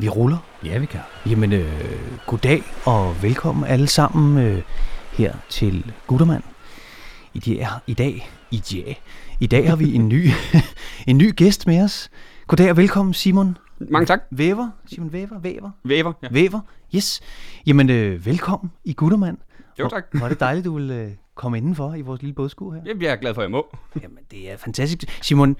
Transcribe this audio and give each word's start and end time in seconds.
Vi 0.00 0.08
ruller. 0.08 0.38
Ja, 0.64 0.78
vi 0.78 0.86
kan. 0.86 1.00
Jamen, 1.26 1.52
øh, 1.52 1.82
goddag 2.26 2.62
og 2.86 3.22
velkommen 3.22 3.64
alle 3.64 3.86
sammen 3.86 4.46
øh, 4.46 4.62
her 5.12 5.34
til 5.48 5.92
Guttermand. 6.06 6.42
I, 7.34 7.38
de 7.38 7.60
er, 7.60 7.82
I 7.86 7.94
dag, 7.94 8.30
i, 8.50 8.62
ja, 8.74 8.94
i 9.40 9.46
dag 9.46 9.68
har 9.68 9.76
vi 9.76 9.94
en 9.94 10.08
ny, 10.08 10.30
en 11.08 11.18
ny 11.18 11.36
gæst 11.36 11.66
med 11.66 11.84
os. 11.84 12.10
Goddag 12.46 12.70
og 12.70 12.76
velkommen, 12.76 13.14
Simon 13.14 13.56
Mange 13.90 14.06
tak. 14.06 14.20
Væver. 14.30 14.70
Simon 14.86 15.12
Væver, 15.12 15.38
Væver, 15.38 15.70
Væver. 15.84 16.12
Ja. 16.22 16.28
Væver. 16.30 16.60
Yes. 16.94 17.20
Jamen, 17.66 17.90
øh, 17.90 18.26
velkommen 18.26 18.70
i 18.84 18.92
Guttermand. 18.92 19.38
Jo, 19.78 19.88
tak. 19.88 20.04
Hvor 20.12 20.24
er 20.24 20.28
det 20.28 20.40
dejligt, 20.40 20.64
du 20.64 20.74
vil 20.74 20.90
øh, 20.90 21.10
komme 21.34 21.58
indenfor 21.58 21.94
i 21.94 22.00
vores 22.00 22.22
lille 22.22 22.34
bådskur 22.34 22.74
her. 22.74 22.80
Jamen, 22.86 23.02
jeg 23.02 23.12
er 23.12 23.16
glad 23.16 23.34
for, 23.34 23.40
at 23.42 23.44
jeg 23.44 23.50
må. 23.50 23.76
Jamen, 24.02 24.18
det 24.30 24.50
er 24.50 24.56
fantastisk. 24.56 25.18
Simon, 25.22 25.56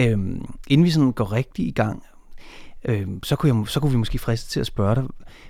øhm, 0.00 0.44
inden 0.68 0.84
vi 0.84 0.90
sådan 0.90 1.12
går 1.12 1.32
rigtig 1.32 1.66
i 1.66 1.70
gang, 1.70 2.02
øhm, 2.84 3.22
så, 3.22 3.36
kunne 3.36 3.56
jeg, 3.58 3.68
så 3.68 3.80
kunne 3.80 3.90
vi 3.92 3.96
måske 3.98 4.18
friste 4.18 4.50
til 4.50 4.60
at 4.60 4.66
spørge 4.66 4.94
dig, 4.94 5.04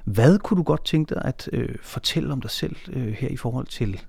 hvad 0.05 0.39
kunne 0.39 0.59
du 0.59 0.63
godt 0.63 0.85
tænke 0.85 1.15
dig 1.15 1.23
at 1.25 1.49
øh, 1.53 1.69
fortælle 1.83 2.33
om 2.33 2.41
dig 2.41 2.51
selv 2.51 2.77
øh, 2.93 3.13
her 3.13 3.29
i 3.29 3.37
forhold 3.37 3.67
til 3.67 4.01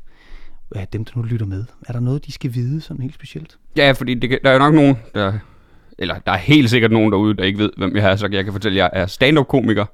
øh, 0.75 0.81
dem, 0.93 1.05
der 1.05 1.11
nu 1.15 1.21
lytter 1.21 1.45
med? 1.45 1.65
Er 1.87 1.93
der 1.93 1.99
noget, 1.99 2.25
de 2.25 2.31
skal 2.31 2.53
vide 2.53 2.81
sådan 2.81 3.01
helt 3.01 3.15
specielt? 3.15 3.57
Ja, 3.77 3.91
fordi 3.91 4.13
det, 4.13 4.39
der 4.43 4.49
er 4.49 4.53
jo 4.53 4.59
nok 4.59 4.73
nogen, 4.73 4.97
der... 5.15 5.33
Eller 5.97 6.19
der 6.19 6.31
er 6.31 6.37
helt 6.37 6.69
sikkert 6.69 6.91
nogen 6.91 7.11
derude, 7.11 7.37
der 7.37 7.43
ikke 7.43 7.59
ved, 7.59 7.69
hvem 7.77 7.95
jeg 7.95 8.11
er. 8.11 8.15
Så 8.15 8.29
jeg 8.31 8.43
kan 8.43 8.53
fortælle, 8.53 8.83
at 8.83 8.93
jeg 8.93 9.01
er 9.01 9.05
stand-up-komiker. 9.07 9.85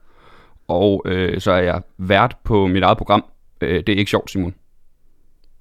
Og 0.67 1.01
øh, 1.05 1.41
så 1.41 1.51
er 1.51 1.61
jeg 1.61 1.81
vært 1.97 2.35
på 2.43 2.67
mit 2.67 2.83
eget 2.83 2.97
program. 2.97 3.25
Øh, 3.61 3.83
det 3.87 3.93
er 3.93 3.97
ikke 3.97 4.09
sjovt, 4.09 4.31
Simon. 4.31 4.53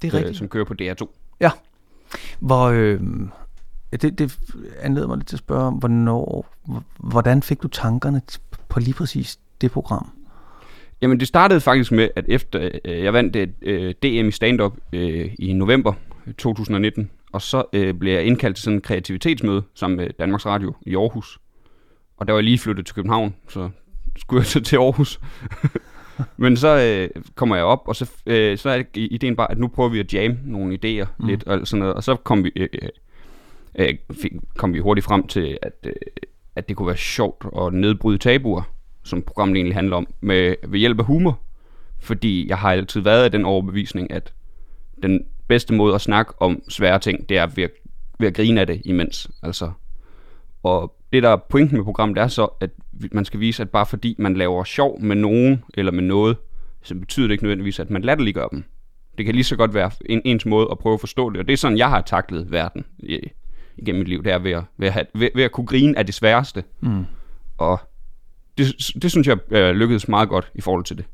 Det 0.03 0.09
er 0.09 0.15
Øh, 0.15 0.19
rigtigt. 0.19 0.39
som 0.39 0.49
kører 0.49 0.65
på 0.65 0.75
DR2. 0.83 1.09
Ja. 1.41 1.51
Hvor, 2.41 2.65
øh, 2.65 3.01
det, 3.93 4.19
det 4.19 4.39
anleder 4.81 5.07
mig 5.07 5.17
lidt 5.17 5.29
til 5.29 5.37
at 5.37 5.39
spørge, 5.39 5.73
hvornår, 5.73 6.47
h- 6.69 7.09
hvordan 7.11 7.43
fik 7.43 7.63
du 7.63 7.69
tankerne 7.69 8.23
på 8.69 8.81
lige 8.81 8.95
præcis 8.95 9.39
det 9.61 9.71
program? 9.71 10.13
Jamen, 11.03 11.21
det 11.21 11.29
startede 11.29 11.61
faktisk 11.61 11.93
med, 11.93 12.09
at 12.17 12.25
efter 12.29 12.71
øh, 12.85 13.05
jeg 13.05 13.13
vandt 13.13 13.37
øh, 13.63 13.95
DM 14.03 14.29
i 14.29 14.31
stand-up 14.31 14.77
øh, 14.93 15.31
i 15.39 15.53
november 15.53 15.93
2019, 16.39 17.11
og 17.33 17.43
så 17.43 17.65
øh, 17.73 17.95
blev 17.95 18.13
jeg 18.13 18.25
indkaldt 18.25 18.57
til 18.57 18.63
sådan 18.65 18.77
en 18.77 18.81
kreativitetsmøde 18.81 19.63
sammen 19.75 19.97
med 19.97 20.11
Danmarks 20.19 20.47
Radio 20.47 20.75
i 20.83 20.97
Aarhus. 20.97 21.39
Og 22.17 22.27
der 22.27 22.33
var 22.33 22.39
jeg 22.39 22.45
lige 22.45 22.59
flyttet 22.59 22.87
til 22.87 22.95
København, 22.95 23.35
så 23.49 23.71
skulle 24.19 24.41
jeg 24.41 24.47
så 24.47 24.61
til 24.61 24.77
Aarhus. 24.77 25.21
Men 26.37 26.57
så 26.57 26.79
øh, 26.79 27.23
kommer 27.35 27.57
jeg 27.57 27.65
op, 27.65 27.83
og 27.87 27.97
så, 27.97 28.11
øh, 28.27 28.59
så 28.59 28.71
er 28.71 28.83
ideen 28.95 29.37
bare, 29.37 29.51
at 29.51 29.59
nu 29.59 29.69
prøver 29.69 29.89
vi 29.89 30.01
at 30.01 30.15
jamme 30.15 30.39
nogle 30.45 30.75
idéer 30.75 31.07
mm. 31.19 31.27
lidt, 31.27 31.45
og 31.45 31.67
sådan 31.67 31.79
noget. 31.81 31.95
Og 31.95 32.05
så 32.05 32.17
kom 32.17 32.45
vi, 32.45 32.53
øh, 32.57 32.69
øh, 33.79 33.95
fik, 34.13 34.33
kom 34.57 34.75
vi 34.75 34.79
hurtigt 34.79 35.05
frem 35.05 35.27
til, 35.27 35.59
at, 35.63 35.73
øh, 35.85 35.93
at 36.57 36.69
det 36.69 36.77
kunne 36.77 36.87
være 36.87 36.97
sjovt 36.97 37.47
at 37.59 37.73
nedbryde 37.73 38.19
tabuer, 38.19 38.63
som 39.05 39.23
programmet 39.23 39.57
egentlig 39.57 39.75
handler 39.75 39.97
om, 39.97 40.07
med, 40.21 40.55
ved 40.69 40.79
hjælp 40.79 40.99
af 40.99 41.05
humor. 41.07 41.41
Fordi 41.99 42.49
jeg 42.49 42.59
har 42.59 42.73
altid 42.73 43.01
været 43.01 43.25
af 43.25 43.31
den 43.31 43.45
overbevisning, 43.45 44.11
at 44.11 44.33
den 45.03 45.25
bedste 45.49 45.75
måde 45.75 45.95
at 45.95 46.01
snakke 46.01 46.33
om 46.43 46.63
svære 46.69 46.99
ting, 46.99 47.29
det 47.29 47.39
er 47.39 47.47
ved 47.47 47.65
at, 47.65 47.71
ved 48.19 48.29
at 48.29 48.35
grine 48.35 48.61
af 48.61 48.67
det 48.67 48.83
imens. 48.85 49.31
Altså, 49.43 49.71
og 50.63 50.97
det 51.13 51.23
der 51.23 51.29
er 51.29 51.37
pointen 51.51 51.77
med 51.77 51.85
programmet 51.85 52.19
er 52.19 52.29
så, 52.29 52.49
at 52.61 52.71
man 53.13 53.25
skal 53.25 53.41
vise, 53.41 53.63
at 53.63 53.71
bare 53.71 53.87
fordi 53.87 54.17
man 54.19 54.37
laver 54.37 54.65
sjov 54.65 55.01
med 55.01 55.17
nogen 55.17 55.65
eller 55.75 55.93
med 55.93 56.03
noget, 56.03 56.37
så 56.83 56.95
betyder 56.95 57.27
det 57.27 57.33
ikke 57.33 57.45
nødvendigvis, 57.45 57.81
at 57.81 57.91
man 57.91 58.03
latterliggør 58.03 58.49
dem. 58.49 58.65
Det 59.19 59.27
kan 59.27 59.35
lige 59.35 59.45
så 59.45 59.57
godt 59.57 59.75
være 59.75 59.91
en, 60.07 60.23
ens 60.25 60.47
måde 60.47 60.69
at 60.71 60.79
prøve 60.79 60.95
at 60.95 61.01
forstå 61.01 61.31
det, 61.31 61.41
og 61.41 61.47
det 61.47 61.53
er 61.53 61.57
sådan, 61.57 61.79
jeg 61.79 61.89
har 61.89 62.01
taklet 62.01 62.51
verden 62.51 62.85
igennem 63.79 63.99
mit 63.99 64.09
liv, 64.09 64.25
det 64.25 64.33
er 64.33 64.39
ved 64.39 64.53
at, 64.53 64.65
ved 64.77 64.87
at, 64.87 64.93
have, 64.93 65.07
ved, 65.15 65.29
ved 65.35 65.45
at 65.45 65.53
kunne 65.53 65.67
grine 65.67 65.99
af 65.99 66.07
det 66.07 66.15
sværeste. 66.15 66.65
Mm. 66.81 67.05
Og 67.59 67.81
det, 68.59 68.67
det 69.03 69.11
synes 69.11 69.27
jeg 69.27 69.39
øh, 69.51 69.75
lykkedes 69.75 70.09
meget 70.09 70.29
godt 70.29 70.51
i 70.55 70.61
forhold 70.61 70.85
til 70.85 70.97
det. 70.97 71.05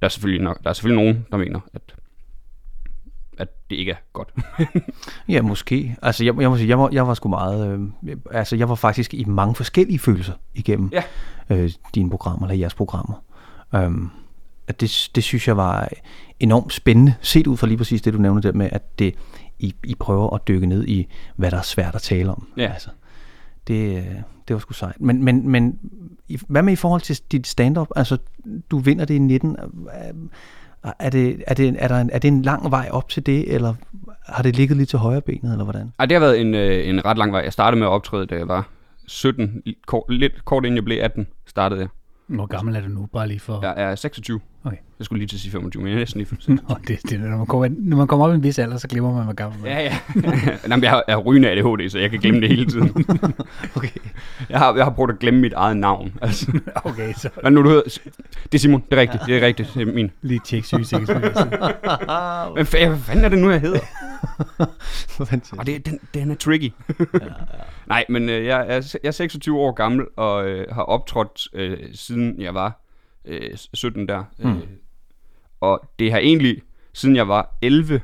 Der 0.00 0.06
er 0.06 0.08
selvfølgelig, 0.08 0.44
nok, 0.44 0.62
der 0.64 0.70
er 0.70 0.74
selvfølgelig 0.74 1.04
nogen, 1.04 1.26
der 1.30 1.36
mener, 1.36 1.60
at, 1.74 1.94
at 3.38 3.48
det 3.70 3.76
ikke 3.76 3.92
er 3.92 3.96
godt. 4.12 4.34
Ja, 5.28 5.42
måske. 5.42 5.96
Altså, 6.02 6.24
jeg, 6.24 6.40
jeg 6.40 6.50
må 6.50 6.56
sige, 6.56 6.68
jeg 6.68 6.78
var, 6.78 6.88
jeg 6.92 7.06
var 7.06 7.14
sgu 7.14 7.28
meget... 7.28 7.90
Øh, 8.04 8.16
altså, 8.30 8.56
jeg 8.56 8.68
var 8.68 8.74
faktisk 8.74 9.14
i 9.14 9.24
mange 9.24 9.54
forskellige 9.54 9.98
følelser 9.98 10.32
igennem 10.54 10.90
Ja. 10.92 11.02
øh, 11.50 11.70
dine 11.94 12.10
programmer, 12.10 12.46
eller 12.46 12.58
jeres 12.58 12.74
programmer. 12.74 13.22
Um, 13.72 14.10
at 14.68 14.80
det, 14.80 15.10
det 15.14 15.24
synes 15.24 15.48
jeg 15.48 15.56
var 15.56 15.88
enormt 16.40 16.72
spændende, 16.72 17.14
set 17.20 17.46
ud 17.46 17.56
fra 17.56 17.66
lige 17.66 17.76
præcis 17.76 18.02
det, 18.02 18.12
du 18.12 18.18
nævner 18.18 18.40
der 18.40 18.52
med, 18.52 18.68
at 18.72 18.98
det, 18.98 19.14
I, 19.58 19.74
I 19.84 19.94
prøver 19.94 20.34
at 20.34 20.48
dykke 20.48 20.66
ned 20.66 20.84
i, 20.88 21.08
hvad 21.36 21.50
der 21.50 21.56
er 21.58 21.62
svært 21.62 21.94
at 21.94 22.02
tale 22.02 22.30
om. 22.30 22.48
Ja. 22.56 22.72
Altså, 22.72 22.88
det, 23.68 23.96
øh, 23.96 24.04
det 24.48 24.54
var 24.54 24.58
sgu 24.58 24.72
sejt. 24.72 25.00
Men, 25.00 25.24
men, 25.24 25.48
men 25.48 25.78
hvad 26.48 26.62
med 26.62 26.72
i 26.72 26.76
forhold 26.76 27.00
til 27.00 27.18
dit 27.32 27.46
stand-up? 27.46 27.88
Altså, 27.96 28.18
du 28.70 28.78
vinder 28.78 29.04
det 29.04 29.14
i 29.14 29.18
19. 29.18 29.56
Øh, 29.60 30.28
Er 30.98 31.10
det, 31.10 31.42
er, 31.46 31.54
det, 31.54 31.76
er, 31.78 31.88
der 31.88 32.00
en, 32.00 32.10
er 32.12 32.18
det 32.18 32.28
en 32.28 32.42
lang 32.42 32.70
vej 32.70 32.88
op 32.92 33.08
til 33.08 33.26
det, 33.26 33.54
eller 33.54 33.74
har 34.26 34.42
det 34.42 34.56
ligget 34.56 34.76
lidt 34.76 34.88
til 34.88 34.98
højre 34.98 35.20
benet, 35.20 35.52
eller 35.52 35.64
hvordan? 35.64 35.92
Ej, 35.98 36.06
det 36.06 36.14
har 36.14 36.20
været 36.20 36.40
en, 36.40 36.54
øh, 36.54 36.88
en 36.88 37.04
ret 37.04 37.18
lang 37.18 37.32
vej. 37.32 37.40
Jeg 37.40 37.52
startede 37.52 37.78
med 37.78 37.86
at 37.86 37.90
optræde, 37.90 38.26
da 38.26 38.34
jeg 38.36 38.48
var 38.48 38.68
17, 39.06 39.62
li- 39.68 39.82
kort, 39.86 40.02
lidt 40.08 40.44
kort 40.44 40.64
inden 40.64 40.76
jeg 40.76 40.84
blev 40.84 40.98
18, 41.02 41.26
startede 41.46 41.80
jeg. 41.80 41.88
Hvor 42.26 42.46
gammel 42.46 42.76
er 42.76 42.80
du 42.80 42.88
nu? 42.88 43.08
Bare 43.12 43.28
lige 43.28 43.40
for... 43.40 43.60
Jeg 43.62 43.74
er 43.76 43.94
26. 43.94 44.40
Okay. 44.68 44.76
Jeg 44.98 45.04
skulle 45.04 45.18
lige 45.18 45.28
til 45.28 45.36
at 45.36 45.40
sige 45.40 45.52
25, 45.52 45.82
men 45.82 45.88
jeg 45.90 45.94
er 45.94 45.98
næsten 45.98 46.20
lige 46.20 46.54
Nå, 46.68 46.76
det, 46.88 46.98
det, 47.10 47.20
når, 47.20 47.36
man 47.36 47.46
kommer, 47.46 47.68
når 47.78 47.96
man 47.96 48.06
kommer 48.06 48.26
op 48.26 48.32
i 48.32 48.34
en 48.34 48.42
vis 48.42 48.58
alder, 48.58 48.76
så 48.76 48.88
glemmer 48.88 49.12
man, 49.14 49.24
hvor 49.24 49.32
gammel 49.32 49.60
man 49.62 49.72
er. 49.72 49.80
Ja, 49.80 49.82
ja. 49.84 49.98
Jamen, 50.70 50.82
jeg 50.82 50.90
har, 50.90 51.04
jeg 51.08 51.16
har 51.16 51.22
rygende 51.22 51.50
ADHD, 51.50 51.88
så 51.90 51.98
jeg 51.98 52.10
kan 52.10 52.20
glemme 52.20 52.40
det 52.40 52.48
hele 52.48 52.66
tiden. 52.66 52.88
Okay. 53.76 53.88
Jeg 54.50 54.58
har, 54.58 54.74
jeg 54.76 54.84
har 54.84 54.92
prøvet 54.92 55.10
at 55.10 55.18
glemme 55.18 55.40
mit 55.40 55.52
eget 55.52 55.76
navn. 55.76 56.12
Altså, 56.22 56.60
Okay, 56.84 57.12
så 57.12 57.28
hvad 57.40 57.50
nu 57.50 57.62
du 57.62 57.68
hedder? 57.68 57.98
Det 58.44 58.54
er 58.54 58.58
Simon, 58.58 58.82
det 58.90 58.96
er 58.98 59.00
rigtigt, 59.00 59.22
det 59.26 59.36
er 59.36 59.46
rigtigt, 59.46 59.70
det 59.74 59.88
er 59.88 59.92
min. 59.92 60.10
lige 60.22 60.40
tjek 60.44 60.64
sygesikkerhedsbeviset. 60.64 61.48
Hvad, 61.48 62.64
fa- 62.74 62.88
hvad 62.88 62.98
fanden 62.98 63.24
er 63.24 63.28
det 63.28 63.38
nu, 63.38 63.50
jeg 63.50 63.60
hedder? 63.60 63.80
Og 65.58 65.66
det, 65.66 65.86
den, 65.86 65.98
den 66.14 66.30
er 66.30 66.34
tricky. 66.34 66.72
Nej, 67.86 68.04
men 68.08 68.28
øh, 68.28 68.44
jeg, 68.46 68.60
er, 68.68 68.96
jeg 69.02 69.08
er 69.08 69.10
26 69.10 69.58
år 69.58 69.72
gammel 69.72 70.06
og 70.16 70.48
øh, 70.48 70.66
har 70.72 70.82
optrådt 70.82 71.48
øh, 71.54 71.78
siden 71.94 72.40
jeg 72.40 72.54
var 72.54 72.80
øh, 73.28 73.50
17 73.74 74.08
der. 74.08 74.24
Mm. 74.38 74.56
Øh, 74.56 74.62
og 75.60 75.90
det 75.98 76.12
har 76.12 76.18
egentlig, 76.18 76.62
siden 76.92 77.16
jeg 77.16 77.28
var 77.28 77.58
11, 77.62 78.00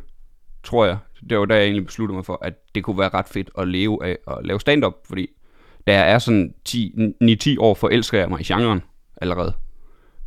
tror 0.64 0.86
jeg, 0.86 0.98
det 1.30 1.38
var 1.38 1.44
da 1.44 1.54
jeg 1.54 1.64
egentlig 1.64 1.86
besluttede 1.86 2.16
mig 2.16 2.24
for, 2.24 2.38
at 2.42 2.54
det 2.74 2.84
kunne 2.84 2.98
være 2.98 3.08
ret 3.08 3.28
fedt 3.28 3.50
at 3.58 3.68
leve 3.68 4.04
af 4.04 4.18
at 4.28 4.38
lave 4.46 4.60
stand-up, 4.60 4.94
fordi 5.04 5.30
da 5.86 5.94
jeg 5.94 6.12
er 6.12 6.18
sådan 6.18 6.54
10 6.64 6.94
9-10 7.22 7.56
år, 7.58 7.74
forelsker 7.74 8.18
jeg 8.18 8.28
mig 8.28 8.40
i 8.40 8.44
genren 8.44 8.82
allerede. 9.16 9.52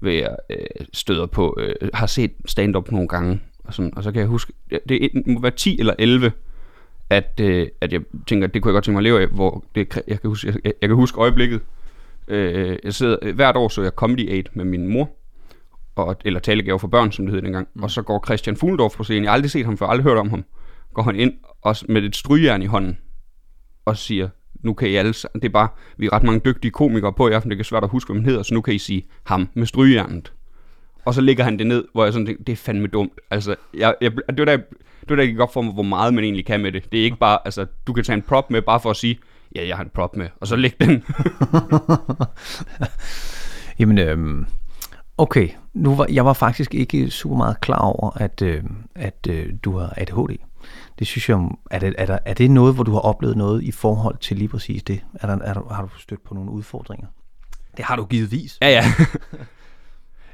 Ved 0.02 0.13
jeg 0.13 0.35
øh, 0.50 0.85
støder 0.94 1.25
på, 1.25 1.58
øh, 1.59 1.75
har 1.94 2.08
set 2.08 2.31
stand-up 2.46 2.91
nogle 2.91 3.08
gange, 3.08 3.41
og, 3.64 3.74
sådan, 3.74 3.94
og 3.96 4.03
så 4.03 4.12
kan 4.12 4.19
jeg 4.19 4.28
huske, 4.28 4.53
det, 4.90 5.28
må 5.28 5.41
være 5.41 5.52
10 5.52 5.79
eller 5.79 5.94
11, 6.00 6.31
at, 7.09 7.40
øh, 7.41 7.68
at 7.81 7.94
jeg 7.94 8.02
tænker, 8.28 8.47
at 8.47 8.53
det 8.53 8.62
kunne 8.62 8.69
jeg 8.69 8.74
godt 8.74 8.85
tænke 8.85 8.94
mig 8.94 9.00
at 9.00 9.03
leve 9.03 9.22
af, 9.22 9.28
hvor 9.28 9.64
det, 9.75 10.03
jeg, 10.08 10.22
kan 10.22 10.29
huske, 10.29 10.47
jeg, 10.47 10.74
jeg 10.81 10.90
kan 10.90 10.96
huske 10.96 11.19
øjeblikket. 11.19 11.62
Øh, 12.27 12.77
jeg 12.83 12.93
sidder, 12.93 13.17
øh, 13.21 13.35
hvert 13.35 13.55
år 13.55 13.67
så 13.67 13.81
jeg 13.81 13.91
Comedy 13.91 14.29
Aid 14.29 14.43
med 14.53 14.65
min 14.65 14.88
mor, 14.88 15.09
og, 15.95 16.15
eller 16.25 16.39
talegave 16.39 16.79
for 16.79 16.88
børn, 16.88 17.11
som 17.11 17.25
det 17.25 17.33
hed 17.33 17.41
dengang. 17.41 17.67
Mm. 17.73 17.83
Og 17.83 17.91
så 17.91 18.01
går 18.01 18.23
Christian 18.25 18.55
Fuglendorf 18.55 18.95
på 18.95 19.03
scenen. 19.03 19.23
Jeg 19.23 19.31
har 19.31 19.33
aldrig 19.33 19.51
set 19.51 19.65
ham 19.65 19.77
før, 19.77 19.85
aldrig 19.85 20.03
hørt 20.03 20.17
om 20.17 20.29
ham. 20.29 20.45
Går 20.93 21.01
han 21.01 21.16
ind 21.16 21.33
og, 21.61 21.75
med 21.89 22.03
et 22.03 22.16
strygjern 22.16 22.61
i 22.61 22.66
hånden 22.66 22.97
og 23.85 23.97
siger, 23.97 24.29
nu 24.63 24.73
kan 24.73 24.89
I 24.89 24.95
alle, 24.95 25.13
det 25.13 25.45
er 25.45 25.49
bare, 25.49 25.67
vi 25.97 26.05
er 26.05 26.13
ret 26.13 26.23
mange 26.23 26.41
dygtige 26.45 26.71
komikere 26.71 27.13
på 27.13 27.27
i 27.27 27.31
aften, 27.31 27.51
det 27.51 27.57
kan 27.57 27.66
svært 27.66 27.83
at 27.83 27.89
huske, 27.89 28.13
hvad 28.13 28.21
han 28.21 28.29
hedder, 28.29 28.43
så 28.43 28.53
nu 28.53 28.61
kan 28.61 28.73
I 28.73 28.77
sige 28.77 29.05
ham 29.23 29.49
med 29.53 29.66
strygejernet. 29.66 30.33
Og 31.05 31.13
så 31.13 31.21
lægger 31.21 31.43
han 31.43 31.59
det 31.59 31.67
ned, 31.67 31.85
hvor 31.93 32.03
jeg 32.03 32.13
sådan 32.13 32.25
tænker, 32.25 32.43
det 32.43 32.53
er 32.53 32.57
fandme 32.57 32.87
dumt. 32.87 33.13
Altså, 33.31 33.55
jeg, 33.73 33.95
jeg, 34.01 34.11
det 34.11 34.39
var 34.39 34.45
da, 34.45 34.51
det 35.01 35.09
var 35.09 35.16
da 35.16 35.25
gik 35.25 35.39
op 35.39 35.53
for 35.53 35.61
mig, 35.61 35.73
hvor 35.73 35.83
meget 35.83 36.13
man 36.13 36.23
egentlig 36.23 36.45
kan 36.45 36.61
med 36.61 36.71
det. 36.71 36.91
Det 36.91 36.99
er 36.99 37.03
ikke 37.03 37.17
bare, 37.17 37.39
altså, 37.45 37.66
du 37.87 37.93
kan 37.93 38.03
tage 38.03 38.16
en 38.16 38.21
prop 38.21 38.51
med, 38.51 38.61
bare 38.61 38.79
for 38.79 38.89
at 38.89 38.95
sige, 38.95 39.19
ja, 39.56 39.68
jeg 39.68 39.75
har 39.75 39.84
en 39.84 39.90
prop 39.94 40.16
med, 40.16 40.30
og 40.41 40.47
så 40.47 40.56
læg 40.56 40.73
den. 40.79 41.03
Jamen, 43.79 43.97
øhm, 43.97 44.46
okay. 45.17 45.49
Nu 45.73 45.96
var, 45.96 46.08
jeg 46.09 46.26
var 46.26 46.34
faktisk 46.34 46.73
ikke 46.73 47.09
super 47.11 47.35
meget 47.35 47.61
klar 47.61 47.79
over, 47.79 48.17
at, 48.17 48.41
øh, 48.41 48.64
at 48.96 49.28
øh, 49.29 49.53
du 49.64 49.78
har 49.78 49.94
ADHD. 49.97 50.38
Det 50.99 51.08
synes 51.08 51.29
jeg, 51.29 51.49
er 51.72 51.79
det, 51.79 51.96
er, 51.97 52.05
der, 52.05 52.17
er 52.26 52.34
det 52.34 52.52
noget, 52.52 52.76
hvor 52.76 52.84
du 52.84 52.91
har 52.91 52.99
oplevet 52.99 53.38
noget 53.38 53.64
i 53.64 53.72
forhold 53.72 54.17
til 54.17 54.38
lige 54.38 54.47
præcis 54.47 54.84
det? 54.84 55.02
Er 55.14 55.28
der, 55.28 55.44
er 55.44 55.53
der, 55.53 55.73
har 55.73 55.82
du 55.82 55.90
stødt 55.97 56.23
på 56.23 56.34
nogle 56.34 56.52
udfordringer? 56.52 57.08
Det 57.78 57.85
har 57.85 57.96
du 57.96 58.05
givetvis. 58.05 58.58
Ja, 58.61 58.70
ja. 58.70 58.84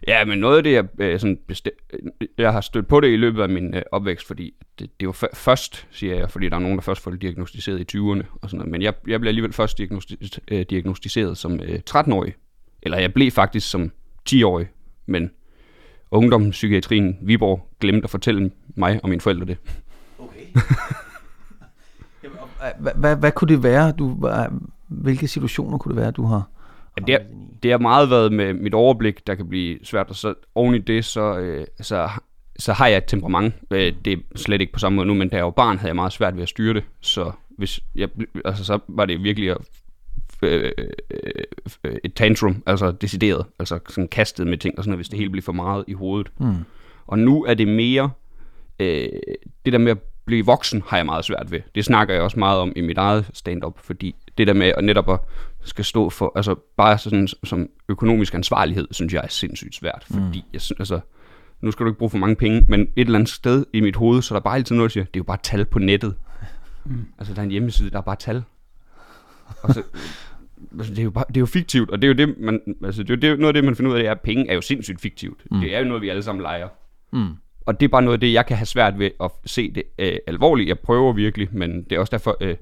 ja, 0.08 0.26
men 0.26 0.40
noget 0.40 0.58
af 0.58 0.64
det, 0.64 0.74
jeg, 0.74 0.86
øh, 1.00 1.20
sådan 1.20 1.40
besti- 1.52 1.98
jeg 2.38 2.54
har 2.54 2.62
stødt 2.62 2.88
på 2.88 3.00
det 3.00 3.08
i 3.08 3.16
løbet 3.16 3.42
af 3.42 3.50
min 3.50 3.76
øh, 3.76 3.82
opvækst, 3.92 4.28
fordi 4.28 4.54
det, 4.80 5.00
det 5.00 5.08
var 5.08 5.14
f- 5.24 5.36
først, 5.36 5.88
siger 5.92 6.16
jeg, 6.16 6.32
fordi 6.32 6.50
der 6.50 6.56
er 6.56 6.60
nogen, 6.60 6.78
der 6.78 6.82
først 6.82 7.02
får 7.02 7.12
det 7.12 7.22
diagnostiseret 7.22 7.80
i 7.94 7.98
20'erne 7.98 8.24
og 8.42 8.50
sådan 8.50 8.58
noget, 8.58 8.72
men 8.72 8.82
jeg, 8.82 8.94
jeg 9.08 9.20
blev 9.20 9.30
alligevel 9.30 9.54
først 9.54 9.80
diagnosti- 9.82 10.38
øh, 10.48 10.66
diagnostiseret 10.70 11.38
som 11.38 11.60
øh, 11.60 11.80
13-årig, 11.90 12.34
eller 12.82 12.98
jeg 12.98 13.14
blev 13.14 13.32
faktisk 13.32 13.70
som 13.70 13.92
10-årig, 14.30 14.68
men 15.06 15.32
ungdomspsykiatrien 16.12 17.18
Viborg 17.22 17.68
glemte 17.80 18.04
at 18.04 18.10
fortælle 18.10 18.52
mig 18.76 19.00
og 19.04 19.10
mine 19.10 19.22
forældre 19.22 19.46
det. 19.46 19.58
Okay. 20.20 20.40
Hvad, 22.80 22.92
hvad, 22.96 23.16
hvad 23.16 23.32
kunne 23.32 23.48
det 23.48 23.64
være, 23.64 23.92
du, 23.92 24.30
hvilke 24.88 25.28
situationer 25.28 25.78
kunne 25.78 25.96
det 25.96 26.02
være, 26.02 26.12
du 26.12 26.26
har 26.26 26.50
Ja, 27.00 27.06
det, 27.06 27.16
er, 27.16 27.20
det 27.64 27.72
har 27.72 27.78
meget 27.78 28.10
været 28.10 28.34
med 28.34 28.54
mit 28.54 28.74
overblik, 28.74 29.28
der 29.28 29.36
kan 29.36 29.50
blive 29.50 29.80
svært, 29.84 30.10
og 30.10 30.16
så 30.16 30.34
oven 30.56 30.76
i 30.76 30.80
det, 30.80 31.06
så, 31.06 31.38
øh, 31.38 31.66
så, 31.82 32.10
så 32.60 32.74
har 32.74 32.88
jeg 32.88 32.98
et 32.98 33.06
temperament. 33.08 33.56
Øh, 33.72 33.94
det 34.06 34.14
er 34.14 34.18
slet 34.36 34.62
ikke 34.62 34.74
på 34.74 34.80
samme 34.80 34.96
måde 34.96 35.08
nu, 35.08 35.14
men 35.14 35.30
da 35.30 35.36
jeg 35.36 35.46
var 35.46 35.52
barn, 35.52 35.78
havde 35.78 35.90
jeg 35.90 35.96
meget 35.96 36.14
svært 36.14 36.36
ved 36.36 36.44
at 36.44 36.50
styre 36.50 36.74
det, 36.74 36.84
så 37.02 37.32
hvis 37.58 37.80
jeg, 37.96 38.10
altså, 38.46 38.66
så 38.66 38.80
var 38.88 39.06
det 39.06 39.24
virkelig 39.24 39.50
at 39.52 39.58
øh, 40.42 40.72
øh, 41.84 41.96
et 42.04 42.14
tantrum, 42.14 42.64
altså 42.66 42.92
decideret, 42.92 43.46
altså 43.60 43.80
sådan 43.90 44.08
kastet 44.08 44.48
med 44.48 44.58
ting 44.58 44.78
og 44.78 44.84
sådan 44.84 44.90
noget, 44.90 44.98
hvis 44.98 45.10
det 45.10 45.20
hele 45.20 45.30
bliver 45.30 45.44
for 45.44 45.52
meget 45.52 45.86
i 45.88 45.94
hovedet. 45.94 46.32
Mm. 46.40 46.56
Og 47.08 47.20
nu 47.20 47.44
er 47.44 47.54
det 47.54 47.68
mere, 47.68 48.12
øh, 48.80 49.10
det 49.66 49.74
der 49.74 49.78
med 49.78 49.92
at 49.92 49.98
blive 50.26 50.46
voksen, 50.46 50.84
har 50.88 50.98
jeg 50.98 51.06
meget 51.06 51.26
svært 51.26 51.52
ved. 51.52 51.60
Det 51.76 51.86
snakker 51.86 52.14
jeg 52.14 52.24
også 52.24 52.40
meget 52.40 52.60
om 52.60 52.74
i 52.76 52.82
mit 52.82 52.98
eget 52.98 53.30
stand-up, 53.34 53.80
fordi 53.80 54.16
det 54.38 54.48
der 54.48 54.54
med 54.54 54.74
at 54.78 54.84
netop 54.84 55.10
at 55.10 55.20
skal 55.66 55.86
stå 55.86 56.10
for, 56.10 56.32
altså 56.36 56.56
bare 56.78 56.98
sådan 56.98 57.28
som 57.44 57.70
økonomisk 57.90 58.34
ansvarlighed, 58.34 58.88
synes 58.92 59.14
jeg 59.14 59.22
er 59.24 59.28
sindssygt 59.28 59.76
svært, 59.76 60.06
mm. 60.10 60.16
fordi 60.16 60.46
jeg 60.54 60.62
synes, 60.62 60.80
altså, 60.80 61.00
nu 61.62 61.72
skal 61.72 61.84
du 61.84 61.90
ikke 61.90 62.00
bruge 62.00 62.10
for 62.10 62.18
mange 62.18 62.36
penge, 62.36 62.66
men 62.68 62.82
et 62.82 62.90
eller 62.96 63.20
andet 63.20 63.30
sted 63.30 63.66
i 63.74 63.82
mit 63.82 63.96
hoved, 63.96 64.22
så 64.22 64.34
der 64.34 64.40
er 64.40 64.44
bare 64.44 64.56
altid 64.56 64.76
noget, 64.76 64.90
der 64.90 64.94
siger, 64.94 65.04
det 65.04 65.16
er 65.16 65.20
jo 65.20 65.24
bare 65.24 65.38
tal 65.44 65.66
på 65.66 65.80
nettet. 65.80 66.16
Mm. 66.86 67.06
Altså, 67.18 67.34
der 67.34 67.40
er 67.40 67.44
en 67.44 67.52
hjemmeside, 67.52 67.90
der 67.90 67.98
er 67.98 68.02
bare 68.02 68.16
tal. 68.16 68.44
Og 69.62 69.74
så, 69.74 69.84
altså, 70.78 70.92
det, 70.94 71.00
er 71.00 71.04
jo 71.04 71.12
bare, 71.12 71.26
det 71.28 71.38
er 71.38 71.40
jo 71.40 71.46
fiktivt, 71.46 71.90
og 71.90 72.02
det 72.02 72.08
er 72.08 72.08
jo 72.08 72.28
det, 72.28 72.38
man, 72.40 72.60
altså, 72.84 73.04
det 73.04 73.10
er 73.10 73.16
jo 73.16 73.22
det, 73.22 73.40
noget 73.40 73.48
af 73.48 73.54
det, 73.54 73.64
man 73.64 73.76
finder 73.76 73.92
ud 73.92 73.96
af, 73.96 74.00
det 74.04 74.08
er, 74.08 74.12
at 74.12 74.22
penge 74.22 74.50
er 74.50 74.54
jo 74.54 74.62
sindssygt 74.62 75.02
fiktivt. 75.02 75.42
Mm. 75.52 75.60
Det 75.60 75.76
er 75.76 75.80
jo 75.80 75.86
noget, 75.86 76.02
vi 76.02 76.10
alle 76.10 76.24
sammen 76.24 76.42
leger. 76.42 76.68
Mm. 77.12 77.28
Og 77.66 77.80
det 77.80 77.86
er 77.86 77.90
bare 77.90 78.02
noget 78.02 78.18
af 78.18 78.20
det, 78.20 78.34
jeg 78.34 78.46
kan 78.46 78.58
have 78.58 78.66
svært 78.66 79.00
ved 79.00 79.10
at 79.24 79.32
se 79.46 79.72
det 79.72 79.84
øh, 80.00 80.18
alvorligt. 80.28 80.68
Jeg 80.68 80.80
prøver 80.80 81.14
virkelig, 81.14 81.48
men 81.52 81.84
det 81.84 81.92
er 81.92 82.00
også 82.00 82.12
derfor, 82.12 82.38
øh, 82.42 82.56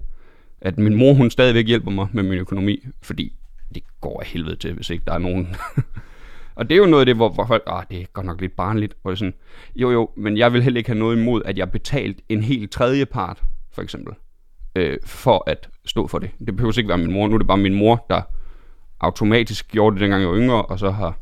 at 0.61 0.77
min 0.77 0.95
mor, 0.95 1.13
hun 1.13 1.29
stadigvæk 1.29 1.67
hjælper 1.67 1.91
mig 1.91 2.07
med 2.11 2.23
min 2.23 2.39
økonomi, 2.39 2.85
fordi 3.01 3.33
det 3.75 3.83
går 4.01 4.19
af 4.19 4.27
helvede 4.27 4.55
til, 4.55 4.73
hvis 4.73 4.89
ikke 4.89 5.03
der 5.07 5.13
er 5.13 5.17
nogen. 5.17 5.55
og 6.55 6.69
det 6.69 6.75
er 6.75 6.79
jo 6.79 6.85
noget 6.85 7.01
af 7.01 7.05
det, 7.05 7.15
hvor, 7.15 7.29
hvor 7.29 7.45
folk, 7.45 7.63
ah, 7.67 7.83
det 7.89 8.01
er 8.01 8.05
godt 8.13 8.25
nok 8.25 8.41
lidt 8.41 8.55
barnligt, 8.55 8.93
og 9.03 9.17
sådan, 9.17 9.33
jo 9.75 9.91
jo, 9.91 10.09
men 10.17 10.37
jeg 10.37 10.53
vil 10.53 10.63
heller 10.63 10.77
ikke 10.77 10.89
have 10.89 10.99
noget 10.99 11.17
imod, 11.17 11.41
at 11.45 11.57
jeg 11.57 11.71
betalt 11.71 12.21
en 12.29 12.43
helt 12.43 12.71
tredje 12.71 13.05
part, 13.05 13.43
for 13.71 13.81
eksempel, 13.81 14.13
øh, 14.75 14.97
for 15.05 15.43
at 15.47 15.69
stå 15.85 16.07
for 16.07 16.19
det. 16.19 16.29
Det 16.45 16.55
behøver 16.55 16.77
ikke 16.77 16.89
være 16.89 16.97
min 16.97 17.11
mor, 17.11 17.27
nu 17.27 17.33
er 17.33 17.37
det 17.37 17.47
bare 17.47 17.57
min 17.57 17.75
mor, 17.75 18.05
der 18.09 18.21
automatisk 18.99 19.67
gjorde 19.71 19.93
det, 19.93 20.01
dengang 20.01 20.21
jeg 20.21 20.29
var 20.29 20.37
yngre, 20.37 20.65
og 20.65 20.79
så 20.79 20.89
har 20.91 21.19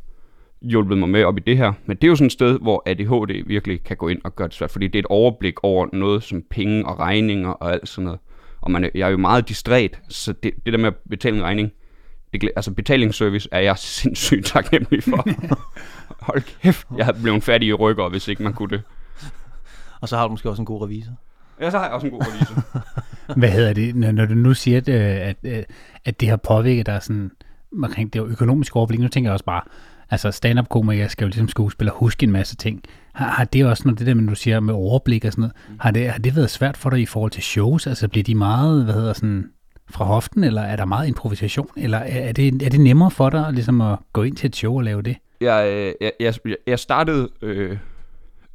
hjulpet 0.62 0.98
mig 0.98 1.10
med 1.10 1.24
op 1.24 1.38
i 1.38 1.42
det 1.42 1.58
her. 1.58 1.74
Men 1.86 1.98
det 1.98 2.04
er 2.04 2.08
jo 2.08 2.16
sådan 2.16 2.26
et 2.26 2.32
sted, 2.32 2.60
hvor 2.60 2.84
ADHD 2.86 3.48
virkelig 3.48 3.84
kan 3.84 3.98
gå 3.98 4.08
ind 4.08 4.22
og 4.24 4.36
gøre 4.36 4.48
det 4.48 4.56
svært, 4.56 4.72
fordi 4.72 4.88
det 4.88 4.96
er 4.96 5.00
et 5.00 5.06
overblik 5.06 5.64
over 5.64 5.88
noget 5.94 6.24
som 6.24 6.44
penge 6.50 6.86
og 6.86 7.00
regninger 7.00 7.50
og 7.50 7.72
alt 7.72 7.90
sådan 7.90 8.06
noget. 8.06 8.20
Og 8.62 8.72
man, 8.72 8.92
jeg 8.96 9.06
er 9.06 9.12
jo 9.12 9.18
meget 9.18 9.50
distræt, 9.50 10.00
så 10.10 10.34
det, 10.34 10.54
det 10.66 10.74
der 10.74 10.80
med 10.80 10.88
at 10.88 10.96
betale 11.10 11.38
en 11.38 11.44
regning, 11.44 11.72
det, 12.34 12.52
altså 12.56 12.72
betalingsservice 12.72 13.50
er 13.52 13.60
jeg 13.60 13.78
sindssygt 14.00 14.46
taknemmelig 14.46 15.04
for. 15.04 15.28
Hold 16.30 16.42
kæft, 16.62 16.88
jeg 16.98 17.06
har 17.06 17.14
blevet 17.22 17.44
fattig 17.44 17.70
i 17.70 17.74
rykker, 17.74 18.10
hvis 18.10 18.28
ikke 18.28 18.44
man 18.44 18.54
kunne 18.54 18.70
det. 18.70 18.82
Og 20.02 20.10
så 20.10 20.18
har 20.18 20.28
du 20.28 20.32
måske 20.32 20.50
også 20.50 20.62
en 20.62 20.66
god 20.66 20.82
revisor. 20.84 21.12
Ja, 21.62 21.72
så 21.72 21.78
har 21.78 21.86
jeg 21.86 21.94
også 21.94 22.08
en 22.08 22.14
god 22.14 22.22
revisor. 22.22 22.84
Hvad 23.40 23.50
hedder 23.50 23.74
det, 23.74 23.96
når, 23.96 24.12
når 24.12 24.26
du 24.26 24.34
nu 24.34 24.54
siger, 24.54 24.78
at, 24.78 24.90
at, 24.90 25.36
at, 25.44 25.66
at 26.06 26.20
det 26.20 26.30
har 26.30 26.38
påvirket 26.38 26.86
dig 26.86 27.04
sådan, 27.04 27.32
omkring 27.84 28.14
det 28.14 28.24
økonomiske 28.26 28.76
overblik, 28.76 29.00
nu 29.00 29.08
tænker 29.08 29.30
jeg 29.30 29.34
også 29.34 29.46
bare, 29.46 29.62
altså 30.10 30.32
stand-up-komiker 30.32 31.08
skal 31.08 31.26
jo 31.26 31.28
ligesom 31.28 31.48
skuespiller 31.48 31.94
huske 31.94 32.24
en 32.24 32.32
masse 32.32 32.56
ting. 32.56 32.84
Har, 33.14 33.28
har 33.28 33.44
det 33.44 33.66
også 33.66 33.84
noget, 33.86 34.00
det 34.00 34.08
der, 34.08 34.14
man 34.14 34.28
du 34.28 34.36
siger 34.36 34.60
med 34.60 34.74
overblik 34.74 35.26
og 35.26 35.32
sådan 35.32 35.42
noget, 35.42 35.56
mm. 35.70 35.76
har 35.80 35.92
det, 35.92 36.10
har 36.10 36.20
det 36.20 36.36
været 36.36 36.50
svært 36.50 36.78
for 36.78 36.90
dig 36.90 37.00
i 37.00 37.06
forhold 37.06 37.32
til 37.32 37.44
shows? 37.44 37.88
Altså 37.88 38.08
bliver 38.08 38.24
de 38.24 38.36
meget, 38.36 38.84
hvad 38.84 38.94
hedder 38.94 39.14
sådan, 39.14 39.52
fra 39.90 40.06
hoften, 40.06 40.44
eller 40.44 40.62
er 40.62 40.76
der 40.76 40.86
meget 40.86 41.08
improvisation, 41.08 41.70
eller 41.78 41.98
er 41.98 42.32
det, 42.32 42.64
er 42.64 42.70
det 42.70 42.80
nemmere 42.80 43.12
for 43.12 43.30
dig 43.30 43.54
ligesom 43.54 43.82
at 43.82 44.00
gå 44.14 44.24
ind 44.24 44.36
til 44.36 44.48
et 44.48 44.56
show 44.56 44.78
og 44.78 44.84
lave 44.84 45.02
det? 45.02 45.18
Jeg, 45.42 45.70
øh, 45.74 45.94
jeg, 46.02 46.34
jeg, 46.46 46.56
jeg 46.68 46.80
startede 46.80 47.30
øh, 47.42 47.78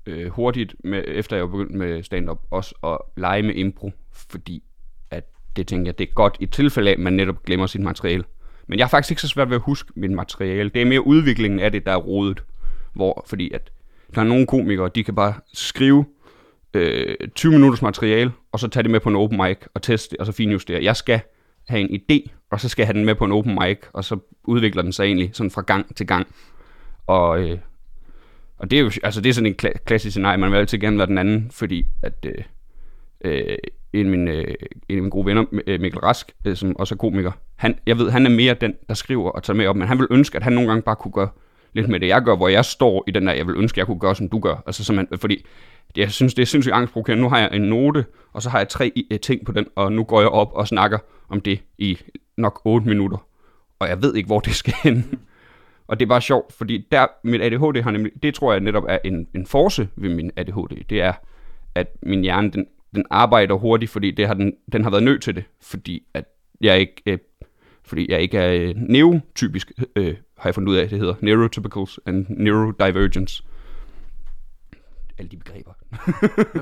øh, 0.07 0.31
hurtigt, 0.31 0.75
med, 0.85 1.03
efter 1.07 1.37
jeg 1.37 1.45
var 1.45 1.51
begyndt 1.51 1.75
med 1.75 2.03
stand-up, 2.03 2.39
også 2.51 2.75
at 2.85 3.21
lege 3.21 3.43
med 3.43 3.55
impro, 3.55 3.93
fordi 4.13 4.63
at 5.11 5.25
det 5.57 5.67
tænker 5.67 5.87
jeg, 5.87 5.99
det 5.99 6.09
er 6.09 6.13
godt 6.15 6.37
i 6.41 6.47
tilfælde 6.47 6.91
af, 6.91 6.95
at 6.95 7.01
man 7.01 7.13
netop 7.13 7.43
glemmer 7.43 7.67
sit 7.67 7.81
materiale. 7.81 8.25
Men 8.67 8.79
jeg 8.79 8.87
har 8.87 8.91
faktisk 8.91 9.11
ikke 9.11 9.23
så 9.23 9.29
svært 9.29 9.49
ved 9.49 9.57
at 9.57 9.63
huske 9.63 9.93
mit 9.97 10.11
materiale. 10.11 10.71
Det 10.71 10.83
er 10.83 10.87
mere 10.87 11.07
udviklingen 11.07 11.61
af 11.61 11.73
det, 11.73 11.87
der 11.87 11.93
er 11.93 11.97
rodet. 11.97 12.45
Hvor, 12.95 13.25
fordi 13.29 13.51
at 13.55 13.71
der 14.15 14.21
er 14.21 14.25
nogle 14.25 14.47
komikere, 14.47 14.91
de 14.95 15.05
kan 15.05 15.15
bare 15.15 15.35
skrive 15.55 16.05
øh, 16.75 17.15
20 17.35 17.53
minutters 17.53 17.83
materiale, 17.83 18.33
og 18.53 18.61
så 18.61 18.69
tage 18.69 18.83
det 18.83 18.91
med 18.91 19.01
på 19.01 19.09
en 19.09 19.17
open 19.17 19.39
mic 19.43 19.59
og 19.75 19.83
teste 19.83 20.11
det, 20.11 20.19
og 20.19 20.27
så 20.27 20.33
finjustere. 20.33 20.85
Jeg 20.85 20.97
skal 20.97 21.21
have 21.69 21.81
en 21.91 22.01
idé, 22.01 22.31
og 22.51 22.61
så 22.61 22.69
skal 22.69 22.83
jeg 22.83 22.89
have 22.89 22.99
den 22.99 23.05
med 23.05 23.15
på 23.15 23.25
en 23.25 23.33
open 23.33 23.59
mic, 23.63 23.79
og 23.93 24.05
så 24.05 24.19
udvikler 24.45 24.83
den 24.83 24.93
sig 24.93 25.05
egentlig 25.05 25.31
sådan 25.33 25.51
fra 25.51 25.63
gang 25.63 25.97
til 25.97 26.07
gang. 26.07 26.27
Og, 27.07 27.41
øh, 27.43 27.59
og 28.59 28.71
det 28.71 28.79
er 28.79 28.81
jo 28.81 28.91
altså 29.03 29.21
det 29.21 29.31
er 29.31 29.35
sådan 29.35 29.47
en 29.47 29.57
kla- 29.63 29.85
klassisk 29.85 30.13
scenarie, 30.13 30.39
man 30.39 30.53
vil 30.53 30.57
altid 30.57 30.79
gerne 30.79 30.99
være 30.99 31.07
den 31.07 31.19
anden, 31.19 31.51
fordi 31.51 31.87
at 32.03 32.27
øh, 32.27 32.45
øh, 33.25 33.57
en 33.93 34.07
af 34.07 34.11
mine, 34.11 34.31
øh, 34.31 34.55
en 34.89 34.97
af 34.97 35.03
mine 35.03 35.11
gode 35.11 35.27
venner, 35.27 35.45
øh, 35.67 35.81
Mikkel 35.81 36.01
Rask, 36.01 36.33
øh, 36.45 36.57
som 36.57 36.77
også 36.77 36.95
er 36.95 36.97
komiker, 36.97 37.33
han, 37.57 37.79
jeg 37.87 37.99
ved, 37.99 38.11
han 38.11 38.27
er 38.27 38.31
mere 38.31 38.55
den, 38.55 38.75
der 38.89 38.95
skriver 38.95 39.31
og 39.31 39.43
tager 39.43 39.57
med 39.57 39.67
op, 39.67 39.77
men 39.77 39.89
han 39.89 39.99
vil 39.99 40.07
ønske, 40.11 40.37
at 40.37 40.43
han 40.43 40.53
nogle 40.53 40.69
gange 40.69 40.83
bare 40.83 40.97
kunne 40.97 41.13
gøre 41.13 41.29
lidt 41.75 41.89
med 41.89 42.01
det, 42.01 42.09
jeg 42.09 42.23
gør, 42.23 42.37
hvor 42.37 42.49
jeg 42.49 42.65
står 42.65 43.05
i 43.07 43.11
den 43.11 43.27
der, 43.27 43.33
jeg 43.33 43.47
vil 43.47 43.57
ønske, 43.57 43.79
jeg 43.79 43.87
kunne 43.87 43.99
gøre, 43.99 44.17
som 44.17 44.29
du 44.29 44.39
gør. 44.39 44.63
Altså, 44.67 44.85
simpelthen, 44.85 45.15
øh, 45.15 45.19
fordi 45.19 45.45
jeg 45.97 46.11
synes, 46.11 46.35
det 46.35 46.43
er 46.43 46.47
sindssygt 46.47 46.75
angstprovokerende. 46.75 47.23
Nu 47.23 47.29
har 47.29 47.39
jeg 47.39 47.51
en 47.53 47.63
note, 47.63 48.05
og 48.33 48.43
så 48.43 48.51
har 48.51 48.59
jeg 48.59 48.69
tre 48.69 48.93
øh, 49.11 49.21
ting 49.21 49.47
på 49.47 49.53
den, 49.53 49.67
og 49.77 49.93
nu 49.93 50.05
går 50.05 50.21
jeg 50.21 50.29
op 50.29 50.53
og 50.53 50.69
snakker 50.69 50.99
om 51.29 51.41
det 51.41 51.61
i 51.79 51.99
nok 52.37 52.61
8 52.65 52.89
minutter. 52.89 53.27
Og 53.79 53.89
jeg 53.89 54.03
ved 54.03 54.15
ikke, 54.15 54.27
hvor 54.27 54.41
det 54.41 54.55
skal 54.55 54.75
hen. 54.83 55.19
og 55.89 56.01
det 56.01 56.07
er 56.07 56.09
bare 56.09 56.21
sjovt, 56.21 56.53
fordi 56.53 56.87
der, 56.93 57.07
mit 57.25 57.41
ADHD 57.41 57.83
har 57.83 57.91
nemlig, 57.91 58.13
det 58.23 58.35
tror 58.35 58.53
jeg 58.53 58.61
netop 58.61 58.85
er 58.89 58.99
en, 59.05 59.29
en 59.35 59.47
force 59.47 59.89
ved 59.97 60.11
min 60.11 60.31
ADHD. 60.37 60.85
Det 60.91 61.03
er, 61.03 61.13
at 61.75 61.87
min 62.03 62.23
hjerne, 62.23 62.51
den, 62.51 62.67
den 62.95 63.05
arbejder 63.11 63.55
hurtigt, 63.55 63.91
fordi 63.91 64.11
det 64.11 64.27
har 64.27 64.35
den, 64.35 64.53
den 64.73 64.83
har 64.83 64.91
været 64.91 65.03
nødt 65.03 65.23
til 65.23 65.37
det. 65.37 65.45
Fordi 65.63 66.03
at 66.15 66.25
jeg 66.61 66.81
ikke, 66.81 67.03
øh, 67.07 67.19
fordi 67.85 68.07
jeg 68.11 68.23
ikke 68.23 68.39
er 68.39 68.53
øh, 68.53 68.75
neurotypisk, 68.77 69.73
øh, 69.97 70.15
har 70.39 70.49
jeg 70.49 70.55
fundet 70.55 70.69
ud 70.73 70.77
af, 70.77 70.89
det 70.89 70.99
hedder 70.99 71.15
neurotypicals 71.21 72.01
and 72.07 72.27
neurodivergence 72.29 73.43
alle 75.19 75.31
de 75.31 75.37
begreber. 75.37 75.73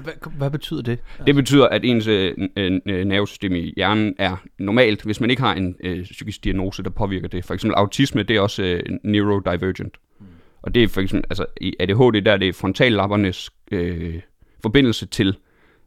hvad, 0.00 0.30
hvad, 0.36 0.50
betyder 0.50 0.82
det? 0.82 0.98
Det 1.26 1.34
betyder, 1.34 1.68
at 1.68 1.84
ens 1.84 2.06
øh, 2.06 2.34
øh, 2.56 2.80
nervesystem 2.86 3.54
i 3.54 3.72
hjernen 3.76 4.14
er 4.18 4.36
normalt, 4.58 5.02
hvis 5.02 5.20
man 5.20 5.30
ikke 5.30 5.42
har 5.42 5.54
en 5.54 5.76
øh, 5.84 6.02
psykisk 6.02 6.44
diagnose, 6.44 6.82
der 6.82 6.90
påvirker 6.90 7.28
det. 7.28 7.44
For 7.44 7.54
eksempel 7.54 7.74
autisme, 7.74 8.22
det 8.22 8.36
er 8.36 8.40
også 8.40 8.62
øh, 8.62 8.82
neurodivergent. 9.04 9.96
Mm. 10.20 10.26
Og 10.62 10.74
det 10.74 10.82
er 10.82 10.88
for 10.88 11.00
eksempel, 11.00 11.26
altså 11.30 11.46
i 11.60 11.74
ADHD, 11.80 12.22
der 12.24 12.32
er 12.32 12.36
det 12.36 12.54
frontallappernes 12.54 13.50
øh, 13.70 14.20
forbindelse 14.62 15.06
til 15.06 15.36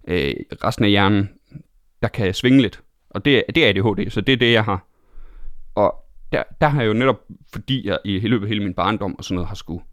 øh, 0.08 0.34
resten 0.64 0.86
af 0.86 0.92
hjernen, 0.92 1.30
der 2.02 2.08
kan 2.08 2.34
svinge 2.34 2.62
lidt. 2.62 2.82
Og 3.10 3.26
det, 3.26 3.44
det 3.56 3.66
er 3.66 3.70
ADHD, 3.70 4.10
så 4.10 4.22
det 4.22 4.34
er 4.34 4.38
det, 4.38 4.52
jeg 4.52 4.64
har. 4.64 4.88
Og 5.76 5.96
der, 6.32 6.44
der 6.62 6.68
har 6.68 6.82
jeg 6.82 6.88
jo 6.88 6.94
netop, 6.94 7.22
fordi 7.54 7.88
jeg 7.88 8.00
i 8.06 8.28
løbet 8.28 8.46
af 8.46 8.50
hele 8.50 8.64
min 8.64 8.74
barndom 8.74 9.18
og 9.18 9.24
sådan 9.24 9.36
noget 9.36 9.48
har 9.48 9.56
skulle 9.56 9.84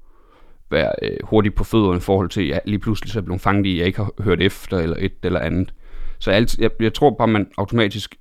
være 0.70 0.92
øh, 1.02 1.16
hurtigt 1.24 1.54
på 1.54 1.64
fødderne 1.64 1.96
i 1.96 2.00
forhold 2.00 2.28
til, 2.28 2.40
at 2.40 2.48
jeg 2.48 2.60
lige 2.64 2.78
pludselig 2.78 3.12
så 3.12 3.18
er 3.18 3.22
blevet 3.22 3.40
fanget 3.40 3.66
i, 3.66 3.72
at 3.72 3.78
jeg 3.78 3.86
ikke 3.86 3.98
har 3.98 4.22
hørt 4.22 4.42
efter, 4.42 4.78
eller 4.78 4.96
et 4.98 5.12
eller 5.22 5.40
andet. 5.40 5.74
Så 6.18 6.32
jeg, 6.32 6.46
jeg, 6.58 6.70
jeg 6.80 6.94
tror 6.94 7.10
bare, 7.10 7.28
man 7.28 7.50
automatisk 7.58 8.16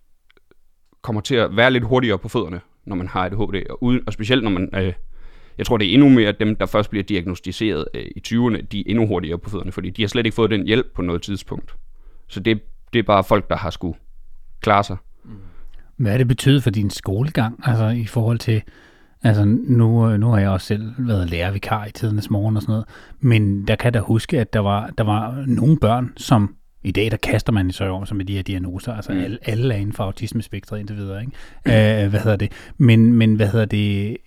kommer 1.02 1.22
til 1.22 1.36
at 1.36 1.56
være 1.58 1.72
lidt 1.72 1.84
hurtigere 1.84 2.18
på 2.18 2.30
fødderne, 2.30 2.62
når 2.86 2.96
man 2.96 3.08
har 3.08 3.26
ADHD, 3.26 3.70
og, 3.70 3.84
uden, 3.84 4.02
og 4.08 4.14
specielt 4.14 4.44
når 4.44 4.52
man, 4.52 4.70
øh, 4.76 4.94
jeg 5.58 5.66
tror 5.66 5.78
det 5.78 5.90
er 5.90 5.94
endnu 5.94 6.10
mere 6.10 6.32
dem, 6.32 6.56
der 6.56 6.66
først 6.66 6.90
bliver 6.90 7.04
diagnostiseret 7.04 7.86
øh, 7.94 8.06
i 8.16 8.22
20'erne, 8.28 8.62
de 8.62 8.80
er 8.80 8.84
endnu 8.86 9.08
hurtigere 9.08 9.38
på 9.38 9.50
fødderne, 9.50 9.72
fordi 9.72 9.90
de 9.90 10.02
har 10.02 10.08
slet 10.08 10.26
ikke 10.26 10.36
fået 10.36 10.52
den 10.52 10.66
hjælp 10.66 10.94
på 10.96 11.02
noget 11.02 11.22
tidspunkt. 11.22 11.76
Så 12.28 12.40
det, 12.40 12.62
det 12.94 13.00
er 13.00 13.04
bare 13.04 13.24
folk, 13.24 13.50
der 13.50 13.56
har 13.56 13.70
skulle 13.70 13.98
klare 14.62 14.84
sig. 14.84 14.98
Hvad 16.02 16.20
det 16.20 16.28
betydet 16.28 16.64
for 16.64 16.70
din 16.70 16.90
skolegang, 16.90 17.60
altså 17.64 17.88
i 17.88 18.06
forhold 18.06 18.40
til, 18.40 18.62
Altså 19.24 19.46
nu, 19.46 20.18
nu 20.18 20.30
har 20.30 20.40
jeg 20.40 20.50
også 20.50 20.68
selv 20.68 20.94
været 20.98 21.30
lærervikar 21.30 21.86
i 21.86 21.92
tidernes 21.92 22.30
morgen 22.30 22.56
og 22.56 22.62
sådan 22.62 22.74
noget, 22.74 22.86
men 23.20 23.68
der 23.68 23.76
kan 23.76 23.94
da 23.94 24.00
huske, 24.00 24.40
at 24.40 24.54
der 24.54 24.60
var, 24.60 24.90
der 24.98 25.04
var 25.04 25.44
nogle 25.48 25.78
børn, 25.78 26.14
som 26.18 26.56
i 26.84 26.92
dag, 26.92 27.12
der 27.12 27.18
kaster 27.18 27.52
man 27.52 27.70
i 27.70 27.72
sig 27.72 27.90
om 27.90 28.06
sig 28.06 28.18
med 28.18 28.26
de 28.26 28.36
her 28.36 28.42
diagnoser. 28.42 28.94
Altså 28.94 29.12
mm. 29.12 29.20
alle, 29.20 29.38
alle 29.44 29.74
er 29.74 29.78
inden 29.78 29.94
for 29.94 30.04
autismespektret 30.04 30.80
indtil 30.80 30.98
videre. 30.98 31.22
Ikke? 31.22 32.06
Uh, 32.06 32.10
hvad 32.10 32.20
hedder 32.20 32.36
det? 32.36 32.52
Men, 32.78 33.14
men 33.14 33.36
hvad 33.36 33.48
hedder 33.48 33.66
det? 33.66 34.18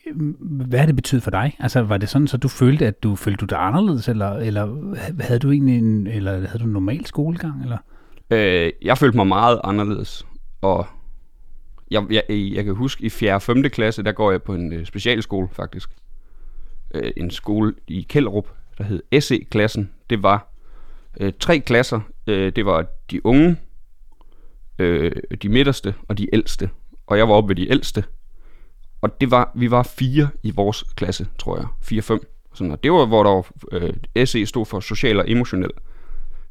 Hvad 0.41 0.79
har 0.79 0.87
det 0.87 0.97
betydet 0.97 1.23
for 1.23 1.31
dig? 1.31 1.57
Altså 1.59 1.83
var 1.83 1.97
det 1.97 2.09
sådan, 2.09 2.27
så 2.27 2.37
du 2.37 2.49
følte, 2.49 2.87
at 2.87 3.03
du 3.03 3.17
følte 3.17 3.41
du 3.41 3.45
dig 3.45 3.59
anderledes, 3.61 4.09
eller, 4.09 4.33
eller 4.33 4.95
havde 5.21 5.39
du 5.39 5.51
egentlig 5.51 5.79
en, 5.79 6.07
eller 6.07 6.33
havde 6.33 6.59
du 6.59 6.65
en 6.65 6.73
normal 6.73 7.07
skolegang? 7.07 7.63
Eller? 7.63 7.79
Øh, 8.31 8.73
jeg 8.83 8.99
følte 8.99 9.17
mig 9.17 9.27
meget 9.27 9.61
anderledes, 9.65 10.27
og 10.63 10.87
jeg, 11.95 12.25
jeg, 12.29 12.53
jeg 12.55 12.65
kan 12.65 12.75
huske, 12.75 13.05
i 13.05 13.09
4. 13.09 13.35
og 13.35 13.43
5. 13.43 13.63
klasse, 13.63 14.03
der 14.03 14.13
går 14.13 14.31
jeg 14.31 14.43
på 14.43 14.55
en 14.55 14.73
øh, 14.73 14.87
specialskole 14.87 15.49
faktisk. 15.53 15.91
Øh, 16.95 17.13
en 17.17 17.31
skole 17.31 17.75
i 17.89 18.07
Kælderup, 18.09 18.49
der 18.79 18.85
hed 18.85 19.21
SE-klassen. 19.21 19.91
Det 20.11 20.23
var 20.23 20.53
øh, 21.21 21.33
tre 21.41 21.61
klasser. 21.61 22.01
Øh, 22.27 22.53
det 22.57 22.67
var 22.67 22.87
de 23.11 23.27
unge, 23.27 23.57
øh, 24.79 25.13
de 25.43 25.49
midterste 25.49 25.95
og 26.09 26.19
de 26.19 26.35
ældste. 26.35 26.71
Og 27.07 27.19
jeg 27.19 27.29
var 27.29 27.35
oppe 27.35 27.49
ved 27.49 27.57
de 27.57 27.71
ældste. 27.71 28.05
Og 29.03 29.21
det 29.21 29.31
var, 29.31 29.53
vi 29.55 29.71
var 29.71 29.83
fire 29.83 30.29
i 30.43 30.51
vores 30.51 30.85
klasse, 30.97 31.27
tror 31.39 31.57
jeg. 31.57 31.67
Fire-fem. 31.83 32.21
Sådan, 32.55 32.73
og 32.73 32.83
det 32.83 32.93
var, 32.93 33.07
hvor 33.07 33.23
der 33.23 33.31
var, 33.31 33.45
øh, 34.17 34.27
SE 34.27 34.47
stod 34.47 34.67
for 34.67 34.81
social 34.81 35.19
og 35.19 35.31
emotionel. 35.31 35.71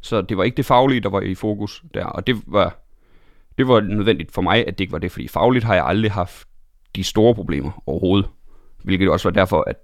Så 0.02 0.22
det 0.22 0.38
var 0.38 0.44
ikke 0.44 0.58
det 0.58 0.66
faglige, 0.66 1.02
der 1.02 1.10
var 1.10 1.22
i 1.22 1.36
fokus 1.36 1.84
der. 1.94 2.06
Og 2.06 2.28
det 2.28 2.42
var, 2.48 2.83
det 3.58 3.68
var 3.68 3.82
nødvendigt 3.82 4.32
for 4.32 4.42
mig, 4.42 4.68
at 4.68 4.78
det 4.78 4.84
ikke 4.84 4.92
var 4.92 5.00
det, 5.00 5.12
fordi 5.12 5.28
fagligt 5.28 5.66
har 5.66 5.76
jeg 5.76 5.86
aldrig 5.86 6.12
haft 6.12 6.48
de 6.96 7.04
store 7.04 7.36
problemer 7.36 7.84
overhovedet. 7.86 8.30
Hvilket 8.84 9.10
også 9.10 9.30
var 9.30 9.34
derfor, 9.34 9.64
at 9.68 9.76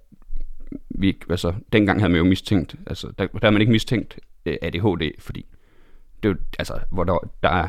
vi, 0.89 1.17
altså, 1.29 1.53
dengang 1.73 1.99
havde 1.99 2.11
man 2.11 2.17
jo 2.17 2.25
mistænkt, 2.25 2.75
altså, 2.88 3.07
der, 3.07 3.27
der 3.27 3.39
havde 3.41 3.51
man 3.51 3.61
ikke 3.61 3.71
mistænkt 3.71 4.19
øh, 4.45 4.57
ADHD, 4.61 5.11
fordi 5.19 5.45
det 6.23 6.29
var, 6.29 6.38
altså, 6.59 6.79
hvor 6.91 7.03
der, 7.03 7.29
der 7.43 7.49
er, 7.49 7.67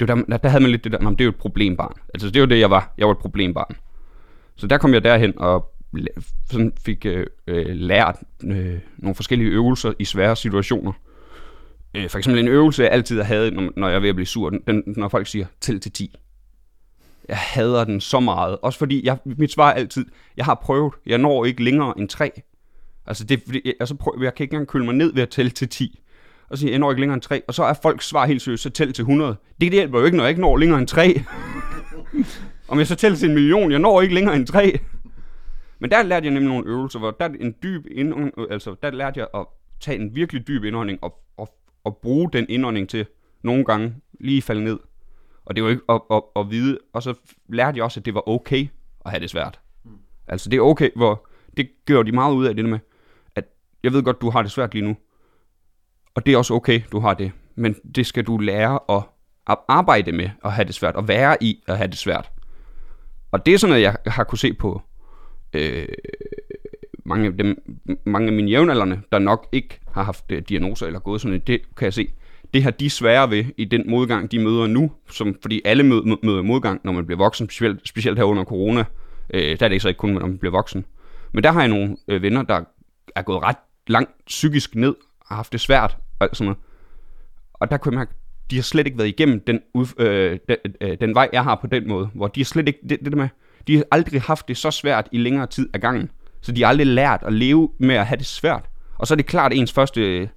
det 0.00 0.08
var 0.08 0.14
der, 0.14 0.36
der, 0.36 0.48
havde 0.48 0.62
man 0.62 0.70
lidt 0.70 0.84
det 0.84 0.92
der, 0.92 0.98
det 0.98 1.20
er 1.20 1.24
jo 1.24 1.30
et 1.30 1.36
problembarn. 1.36 1.94
Altså, 2.14 2.30
det 2.30 2.40
var 2.40 2.46
det, 2.46 2.60
jeg 2.60 2.70
var. 2.70 2.94
Jeg 2.98 3.06
var 3.06 3.12
et 3.12 3.18
problembarn. 3.18 3.76
Så 4.56 4.66
der 4.66 4.78
kom 4.78 4.94
jeg 4.94 5.04
derhen 5.04 5.38
og 5.38 5.74
sådan 6.50 6.72
fik 6.84 7.06
øh, 7.06 7.26
øh, 7.46 7.66
lært 7.66 8.16
øh, 8.44 8.78
nogle 8.98 9.14
forskellige 9.14 9.50
øvelser 9.50 9.92
i 9.98 10.04
svære 10.04 10.36
situationer. 10.36 10.92
Øh, 11.94 12.10
for 12.10 12.18
eksempel 12.18 12.40
en 12.40 12.48
øvelse, 12.48 12.82
jeg 12.82 12.90
altid 12.90 13.16
har 13.16 13.24
hadet, 13.24 13.52
når, 13.52 13.72
når 13.76 13.88
jeg 13.88 13.96
er 13.96 14.00
ved 14.00 14.08
at 14.08 14.14
blive 14.14 14.26
sur, 14.26 14.50
den, 14.50 14.82
når 14.86 15.08
folk 15.08 15.26
siger, 15.26 15.46
tæl 15.60 15.80
til 15.80 15.92
10. 15.92 16.16
Jeg 17.28 17.36
hader 17.36 17.84
den 17.84 18.00
så 18.00 18.20
meget. 18.20 18.58
Også 18.62 18.78
fordi, 18.78 19.06
jeg, 19.06 19.18
mit 19.24 19.52
svar 19.52 19.68
er 19.68 19.74
altid, 19.74 20.06
jeg 20.36 20.44
har 20.44 20.54
prøvet, 20.54 20.94
jeg 21.06 21.18
når 21.18 21.44
ikke 21.44 21.64
længere 21.64 21.98
end 21.98 22.08
3. 22.08 22.42
Altså, 23.06 23.24
det, 23.24 23.42
fordi, 23.46 23.72
altså 23.80 23.94
prøv, 23.94 24.22
jeg 24.22 24.34
kan 24.34 24.44
ikke 24.44 24.54
engang 24.54 24.68
køle 24.68 24.84
mig 24.84 24.94
ned 24.94 25.14
ved 25.14 25.22
at 25.22 25.28
tælle 25.28 25.50
til 25.50 25.68
10. 25.68 26.00
Og 26.48 26.58
så 26.58 26.60
siger 26.60 26.68
jeg, 26.68 26.72
jeg 26.72 26.78
når 26.78 26.90
ikke 26.90 27.00
længere 27.00 27.14
end 27.14 27.22
3. 27.22 27.42
Og 27.48 27.54
så 27.54 27.64
er 27.64 27.74
folk 27.82 28.02
svar 28.02 28.26
helt 28.26 28.42
seriøst, 28.42 28.62
så 28.62 28.70
tæl 28.70 28.92
til 28.92 29.02
100. 29.02 29.30
Det, 29.30 29.38
det 29.60 29.72
hjælper 29.72 29.98
jo 29.98 30.04
ikke, 30.04 30.16
når 30.16 30.24
jeg 30.24 30.30
ikke 30.30 30.40
når 30.40 30.56
længere 30.56 30.78
end 30.78 30.88
3. 30.88 31.22
Om 32.68 32.78
jeg 32.78 32.86
så 32.86 32.94
tæller 32.94 33.18
til 33.18 33.28
en 33.28 33.34
million, 33.34 33.70
jeg 33.70 33.78
når 33.78 34.00
ikke 34.00 34.14
længere 34.14 34.36
end 34.36 34.46
3. 34.46 34.78
Men 35.78 35.90
der 35.90 36.02
lærte 36.02 36.24
jeg 36.24 36.34
nemlig 36.34 36.48
nogle 36.48 36.66
øvelser, 36.66 36.98
hvor 36.98 37.10
der 37.10 37.28
en 37.40 37.54
dyb 37.62 37.86
indånding, 37.90 38.32
altså 38.50 38.74
der 38.82 38.90
lærte 38.90 39.20
jeg 39.20 39.26
at 39.34 39.46
tage 39.80 39.98
en 39.98 40.14
virkelig 40.14 40.46
dyb 40.48 40.64
indånding 40.64 40.98
og, 41.02 41.14
og 41.84 41.96
bruge 41.96 42.30
den 42.32 42.46
indånding 42.48 42.88
til 42.88 43.06
nogle 43.42 43.64
gange 43.64 43.94
lige 44.20 44.42
falde 44.42 44.64
ned. 44.64 44.78
Og 45.44 45.56
det 45.56 45.64
var 45.64 45.70
ikke 45.70 45.82
at, 45.88 46.00
at, 46.10 46.22
at 46.36 46.50
vide, 46.50 46.78
og 46.92 47.02
så 47.02 47.14
lærte 47.48 47.76
jeg 47.76 47.84
også, 47.84 48.00
at 48.00 48.06
det 48.06 48.14
var 48.14 48.28
okay 48.28 48.68
at 49.04 49.10
have 49.10 49.20
det 49.20 49.30
svært. 49.30 49.60
Mm. 49.84 49.90
Altså 50.28 50.50
det 50.50 50.56
er 50.56 50.60
okay, 50.60 50.90
hvor 50.96 51.28
det 51.56 51.70
gør 51.86 52.02
de 52.02 52.12
meget 52.12 52.34
ud 52.34 52.46
af 52.46 52.56
det 52.56 52.64
med, 52.64 52.78
at 53.36 53.44
jeg 53.82 53.92
ved 53.92 54.02
godt, 54.02 54.20
du 54.20 54.30
har 54.30 54.42
det 54.42 54.50
svært 54.50 54.74
lige 54.74 54.84
nu, 54.84 54.96
og 56.14 56.26
det 56.26 56.34
er 56.34 56.38
også 56.38 56.54
okay, 56.54 56.80
du 56.92 57.00
har 57.00 57.14
det, 57.14 57.32
men 57.54 57.74
det 57.94 58.06
skal 58.06 58.24
du 58.24 58.38
lære 58.38 58.78
at 58.88 59.02
arbejde 59.68 60.12
med 60.12 60.30
at 60.44 60.52
have 60.52 60.66
det 60.66 60.74
svært, 60.74 60.96
og 60.96 61.08
være 61.08 61.42
i 61.42 61.62
at 61.66 61.76
have 61.76 61.88
det 61.88 61.98
svært. 61.98 62.30
Og 63.30 63.46
det 63.46 63.54
er 63.54 63.58
sådan 63.58 63.70
noget, 63.70 63.82
jeg 63.82 63.96
har 64.06 64.24
kunne 64.24 64.38
se 64.38 64.52
på 64.52 64.82
øh, 65.52 65.88
mange, 67.10 67.26
af 67.26 67.36
dem, 67.36 67.62
mange 68.04 68.26
af 68.26 68.32
mine 68.32 68.50
jævnaldrende, 68.50 69.00
der 69.12 69.18
nok 69.18 69.48
ikke 69.52 69.80
har 69.92 70.02
haft 70.02 70.24
øh, 70.32 70.42
diagnoser 70.48 70.86
eller 70.86 71.00
gået 71.00 71.20
sådan 71.20 71.42
det 71.46 71.60
kan 71.76 71.84
jeg 71.84 71.94
se. 71.94 72.08
Det 72.54 72.62
har 72.62 72.70
de 72.70 72.90
svære 72.90 73.30
ved 73.30 73.44
i 73.56 73.64
den 73.64 73.84
modgang, 73.90 74.30
de 74.30 74.38
møder 74.38 74.66
nu, 74.66 74.92
som, 75.10 75.36
fordi 75.42 75.62
alle 75.64 75.82
møder, 75.82 76.16
møder 76.22 76.42
modgang, 76.42 76.80
når 76.84 76.92
man 76.92 77.06
bliver 77.06 77.18
voksen, 77.18 77.46
specielt, 77.46 77.88
specielt 77.88 78.18
her 78.18 78.24
under 78.24 78.44
corona. 78.44 78.84
Øh, 79.34 79.42
der 79.42 79.50
er 79.50 79.68
det 79.68 79.72
ikke 79.72 79.80
så 79.80 79.88
ikke 79.88 79.98
kun, 79.98 80.10
når 80.10 80.20
man 80.20 80.38
bliver 80.38 80.52
voksen. 80.52 80.84
Men 81.32 81.44
der 81.44 81.52
har 81.52 81.60
jeg 81.60 81.68
nogle 81.68 81.96
øh, 82.08 82.22
venner, 82.22 82.42
der 82.42 82.60
er 83.16 83.22
gået 83.22 83.42
ret 83.42 83.56
langt 83.86 84.10
psykisk 84.26 84.74
ned, 84.74 84.94
har 85.26 85.36
haft 85.36 85.52
det 85.52 85.60
svært 85.60 85.96
og 86.18 86.28
sådan 86.32 86.44
noget. 86.44 86.58
Og 87.54 87.70
der 87.70 87.76
kunne 87.76 87.92
jeg 87.92 87.98
mærke, 87.98 88.12
de 88.50 88.56
har 88.56 88.62
slet 88.62 88.86
ikke 88.86 88.98
været 88.98 89.08
igennem 89.08 89.40
den, 89.40 89.60
øh, 89.98 90.38
den, 90.48 90.56
øh, 90.80 90.96
den 91.00 91.14
vej, 91.14 91.28
jeg 91.32 91.44
har 91.44 91.54
på 91.54 91.66
den 91.66 91.88
måde, 91.88 92.08
hvor 92.14 92.28
de 92.28 92.40
har 92.40 92.44
slet 92.44 92.68
ikke, 92.68 92.80
det, 92.88 93.00
det 93.04 93.12
der 93.12 93.18
med, 93.18 93.28
de 93.66 93.76
har 93.76 93.84
aldrig 93.90 94.22
haft 94.22 94.48
det 94.48 94.56
så 94.56 94.70
svært 94.70 95.08
i 95.12 95.18
længere 95.18 95.46
tid 95.46 95.68
af 95.74 95.80
gangen. 95.80 96.10
Så 96.40 96.52
de 96.52 96.62
har 96.62 96.68
aldrig 96.68 96.86
lært 96.86 97.22
at 97.26 97.32
leve 97.32 97.70
med 97.78 97.94
at 97.94 98.06
have 98.06 98.18
det 98.18 98.26
svært. 98.26 98.64
Og 98.98 99.06
så 99.06 99.14
er 99.14 99.16
det 99.16 99.26
klart, 99.26 99.52
at 99.52 99.58
ens 99.58 99.72
første, 99.72 100.30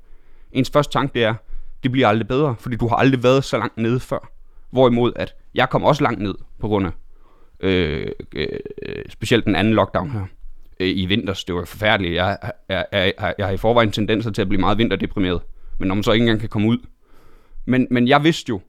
ens 0.51 0.69
første 0.69 0.93
tanke 0.93 1.13
det 1.13 1.23
er, 1.23 1.35
det 1.83 1.91
bliver 1.91 2.07
aldrig 2.07 2.27
bedre, 2.27 2.55
fordi 2.59 2.75
du 2.75 2.87
har 2.87 2.95
aldrig 2.95 3.23
været 3.23 3.43
så 3.43 3.57
langt 3.57 3.77
nede 3.77 3.99
før. 3.99 4.31
Hvorimod, 4.71 5.13
at 5.15 5.35
jeg 5.55 5.69
kom 5.69 5.83
også 5.83 6.03
langt 6.03 6.21
ned 6.21 6.35
på 6.59 6.67
grund 6.67 6.85
af 6.85 6.91
øh, 7.59 8.11
øh, 8.35 8.47
specielt 9.09 9.45
den 9.45 9.55
anden 9.55 9.73
lockdown 9.73 10.09
her 10.09 10.25
øh, 10.79 10.87
i 10.95 11.05
vinters. 11.05 11.43
Det 11.43 11.55
var 11.55 11.65
forfærdeligt. 11.65 12.15
Jeg, 12.15 12.37
jeg, 12.69 12.85
jeg, 12.91 13.13
jeg, 13.19 13.33
jeg 13.37 13.45
har 13.45 13.53
i 13.53 13.57
forvejen 13.57 13.91
tendenser 13.91 14.31
til 14.31 14.41
at 14.41 14.49
blive 14.49 14.59
meget 14.59 14.77
vinterdeprimeret. 14.77 15.41
Men 15.79 15.87
når 15.87 15.95
man 15.95 16.03
så 16.03 16.11
ikke 16.11 16.23
engang 16.23 16.39
kan 16.39 16.49
komme 16.49 16.67
ud. 16.67 16.77
Men, 17.65 17.87
men 17.91 18.07
jeg 18.07 18.23
vidste 18.23 18.49
jo, 18.49 18.61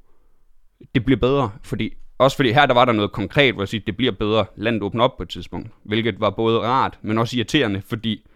det 0.95 1.05
bliver 1.05 1.21
bedre, 1.21 1.51
fordi 1.63 1.97
også 2.19 2.37
fordi 2.37 2.53
her 2.53 2.67
der 2.67 2.75
var 2.75 2.85
der 2.85 2.93
noget 2.93 3.13
konkret, 3.13 3.55
hvor 3.55 3.63
jeg 3.63 3.69
siger, 3.69 3.83
det 3.87 3.97
bliver 3.97 4.13
bedre, 4.13 4.47
landet 4.57 4.83
åbner 4.83 5.05
op 5.05 5.17
på 5.17 5.23
et 5.23 5.29
tidspunkt. 5.29 5.69
Hvilket 5.83 6.21
var 6.21 6.31
både 6.31 6.61
rart, 6.61 6.99
men 7.03 7.19
også 7.19 7.37
irriterende, 7.37 7.83
fordi 7.87 8.27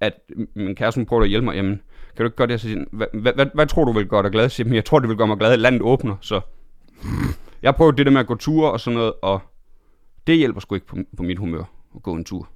at 0.00 0.12
min 0.54 0.74
kæreste 0.74 1.04
prøvede 1.04 1.24
at 1.24 1.30
hjælpe 1.30 1.44
mig, 1.44 1.56
jamen, 1.56 1.80
kan 2.16 2.24
du 2.24 2.24
ikke 2.24 2.36
gøre 2.36 2.46
det? 2.46 2.60
Så 2.60 2.84
hvad, 2.92 3.06
hvad, 3.12 3.32
hvad, 3.32 3.46
hvad, 3.54 3.66
tror 3.66 3.84
du 3.84 3.92
vil 3.92 4.06
gøre 4.06 4.22
dig 4.22 4.30
glad? 4.30 4.48
Så, 4.48 4.64
jeg 4.68 4.84
tror, 4.84 4.98
det 4.98 5.08
vil 5.08 5.16
gøre 5.16 5.26
mig 5.26 5.38
glad, 5.38 5.52
at 5.52 5.58
landet 5.58 5.82
åbner, 5.82 6.16
så... 6.20 6.40
Jeg 7.62 7.74
prøvede 7.74 7.96
det 7.96 8.06
der 8.06 8.12
med 8.12 8.20
at 8.20 8.26
gå 8.26 8.34
ture 8.34 8.72
og 8.72 8.80
sådan 8.80 8.98
noget, 8.98 9.12
og 9.22 9.40
det 10.26 10.36
hjælper 10.36 10.60
sgu 10.60 10.74
ikke 10.74 10.86
på, 10.86 10.96
på 11.16 11.22
mit 11.22 11.38
humør 11.38 11.64
at 11.96 12.02
gå 12.02 12.14
en 12.14 12.24
tur. 12.24 12.48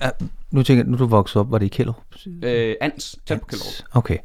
Ja, 0.00 0.10
nu 0.50 0.62
tænker 0.62 0.84
jeg, 0.84 0.90
nu 0.90 0.98
du 0.98 1.06
vokset 1.06 1.40
op, 1.40 1.50
var 1.50 1.58
det 1.58 1.66
i 1.66 1.68
Kjellerup? 1.68 2.04
Øh, 2.42 2.74
Ans, 2.80 3.18
tæt 3.26 3.40
på 3.40 3.46
Kjellerup. 3.46 3.96
Okay 3.96 4.18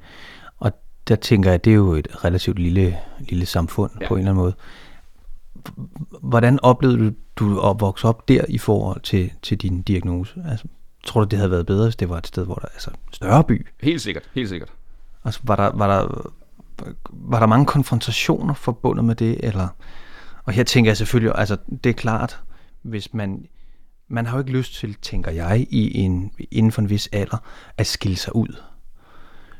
der 1.09 1.15
tænker 1.15 1.49
jeg, 1.49 1.65
det 1.65 1.71
er 1.71 1.75
jo 1.75 1.93
et 1.93 2.25
relativt 2.25 2.59
lille, 2.59 2.97
lille 3.19 3.45
samfund 3.45 3.91
ja. 4.01 4.07
på 4.07 4.13
en 4.13 4.19
eller 4.19 4.31
anden 4.31 4.41
måde. 4.41 4.53
Hvordan 6.21 6.59
oplevede 6.59 6.99
du, 6.99 7.13
du 7.35 7.59
at 7.59 7.75
vokse 7.79 8.07
op 8.07 8.27
der 8.27 8.45
i 8.49 8.57
forhold 8.57 9.01
til, 9.01 9.31
til 9.41 9.57
din 9.57 9.81
diagnose? 9.81 10.43
Altså, 10.49 10.65
tror 11.03 11.21
du, 11.21 11.27
det 11.27 11.39
havde 11.39 11.51
været 11.51 11.65
bedre, 11.65 11.83
hvis 11.83 11.95
det 11.95 12.09
var 12.09 12.17
et 12.17 12.27
sted, 12.27 12.45
hvor 12.45 12.55
der 12.55 12.67
altså 12.67 12.91
større 13.11 13.43
by? 13.43 13.67
Helt 13.81 14.01
sikkert, 14.01 14.29
helt 14.33 14.49
sikkert. 14.49 14.69
Altså, 15.25 15.39
var 15.43 15.55
der, 15.55 15.71
var 15.73 15.87
der, 15.87 16.31
var 17.09 17.39
der 17.39 17.47
mange 17.47 17.65
konfrontationer 17.65 18.53
forbundet 18.53 19.05
med 19.05 19.15
det, 19.15 19.37
eller... 19.43 19.67
Og 20.45 20.53
her 20.53 20.63
tænker 20.63 20.89
jeg 20.91 20.97
selvfølgelig, 20.97 21.31
altså 21.35 21.57
det 21.83 21.89
er 21.89 21.93
klart, 21.93 22.39
hvis 22.81 23.13
man, 23.13 23.45
man 24.07 24.25
har 24.25 24.37
jo 24.37 24.39
ikke 24.39 24.51
lyst 24.51 24.73
til, 24.73 24.95
tænker 25.01 25.31
jeg, 25.31 25.67
i 25.69 25.99
en, 25.99 26.31
inden 26.51 26.71
for 26.71 26.81
en 26.81 26.89
vis 26.89 27.09
alder, 27.11 27.37
at 27.77 27.87
skille 27.87 28.17
sig 28.17 28.35
ud. 28.35 28.55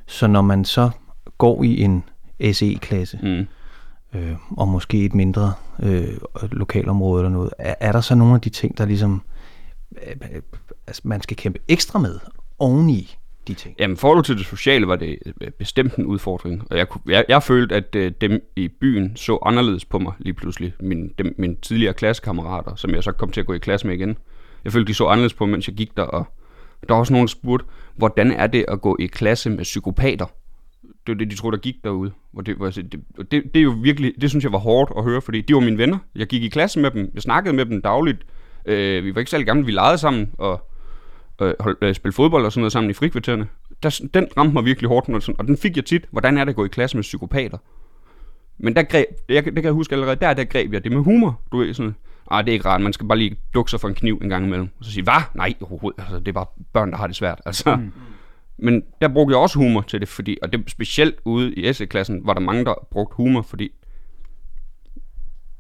Så 0.07 0.27
når 0.27 0.41
man 0.41 0.65
så 0.65 0.89
går 1.39 1.63
i 1.63 1.81
en 1.81 2.03
SE-klasse, 2.53 3.19
mm. 3.23 3.47
øh, 4.19 4.35
og 4.57 4.67
måske 4.67 5.05
et 5.05 5.13
mindre 5.13 5.53
øh, 5.83 6.07
lokalområde 6.51 7.21
eller 7.21 7.29
noget, 7.29 7.53
er, 7.57 7.75
er 7.79 7.91
der 7.91 8.01
så 8.01 8.15
nogle 8.15 8.35
af 8.35 8.41
de 8.41 8.49
ting, 8.49 8.77
der 8.77 8.85
ligesom 8.85 9.21
øh, 10.07 10.41
altså, 10.87 11.01
man 11.05 11.21
skal 11.21 11.37
kæmpe 11.37 11.59
ekstra 11.67 11.99
med 11.99 12.19
oveni 12.59 13.17
de 13.47 13.53
ting? 13.53 13.75
Jamen, 13.79 13.97
forhold 13.97 14.23
til 14.23 14.37
det 14.37 14.45
sociale 14.45 14.87
var 14.87 14.95
det 14.95 15.17
øh, 15.41 15.51
bestemt 15.51 15.95
en 15.95 16.05
udfordring, 16.05 16.63
og 16.69 16.77
jeg, 16.77 16.87
jeg, 17.07 17.25
jeg 17.29 17.43
følte, 17.43 17.75
at 17.75 17.95
øh, 17.95 18.11
dem 18.21 18.41
i 18.55 18.67
byen 18.67 19.15
så 19.15 19.39
anderledes 19.45 19.85
på 19.85 19.99
mig 19.99 20.13
lige 20.19 20.33
pludselig. 20.33 20.73
Min, 20.79 21.11
dem, 21.17 21.35
mine 21.37 21.55
tidligere 21.55 21.93
klassekammerater, 21.93 22.75
som 22.75 22.95
jeg 22.95 23.03
så 23.03 23.11
kom 23.11 23.31
til 23.31 23.41
at 23.41 23.47
gå 23.47 23.53
i 23.53 23.57
klasse 23.57 23.87
med 23.87 23.95
igen. 23.95 24.17
Jeg 24.63 24.71
følte, 24.71 24.87
de 24.87 24.93
så 24.93 25.05
anderledes 25.05 25.33
på 25.33 25.45
mig, 25.45 25.51
mens 25.51 25.67
jeg 25.67 25.75
gik 25.75 25.97
der, 25.97 26.03
og 26.03 26.25
der 26.87 26.93
var 26.93 26.99
også 26.99 27.13
nogen, 27.13 27.27
der 27.27 27.31
spurgte, 27.31 27.65
hvordan 27.95 28.31
er 28.31 28.47
det 28.47 28.65
at 28.67 28.81
gå 28.81 28.97
i 28.99 29.05
klasse 29.05 29.49
med 29.49 29.63
psykopater? 29.63 30.25
Det 31.09 31.17
var 31.17 31.25
det, 31.25 31.31
de 31.31 31.35
troede, 31.35 31.57
der 31.57 31.61
gik 31.61 31.75
derude. 31.83 32.11
Hvor 32.31 32.41
det, 32.41 32.55
hvor 32.55 32.69
det, 32.69 32.91
det, 33.17 33.31
det, 33.31 33.55
er 33.55 33.61
jo 33.61 33.75
virkelig, 33.81 34.13
det 34.21 34.29
synes 34.29 34.43
jeg 34.43 34.51
var 34.51 34.57
hårdt 34.57 34.91
at 34.97 35.03
høre, 35.03 35.21
fordi 35.21 35.41
de 35.41 35.53
var 35.53 35.59
mine 35.59 35.77
venner. 35.77 35.97
Jeg 36.15 36.27
gik 36.27 36.43
i 36.43 36.49
klasse 36.49 36.79
med 36.79 36.91
dem, 36.91 37.11
jeg 37.13 37.21
snakkede 37.21 37.55
med 37.55 37.65
dem 37.65 37.81
dagligt. 37.81 38.25
Øh, 38.65 39.03
vi 39.03 39.15
var 39.15 39.19
ikke 39.19 39.31
særlig 39.31 39.47
gamle, 39.47 39.65
vi 39.65 39.71
legede 39.71 39.97
sammen 39.97 40.31
og 40.37 40.69
øh, 41.41 41.53
hold, 41.59 41.77
øh, 41.81 41.95
spille 41.95 42.13
fodbold 42.13 42.45
og 42.45 42.51
sådan 42.51 42.61
noget 42.61 42.71
sammen 42.71 42.89
i 42.89 42.93
frikvartererne. 42.93 43.47
Der, 43.83 44.01
den 44.13 44.27
ramte 44.37 44.53
mig 44.53 44.65
virkelig 44.65 44.87
hårdt, 44.87 45.09
og, 45.09 45.21
sådan, 45.21 45.39
og 45.39 45.47
den 45.47 45.57
fik 45.57 45.75
jeg 45.75 45.85
tit. 45.85 46.05
Hvordan 46.11 46.37
er 46.37 46.43
det 46.43 46.49
at 46.49 46.55
gå 46.55 46.65
i 46.65 46.67
klasse 46.67 46.97
med 46.97 47.01
psykopater? 47.01 47.57
Men 48.57 48.75
der 48.75 48.83
greb, 48.83 49.07
jeg, 49.29 49.45
det 49.45 49.55
kan 49.55 49.63
jeg 49.63 49.71
huske 49.71 49.95
allerede, 49.95 50.15
der, 50.15 50.33
der 50.33 50.43
greb 50.43 50.73
jeg 50.73 50.83
det 50.83 50.91
med 50.91 51.01
humor. 51.01 51.41
Du 51.51 51.57
ved, 51.57 51.73
sådan, 51.73 51.95
ah, 52.31 52.45
det 52.45 52.51
er 52.51 52.53
ikke 52.53 52.65
rart, 52.65 52.81
man 52.81 52.93
skal 52.93 53.07
bare 53.07 53.17
lige 53.17 53.35
dukke 53.53 53.71
sig 53.71 53.79
for 53.79 53.87
en 53.87 53.95
kniv 53.95 54.19
en 54.21 54.29
gang 54.29 54.45
imellem. 54.45 54.69
Og 54.79 54.85
så 54.85 54.91
sige, 54.91 55.03
hvad? 55.03 55.21
Nej, 55.33 55.53
overhovedet, 55.61 55.99
altså, 55.99 56.19
det 56.19 56.27
er 56.27 56.31
bare 56.31 56.45
børn, 56.73 56.91
der 56.91 56.97
har 56.97 57.07
det 57.07 57.15
svært. 57.15 57.41
Altså, 57.45 57.75
mm. 57.75 57.91
Men 58.61 58.83
der 59.01 59.07
brugte 59.07 59.33
jeg 59.33 59.41
også 59.41 59.59
humor 59.59 59.81
til 59.81 59.99
det, 59.99 60.07
fordi, 60.07 60.37
og 60.41 60.51
det 60.53 60.71
specielt 60.71 61.15
ude 61.25 61.53
i 61.53 61.73
SE-klassen, 61.73 62.21
var 62.23 62.33
der 62.33 62.41
mange, 62.41 62.65
der 62.65 62.87
brugte 62.91 63.15
humor, 63.15 63.41
fordi 63.41 63.71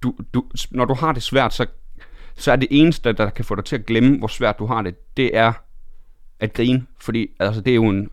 du, 0.03 0.13
du, 0.33 0.43
når 0.71 0.85
du 0.85 0.93
har 0.93 1.11
det 1.11 1.23
svært, 1.23 1.53
så, 1.53 1.65
så 2.35 2.51
er 2.51 2.55
det 2.55 2.67
eneste, 2.71 3.13
der 3.13 3.29
kan 3.29 3.45
få 3.45 3.55
dig 3.55 3.65
til 3.65 3.75
at 3.75 3.85
glemme, 3.85 4.17
hvor 4.17 4.27
svært 4.27 4.59
du 4.59 4.65
har 4.65 4.81
det, 4.81 5.17
det 5.17 5.37
er 5.37 5.53
at 6.39 6.53
grine. 6.53 6.85
Fordi 6.99 7.27
altså, 7.39 7.61
det 7.61 7.71
er 7.71 7.75
jo 7.75 7.89
en, 7.89 8.09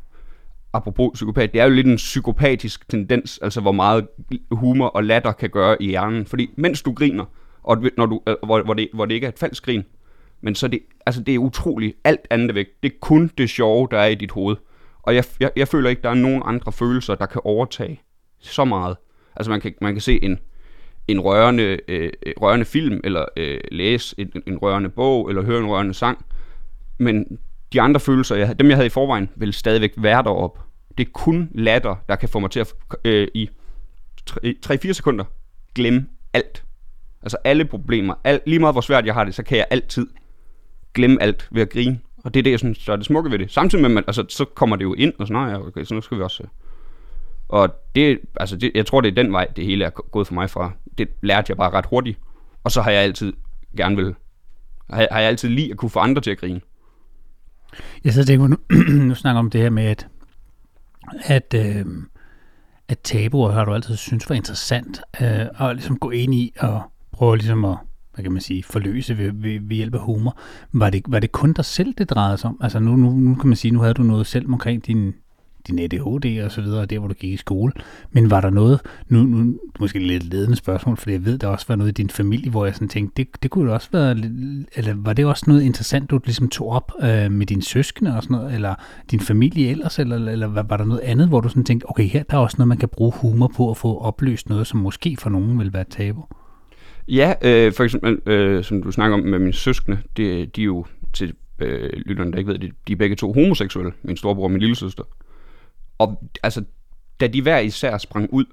apropos 0.72 1.10
psykopat, 1.14 1.52
det 1.52 1.60
er 1.60 1.64
jo 1.64 1.70
lidt 1.70 1.86
en 1.86 1.96
psykopatisk 1.96 2.88
tendens, 2.88 3.38
altså 3.42 3.60
hvor 3.60 3.72
meget 3.72 4.08
humor 4.50 4.86
og 4.86 5.04
latter 5.04 5.32
kan 5.32 5.50
gøre 5.50 5.82
i 5.82 5.86
hjernen. 5.86 6.26
Fordi 6.26 6.50
mens 6.56 6.82
du 6.82 6.92
griner, 6.92 7.24
og 7.62 7.84
når 7.96 8.06
du, 8.06 8.20
øh, 8.28 8.36
hvor, 8.44 8.62
hvor, 8.62 8.74
det, 8.74 8.88
hvor 8.92 9.04
det 9.04 9.14
ikke 9.14 9.24
er 9.24 9.28
et 9.28 9.38
falsk 9.38 9.64
grin, 9.64 9.84
men 10.40 10.54
så 10.54 10.68
det, 10.68 10.80
altså 11.06 11.22
det 11.22 11.34
er 11.34 11.38
utroligt 11.38 11.96
alt 12.04 12.26
andet 12.30 12.54
væk. 12.54 12.66
Det 12.82 12.92
er 12.92 12.96
kun 13.00 13.30
det 13.38 13.50
sjove, 13.50 13.88
der 13.90 13.98
er 13.98 14.06
i 14.06 14.14
dit 14.14 14.30
hoved. 14.30 14.56
Og 15.06 15.14
jeg, 15.14 15.24
jeg, 15.40 15.50
jeg 15.56 15.68
føler 15.68 15.90
ikke, 15.90 16.02
der 16.02 16.10
er 16.10 16.14
nogen 16.14 16.42
andre 16.44 16.72
følelser, 16.72 17.14
der 17.14 17.26
kan 17.26 17.40
overtage 17.44 18.00
så 18.38 18.64
meget. 18.64 18.96
Altså 19.36 19.50
man 19.50 19.60
kan, 19.60 19.74
man 19.80 19.94
kan 19.94 20.00
se 20.00 20.24
en, 20.24 20.38
en 21.08 21.20
rørende, 21.20 21.78
øh, 21.88 22.12
øh 22.26 22.32
rørende 22.40 22.64
film, 22.64 23.00
eller 23.04 23.24
øh, 23.36 23.60
læse 23.72 24.14
en, 24.18 24.42
en 24.46 24.58
rørende 24.58 24.88
bog, 24.88 25.28
eller 25.28 25.42
høre 25.42 25.58
en 25.58 25.66
rørende 25.66 25.94
sang. 25.94 26.24
Men 26.98 27.38
de 27.72 27.80
andre 27.80 28.00
følelser, 28.00 28.36
jeg, 28.36 28.58
dem 28.58 28.68
jeg 28.68 28.76
havde 28.76 28.86
i 28.86 28.90
forvejen, 28.90 29.28
vil 29.36 29.52
stadigvæk 29.52 29.92
være 29.96 30.22
deroppe. 30.22 30.60
Det 30.98 31.06
er 31.06 31.10
kun 31.14 31.50
latter, 31.54 31.96
der 32.08 32.16
kan 32.16 32.28
få 32.28 32.38
mig 32.38 32.50
til 32.50 32.60
at 32.60 32.74
øh, 33.04 33.28
i 33.34 33.50
3-4 34.66 34.92
sekunder 34.92 35.24
glemme 35.74 36.06
alt. 36.32 36.64
Altså 37.22 37.36
alle 37.44 37.64
problemer, 37.64 38.14
alt, 38.24 38.42
lige 38.46 38.58
meget 38.58 38.74
hvor 38.74 38.80
svært 38.80 39.06
jeg 39.06 39.14
har 39.14 39.24
det, 39.24 39.34
så 39.34 39.42
kan 39.42 39.58
jeg 39.58 39.66
altid 39.70 40.06
glemme 40.94 41.22
alt 41.22 41.48
ved 41.50 41.62
at 41.62 41.70
grine. 41.70 41.98
Og 42.26 42.34
det 42.34 42.40
er 42.40 42.42
det, 42.42 42.50
jeg 42.50 42.58
synes, 42.58 42.78
der 42.78 42.92
er 42.92 42.96
det 42.96 43.06
smukke 43.06 43.30
ved 43.30 43.38
det. 43.38 43.52
Samtidig 43.52 43.82
med, 43.82 43.90
at 43.90 43.94
man, 43.94 44.04
altså, 44.06 44.24
så 44.28 44.44
kommer 44.44 44.76
det 44.76 44.84
jo 44.84 44.94
ind, 44.94 45.12
og 45.18 45.26
sådan, 45.26 45.42
nej, 45.42 45.54
okay, 45.54 45.84
så 45.84 45.94
nu 45.94 46.00
skal 46.00 46.18
vi 46.18 46.22
også... 46.22 46.42
Øh. 46.42 46.48
Og 47.48 47.74
det, 47.94 48.18
altså 48.40 48.56
det, 48.56 48.72
jeg 48.74 48.86
tror, 48.86 49.00
det 49.00 49.10
er 49.10 49.22
den 49.22 49.32
vej, 49.32 49.46
det 49.56 49.64
hele 49.64 49.84
er 49.84 49.90
gået 49.90 50.26
for 50.26 50.34
mig 50.34 50.50
fra. 50.50 50.72
Det 50.98 51.08
lærte 51.22 51.46
jeg 51.48 51.56
bare 51.56 51.70
ret 51.70 51.86
hurtigt. 51.86 52.18
Og 52.64 52.70
så 52.70 52.82
har 52.82 52.90
jeg 52.90 53.02
altid 53.02 53.32
gerne 53.76 53.96
vil... 53.96 54.14
Har, 54.90 55.08
har 55.10 55.20
jeg 55.20 55.28
altid 55.28 55.48
lige 55.48 55.70
at 55.70 55.76
kunne 55.76 55.90
få 55.90 55.98
andre 55.98 56.22
til 56.22 56.30
at 56.30 56.38
grine. 56.38 56.60
Jeg 58.04 58.12
så 58.12 58.24
tænker, 58.24 58.46
nu, 58.46 58.56
nu 59.08 59.14
snakker 59.14 59.38
om 59.38 59.50
det 59.50 59.60
her 59.60 59.70
med, 59.70 59.84
at, 59.84 60.06
at, 61.24 61.54
øh, 61.54 61.86
at 62.88 62.98
tabuer 62.98 63.50
har 63.50 63.64
du 63.64 63.74
altid 63.74 63.96
synes 63.96 64.30
var 64.30 64.36
interessant, 64.36 65.00
øh, 65.20 65.46
og 65.58 65.74
ligesom 65.74 65.98
gå 65.98 66.10
ind 66.10 66.34
i 66.34 66.52
og 66.60 66.82
prøve 67.12 67.36
ligesom 67.36 67.64
at 67.64 67.76
hvad 68.16 68.22
kan 68.22 68.32
man 68.32 68.42
sige, 68.42 68.62
forløse 68.62 69.18
ved, 69.18 69.32
ved, 69.32 69.60
ved 69.60 69.76
hjælp 69.76 69.94
af 69.94 70.00
humor. 70.00 70.38
Var 70.72 70.90
det, 70.90 71.02
var 71.08 71.20
det 71.20 71.32
kun 71.32 71.52
dig 71.52 71.64
selv, 71.64 71.94
det 71.98 72.10
drejede 72.10 72.36
sig 72.36 72.50
om? 72.50 72.58
Altså 72.60 72.78
nu, 72.78 72.96
nu, 72.96 73.10
nu 73.10 73.34
kan 73.34 73.48
man 73.48 73.56
sige, 73.56 73.72
nu 73.72 73.80
havde 73.80 73.94
du 73.94 74.02
noget 74.02 74.26
selv 74.26 74.46
omkring 74.48 74.86
din, 74.86 75.14
din 75.68 75.78
ADHD 75.78 76.44
og 76.44 76.50
så 76.50 76.60
videre, 76.60 76.86
der 76.86 76.98
hvor 76.98 77.08
du 77.08 77.14
gik 77.14 77.32
i 77.32 77.36
skole. 77.36 77.72
Men 78.10 78.30
var 78.30 78.40
der 78.40 78.50
noget, 78.50 78.80
nu, 79.08 79.22
nu 79.22 79.54
måske 79.80 79.98
lidt 79.98 80.24
ledende 80.24 80.56
spørgsmål, 80.56 80.96
for 80.96 81.10
jeg 81.10 81.24
ved, 81.24 81.38
der 81.38 81.48
også 81.48 81.64
var 81.68 81.76
noget 81.76 81.90
i 81.90 81.92
din 81.92 82.10
familie, 82.10 82.50
hvor 82.50 82.64
jeg 82.64 82.74
sådan 82.74 82.88
tænkte, 82.88 83.22
det, 83.22 83.42
det 83.42 83.50
kunne 83.50 83.72
også 83.72 83.88
være, 83.92 84.10
eller 84.76 84.94
var 84.96 85.12
det 85.12 85.24
også 85.24 85.44
noget 85.46 85.62
interessant, 85.62 86.10
du 86.10 86.20
ligesom 86.24 86.48
tog 86.48 86.68
op 86.68 86.92
øh, 87.02 87.32
med 87.32 87.46
dine 87.46 87.62
søskende 87.62 88.16
og 88.16 88.22
sådan 88.22 88.36
noget, 88.36 88.54
eller 88.54 88.74
din 89.10 89.20
familie 89.20 89.70
ellers, 89.70 89.98
eller, 89.98 90.30
eller 90.30 90.46
var, 90.46 90.62
var 90.62 90.76
der 90.76 90.84
noget 90.84 91.00
andet, 91.00 91.28
hvor 91.28 91.40
du 91.40 91.48
sådan 91.48 91.64
tænkte, 91.64 91.90
okay, 91.90 92.04
her 92.04 92.22
der 92.22 92.36
er 92.36 92.40
også 92.40 92.56
noget, 92.58 92.68
man 92.68 92.78
kan 92.78 92.88
bruge 92.88 93.12
humor 93.12 93.52
på 93.56 93.70
at 93.70 93.76
få 93.76 93.98
opløst 93.98 94.48
noget, 94.48 94.66
som 94.66 94.80
måske 94.80 95.16
for 95.20 95.30
nogen 95.30 95.58
vil 95.58 95.72
være 95.72 95.84
tabu? 95.90 96.22
Ja, 97.08 97.34
øh, 97.42 97.72
for 97.72 97.84
eksempel, 97.84 98.20
øh, 98.26 98.64
som 98.64 98.82
du 98.82 98.90
snakker 98.90 99.16
om 99.16 99.22
med 99.22 99.38
mine 99.38 99.52
søskende, 99.52 99.98
det, 100.16 100.56
de 100.56 100.60
er 100.60 100.64
jo 100.64 100.86
til 101.12 101.34
øh, 101.58 101.92
lytterne, 101.92 102.32
der 102.32 102.38
ikke 102.38 102.52
ved 102.52 102.58
det, 102.58 102.72
de 102.88 102.92
er 102.92 102.96
begge 102.96 103.16
to 103.16 103.32
homoseksuelle, 103.32 103.92
min 104.02 104.16
storebror 104.16 104.44
og 104.44 104.50
min 104.50 104.60
lille 104.60 104.76
søster. 104.76 105.04
Og 105.98 106.22
altså, 106.42 106.64
da 107.20 107.26
de 107.26 107.42
hver 107.42 107.58
især 107.58 107.98
sprang 107.98 108.32
ud, 108.32 108.44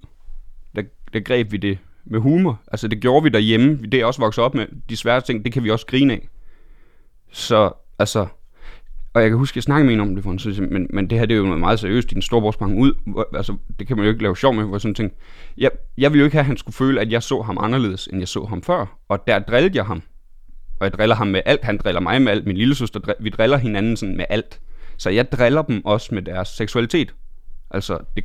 der, 0.75 0.83
der 1.13 1.19
greb 1.19 1.51
vi 1.51 1.57
det 1.57 1.77
med 2.05 2.19
humor. 2.19 2.62
Altså, 2.72 2.88
det 2.88 3.00
gjorde 3.00 3.24
vi 3.24 3.29
derhjemme. 3.29 3.79
Det 3.91 3.93
er 3.93 4.05
også 4.05 4.22
vokset 4.22 4.43
op 4.43 4.55
med. 4.55 4.67
De 4.89 4.98
svære 4.98 5.22
ting, 5.22 5.45
det 5.45 5.53
kan 5.53 5.63
vi 5.63 5.69
også 5.69 5.86
grine 5.86 6.13
af. 6.13 6.27
Så, 7.31 7.72
altså... 8.00 8.27
Og 9.13 9.22
jeg 9.22 9.29
kan 9.29 9.38
huske, 9.38 9.53
at 9.53 9.55
jeg 9.55 9.63
snakkede 9.63 9.86
med 9.86 9.93
en 9.93 10.00
om 10.00 10.15
det 10.15 10.24
for 10.24 10.32
en 10.32 10.38
tid, 10.38 10.62
men, 10.62 10.88
men 10.89 11.10
det 11.10 11.20
her 11.20 11.25
det 11.25 11.34
er 11.34 11.38
jo 11.38 11.46
noget 11.46 11.60
meget 11.60 11.79
seriøst. 11.79 12.10
Din 12.10 12.22
storebror 12.22 12.51
sprang 12.51 12.79
ud. 12.79 12.93
Altså, 13.36 13.55
det 13.79 13.88
kan 13.88 13.98
man 13.98 14.05
jo 14.05 14.12
ikke 14.12 14.24
lave 14.24 14.38
sjov 14.38 14.53
med, 14.53 14.63
hvor 14.65 14.77
sådan 14.77 14.96
ting. 14.96 15.12
Jeg, 15.58 15.72
jeg 15.98 16.12
ville 16.12 16.20
jo 16.20 16.25
ikke 16.25 16.36
have, 16.36 16.39
at 16.39 16.46
han 16.46 16.58
skulle 16.58 16.75
føle, 16.75 17.01
at 17.01 17.12
jeg 17.12 17.24
så 17.24 17.41
ham 17.41 17.58
anderledes, 17.62 18.08
end 18.08 18.20
jeg 18.20 18.27
så 18.27 18.46
ham 18.46 18.62
før. 18.62 19.00
Og 19.10 19.27
der 19.27 19.39
drillede 19.39 19.77
jeg 19.77 19.86
ham. 19.86 20.01
Og 20.79 20.86
jeg 20.86 20.93
driller 20.93 21.15
ham 21.15 21.27
med 21.27 21.41
alt. 21.46 21.63
Han 21.63 21.77
driller 21.77 22.01
mig 22.01 22.22
med 22.22 22.32
alt. 22.32 22.46
Min 22.46 22.58
lille 22.58 22.75
søster, 22.75 23.00
vi 23.20 23.29
driller 23.29 23.58
hinanden 23.58 23.98
sådan 23.98 24.17
med 24.17 24.25
alt. 24.29 24.60
Så 24.98 25.10
jeg 25.10 25.32
driller 25.32 25.62
dem 25.62 25.86
også 25.86 26.15
med 26.15 26.22
deres 26.22 26.48
seksualitet. 26.48 27.13
Altså, 27.72 27.98
det, 28.15 28.24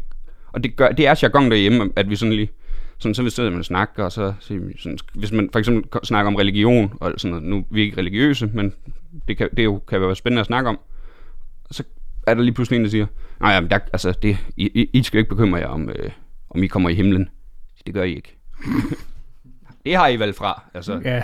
og 0.53 0.65
det, 0.65 0.77
gør, 0.77 0.89
det 0.89 1.07
er 1.07 1.21
jargon 1.23 1.51
derhjemme, 1.51 1.93
at 1.97 2.11
vi 2.11 2.17
sådan 2.17 2.33
lige, 2.33 2.51
sådan, 2.99 3.15
så 3.15 3.31
sidder 3.31 3.51
man 3.51 3.65
snakker, 3.65 4.05
og 4.05 4.13
så 4.13 4.35
sådan, 4.41 4.99
hvis 5.15 5.33
man 5.33 5.49
for 5.53 5.59
eksempel 5.59 6.05
snakker 6.05 6.31
om 6.31 6.37
religion, 6.37 6.93
og 7.01 7.15
sådan 7.17 7.31
noget, 7.31 7.45
nu 7.45 7.59
er 7.59 7.63
vi 7.71 7.83
ikke 7.83 7.97
religiøse, 7.97 8.47
men 8.47 8.75
det 9.29 9.37
kan, 9.37 9.49
det 9.57 9.65
jo, 9.65 9.79
kan 9.79 10.01
være 10.01 10.17
spændende 10.17 10.41
at 10.41 10.47
snakke 10.47 10.69
om, 10.69 10.79
så 11.71 11.85
er 12.27 12.35
der 12.35 12.43
lige 12.43 12.55
pludselig 12.55 12.77
en, 12.77 12.85
der 12.85 12.91
siger, 12.91 13.07
nej, 13.41 13.53
jamen, 13.53 13.71
der, 13.71 13.79
altså, 13.93 14.13
det, 14.13 14.39
I, 14.57 14.91
I, 14.93 15.03
skal 15.03 15.19
ikke 15.19 15.31
bekymre 15.31 15.59
jer 15.59 15.67
om, 15.67 15.89
øh, 15.89 16.11
om 16.51 16.63
I 16.63 16.67
kommer 16.67 16.89
i 16.89 16.95
himlen. 16.95 17.29
Det 17.87 17.95
gør 17.95 18.03
I 18.03 18.15
ikke. 18.15 18.39
det 19.85 19.97
har 19.97 20.09
I 20.09 20.19
valgt 20.19 20.37
fra, 20.37 20.63
altså. 20.75 21.01
Ja. 21.05 21.23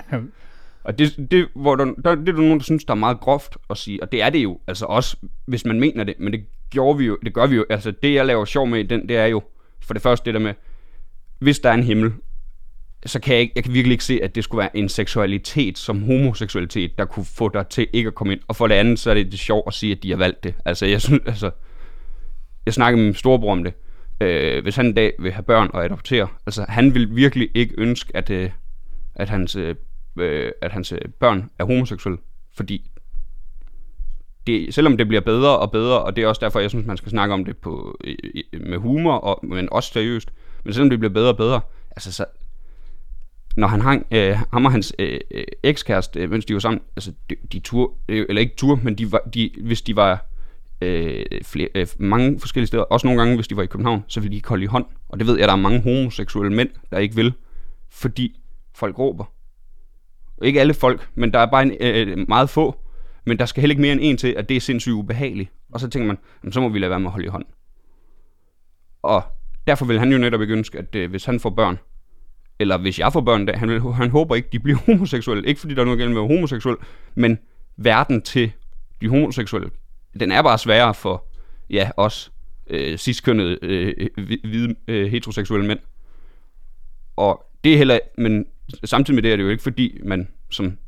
Og 0.84 0.98
det, 0.98 1.26
det, 1.30 1.48
hvor 1.54 1.76
der, 1.76 1.84
der, 1.84 2.14
det 2.14 2.28
er 2.28 2.32
der 2.32 2.40
nogen, 2.42 2.58
der 2.58 2.64
synes, 2.64 2.84
der 2.84 2.94
er 2.94 2.98
meget 2.98 3.20
groft 3.20 3.56
at 3.70 3.76
sige, 3.76 4.02
og 4.02 4.12
det 4.12 4.22
er 4.22 4.30
det 4.30 4.38
jo, 4.38 4.60
altså 4.66 4.86
også, 4.86 5.16
hvis 5.46 5.64
man 5.64 5.80
mener 5.80 6.04
det, 6.04 6.14
men 6.18 6.32
det 6.32 6.44
gjorde 6.70 6.98
vi 6.98 7.06
jo, 7.06 7.18
det 7.24 7.34
gør 7.34 7.46
vi 7.46 7.56
jo, 7.56 7.64
altså 7.70 7.90
det 7.90 8.14
jeg 8.14 8.26
laver 8.26 8.44
sjov 8.44 8.66
med 8.66 8.80
i 8.80 8.82
den, 8.82 9.08
det 9.08 9.16
er 9.16 9.26
jo, 9.26 9.42
for 9.80 9.94
det 9.94 10.02
første 10.02 10.26
det 10.26 10.34
der 10.34 10.40
med, 10.40 10.54
hvis 11.44 11.58
der 11.58 11.70
er 11.70 11.74
en 11.74 11.82
himmel, 11.82 12.12
så 13.06 13.20
kan 13.20 13.34
jeg, 13.34 13.40
ikke, 13.40 13.52
jeg 13.56 13.64
kan 13.64 13.74
virkelig 13.74 13.92
ikke 13.92 14.04
se, 14.04 14.20
at 14.22 14.34
det 14.34 14.44
skulle 14.44 14.58
være 14.58 14.76
en 14.76 14.88
seksualitet 14.88 15.78
som 15.78 16.02
homoseksualitet, 16.02 16.98
der 16.98 17.04
kunne 17.04 17.26
få 17.26 17.48
dig 17.48 17.66
til 17.66 17.86
ikke 17.92 18.06
at 18.06 18.14
komme 18.14 18.32
ind. 18.32 18.40
Og 18.48 18.56
for 18.56 18.66
det 18.66 18.74
andet, 18.74 18.98
så 18.98 19.10
er 19.10 19.14
det, 19.14 19.32
det 19.32 19.38
sjovt 19.38 19.64
at 19.66 19.74
sige, 19.74 19.92
at 19.92 20.02
de 20.02 20.10
har 20.10 20.16
valgt 20.16 20.44
det. 20.44 20.54
Altså, 20.64 20.86
jeg 20.86 21.00
synes, 21.00 21.22
altså, 21.26 21.50
jeg 22.66 22.74
snakkede 22.74 22.96
med 22.96 23.04
min 23.04 23.14
storebror 23.14 23.52
om 23.52 23.64
det. 23.64 23.74
Øh, 24.20 24.62
hvis 24.62 24.76
han 24.76 24.86
en 24.86 24.94
dag 24.94 25.12
vil 25.18 25.32
have 25.32 25.42
børn 25.42 25.70
og 25.72 25.84
adoptere, 25.84 26.28
altså, 26.46 26.66
han 26.68 26.94
vil 26.94 27.16
virkelig 27.16 27.48
ikke 27.54 27.74
ønske, 27.78 28.16
at, 28.16 28.30
øh, 28.30 28.50
at 29.14 29.28
hans, 29.28 29.56
øh, 29.56 29.74
øh 30.18 30.52
at 30.62 30.72
hans 30.72 30.92
øh, 30.92 30.98
børn 31.20 31.50
er 31.58 31.64
homoseksuelle. 31.64 32.18
Fordi 32.56 32.90
det, 34.46 34.74
selvom 34.74 34.96
det 34.96 35.08
bliver 35.08 35.20
bedre 35.20 35.58
og 35.58 35.70
bedre, 35.70 36.02
og 36.02 36.16
det 36.16 36.24
er 36.24 36.28
også 36.28 36.40
derfor, 36.40 36.60
jeg 36.60 36.70
synes, 36.70 36.86
man 36.86 36.96
skal 36.96 37.10
snakke 37.10 37.34
om 37.34 37.44
det 37.44 37.56
på, 37.56 37.98
med 38.52 38.78
humor, 38.78 39.14
og, 39.14 39.46
men 39.46 39.68
også 39.72 39.92
seriøst, 39.92 40.32
men 40.64 40.72
selvom 40.72 40.90
det 40.90 40.98
bliver 40.98 41.12
bedre 41.12 41.28
og 41.28 41.36
bedre, 41.36 41.60
altså 41.90 42.12
så, 42.12 42.24
når 43.56 43.66
han 43.66 43.80
hang, 43.80 44.06
øh, 44.10 44.36
ham 44.52 44.64
og 44.64 44.72
hans 44.72 44.94
øh, 44.98 45.20
øh 45.30 45.44
ekskæreste, 45.62 46.20
øh, 46.20 46.30
mens 46.30 46.44
de 46.44 46.54
var 46.54 46.60
sammen, 46.60 46.82
altså 46.96 47.12
de, 47.30 47.36
de 47.52 47.60
tur, 47.60 47.94
øh, 48.08 48.26
eller 48.28 48.40
ikke 48.40 48.56
tur, 48.56 48.80
men 48.82 48.98
de 48.98 49.12
var, 49.12 49.22
de, 49.34 49.50
hvis 49.62 49.82
de 49.82 49.96
var 49.96 50.26
øh, 50.80 51.24
flere, 51.42 51.68
øh, 51.74 51.86
mange 51.98 52.40
forskellige 52.40 52.66
steder, 52.66 52.82
også 52.82 53.06
nogle 53.06 53.20
gange, 53.20 53.34
hvis 53.34 53.48
de 53.48 53.56
var 53.56 53.62
i 53.62 53.66
København, 53.66 54.04
så 54.08 54.20
ville 54.20 54.30
de 54.30 54.36
ikke 54.36 54.48
holde 54.48 54.64
i 54.64 54.66
hånd. 54.66 54.86
Og 55.08 55.18
det 55.18 55.26
ved 55.26 55.38
jeg, 55.38 55.48
der 55.48 55.54
er 55.54 55.58
mange 55.58 55.80
homoseksuelle 55.80 56.56
mænd, 56.56 56.70
der 56.90 56.98
ikke 56.98 57.14
vil, 57.14 57.32
fordi 57.90 58.40
folk 58.74 58.98
råber. 58.98 59.24
Ikke 60.42 60.60
alle 60.60 60.74
folk, 60.74 61.08
men 61.14 61.32
der 61.32 61.38
er 61.38 61.46
bare 61.46 61.62
en, 61.62 61.72
øh, 61.80 62.08
øh 62.08 62.28
meget 62.28 62.50
få, 62.50 62.76
men 63.24 63.38
der 63.38 63.46
skal 63.46 63.60
heller 63.60 63.72
ikke 63.72 63.82
mere 63.82 63.92
end 63.92 64.00
en 64.02 64.16
til, 64.16 64.34
at 64.38 64.48
det 64.48 64.56
er 64.56 64.60
sindssygt 64.60 64.92
ubehageligt. 64.92 65.50
Og 65.72 65.80
så 65.80 65.88
tænker 65.88 66.06
man, 66.06 66.18
jamen, 66.42 66.52
så 66.52 66.60
må 66.60 66.68
vi 66.68 66.78
lade 66.78 66.90
være 66.90 67.00
med 67.00 67.06
at 67.06 67.12
holde 67.12 67.26
i 67.26 67.28
hånd. 67.28 67.44
Og 69.02 69.22
derfor 69.66 69.84
vil 69.84 69.98
han 69.98 70.12
jo 70.12 70.18
netop 70.18 70.40
ikke 70.40 70.54
ønske, 70.54 70.78
at 70.78 70.94
øh, 70.94 71.10
hvis 71.10 71.24
han 71.24 71.40
får 71.40 71.50
børn, 71.50 71.78
eller 72.58 72.78
hvis 72.78 72.98
jeg 72.98 73.12
får 73.12 73.20
børn, 73.20 73.48
han, 73.48 73.68
vil, 73.68 73.80
han 73.82 74.10
håber 74.10 74.34
ikke, 74.34 74.48
de 74.52 74.58
bliver 74.58 74.78
homoseksuelle. 74.86 75.48
Ikke 75.48 75.60
fordi 75.60 75.74
der 75.74 75.80
er 75.80 75.84
noget 75.84 75.98
galt 75.98 76.10
med 76.10 76.20
at 76.20 76.28
være 76.28 76.36
homoseksuel, 76.36 76.76
men 77.14 77.38
verden 77.76 78.22
til 78.22 78.52
de 79.00 79.08
homoseksuelle, 79.08 79.70
den 80.20 80.32
er 80.32 80.42
bare 80.42 80.58
sværere 80.58 80.94
for 80.94 81.26
ja, 81.70 81.90
os 81.96 82.32
øh, 82.66 82.98
sidstkønnede, 82.98 83.58
øh, 83.62 84.08
øh 84.16 84.38
hvide, 84.44 84.74
øh, 84.88 85.10
heteroseksuelle 85.10 85.66
mænd. 85.66 85.78
Og 87.16 87.46
det 87.64 87.72
er 87.72 87.78
heller, 87.78 87.98
men 88.18 88.46
samtidig 88.84 89.14
med 89.14 89.22
det 89.22 89.32
er 89.32 89.36
det 89.36 89.44
jo 89.44 89.48
ikke 89.48 89.62
fordi, 89.62 90.00
man 90.04 90.28
som, 90.50 90.78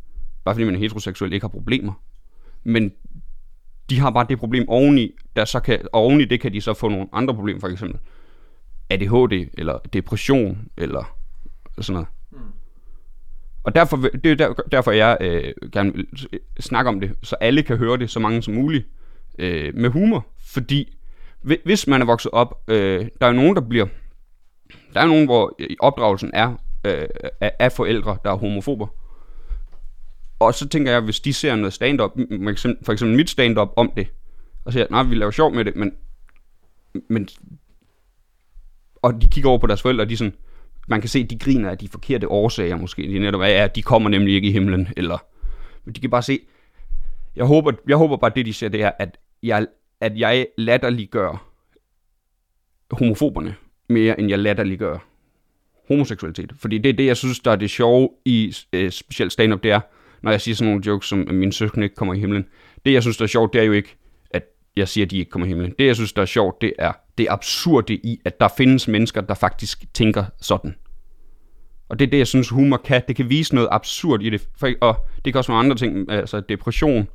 bare 0.44 0.54
fordi 0.54 0.64
man 0.64 0.74
er 0.74 0.78
heteroseksuel, 0.78 1.32
ikke 1.32 1.44
har 1.44 1.48
problemer. 1.48 1.92
Men 2.64 2.92
de 3.90 3.98
har 4.00 4.10
bare 4.10 4.26
det 4.28 4.38
problem 4.38 4.68
oveni, 4.68 5.14
der 5.36 5.44
så 5.44 5.60
kan, 5.60 5.80
og 5.92 6.00
oveni 6.00 6.24
det 6.24 6.40
kan 6.40 6.52
de 6.52 6.60
så 6.60 6.74
få 6.74 6.88
nogle 6.88 7.06
andre 7.12 7.34
problemer, 7.34 7.60
for 7.60 7.68
eksempel 7.68 8.00
ADHD, 8.90 9.49
eller 9.59 9.79
depression, 9.92 10.68
eller 10.77 11.16
sådan 11.81 11.92
noget. 11.92 12.09
Mm. 12.31 12.38
Og 13.64 13.75
derfor, 13.75 13.96
det 13.96 14.27
er 14.27 14.35
der, 14.35 14.53
derfor, 14.53 14.90
jeg 14.90 15.16
øh, 15.20 15.53
gerne 15.72 15.92
vil 15.92 16.07
snakke 16.61 16.88
om 16.88 17.01
det, 17.01 17.14
så 17.22 17.37
alle 17.40 17.62
kan 17.62 17.77
høre 17.77 17.99
det, 17.99 18.11
så 18.11 18.20
mange 18.20 18.42
som 18.42 18.55
muligt, 18.55 18.87
øh, 19.38 19.75
med 19.75 19.90
humor. 19.90 20.27
Fordi 20.46 20.96
hvis 21.64 21.87
man 21.87 22.03
er 22.03 22.07
vokset 22.07 22.31
op, 22.31 22.62
øh, 22.68 23.09
der 23.20 23.27
er 23.27 23.33
nogen, 23.33 23.57
der 23.57 23.61
bliver... 23.61 23.87
Der 24.94 25.01
er 25.01 25.07
nogen, 25.07 25.25
hvor 25.25 25.59
opdragelsen 25.81 26.31
er 26.35 26.55
øh, 26.85 27.09
af 27.40 27.72
forældre, 27.72 28.18
der 28.25 28.31
er 28.31 28.37
homofober. 28.37 28.87
Og 30.38 30.55
så 30.55 30.68
tænker 30.68 30.92
jeg, 30.92 31.01
hvis 31.01 31.20
de 31.20 31.33
ser 31.33 31.57
noget 31.57 31.72
stand-up, 31.72 32.11
for 32.85 32.92
eksempel 32.92 33.16
mit 33.16 33.31
stand-up 33.31 33.68
om 33.77 33.92
det, 33.96 34.09
og 34.64 34.72
siger, 34.72 34.87
nej, 34.90 35.03
vi 35.03 35.14
laver 35.14 35.31
sjov 35.31 35.55
med 35.55 35.64
det, 35.64 35.77
men, 35.77 35.92
men 37.09 37.29
og 39.02 39.22
de 39.22 39.26
kigger 39.26 39.50
over 39.50 39.59
på 39.59 39.66
deres 39.66 39.82
forældre, 39.82 40.04
og 40.04 40.09
de 40.09 40.16
sådan, 40.16 40.35
man 40.88 41.00
kan 41.00 41.09
se, 41.09 41.18
at 41.18 41.30
de 41.30 41.38
griner 41.38 41.70
af 41.70 41.78
de 41.78 41.88
forkerte 41.88 42.28
årsager 42.28 42.76
måske. 42.76 43.02
De 43.02 43.18
netop 43.18 43.40
er, 43.40 43.64
at 43.64 43.76
de 43.76 43.82
kommer 43.82 44.09
nemlig 44.09 44.35
ikke 44.35 44.48
i 44.48 44.52
himlen, 44.52 44.88
eller 44.96 45.18
men 45.85 45.94
de 45.94 46.00
kan 46.00 46.11
bare 46.11 46.22
se, 46.22 46.40
jeg 47.37 47.44
håber, 47.44 47.72
jeg 47.88 47.96
håber 47.96 48.16
bare, 48.16 48.32
det 48.37 48.46
de 48.46 48.52
ser, 48.52 48.68
det 48.68 48.82
er, 48.82 48.90
at 48.98 49.18
jeg, 49.42 49.66
at 50.00 50.18
jeg 50.18 50.46
latterliggør 50.59 51.46
homofoberne 52.90 53.54
mere, 53.88 54.20
end 54.20 54.28
jeg 54.28 54.38
latterliggør 54.38 54.98
homoseksualitet. 55.88 56.52
Fordi 56.59 56.78
det 56.78 56.88
er 56.88 56.92
det, 56.92 57.06
jeg 57.06 57.16
synes, 57.16 57.40
der 57.40 57.50
er 57.50 57.56
det 57.56 57.70
sjove 57.70 58.11
i 58.24 58.54
øh, 58.72 58.90
specielt 58.90 59.32
stand-up, 59.32 59.62
det 59.62 59.70
er, 59.70 59.80
når 60.22 60.30
jeg 60.30 60.40
siger 60.40 60.54
sådan 60.54 60.72
nogle 60.72 60.87
jokes, 60.87 61.09
som 61.09 61.28
at 61.28 61.35
mine 61.35 61.52
søskende 61.52 61.85
ikke 61.85 61.96
kommer 61.96 62.14
i 62.14 62.18
himlen. 62.18 62.44
Det, 62.85 62.92
jeg 62.92 63.02
synes, 63.02 63.16
der 63.16 63.22
er 63.24 63.28
sjovt, 63.28 63.52
det 63.52 63.61
er 63.61 63.64
jo 63.64 63.72
ikke, 63.72 63.96
at 64.30 64.44
jeg 64.76 64.88
siger, 64.88 65.04
at 65.04 65.11
de 65.11 65.18
ikke 65.18 65.30
kommer 65.30 65.46
i 65.46 65.48
himlen. 65.48 65.74
Det, 65.78 65.87
jeg 65.87 65.94
synes, 65.94 66.12
der 66.12 66.22
er 66.22 66.26
sjovt, 66.26 66.61
det 66.61 66.72
er 66.78 66.92
det 67.18 67.26
absurde 67.31 67.94
i, 67.94 68.20
at 68.24 68.40
der 68.40 68.48
findes 68.57 68.88
mennesker, 68.88 69.20
der 69.20 69.35
faktisk 69.35 69.85
tænker 69.94 70.24
sådan. 70.40 70.74
Og 71.88 71.98
det 71.98 72.07
er 72.07 72.11
det, 72.11 72.18
jeg 72.18 72.26
synes, 72.26 72.48
humor 72.48 72.76
kan. 72.76 73.02
Det 73.09 73.16
kan 73.16 73.31
vise 73.31 73.55
noget 73.55 73.68
absurd 73.72 74.22
i 74.22 74.31
det. 74.31 74.48
For, 74.57 74.70
og 74.81 74.96
det 75.24 75.33
kan 75.33 75.38
også 75.38 75.52
være 75.52 75.59
andre 75.59 75.76
ting, 75.76 75.96
mm, 75.96 76.07
altså 76.09 76.40
depression, 76.40 77.09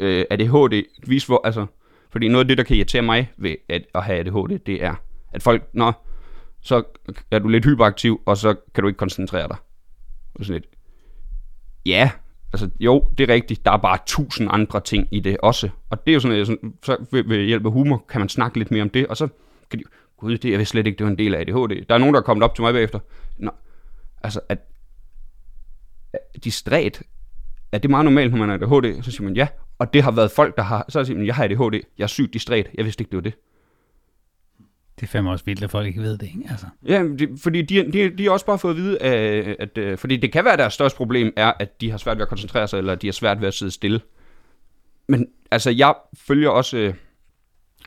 øh, 0.00 0.24
ADHD, 0.30 0.82
vise 1.06 1.26
hvor, 1.26 1.40
altså, 1.44 1.66
fordi 2.10 2.28
noget 2.28 2.44
af 2.44 2.48
det, 2.48 2.58
der 2.58 2.64
kan 2.64 2.76
irritere 2.76 3.02
mig 3.02 3.32
ved 3.36 3.56
at, 3.68 3.82
at 3.94 4.04
have 4.04 4.18
ADHD, 4.18 4.58
det 4.66 4.84
er, 4.84 4.94
at 5.32 5.42
folk, 5.42 5.68
nå, 5.72 5.92
så 6.60 6.82
er 7.30 7.38
du 7.38 7.48
lidt 7.48 7.64
hyperaktiv, 7.64 8.20
og 8.26 8.36
så 8.36 8.54
kan 8.74 8.82
du 8.82 8.88
ikke 8.88 8.98
koncentrere 8.98 9.48
dig. 9.48 9.56
Og 10.34 10.44
sådan 10.44 10.60
lidt. 10.60 10.66
Ja, 11.86 12.10
altså 12.52 12.70
jo, 12.80 13.08
det 13.18 13.30
er 13.30 13.34
rigtigt, 13.34 13.64
der 13.64 13.70
er 13.70 13.76
bare 13.76 13.98
tusind 14.06 14.48
andre 14.52 14.80
ting 14.80 15.08
i 15.10 15.20
det 15.20 15.36
også. 15.42 15.68
Og 15.90 16.06
det 16.06 16.12
er 16.12 16.14
jo 16.14 16.20
sådan, 16.20 16.40
at 16.40 16.46
så 16.82 16.96
ved, 17.12 17.24
ved 17.24 17.44
hjælp 17.44 17.66
af 17.66 17.72
humor 17.72 18.04
kan 18.08 18.20
man 18.20 18.28
snakke 18.28 18.58
lidt 18.58 18.70
mere 18.70 18.82
om 18.82 18.90
det, 18.90 19.06
og 19.06 19.16
så 19.16 19.28
de, 19.76 19.84
gud, 20.16 20.38
det 20.38 20.54
er 20.54 20.58
jeg 20.58 20.66
slet 20.66 20.86
ikke, 20.86 20.98
det 20.98 21.04
var 21.04 21.10
en 21.10 21.18
del 21.18 21.34
af 21.34 21.40
ADHD. 21.40 21.84
Der 21.88 21.94
er 21.94 21.98
nogen, 21.98 22.14
der 22.14 22.20
er 22.20 22.24
kommet 22.24 22.44
op 22.44 22.54
til 22.54 22.62
mig 22.62 22.72
bagefter. 22.72 22.98
Nå, 23.38 23.50
altså, 24.22 24.40
at, 24.48 24.58
at 26.12 26.44
distræt, 26.44 27.02
er 27.72 27.78
det 27.78 27.90
meget 27.90 28.04
normalt, 28.04 28.30
når 28.30 28.38
man 28.38 28.48
har 28.48 28.54
ADHD? 28.56 29.02
Så 29.02 29.10
siger 29.10 29.24
man 29.24 29.36
ja, 29.36 29.48
og 29.78 29.94
det 29.94 30.02
har 30.02 30.10
været 30.10 30.30
folk, 30.30 30.56
der 30.56 30.62
har, 30.62 30.84
så 30.88 31.04
siger 31.04 31.16
man, 31.16 31.26
jeg 31.26 31.34
har 31.34 31.44
ADHD, 31.44 31.80
jeg 31.98 32.04
er 32.04 32.08
sygt 32.08 32.34
distræt, 32.34 32.66
jeg 32.74 32.84
vidste 32.84 33.02
ikke, 33.02 33.10
det 33.10 33.16
var 33.16 33.22
det. 33.22 33.34
Det 35.00 35.02
er 35.02 35.06
fandme 35.06 35.30
også 35.30 35.44
vildt, 35.44 35.62
at 35.62 35.70
folk 35.70 35.86
ikke 35.86 36.02
ved 36.02 36.18
det, 36.18 36.26
ikke? 36.26 36.46
Altså. 36.50 36.66
Ja, 36.86 37.02
de, 37.18 37.38
fordi 37.42 37.62
de, 37.62 37.92
de, 37.92 38.16
de 38.18 38.24
har 38.24 38.30
også 38.30 38.46
bare 38.46 38.58
fået 38.58 38.72
at 38.72 38.76
vide, 38.76 39.02
at, 39.02 39.56
at, 39.58 39.78
at 39.78 39.98
fordi 39.98 40.16
det 40.16 40.32
kan 40.32 40.44
være, 40.44 40.52
at 40.52 40.58
deres 40.58 40.74
største 40.74 40.96
problem 40.96 41.32
er, 41.36 41.52
at 41.60 41.80
de 41.80 41.90
har 41.90 41.98
svært 41.98 42.16
ved 42.16 42.22
at 42.22 42.28
koncentrere 42.28 42.68
sig, 42.68 42.78
eller 42.78 42.94
de 42.94 43.06
har 43.06 43.12
svært 43.12 43.40
ved 43.40 43.48
at 43.48 43.54
sidde 43.54 43.72
stille. 43.72 44.00
Men 45.08 45.28
altså, 45.50 45.70
jeg 45.70 45.94
følger 46.14 46.50
også 46.50 46.92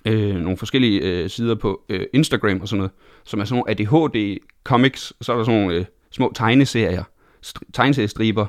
øh, 0.06 0.36
nogle 0.36 0.58
forskellige 0.58 1.02
øh, 1.02 1.30
sider 1.30 1.56
på 1.56 1.82
øh, 1.90 2.06
Instagram 2.14 2.62
og 2.62 2.68
sådan 2.68 2.78
noget, 2.78 2.92
som 3.24 3.40
er 3.40 3.46
sådan 3.46 3.58
nogle 3.58 3.72
ADHD-comics, 3.72 5.12
så 5.22 5.34
er 5.34 5.38
der 5.38 5.44
sådan 5.44 5.62
nogle 5.62 5.76
øh, 5.76 5.86
små 6.12 6.32
tegneserier, 6.36 7.04
stri- 7.46 7.72
tegneseriestriber 7.74 8.46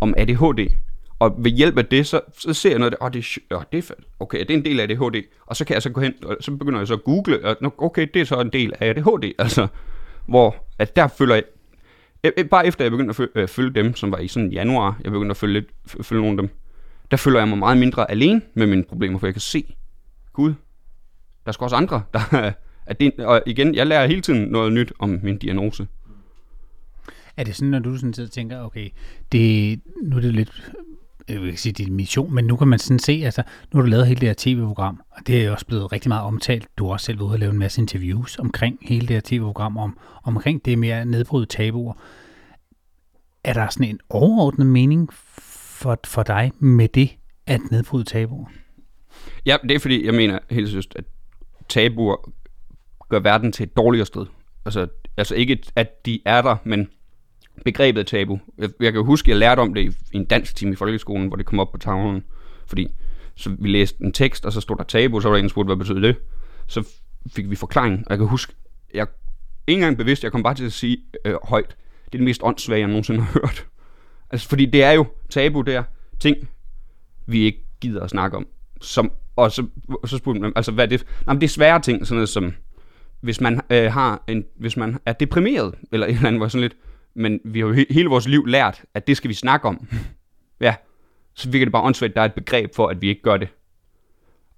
om 0.00 0.14
ADHD. 0.16 0.70
Og 1.18 1.34
ved 1.38 1.50
hjælp 1.50 1.78
af 1.78 1.86
det, 1.86 2.06
så, 2.06 2.20
så 2.38 2.52
ser 2.52 2.70
jeg 2.70 2.78
noget, 2.78 2.94
og 2.94 3.12
det, 3.12 3.38
er, 3.50 3.56
oh, 3.56 3.62
det 3.72 3.90
er. 3.90 3.94
Okay, 4.20 4.38
det 4.40 4.50
er 4.50 4.54
en 4.54 4.64
del 4.64 4.80
af 4.80 4.84
ADHD. 4.84 5.22
Og 5.46 5.56
så 5.56 5.64
kan 5.64 5.74
jeg 5.74 5.82
så 5.82 5.90
gå 5.90 6.00
hen, 6.00 6.14
og 6.24 6.36
så 6.40 6.56
begynder 6.56 6.80
jeg 6.80 6.86
så 6.86 6.94
at 6.94 7.04
google, 7.04 7.44
og 7.44 7.74
okay, 7.78 8.06
det 8.14 8.20
er 8.20 8.24
så 8.24 8.40
en 8.40 8.50
del 8.52 8.72
af 8.80 8.88
ADHD. 8.88 9.32
Altså, 9.38 9.66
hvor 10.26 10.56
at 10.78 10.96
der 10.96 11.08
følger 11.08 11.34
jeg, 11.34 11.44
øh, 12.24 12.32
øh, 12.36 12.44
bare 12.44 12.66
efter 12.66 12.84
jeg 12.84 12.90
begyndte 12.90 13.10
at 13.10 13.16
følge, 13.16 13.30
øh, 13.34 13.48
følge 13.48 13.74
dem, 13.74 13.94
som 13.94 14.12
var 14.12 14.18
i 14.18 14.28
sådan 14.28 14.52
januar, 14.52 15.00
jeg 15.04 15.12
begyndte 15.12 15.30
at 15.30 15.36
følge, 15.36 15.54
lidt, 15.54 15.66
følge 16.02 16.22
nogle 16.22 16.42
af 16.42 16.42
dem, 16.42 16.56
der 17.10 17.16
føler 17.16 17.38
jeg 17.38 17.48
mig 17.48 17.58
meget 17.58 17.78
mindre 17.78 18.10
alene 18.10 18.42
med 18.54 18.66
mine 18.66 18.84
problemer, 18.84 19.18
for 19.18 19.26
jeg 19.26 19.34
kan 19.34 19.40
se, 19.40 19.74
gud, 20.32 20.54
der 21.46 21.52
skal 21.52 21.64
også 21.64 21.76
andre, 21.76 22.02
der 22.14 22.52
at 22.86 23.00
det, 23.00 23.12
og 23.18 23.42
igen, 23.46 23.74
jeg 23.74 23.86
lærer 23.86 24.06
hele 24.06 24.20
tiden 24.20 24.48
noget 24.48 24.72
nyt 24.72 24.92
om 24.98 25.20
min 25.22 25.38
diagnose. 25.38 25.88
Er 27.36 27.44
det 27.44 27.56
sådan, 27.56 27.70
når 27.70 27.78
du 27.78 27.96
sådan 27.96 28.28
tænker, 28.28 28.60
okay, 28.60 28.88
det, 29.32 29.80
nu 30.02 30.16
er 30.16 30.20
det 30.20 30.34
lidt 30.34 30.72
jeg 31.30 31.40
vil 31.40 31.48
ikke 31.48 31.60
sige, 31.60 31.72
din 31.72 31.92
mission, 31.92 32.34
men 32.34 32.44
nu 32.44 32.56
kan 32.56 32.68
man 32.68 32.78
sådan 32.78 32.98
se, 32.98 33.22
altså, 33.24 33.42
nu 33.72 33.78
har 33.78 33.82
du 33.82 33.90
lavet 33.90 34.06
hele 34.06 34.20
det 34.20 34.28
her 34.28 34.34
tv-program, 34.38 35.00
og 35.10 35.26
det 35.26 35.44
er 35.44 35.50
også 35.50 35.66
blevet 35.66 35.92
rigtig 35.92 36.08
meget 36.08 36.24
omtalt. 36.24 36.68
Du 36.78 36.84
har 36.84 36.92
også 36.92 37.06
selv 37.06 37.18
været 37.18 37.26
ude 37.26 37.34
og 37.34 37.38
lave 37.38 37.52
en 37.52 37.58
masse 37.58 37.80
interviews 37.80 38.38
omkring 38.38 38.78
hele 38.82 39.06
det 39.06 39.16
her 39.16 39.20
tv-program, 39.24 39.76
om, 39.76 39.98
omkring 40.24 40.64
det 40.64 40.78
med 40.78 40.88
at 40.88 41.08
nedbryde 41.08 41.46
tabuer. 41.46 41.94
Er 43.44 43.52
der 43.52 43.68
sådan 43.68 43.88
en 43.88 44.00
overordnet 44.10 44.66
mening 44.66 45.12
for, 45.12 46.00
for 46.04 46.22
dig 46.22 46.52
med 46.58 46.88
det, 46.88 47.10
at 47.46 47.60
nedbryde 47.70 48.04
tabuer? 48.04 48.46
Ja, 49.46 49.56
det 49.62 49.70
er 49.70 49.78
fordi, 49.78 50.06
jeg 50.06 50.14
mener 50.14 50.38
helt 50.50 50.68
seriøst, 50.68 50.92
at 50.96 51.04
tabuer 51.70 52.32
gør 53.08 53.18
verden 53.18 53.52
til 53.52 53.62
et 53.62 53.76
dårligere 53.76 54.06
sted. 54.06 54.26
Altså, 54.64 54.86
altså 55.16 55.34
ikke, 55.34 55.58
at 55.76 56.06
de 56.06 56.20
er 56.24 56.42
der, 56.42 56.56
men 56.64 56.88
begrebet 57.64 58.06
tabu. 58.06 58.40
Jeg, 58.58 58.70
jeg 58.80 58.92
kan 58.92 59.04
huske, 59.04 59.26
at 59.26 59.28
jeg 59.28 59.36
lærte 59.36 59.60
om 59.60 59.74
det 59.74 59.80
i, 59.80 59.86
i 60.12 60.16
en 60.16 60.24
dansk 60.24 60.56
time 60.56 60.72
i 60.72 60.76
folkeskolen, 60.76 61.28
hvor 61.28 61.36
det 61.36 61.46
kom 61.46 61.60
op 61.60 61.72
på 61.72 61.78
tavlen. 61.78 62.24
Fordi 62.66 62.88
så 63.34 63.56
vi 63.58 63.68
læste 63.68 64.04
en 64.04 64.12
tekst, 64.12 64.46
og 64.46 64.52
så 64.52 64.60
stod 64.60 64.76
der 64.76 64.84
tabu, 64.84 65.20
så 65.20 65.28
var 65.28 65.34
der 65.34 65.38
en, 65.38 65.44
der 65.44 65.50
spurgte, 65.50 65.66
hvad 65.66 65.76
betyder 65.76 66.00
det? 66.00 66.16
Så 66.66 66.88
fik 67.32 67.50
vi 67.50 67.56
forklaring, 67.56 67.98
og 67.98 68.10
jeg 68.10 68.18
kan 68.18 68.26
huske, 68.26 68.54
jeg 68.94 69.06
ikke 69.66 69.78
engang 69.78 69.96
bevidst, 69.96 70.24
jeg 70.24 70.32
kom 70.32 70.42
bare 70.42 70.54
til 70.54 70.64
at 70.64 70.72
sige 70.72 70.98
øh, 71.24 71.34
højt, 71.44 71.76
det 72.04 72.14
er 72.14 72.18
det 72.18 72.22
mest 72.22 72.42
åndssvage, 72.44 72.80
jeg 72.80 72.88
nogensinde 72.88 73.20
har 73.20 73.32
hørt. 73.32 73.66
Altså, 74.30 74.48
fordi 74.48 74.66
det 74.66 74.82
er 74.82 74.92
jo 74.92 75.06
tabu, 75.30 75.60
der 75.60 75.82
ting, 76.20 76.36
vi 77.26 77.40
ikke 77.40 77.64
gider 77.80 78.02
at 78.02 78.10
snakke 78.10 78.36
om. 78.36 78.46
Som, 78.80 79.12
og 79.40 79.52
så, 79.52 79.66
så 80.06 80.16
spurgte 80.16 80.40
man, 80.40 80.52
altså 80.56 80.72
hvad 80.72 80.84
er 80.84 80.88
det? 80.88 81.06
Nej, 81.26 81.34
men 81.34 81.40
det 81.40 81.46
er 81.46 81.50
svære 81.50 81.80
ting, 81.80 82.06
sådan 82.06 82.16
noget 82.16 82.28
som, 82.28 82.54
hvis 83.20 83.40
man 83.40 83.60
øh, 83.70 83.92
har 83.92 84.24
en, 84.28 84.44
hvis 84.56 84.76
man 84.76 84.98
er 85.06 85.12
deprimeret, 85.12 85.74
eller 85.92 86.06
et 86.06 86.14
eller 86.14 86.26
andet, 86.26 86.40
hvor 86.40 86.48
sådan 86.48 86.62
lidt, 86.62 86.76
men 87.14 87.40
vi 87.44 87.60
har 87.60 87.66
jo 87.66 87.74
he- 87.74 87.92
hele 87.94 88.08
vores 88.08 88.28
liv 88.28 88.46
lært, 88.46 88.82
at 88.94 89.06
det 89.06 89.16
skal 89.16 89.28
vi 89.28 89.34
snakke 89.34 89.68
om. 89.68 89.88
ja, 90.60 90.74
så 91.34 91.50
virker 91.50 91.66
det 91.66 91.72
bare 91.72 91.82
åndssvagt, 91.82 92.14
der 92.14 92.20
er 92.20 92.24
et 92.24 92.34
begreb 92.34 92.74
for, 92.74 92.86
at 92.86 93.02
vi 93.02 93.08
ikke 93.08 93.22
gør 93.22 93.36
det. 93.36 93.48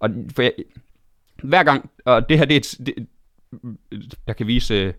Og 0.00 0.10
for 0.34 0.42
jeg, 0.42 0.52
hver 1.42 1.62
gang, 1.62 1.90
og 2.04 2.28
det 2.28 2.38
her, 2.38 2.44
det 2.44 2.54
er 2.54 2.60
et, 2.60 2.86
det, 2.86 3.06
jeg 4.26 4.36
kan 4.36 4.46
vise, 4.46 4.74
øh, 4.74 4.92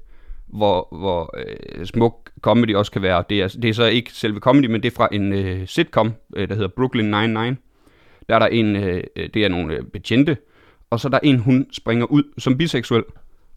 hvor, 0.48 0.88
hvor 0.92 1.36
øh, 1.38 1.86
smuk 1.86 2.32
comedy 2.42 2.76
også 2.76 2.92
kan 2.92 3.02
være. 3.02 3.24
Det 3.30 3.42
er, 3.42 3.48
det 3.48 3.70
er 3.70 3.74
så 3.74 3.86
ikke 3.86 4.12
selve 4.12 4.40
comedy, 4.40 4.66
men 4.66 4.84
det 4.84 4.92
er 4.92 4.96
fra 4.96 5.08
en 5.12 5.34
øh, 5.34 5.68
sitcom, 5.68 6.14
øh, 6.36 6.50
der 6.50 6.56
hedder 6.56 6.68
Brooklyn 6.68 7.14
Nine-Nine. 7.14 7.73
Der 8.30 8.36
er 8.36 8.40
der 8.40 8.48
en, 8.48 8.76
øh, 8.76 9.04
øh, 9.16 9.30
det 9.34 9.46
er 9.46 9.50
nogle 9.50 9.74
øh, 9.74 9.84
betjente, 9.84 10.38
og 10.90 11.00
så 11.00 11.08
er 11.08 11.10
der 11.10 11.20
en, 11.24 11.40
hun 11.40 11.68
springer 11.72 12.06
ud 12.06 12.24
som 12.38 12.58
biseksuel, 12.58 13.04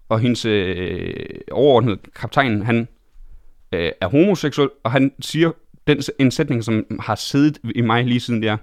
og 0.09 0.20
hendes 0.20 0.44
øh, 0.44 1.14
overordnede 1.52 1.98
kaptajn, 2.16 2.62
han 2.62 2.88
øh, 3.72 3.92
er 4.00 4.09
homoseksuel, 4.09 4.70
og 4.85 4.90
han 4.90 5.12
siger 5.20 5.50
den, 5.87 6.00
en 6.18 6.31
sætning, 6.31 6.64
som 6.64 6.87
har 7.00 7.14
siddet 7.14 7.59
i 7.74 7.81
mig 7.81 8.05
lige 8.05 8.20
siden 8.20 8.42
det 8.42 8.48
er, 8.48 8.57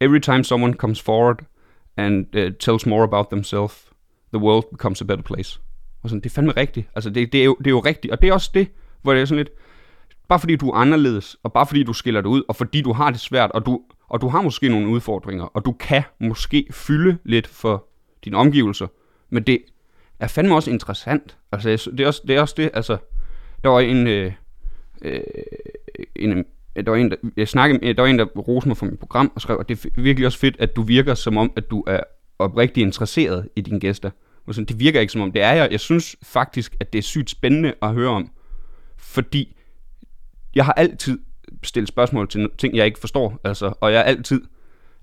Every 0.00 0.18
time 0.18 0.44
someone 0.44 0.74
comes 0.74 1.00
forward 1.00 1.44
and 1.96 2.26
uh, 2.36 2.50
tells 2.60 2.86
more 2.86 3.04
about 3.04 3.26
themselves, 3.30 3.92
the 4.32 4.38
world 4.38 4.64
becomes 4.70 5.00
a 5.00 5.04
better 5.04 5.22
place. 5.22 5.60
Og 6.02 6.08
sådan, 6.08 6.20
det 6.20 6.30
er 6.30 6.34
fandme 6.34 6.52
rigtigt. 6.52 6.88
Altså, 6.94 7.10
det, 7.10 7.32
det, 7.32 7.40
er 7.40 7.44
jo, 7.44 7.56
det 7.58 7.66
er 7.66 7.70
jo 7.70 7.80
rigtigt. 7.80 8.12
Og 8.12 8.22
det 8.22 8.28
er 8.28 8.32
også 8.32 8.50
det, 8.54 8.68
hvor 9.02 9.12
det 9.12 9.20
er 9.20 9.24
sådan 9.24 9.44
lidt, 9.44 9.50
bare 10.28 10.40
fordi 10.40 10.56
du 10.56 10.70
er 10.70 10.74
anderledes, 10.74 11.36
og 11.42 11.52
bare 11.52 11.66
fordi 11.66 11.82
du 11.82 11.92
skiller 11.92 12.20
dig 12.20 12.30
ud, 12.30 12.42
og 12.48 12.56
fordi 12.56 12.82
du 12.82 12.92
har 12.92 13.10
det 13.10 13.20
svært, 13.20 13.50
og 13.50 13.66
du, 13.66 13.80
og 14.12 14.20
du 14.20 14.28
har 14.28 14.42
måske 14.42 14.68
nogle 14.68 14.88
udfordringer, 14.88 15.44
og 15.44 15.64
du 15.64 15.72
kan 15.72 16.02
måske 16.18 16.66
fylde 16.70 17.18
lidt 17.24 17.46
for 17.46 17.86
dine 18.24 18.36
omgivelser, 18.36 18.86
men 19.30 19.42
det 19.42 19.58
er 20.20 20.26
fandme 20.26 20.54
også 20.54 20.70
interessant. 20.70 21.36
Altså, 21.52 21.90
det 21.90 22.00
er 22.00 22.06
også 22.06 22.22
det, 22.26 22.36
er 22.36 22.40
også 22.40 22.54
det 22.56 22.70
altså, 22.74 22.96
der 23.64 23.68
var 23.68 23.80
en, 23.80 24.06
øh, 24.06 24.32
øh, 25.02 25.20
en 26.16 26.32
øh, 26.32 26.44
der 26.76 26.90
var 26.90 26.96
en, 26.96 27.10
der, 27.10 27.16
jeg 27.36 27.48
snakkede 27.48 27.94
der 27.94 28.02
var 28.02 28.08
en, 28.08 28.18
der 28.18 28.24
roste 28.24 28.68
mig 28.68 28.76
for 28.76 28.86
mit 28.86 28.98
program 28.98 29.32
og 29.34 29.40
skrev, 29.40 29.56
at 29.60 29.68
det 29.68 29.84
er 29.84 30.02
virkelig 30.02 30.26
også 30.26 30.38
fedt, 30.38 30.56
at 30.58 30.76
du 30.76 30.82
virker 30.82 31.14
som 31.14 31.36
om, 31.36 31.52
at 31.56 31.70
du 31.70 31.84
er 31.86 32.00
oprigtigt 32.38 32.84
interesseret 32.84 33.48
i 33.56 33.60
dine 33.60 33.80
gæster. 33.80 34.10
Og 34.46 34.54
sådan, 34.54 34.66
det 34.66 34.80
virker 34.80 35.00
ikke 35.00 35.12
som 35.12 35.22
om, 35.22 35.32
det 35.32 35.42
er 35.42 35.52
jeg. 35.52 35.68
Jeg 35.70 35.80
synes 35.80 36.16
faktisk, 36.22 36.76
at 36.80 36.92
det 36.92 36.98
er 36.98 37.02
sygt 37.02 37.30
spændende 37.30 37.74
at 37.82 37.92
høre 37.92 38.10
om, 38.10 38.30
fordi 38.96 39.56
jeg 40.54 40.64
har 40.64 40.72
altid 40.72 41.18
stille 41.62 41.86
spørgsmål 41.86 42.28
til 42.28 42.50
ting, 42.58 42.76
jeg 42.76 42.86
ikke 42.86 42.98
forstår, 42.98 43.40
altså, 43.44 43.72
og 43.80 43.92
jeg 43.92 43.98
er 43.98 44.04
altid, 44.04 44.42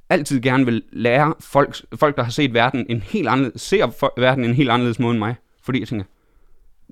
altid 0.10 0.42
gerne 0.42 0.66
vil 0.66 0.84
lære 0.92 1.34
folk, 1.40 1.76
folk 1.96 2.18
der 2.18 2.24
har 2.24 2.32
set 2.32 2.54
verden 2.54 2.86
en 2.90 3.02
helt 3.02 3.28
anderledes, 3.28 3.62
ser 3.62 4.12
verden 4.20 4.44
en 4.44 4.54
helt 4.54 4.70
anderledes 4.70 5.00
måde 5.00 5.12
end 5.12 5.20
mig, 5.20 5.36
fordi 5.64 5.80
jeg 5.80 5.88
tænker, 5.88 6.06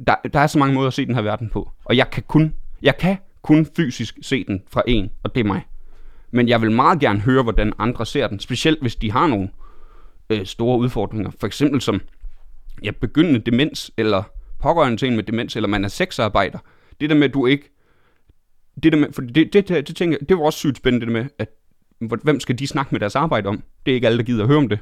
der, 0.07 0.15
der 0.33 0.39
er 0.39 0.47
så 0.47 0.59
mange 0.59 0.75
måder 0.75 0.87
at 0.87 0.93
se 0.93 1.05
den 1.05 1.15
her 1.15 1.21
verden 1.21 1.49
på. 1.49 1.71
Og 1.85 1.97
jeg 1.97 2.09
kan 2.09 2.23
kun, 2.27 2.53
jeg 2.81 2.97
kan 2.97 3.17
kun 3.41 3.67
fysisk 3.75 4.17
se 4.21 4.43
den 4.43 4.63
fra 4.67 4.83
en, 4.87 5.09
og 5.23 5.35
det 5.35 5.41
er 5.41 5.47
mig. 5.47 5.61
Men 6.31 6.47
jeg 6.47 6.61
vil 6.61 6.71
meget 6.71 6.99
gerne 6.99 7.19
høre, 7.19 7.43
hvordan 7.43 7.73
andre 7.77 8.05
ser 8.05 8.27
den, 8.27 8.39
specielt 8.39 8.81
hvis 8.81 8.95
de 8.95 9.11
har 9.11 9.27
nogle 9.27 9.49
øh, 10.29 10.45
store 10.45 10.79
udfordringer. 10.79 11.31
For 11.39 11.47
eksempel 11.47 11.81
som 11.81 12.01
ja, 12.83 12.91
begyndende 12.91 13.39
demens, 13.39 13.91
eller 13.97 14.23
pårørende 14.59 14.97
til 14.97 15.07
en 15.07 15.15
med 15.15 15.23
demens, 15.23 15.55
eller 15.55 15.67
man 15.67 15.83
er 15.83 15.87
sexarbejder. 15.87 16.59
Det 17.01 17.09
der 17.09 17.15
med, 17.15 17.27
at 17.27 17.33
du 17.33 17.45
ikke... 17.45 17.69
Det 18.83 18.91
der 18.91 18.97
med, 18.99 19.13
for 19.13 19.21
det, 19.21 19.53
det, 19.53 19.53
det, 19.53 19.87
det, 19.87 19.95
tænker, 19.95 20.17
det 20.29 20.37
var 20.37 20.43
også 20.43 20.59
sygt 20.59 20.77
spændende, 20.77 21.05
det 21.05 21.13
med, 21.13 21.25
at 21.39 21.49
hvem 22.23 22.39
skal 22.39 22.59
de 22.59 22.67
snakke 22.67 22.89
med 22.91 22.99
deres 22.99 23.15
arbejde 23.15 23.49
om? 23.49 23.63
Det 23.85 23.91
er 23.91 23.95
ikke 23.95 24.07
alle, 24.07 24.17
der 24.17 24.23
gider 24.23 24.43
at 24.43 24.47
høre 24.47 24.57
om 24.57 24.69
det. 24.69 24.79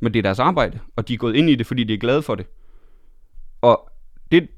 Men 0.00 0.12
det 0.12 0.18
er 0.18 0.22
deres 0.22 0.38
arbejde, 0.38 0.78
og 0.96 1.08
de 1.08 1.14
er 1.14 1.18
gået 1.18 1.36
ind 1.36 1.50
i 1.50 1.54
det, 1.54 1.66
fordi 1.66 1.84
de 1.84 1.94
er 1.94 1.98
glade 1.98 2.22
for 2.22 2.34
det. 2.34 2.46
Og 3.60 3.90
det, 4.32 4.48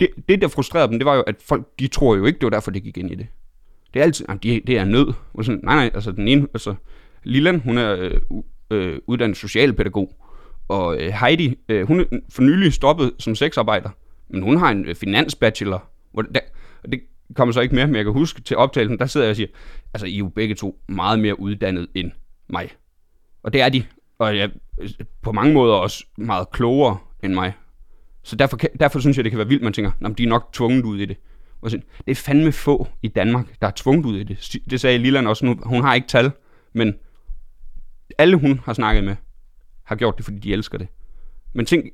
det, 0.00 0.08
det, 0.28 0.42
der 0.42 0.48
frustrerede 0.48 0.88
dem, 0.88 0.98
det 0.98 1.06
var 1.06 1.14
jo, 1.14 1.22
at 1.22 1.36
folk, 1.48 1.66
de 1.78 1.88
tror 1.88 2.16
jo 2.16 2.24
ikke, 2.24 2.38
det 2.38 2.44
var 2.44 2.50
derfor, 2.50 2.70
de 2.70 2.80
gik 2.80 2.98
ind 2.98 3.10
i 3.10 3.14
det. 3.14 3.26
Det 3.94 4.00
er 4.00 4.04
altid, 4.04 4.24
jamen, 4.28 4.40
de, 4.42 4.60
det 4.66 4.78
er 4.78 4.84
nød. 4.84 5.12
Og 5.34 5.44
sådan, 5.44 5.60
nej, 5.64 5.74
nej, 5.74 5.90
altså 5.94 6.12
den 6.12 6.28
ene, 6.28 6.48
altså 6.54 6.74
Lilland, 7.24 7.60
hun 7.60 7.78
er 7.78 7.96
øh, 7.96 8.20
øh, 8.70 8.98
uddannet 9.06 9.36
socialpædagog, 9.36 10.12
og 10.68 11.00
øh, 11.00 11.12
Heidi, 11.12 11.54
øh, 11.68 11.86
hun 11.86 12.00
er 12.00 12.04
for 12.30 12.42
nylig 12.42 12.72
stoppet 12.72 13.12
som 13.18 13.34
sexarbejder, 13.34 13.90
men 14.28 14.42
hun 14.42 14.56
har 14.56 14.70
en 14.70 14.84
øh, 14.84 14.94
finansbachelor, 14.94 15.90
hvor 16.12 16.22
der, 16.22 16.40
og 16.82 16.92
det 16.92 17.00
kommer 17.34 17.52
så 17.52 17.60
ikke 17.60 17.74
mere, 17.74 17.86
men 17.86 17.96
jeg 17.96 18.04
kan 18.04 18.12
huske 18.12 18.42
til 18.42 18.56
optagelsen, 18.56 18.98
der 18.98 19.06
sidder 19.06 19.26
jeg 19.26 19.30
og 19.30 19.36
siger, 19.36 19.48
altså 19.94 20.06
I 20.06 20.14
er 20.14 20.18
jo 20.18 20.28
begge 20.28 20.54
to 20.54 20.80
meget 20.88 21.18
mere 21.18 21.40
uddannet 21.40 21.88
end 21.94 22.10
mig. 22.48 22.70
Og 23.42 23.52
det 23.52 23.60
er 23.60 23.68
de, 23.68 23.84
og 24.18 24.36
jeg 24.36 24.50
på 25.22 25.32
mange 25.32 25.54
måder 25.54 25.74
også 25.74 26.04
meget 26.16 26.50
klogere 26.50 26.98
end 27.22 27.34
mig. 27.34 27.52
Så 28.22 28.36
derfor, 28.36 28.56
kan, 28.56 28.70
derfor 28.80 28.98
synes 28.98 29.16
jeg, 29.16 29.24
det 29.24 29.32
kan 29.32 29.38
være 29.38 29.48
vildt, 29.48 29.62
man 29.62 29.72
tænker, 29.72 29.90
at 30.04 30.18
de 30.18 30.22
er 30.22 30.28
nok 30.28 30.48
tvunget 30.52 30.84
ud 30.84 30.98
i 30.98 31.04
det. 31.04 31.16
Og 31.60 31.70
sådan, 31.70 31.86
det 32.04 32.10
er 32.10 32.14
fandme 32.14 32.52
få 32.52 32.88
i 33.02 33.08
Danmark, 33.08 33.60
der 33.60 33.66
er 33.66 33.72
tvunget 33.76 34.04
ud 34.04 34.18
i 34.18 34.24
det. 34.24 34.56
Det 34.70 34.80
sagde 34.80 34.98
Lilland 34.98 35.28
også 35.28 35.46
nu. 35.46 35.56
Hun 35.62 35.82
har 35.82 35.94
ikke 35.94 36.08
tal, 36.08 36.30
men 36.72 36.94
alle 38.18 38.36
hun 38.36 38.60
har 38.64 38.72
snakket 38.72 39.04
med, 39.04 39.16
har 39.84 39.96
gjort 39.96 40.16
det, 40.16 40.24
fordi 40.24 40.38
de 40.38 40.52
elsker 40.52 40.78
det. 40.78 40.88
Men 41.52 41.66
tænk, 41.66 41.84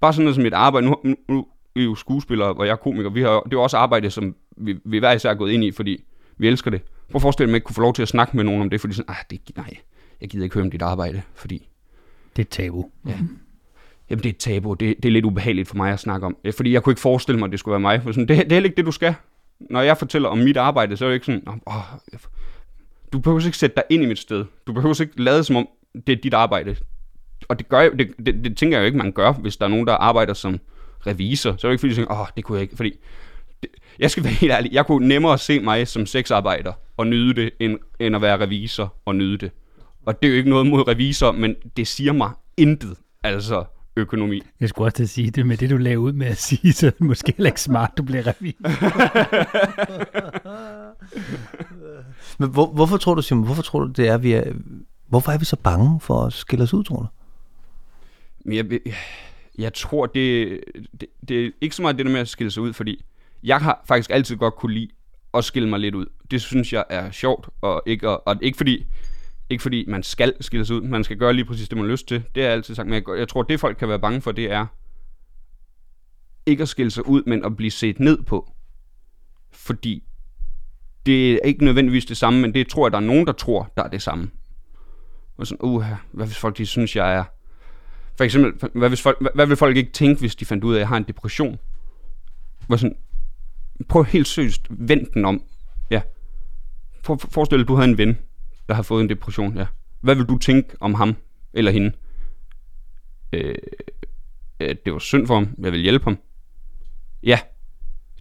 bare 0.00 0.12
sådan 0.12 0.24
noget 0.24 0.34
som 0.34 0.46
et 0.46 0.54
arbejde, 0.54 0.86
nu, 0.86 0.96
nu, 1.04 1.16
nu 1.28 1.46
er 1.76 1.80
I 1.80 1.84
jo 1.84 1.94
skuespillere, 1.94 2.54
og 2.54 2.66
jeg 2.66 2.72
er 2.72 2.76
komiker, 2.76 3.10
vi 3.10 3.22
har, 3.22 3.40
det 3.40 3.52
er 3.52 3.56
jo 3.56 3.62
også 3.62 3.76
arbejde, 3.76 4.10
som 4.10 4.36
vi, 4.56 4.78
vi 4.84 4.98
hver 4.98 5.12
især 5.12 5.30
er 5.30 5.34
gået 5.34 5.52
ind 5.52 5.64
i, 5.64 5.70
fordi 5.70 6.04
vi 6.38 6.48
elsker 6.48 6.70
det. 6.70 6.82
Prøv 7.10 7.18
at 7.18 7.22
forestille 7.22 7.46
mig, 7.46 7.54
at 7.54 7.56
ikke 7.56 7.64
kunne 7.64 7.74
få 7.74 7.80
lov 7.80 7.94
til 7.94 8.02
at 8.02 8.08
snakke 8.08 8.36
med 8.36 8.44
nogen 8.44 8.62
om 8.62 8.70
det, 8.70 8.80
fordi 8.80 8.94
sådan, 8.94 9.14
ah, 9.14 9.24
det, 9.30 9.40
nej, 9.56 9.76
jeg 10.20 10.28
gider 10.28 10.44
ikke 10.44 10.54
høre 10.54 10.64
om 10.64 10.70
dit 10.70 10.82
arbejde, 10.82 11.22
fordi... 11.34 11.68
Det 12.36 12.42
er 12.42 12.46
et 12.46 12.48
tabu. 12.48 12.90
Ja. 13.06 13.18
Jamen, 14.10 14.22
det 14.22 14.28
er 14.28 14.32
et 14.32 14.36
tabu. 14.36 14.74
Det, 14.74 14.96
det 15.02 15.08
er 15.08 15.12
lidt 15.12 15.24
ubehageligt 15.24 15.68
for 15.68 15.76
mig 15.76 15.92
at 15.92 16.00
snakke 16.00 16.26
om. 16.26 16.36
Fordi 16.56 16.72
jeg 16.72 16.82
kunne 16.82 16.90
ikke 16.90 17.00
forestille 17.00 17.38
mig, 17.38 17.46
at 17.46 17.50
det 17.52 17.60
skulle 17.60 17.72
være 17.72 17.80
mig. 17.80 18.02
For 18.02 18.12
sådan, 18.12 18.28
det, 18.28 18.36
det 18.36 18.52
er 18.52 18.54
heller 18.54 18.68
ikke 18.68 18.76
det, 18.76 18.86
du 18.86 18.92
skal. 18.92 19.14
Når 19.60 19.80
jeg 19.80 19.98
fortæller 19.98 20.28
om 20.28 20.38
mit 20.38 20.56
arbejde, 20.56 20.96
så 20.96 21.04
er 21.04 21.08
det 21.08 21.14
ikke 21.14 21.26
sådan, 21.26 21.42
åh, 21.66 21.74
du 23.12 23.18
behøver 23.18 23.46
ikke 23.46 23.58
sætte 23.58 23.76
dig 23.76 23.84
ind 23.90 24.02
i 24.02 24.06
mit 24.06 24.18
sted. 24.18 24.44
Du 24.66 24.72
behøver 24.72 25.00
ikke 25.00 25.22
lade 25.22 25.44
som 25.44 25.56
om, 25.56 25.68
det 26.06 26.12
er 26.12 26.20
dit 26.22 26.34
arbejde. 26.34 26.76
Og 27.48 27.58
det, 27.58 27.68
gør 27.68 27.88
det, 27.88 28.14
det, 28.26 28.44
det 28.44 28.56
tænker 28.56 28.76
jeg 28.76 28.82
jo 28.82 28.86
ikke, 28.86 28.98
man 28.98 29.12
gør, 29.12 29.32
hvis 29.32 29.56
der 29.56 29.64
er 29.64 29.70
nogen, 29.70 29.86
der 29.86 29.92
arbejder 29.92 30.34
som 30.34 30.58
revisor. 31.06 31.56
Så 31.58 31.66
er 31.66 31.70
det 31.70 31.74
ikke 31.74 31.80
fordi, 31.80 31.90
jeg 31.90 31.96
tænker, 31.96 32.20
åh, 32.20 32.26
det 32.36 32.44
kunne 32.44 32.56
jeg 32.56 32.62
ikke. 32.62 32.76
Fordi 32.76 32.98
jeg 33.98 34.10
skal 34.10 34.24
være 34.24 34.32
helt 34.32 34.52
ærlig, 34.52 34.72
jeg 34.72 34.86
kunne 34.86 35.08
nemmere 35.08 35.38
se 35.38 35.60
mig 35.60 35.88
som 35.88 36.06
sexarbejder 36.06 36.72
og 36.96 37.06
nyde 37.06 37.34
det, 37.34 37.50
end, 37.60 37.78
end 38.00 38.16
at 38.16 38.22
være 38.22 38.40
revisor 38.40 38.94
og 39.04 39.16
nyde 39.16 39.38
det. 39.38 39.50
Og 40.06 40.22
det 40.22 40.28
er 40.28 40.32
jo 40.32 40.38
ikke 40.38 40.50
noget 40.50 40.66
mod 40.66 40.88
revisor, 40.88 41.32
men 41.32 41.54
det 41.76 41.86
siger 41.86 42.12
mig 42.12 42.30
intet. 42.56 42.96
Altså, 43.22 43.64
økonomi. 43.96 44.42
Jeg 44.60 44.68
skulle 44.68 44.86
også 44.86 44.96
til 44.96 45.02
at 45.02 45.08
sige 45.08 45.30
det, 45.30 45.46
med 45.46 45.56
det 45.56 45.70
du 45.70 45.76
lavede 45.76 46.00
ud 46.00 46.12
med 46.12 46.26
at 46.26 46.38
sige, 46.38 46.72
så 46.72 46.86
er 46.86 46.90
det 46.90 47.00
måske 47.00 47.34
heller 47.36 47.50
ikke 47.50 47.60
smart, 47.60 47.90
du 47.96 48.02
bliver 48.02 48.26
revisor. 48.26 48.68
Men 52.38 52.50
hvor, 52.50 52.66
hvorfor 52.66 52.96
tror 52.96 53.14
du, 53.14 53.22
Simon, 53.22 53.44
hvorfor 53.44 53.62
tror 53.62 53.80
du, 53.80 53.86
det 53.86 54.08
er, 54.08 54.18
vi 54.18 54.32
er, 54.32 54.52
hvorfor 55.08 55.32
er 55.32 55.38
vi 55.38 55.44
så 55.44 55.56
bange 55.56 56.00
for 56.00 56.22
at 56.22 56.32
skille 56.32 56.62
os 56.62 56.74
ud, 56.74 56.84
tror 56.84 56.96
du? 56.96 57.06
Jeg, 58.52 58.72
jeg, 58.72 58.80
jeg 59.58 59.74
tror, 59.74 60.06
det, 60.06 60.60
det, 61.00 61.08
det 61.28 61.46
er 61.46 61.50
ikke 61.60 61.76
så 61.76 61.82
meget 61.82 61.98
det 61.98 62.06
der 62.06 62.12
med 62.12 62.20
at 62.20 62.28
skille 62.28 62.50
sig 62.50 62.62
ud, 62.62 62.72
fordi 62.72 63.04
jeg 63.42 63.58
har 63.58 63.84
faktisk 63.88 64.10
altid 64.10 64.36
godt 64.36 64.54
kunne 64.54 64.74
lide 64.74 64.88
at 65.34 65.44
skille 65.44 65.68
mig 65.68 65.80
lidt 65.80 65.94
ud. 65.94 66.06
Det 66.30 66.42
synes 66.42 66.72
jeg 66.72 66.84
er 66.90 67.10
sjovt, 67.10 67.48
og 67.60 67.82
ikke, 67.86 68.08
og, 68.08 68.22
og 68.26 68.38
ikke 68.42 68.56
fordi 68.56 68.86
ikke 69.50 69.62
fordi 69.62 69.84
man 69.88 70.02
skal 70.02 70.34
skille 70.40 70.66
sig 70.66 70.76
ud, 70.76 70.80
man 70.80 71.04
skal 71.04 71.16
gøre 71.16 71.32
lige 71.32 71.44
præcis 71.44 71.68
det, 71.68 71.78
man 71.78 71.84
har 71.86 71.90
lyst 71.90 72.08
til. 72.08 72.22
Det 72.34 72.40
er 72.40 72.44
jeg 72.44 72.52
altid 72.52 72.74
sagt, 72.74 72.88
men 72.88 72.94
jeg, 72.94 73.18
jeg 73.18 73.28
tror, 73.28 73.42
det 73.42 73.60
folk 73.60 73.76
kan 73.76 73.88
være 73.88 73.98
bange 73.98 74.20
for, 74.20 74.32
det 74.32 74.52
er 74.52 74.66
ikke 76.46 76.62
at 76.62 76.68
skille 76.68 76.90
sig 76.90 77.06
ud, 77.06 77.22
men 77.26 77.44
at 77.44 77.56
blive 77.56 77.70
set 77.70 78.00
ned 78.00 78.22
på. 78.22 78.52
Fordi 79.50 80.02
det 81.06 81.32
er 81.32 81.38
ikke 81.44 81.64
nødvendigvis 81.64 82.04
det 82.04 82.16
samme, 82.16 82.40
men 82.40 82.54
det 82.54 82.68
tror 82.68 82.86
jeg, 82.86 82.92
der 82.92 82.98
er 82.98 83.02
nogen, 83.02 83.26
der 83.26 83.32
tror, 83.32 83.72
der 83.76 83.82
er 83.82 83.88
det 83.88 84.02
samme. 84.02 84.30
Og 85.36 85.46
sådan, 85.46 85.64
uh, 85.64 85.84
hvad 86.12 86.26
hvis 86.26 86.38
folk 86.38 86.58
de 86.58 86.66
synes, 86.66 86.96
jeg 86.96 87.14
er... 87.14 87.24
For 88.16 88.24
eksempel, 88.24 88.70
hvad, 88.74 88.88
hvis 88.88 89.02
folk, 89.02 89.20
hvad, 89.20 89.30
hvad 89.34 89.46
vil 89.46 89.56
folk 89.56 89.76
ikke 89.76 89.92
tænke, 89.92 90.20
hvis 90.20 90.36
de 90.36 90.44
fandt 90.44 90.64
ud 90.64 90.74
af, 90.74 90.76
at 90.76 90.80
jeg 90.80 90.88
har 90.88 90.96
en 90.96 91.04
depression? 91.08 91.58
Hvor 92.66 92.76
sådan, 92.76 92.96
prøv 93.88 94.04
helt 94.04 94.28
seriøst, 94.28 94.66
vend 94.70 95.06
den 95.14 95.24
om. 95.24 95.42
Ja. 95.90 96.02
For, 97.02 97.16
forestil 97.16 97.58
dig, 97.58 97.62
at 97.64 97.68
du 97.68 97.74
havde 97.74 97.90
en 97.90 97.98
ven, 97.98 98.18
der 98.68 98.74
har 98.74 98.82
fået 98.82 99.02
en 99.02 99.08
depression, 99.08 99.56
ja. 99.56 99.66
Hvad 100.00 100.14
vil 100.14 100.24
du 100.24 100.38
tænke 100.38 100.76
om 100.80 100.94
ham 100.94 101.16
eller 101.52 101.70
hende? 101.70 101.92
Øh, 103.32 103.54
at 104.60 104.84
det 104.84 104.92
var 104.92 104.98
synd 104.98 105.26
for 105.26 105.34
ham. 105.34 105.54
Jeg 105.58 105.72
vil 105.72 105.80
hjælpe 105.80 106.04
ham. 106.04 106.18
Ja, 107.22 107.38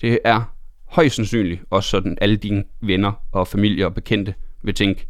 det 0.02 0.20
er 0.24 0.56
højst 0.86 1.16
sandsynligt 1.16 1.62
også 1.70 1.90
sådan, 1.90 2.18
alle 2.22 2.38
dine 2.38 2.64
venner 2.82 3.12
og 3.32 3.48
familie 3.48 3.86
og 3.86 3.94
bekendte 3.94 4.34
vil 4.64 4.74
tænke. 4.74 5.08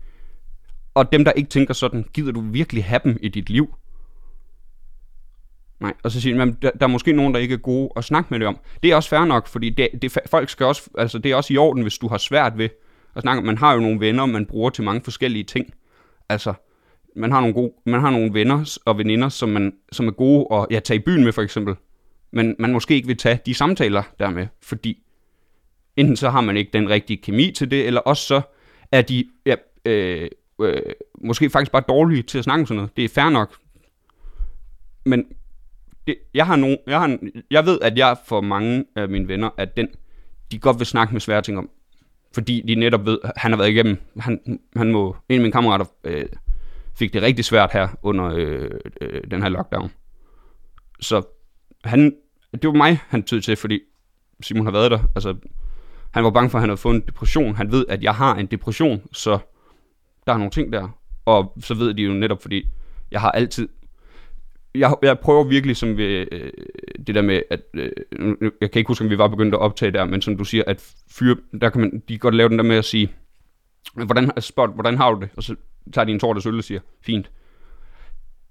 Og 0.94 1.12
dem, 1.12 1.26
der 1.26 1.32
ikke 1.32 1.50
tænker 1.50 1.74
sådan, 1.74 2.06
gider 2.14 2.32
du 2.32 2.42
virkelig 2.42 2.86
have 2.86 3.02
dem 3.04 3.18
i 3.22 3.28
dit 3.28 3.50
liv? 3.50 3.76
Nej, 5.82 5.94
og 6.04 6.12
så 6.12 6.22
siger 6.22 6.38
man, 6.38 6.58
der, 6.62 6.72
der 6.72 6.86
er 6.86 6.88
måske 6.88 7.14
nogen, 7.14 7.34
der 7.34 7.40
ikke 7.40 7.54
er 7.54 7.58
gode 7.58 7.90
at 7.96 8.04
snakke 8.04 8.28
med 8.32 8.40
det 8.40 8.48
om. 8.48 8.58
Det 8.84 8.92
er 8.92 8.96
også 8.96 9.10
fair 9.10 9.26
nok, 9.26 9.48
fordi 9.48 9.70
det, 9.70 9.90
det, 10.02 10.18
folk 10.32 10.50
skal 10.50 10.66
også, 10.66 10.90
altså 10.98 11.18
det 11.18 11.32
er 11.32 11.36
også 11.36 11.54
i 11.54 11.58
orden, 11.58 11.82
hvis 11.82 11.98
du 11.98 12.08
har 12.08 12.18
svært 12.18 12.58
ved 12.58 12.70
at 13.16 13.22
snakke 13.22 13.42
Man 13.42 13.58
har 13.58 13.74
jo 13.74 13.80
nogle 13.80 14.00
venner, 14.00 14.26
man 14.26 14.46
bruger 14.46 14.70
til 14.70 14.84
mange 14.84 15.02
forskellige 15.04 15.44
ting. 15.44 15.74
Altså, 16.30 16.54
man 17.16 17.32
har 17.32 17.40
nogle, 17.40 17.54
gode, 17.54 17.74
man 17.86 18.02
har 18.02 18.10
nogle 18.10 18.34
venner 18.34 18.78
og 18.86 18.98
veninder, 18.98 19.30
som, 19.30 19.50
man, 19.50 19.74
som 19.92 20.08
er 20.08 20.12
gode 20.12 20.48
at 20.52 20.68
ja, 20.72 20.80
tage 20.80 21.00
i 21.00 21.04
byen 21.04 21.24
med, 21.24 21.32
for 21.32 21.42
eksempel. 21.42 21.76
Men 22.32 22.56
man 22.60 22.72
måske 22.72 22.94
ikke 22.94 23.08
vil 23.08 23.18
tage 23.18 23.40
de 23.46 23.54
samtaler 23.54 24.04
dermed, 24.20 24.48
fordi 24.64 25.04
enten 25.98 26.16
så 26.16 26.30
har 26.30 26.42
man 26.42 26.58
ikke 26.58 26.70
den 26.74 26.90
rigtige 26.90 27.18
kemi 27.18 27.52
til 27.52 27.72
det, 27.72 27.88
eller 27.88 28.02
også 28.02 28.24
så 28.24 28.42
er 28.92 29.02
de 29.02 29.26
ja, 29.46 29.56
øh, 29.86 30.30
øh, 30.62 30.82
måske 31.22 31.50
faktisk 31.50 31.72
bare 31.72 31.84
dårlige 31.88 32.22
til 32.22 32.38
at 32.38 32.44
snakke 32.44 32.62
om 32.62 32.66
sådan 32.66 32.76
noget. 32.76 32.98
Det 32.98 33.06
er 33.06 33.10
fair 33.10 33.30
nok. 33.30 33.56
Men 35.06 35.26
jeg, 36.34 36.46
har 36.46 36.56
nogen, 36.56 36.78
jeg, 36.88 37.00
har, 37.00 37.18
jeg 37.52 37.66
ved, 37.66 37.80
at 37.82 37.98
jeg 37.98 38.18
for 38.26 38.42
mange 38.42 38.86
af 38.96 39.10
mine 39.10 39.28
venner, 39.28 39.50
at 39.58 39.78
den, 39.78 39.88
de 40.52 40.60
godt 40.60 40.80
vil 40.80 40.88
snakke 40.88 41.14
med 41.14 41.22
svære 41.22 41.42
ting 41.42 41.58
om 41.58 41.70
fordi 42.34 42.64
de 42.68 42.76
netop 42.76 43.06
ved, 43.06 43.20
han 43.36 43.52
har 43.52 43.58
været 43.58 43.70
igennem, 43.70 43.98
han, 44.20 44.60
han 44.76 44.92
må, 44.92 45.16
en 45.30 45.36
af 45.36 45.42
mine 45.42 45.52
kammerater 45.52 45.86
øh, 46.04 46.26
fik 46.96 47.14
det 47.14 47.22
rigtig 47.22 47.46
svært 47.46 47.72
her 47.74 47.88
under 48.04 48.26
øh, 48.26 48.70
øh, 49.02 49.22
den 49.32 49.42
her 49.42 49.50
lockdown. 49.50 49.92
Så 51.00 51.24
han, 51.84 52.16
det 52.52 52.68
var 52.68 52.74
mig, 52.74 53.00
han 53.08 53.24
tød 53.24 53.42
til, 53.42 53.56
fordi 53.56 53.80
Simon 54.42 54.66
har 54.66 54.72
været 54.72 54.92
der. 54.92 55.00
Altså, 55.16 55.36
han 56.12 56.24
var 56.24 56.30
bange 56.30 56.50
for, 56.50 56.58
at 56.58 56.62
han 56.62 56.70
havde 56.70 56.78
fået 56.78 56.96
en 56.96 57.02
depression. 57.02 57.56
Han 57.56 57.72
ved, 57.72 57.86
at 57.90 58.04
jeg 58.04 58.16
har 58.16 58.36
en 58.36 58.46
depression, 58.46 59.02
så 59.12 59.40
der 60.28 60.34
er 60.34 60.38
nogle 60.38 60.52
ting 60.52 60.74
der. 60.74 61.00
Og 61.26 61.58
så 61.60 61.74
ved 61.74 61.94
de 61.94 62.02
jo 62.02 62.14
netop, 62.14 62.42
fordi 62.42 62.70
jeg 63.12 63.22
har 63.22 63.32
altid 63.32 63.70
jeg, 64.76 64.96
jeg 65.02 65.20
prøver 65.20 65.44
virkelig 65.44 65.78
som 65.78 65.98
ved, 65.98 66.28
øh, 66.32 66.52
det 67.08 67.16
der 67.16 67.22
med, 67.22 67.42
at 67.50 67.62
øh, 67.74 67.92
jeg 68.62 68.72
kan 68.72 68.80
ikke 68.80 68.88
huske, 68.88 69.04
om 69.04 69.10
vi 69.10 69.18
var 69.18 69.28
begyndt 69.28 69.54
at 69.54 69.60
optage 69.60 69.92
der, 69.92 70.06
men 70.06 70.22
som 70.22 70.38
du 70.38 70.44
siger, 70.44 70.64
at 70.68 70.94
fyre, 71.12 71.36
der 71.62 71.70
kan 71.70 71.82
man, 71.82 71.94
de 71.94 72.14
kan 72.14 72.20
godt 72.20 72.36
lave 72.36 72.50
den 72.50 72.58
der 72.58 72.64
med 72.64 72.76
at 72.76 72.86
sige, 72.86 73.14
hvordan, 73.94 74.42
spot, 74.42 74.74
hvordan 74.74 74.98
har 74.98 75.12
du 75.12 75.22
det? 75.22 75.30
Og 75.38 75.44
så 75.44 75.56
tager 75.94 76.06
de 76.06 76.12
en 76.12 76.20
tår, 76.20 76.34
der 76.34 76.58
og 76.58 76.64
siger, 76.64 76.80
fint. 77.02 77.32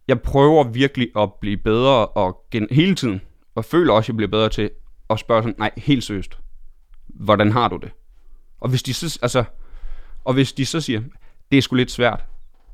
Jeg 0.09 0.21
prøver 0.21 0.65
virkelig 0.65 1.09
at 1.17 1.33
blive 1.41 1.57
bedre 1.57 2.07
og 2.07 2.45
gen, 2.51 2.69
hele 2.71 2.95
tiden, 2.95 3.21
og 3.55 3.65
føler 3.65 3.93
også, 3.93 4.05
at 4.05 4.09
jeg 4.09 4.17
bliver 4.17 4.31
bedre 4.31 4.49
til 4.49 4.71
at 5.11 5.19
spørge 5.19 5.43
sådan, 5.43 5.55
nej, 5.59 5.71
helt 5.77 6.05
seriøst, 6.05 6.39
hvordan 7.09 7.53
har 7.53 7.69
du 7.69 7.77
det? 7.77 7.91
Og 8.61 8.69
hvis 8.69 8.83
de 8.83 8.95
så, 8.95 9.19
altså, 9.23 9.45
og 10.25 10.35
hvis 10.35 10.53
de 10.53 10.67
så 10.67 10.81
siger, 10.81 11.03
det 11.51 11.59
er 11.59 11.63
sgu 11.63 11.77
lidt 11.77 11.91
svært, 11.91 12.25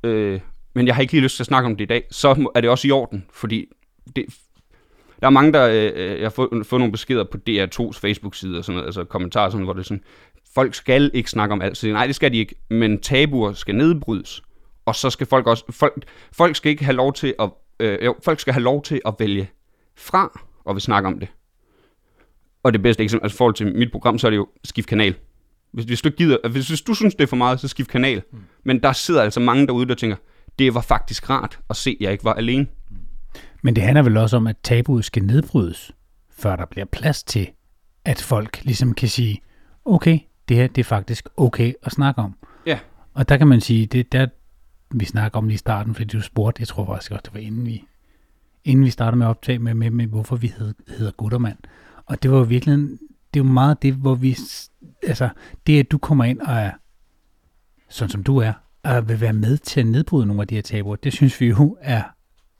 øh, 0.03 0.41
men 0.77 0.87
jeg 0.87 0.95
har 0.95 1.03
ikke 1.03 1.13
lige 1.13 1.23
lyst 1.23 1.37
til 1.37 1.43
at 1.43 1.47
snakke 1.47 1.67
om 1.67 1.77
det 1.77 1.85
i 1.85 1.87
dag, 1.87 2.05
så 2.11 2.49
er 2.55 2.61
det 2.61 2.71
også 2.71 2.89
i 2.89 2.91
orden, 2.91 3.25
fordi 3.33 3.67
det, 4.17 4.25
der 5.21 5.27
er 5.27 5.31
mange, 5.31 5.53
der 5.53 5.69
øh, 5.69 5.93
øh 5.95 6.19
jeg 6.19 6.25
har 6.25 6.31
fået, 6.31 6.67
fået 6.67 6.81
nogle 6.81 6.93
beskeder 6.93 7.25
på 7.25 7.39
DR2's 7.51 8.01
Facebook-side 8.01 8.59
og 8.59 8.65
sådan 8.65 8.75
noget, 8.75 8.87
altså 8.87 9.05
kommentarer, 9.05 9.51
sådan, 9.51 9.65
hvor 9.65 9.73
det 9.73 9.81
er 9.81 9.85
sådan, 9.85 10.03
folk 10.55 10.75
skal 10.75 11.11
ikke 11.15 11.31
snakke 11.31 11.53
om 11.53 11.63
alt. 11.63 11.77
Så 11.77 11.87
nej, 11.87 12.07
det 12.07 12.15
skal 12.15 12.33
de 12.33 12.37
ikke, 12.37 12.55
men 12.71 13.01
tabuer 13.01 13.53
skal 13.53 13.75
nedbrydes. 13.75 14.43
Og 14.87 14.95
så 14.95 15.11
skal 15.11 15.27
folk 15.27 15.47
også, 15.47 15.65
folk, 15.71 16.05
folk 16.33 16.57
skal 16.57 16.71
ikke 16.71 16.85
have 16.85 16.97
lov 16.97 17.13
til 17.13 17.35
at, 17.39 17.51
øh, 17.81 17.99
jo, 18.05 18.15
folk 18.25 18.41
skal 18.41 18.53
have 18.53 18.65
lov 18.65 18.83
til 18.83 19.01
at 19.07 19.15
vælge 19.19 19.51
fra 19.97 20.41
og 20.65 20.75
vil 20.75 20.83
snakke 20.83 21.07
om 21.07 21.19
det. 21.19 21.29
Og 22.63 22.73
det 22.73 22.83
bedste 22.83 23.03
eksempel, 23.03 23.25
altså 23.25 23.39
forhold 23.39 23.55
til 23.55 23.77
mit 23.77 23.93
program, 23.93 24.19
så 24.19 24.27
er 24.27 24.31
det 24.31 24.37
jo 24.37 24.49
skift 24.65 24.89
kanal. 24.89 25.15
Hvis, 25.73 25.85
hvis 25.85 26.03
du 26.03 26.11
gider, 26.11 26.49
hvis, 26.49 26.69
hvis 26.69 26.83
du 26.83 26.95
synes, 26.95 27.15
det 27.15 27.23
er 27.23 27.29
for 27.29 27.37
meget, 27.37 27.61
så 27.61 27.69
skift 27.69 27.91
kanal. 27.91 28.23
Mm. 28.33 28.39
Men 28.65 28.83
der 28.83 28.93
sidder 28.93 29.23
altså 29.23 29.41
mange 29.41 29.67
derude, 29.67 29.87
der 29.87 29.95
tænker, 29.95 30.17
det 30.59 30.75
var 30.75 30.81
faktisk 30.81 31.31
rart 31.31 31.59
at 31.71 31.77
se, 31.77 31.91
at 31.91 31.97
jeg 32.05 32.13
ikke 32.13 32.25
var 32.25 32.35
alene. 32.35 32.67
Men 33.63 33.77
det 33.77 33.85
handler 33.85 34.03
vel 34.03 34.17
også 34.17 34.37
om, 34.37 34.47
at 34.47 34.57
tabuet 34.63 35.05
skal 35.05 35.25
nedbrydes, 35.25 35.93
før 36.31 36.57
der 36.57 36.67
bliver 36.67 36.85
plads 36.85 37.23
til, 37.23 37.51
at 38.05 38.21
folk 38.21 38.65
ligesom 38.65 38.95
kan 38.95 39.09
sige, 39.09 39.43
okay, 39.85 40.19
det 40.49 40.57
her 40.57 40.67
det 40.67 40.79
er 40.79 40.85
faktisk 40.85 41.29
okay 41.37 41.73
at 41.83 41.93
snakke 41.93 42.21
om. 42.23 42.35
Ja. 42.67 42.79
Og 43.15 43.29
der 43.29 43.37
kan 43.37 43.47
man 43.47 43.61
sige, 43.61 43.87
det 43.87 44.13
der 44.13 44.27
vi 44.91 45.05
snakker 45.05 45.39
om 45.39 45.49
lige 45.49 45.55
i 45.55 45.59
starten, 45.59 45.95
fordi 45.95 46.19
du 46.19 46.21
spurgte, 46.21 46.61
jeg 46.61 46.69
tror 46.69 46.87
faktisk 46.87 47.13
også, 47.13 47.23
det 47.25 47.35
var 47.35 47.41
inden 47.41 47.67
vi, 47.67 47.85
inden 48.65 48.85
vi 48.85 48.91
startede 48.91 49.17
med 49.19 49.27
at 49.27 49.31
optage 49.31 49.59
med, 49.59 49.75
med, 49.75 49.91
med 49.91 50.07
hvorfor 50.07 50.37
vi 50.37 50.53
hed, 50.59 50.75
hedder 50.89 51.13
Guttermand. 51.13 51.59
Og 52.07 52.23
det 52.23 52.31
var 52.31 52.45
virkelig, 52.45 52.79
det 53.35 53.41
er 53.41 53.45
jo 53.45 53.53
meget 53.53 53.83
det, 53.83 53.95
hvor 53.95 54.15
vi, 54.15 54.37
altså, 55.03 55.29
det 55.67 55.81
at 55.81 55.91
du 55.91 55.99
kommer 55.99 56.25
ind 56.25 56.41
og 56.41 56.55
er, 56.55 56.73
sådan 57.89 58.11
som 58.11 58.23
du 58.23 58.39
er, 58.39 58.53
og 58.87 59.09
vil 59.09 59.21
være 59.21 59.33
med 59.33 59.59
til 59.59 59.81
at 59.81 59.87
nedbryde 59.87 60.27
nogle 60.27 60.43
af 60.43 60.49
de 60.49 60.55
her 60.55 60.63
tabuer, 60.63 60.97
det 60.97 61.13
synes 61.13 61.41
vi 61.41 61.47
jo 61.47 61.77
er 61.81 62.03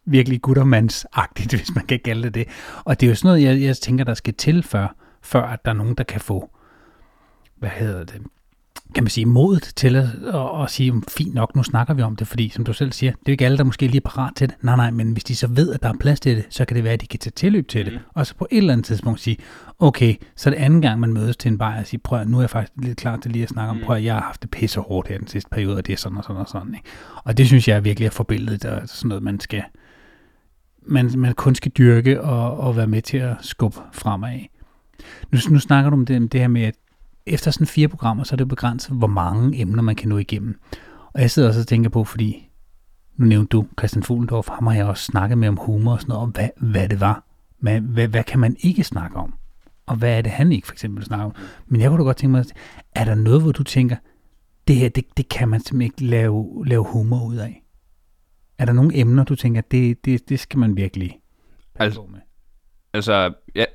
virkelig 0.05 0.43
guttermandsagtigt, 0.43 1.55
hvis 1.57 1.75
man 1.75 1.87
kan 1.87 2.01
kalde 2.05 2.23
det 2.23 2.35
det. 2.35 2.49
Og 2.85 3.01
det 3.01 3.07
er 3.07 3.11
jo 3.11 3.15
sådan 3.15 3.29
noget, 3.29 3.43
jeg, 3.43 3.63
jeg 3.63 3.77
tænker, 3.77 4.05
der 4.05 4.15
skal 4.15 4.35
til 4.35 4.63
før, 4.63 4.97
før 5.23 5.43
at 5.43 5.65
der 5.65 5.71
er 5.71 5.75
nogen, 5.75 5.95
der 5.95 6.05
kan 6.05 6.21
få, 6.21 6.51
hvad 7.57 7.71
hedder 7.71 8.05
det, 8.05 8.23
kan 8.95 9.05
man 9.05 9.11
sige, 9.11 9.27
modet 9.27 9.63
til 9.77 9.97
at, 9.97 10.05
at, 10.35 10.63
at 10.63 10.71
sige, 10.71 11.03
fint 11.09 11.35
nok, 11.35 11.57
nu 11.57 11.63
snakker 11.63 11.95
vi 11.95 12.03
om 12.03 12.17
det, 12.17 12.29
fordi 12.29 12.49
som 12.49 12.65
du 12.65 12.73
selv 12.73 12.93
siger, 12.93 13.13
det 13.13 13.27
er 13.27 13.31
ikke 13.31 13.45
alle, 13.45 13.59
der 13.59 13.65
måske 13.65 13.87
lige 13.87 13.97
er 14.05 14.11
parat 14.11 14.33
til 14.37 14.49
det. 14.49 14.57
Nej, 14.63 14.77
nej, 14.77 14.91
men 14.91 15.13
hvis 15.13 15.25
de 15.25 15.37
så 15.37 15.47
ved, 15.47 15.73
at 15.73 15.83
der 15.83 15.89
er 15.89 15.95
plads 16.01 16.21
til 16.21 16.37
det, 16.37 16.47
så 16.51 16.65
kan 16.65 16.77
det 16.77 16.85
være, 16.85 16.93
at 16.93 17.01
de 17.01 17.07
kan 17.07 17.19
tage 17.19 17.33
tilløb 17.37 17.69
til 17.69 17.85
det. 17.85 17.93
Mhm. 17.93 18.03
Og 18.15 18.27
så 18.27 18.35
på 18.35 18.47
et 18.51 18.59
eller 18.59 18.73
andet 18.73 18.87
tidspunkt 18.87 19.21
sige, 19.21 19.37
okay, 19.79 20.15
så 20.37 20.51
det 20.51 20.57
anden 20.57 20.83
gang, 20.83 21.01
man 21.01 21.13
mødes 21.13 21.37
til 21.37 21.49
en 21.49 21.59
bar 21.59 21.79
og 21.79 21.87
siger, 21.87 22.01
prøv 22.05 22.21
at, 22.21 22.29
nu 22.29 22.37
er 22.37 22.43
jeg 22.43 22.51
faktisk 22.51 22.73
lidt 22.77 22.99
klar 22.99 23.17
til 23.17 23.31
lige 23.31 23.43
at 23.43 23.49
snakke 23.49 23.71
om, 23.71 23.79
prøv 23.85 23.97
at, 23.97 24.05
jeg 24.05 24.15
har 24.15 24.23
haft 24.23 24.43
det 24.43 24.51
pisse 24.51 24.81
hårdt 24.81 25.09
her 25.09 25.19
den 25.19 25.27
sidste 25.27 25.51
periode, 25.51 25.77
og 25.77 25.87
det 25.87 25.93
er 25.93 25.97
sådan 25.97 26.19
og 26.19 26.25
sådan 26.25 26.41
og 26.41 26.49
sådan. 26.49 26.75
Ikke? 26.75 26.89
Og 27.25 27.39
det 27.39 27.47
synes 27.47 27.69
jeg 27.69 27.77
er 27.77 27.81
virkelig 27.81 28.07
er 28.07 28.11
forbilledet, 28.11 28.65
og 28.65 28.89
sådan 28.89 29.09
noget, 29.09 29.23
man 29.23 29.41
skal, 29.41 29.63
man, 30.87 31.11
man 31.17 31.35
kun 31.35 31.55
skal 31.55 31.73
dyrke 31.73 32.23
og, 32.23 32.61
og 32.61 32.77
være 32.77 32.87
med 32.87 33.03
til 33.03 33.19
at 33.19 33.37
skubbe 33.41 33.79
fremad. 33.93 34.41
Nu, 35.33 35.39
nu 35.51 35.59
snakker 35.59 35.91
du 35.91 35.97
om 35.97 36.07
det, 36.07 36.33
det 36.33 36.41
her 36.41 36.49
med, 36.49 36.63
at 36.63 36.75
efter 37.27 37.51
sådan 37.51 37.67
fire 37.67 37.89
programmer, 37.89 38.25
så 38.25 38.35
er 38.35 38.37
det 38.37 38.49
begrænset, 38.49 38.97
hvor 38.97 39.07
mange 39.07 39.61
emner 39.61 39.83
man 39.83 39.97
kan 39.97 40.09
nå 40.09 40.19
igennem. 40.19 40.61
Og 41.13 41.21
jeg 41.21 41.31
sidder 41.31 41.49
også 41.49 41.61
og 41.61 41.67
tænker 41.67 41.91
på, 41.91 42.05
fordi 42.05 42.49
nu 43.17 43.27
nævnte 43.27 43.49
du 43.49 43.67
Christian 43.79 44.03
Fuglendorf, 44.03 44.49
ham 44.49 44.67
har 44.67 44.75
jeg 44.75 44.87
også 44.87 45.05
snakket 45.05 45.39
med 45.39 45.49
om 45.49 45.57
humor 45.57 45.93
og 45.93 46.01
sådan 46.01 46.09
noget, 46.09 46.23
om 46.23 46.31
hvad, 46.31 46.49
hvad 46.57 46.89
det 46.89 47.01
var. 47.01 47.25
Hvad, 47.59 47.81
hvad, 47.81 48.09
hvad 48.09 48.25
kan 48.25 48.41
man 48.41 48.57
ikke 48.61 48.85
snakke 48.85 49.17
om? 49.17 49.35
Og 49.87 49.97
hvad 49.97 50.19
er 50.19 50.23
det, 50.23 50.33
han 50.33 50.53
ikke 50.53 50.67
for 50.67 50.73
eksempel 50.75 51.05
snakker 51.05 51.27
om? 51.27 51.35
Men 51.67 51.81
jeg 51.81 51.91
kunne 51.91 51.99
da 51.99 52.05
godt 52.05 52.17
tænke 52.17 52.33
mig, 52.33 52.45
er 52.95 53.05
der 53.05 53.15
noget, 53.15 53.43
hvor 53.43 53.53
du 53.53 53.63
tænker, 53.63 53.97
det 54.69 54.77
her, 54.77 54.89
det, 54.89 55.05
det 55.17 55.29
kan 55.29 55.49
man 55.49 55.61
simpelthen 55.61 55.83
ikke 55.83 56.05
lave, 56.05 56.67
lave 56.67 56.85
humor 56.85 57.27
ud 57.27 57.37
af? 57.37 57.63
Er 58.59 58.65
der 58.65 58.73
nogle 58.73 58.97
emner, 58.97 59.25
du 59.25 59.35
tænker, 59.35 59.61
det, 59.61 60.05
det, 60.05 60.29
det 60.29 60.41
skal 60.41 60.59
man 60.59 60.77
virkelig 60.77 61.21
Altså- 61.75 62.01
på 62.01 62.07
med? 62.07 62.21
Altså, 62.95 63.33
jeg, 63.55 63.67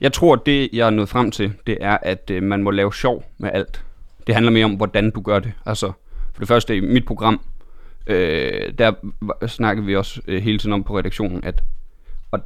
jeg 0.00 0.12
tror, 0.12 0.36
det, 0.36 0.68
jeg 0.72 0.86
er 0.86 0.90
nået 0.90 1.08
frem 1.08 1.30
til, 1.30 1.52
det 1.66 1.78
er, 1.80 1.98
at 2.02 2.30
øh, 2.30 2.42
man 2.42 2.62
må 2.62 2.70
lave 2.70 2.94
sjov 2.94 3.24
med 3.38 3.50
alt. 3.52 3.84
Det 4.26 4.34
handler 4.34 4.52
mere 4.52 4.64
om, 4.64 4.74
hvordan 4.74 5.10
du 5.10 5.20
gør 5.20 5.38
det. 5.38 5.52
Altså, 5.66 5.92
for 6.32 6.40
det 6.40 6.48
første 6.48 6.76
i 6.76 6.80
mit 6.80 7.04
program, 7.04 7.40
øh, 8.06 8.72
der 8.78 8.92
snakkede 9.46 9.86
vi 9.86 9.96
også 9.96 10.20
øh, 10.28 10.42
hele 10.42 10.58
tiden 10.58 10.72
om 10.72 10.84
på 10.84 10.98
redaktionen, 10.98 11.44
at 11.44 11.62
og, 12.30 12.40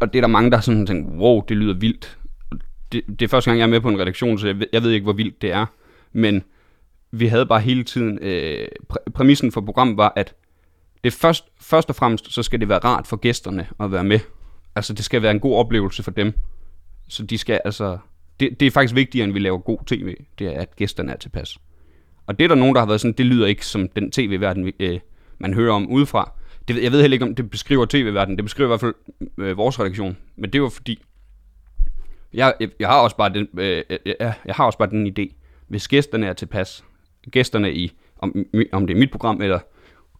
og 0.00 0.12
det 0.12 0.18
er 0.18 0.22
der 0.22 0.28
mange, 0.28 0.50
der 0.50 0.60
sådan 0.60 0.86
tænker, 0.86 1.10
wow, 1.10 1.44
det 1.48 1.56
lyder 1.56 1.74
vildt. 1.74 2.18
Det, 2.92 3.02
det 3.06 3.22
er 3.22 3.28
første 3.28 3.50
gang, 3.50 3.58
jeg 3.58 3.64
er 3.64 3.70
med 3.70 3.80
på 3.80 3.88
en 3.88 4.00
redaktion, 4.00 4.38
så 4.38 4.46
jeg 4.46 4.58
ved, 4.58 4.66
jeg 4.72 4.82
ved 4.82 4.90
ikke, 4.90 5.04
hvor 5.04 5.12
vildt 5.12 5.42
det 5.42 5.52
er. 5.52 5.66
Men 6.12 6.44
vi 7.10 7.26
havde 7.26 7.46
bare 7.46 7.60
hele 7.60 7.84
tiden, 7.84 8.18
øh, 8.22 8.68
præ- 8.92 9.10
præmissen 9.14 9.52
for 9.52 9.60
programmet 9.60 9.96
var, 9.96 10.12
at 10.16 10.34
det 11.04 11.12
først, 11.12 11.44
først 11.60 11.88
og 11.88 11.96
fremmest, 11.96 12.32
så 12.32 12.42
skal 12.42 12.60
det 12.60 12.68
være 12.68 12.78
rart 12.78 13.06
for 13.06 13.16
gæsterne 13.16 13.66
at 13.80 13.92
være 13.92 14.04
med. 14.04 14.20
Altså, 14.74 14.92
det 14.92 15.04
skal 15.04 15.22
være 15.22 15.30
en 15.30 15.40
god 15.40 15.56
oplevelse 15.56 16.02
for 16.02 16.10
dem. 16.10 16.32
Så 17.08 17.22
de 17.22 17.38
skal 17.38 17.60
altså... 17.64 17.98
Det, 18.40 18.60
det 18.60 18.66
er 18.66 18.70
faktisk 18.70 18.94
vigtigere, 18.94 19.24
end 19.24 19.32
vi 19.32 19.38
laver 19.38 19.58
god 19.58 19.78
tv. 19.86 20.14
Det 20.38 20.46
er, 20.46 20.60
at 20.60 20.76
gæsterne 20.76 21.12
er 21.12 21.16
tilpas. 21.16 21.58
Og 22.26 22.38
det 22.38 22.44
er 22.44 22.48
der 22.48 22.54
nogen, 22.54 22.74
der 22.74 22.80
har 22.80 22.86
været 22.86 23.00
sådan, 23.00 23.14
det 23.18 23.26
lyder 23.26 23.46
ikke 23.46 23.66
som 23.66 23.88
den 23.88 24.10
tv-verden, 24.10 24.72
øh, 24.80 25.00
man 25.38 25.54
hører 25.54 25.74
om 25.74 25.90
udefra. 25.90 26.32
Det, 26.68 26.82
jeg 26.82 26.92
ved 26.92 27.00
heller 27.00 27.14
ikke, 27.14 27.24
om 27.24 27.34
det 27.34 27.50
beskriver 27.50 27.86
tv-verdenen. 27.86 28.36
Det 28.36 28.44
beskriver 28.44 28.68
i 28.68 28.70
hvert 28.70 28.80
fald 28.80 28.94
øh, 29.38 29.56
vores 29.56 29.80
redaktion. 29.80 30.16
Men 30.36 30.52
det 30.52 30.62
var 30.62 30.68
fordi... 30.68 31.02
Jeg, 32.34 32.54
jeg, 32.60 32.68
jeg, 32.80 32.88
har 32.88 33.00
også 33.00 33.16
bare 33.16 33.32
den, 33.32 33.48
øh, 33.58 33.82
øh, 33.90 33.98
øh 34.06 34.14
jeg, 34.20 34.34
jeg 34.44 34.54
har 34.54 34.64
også 34.64 34.78
bare 34.78 34.90
den 34.90 35.06
idé. 35.18 35.34
Hvis 35.68 35.88
gæsterne 35.88 36.26
er 36.26 36.32
tilpas, 36.32 36.84
gæsterne 37.30 37.74
i, 37.74 37.92
om, 38.18 38.46
om 38.72 38.86
det 38.86 38.94
er 38.94 38.98
mit 38.98 39.10
program, 39.10 39.42
eller 39.42 39.58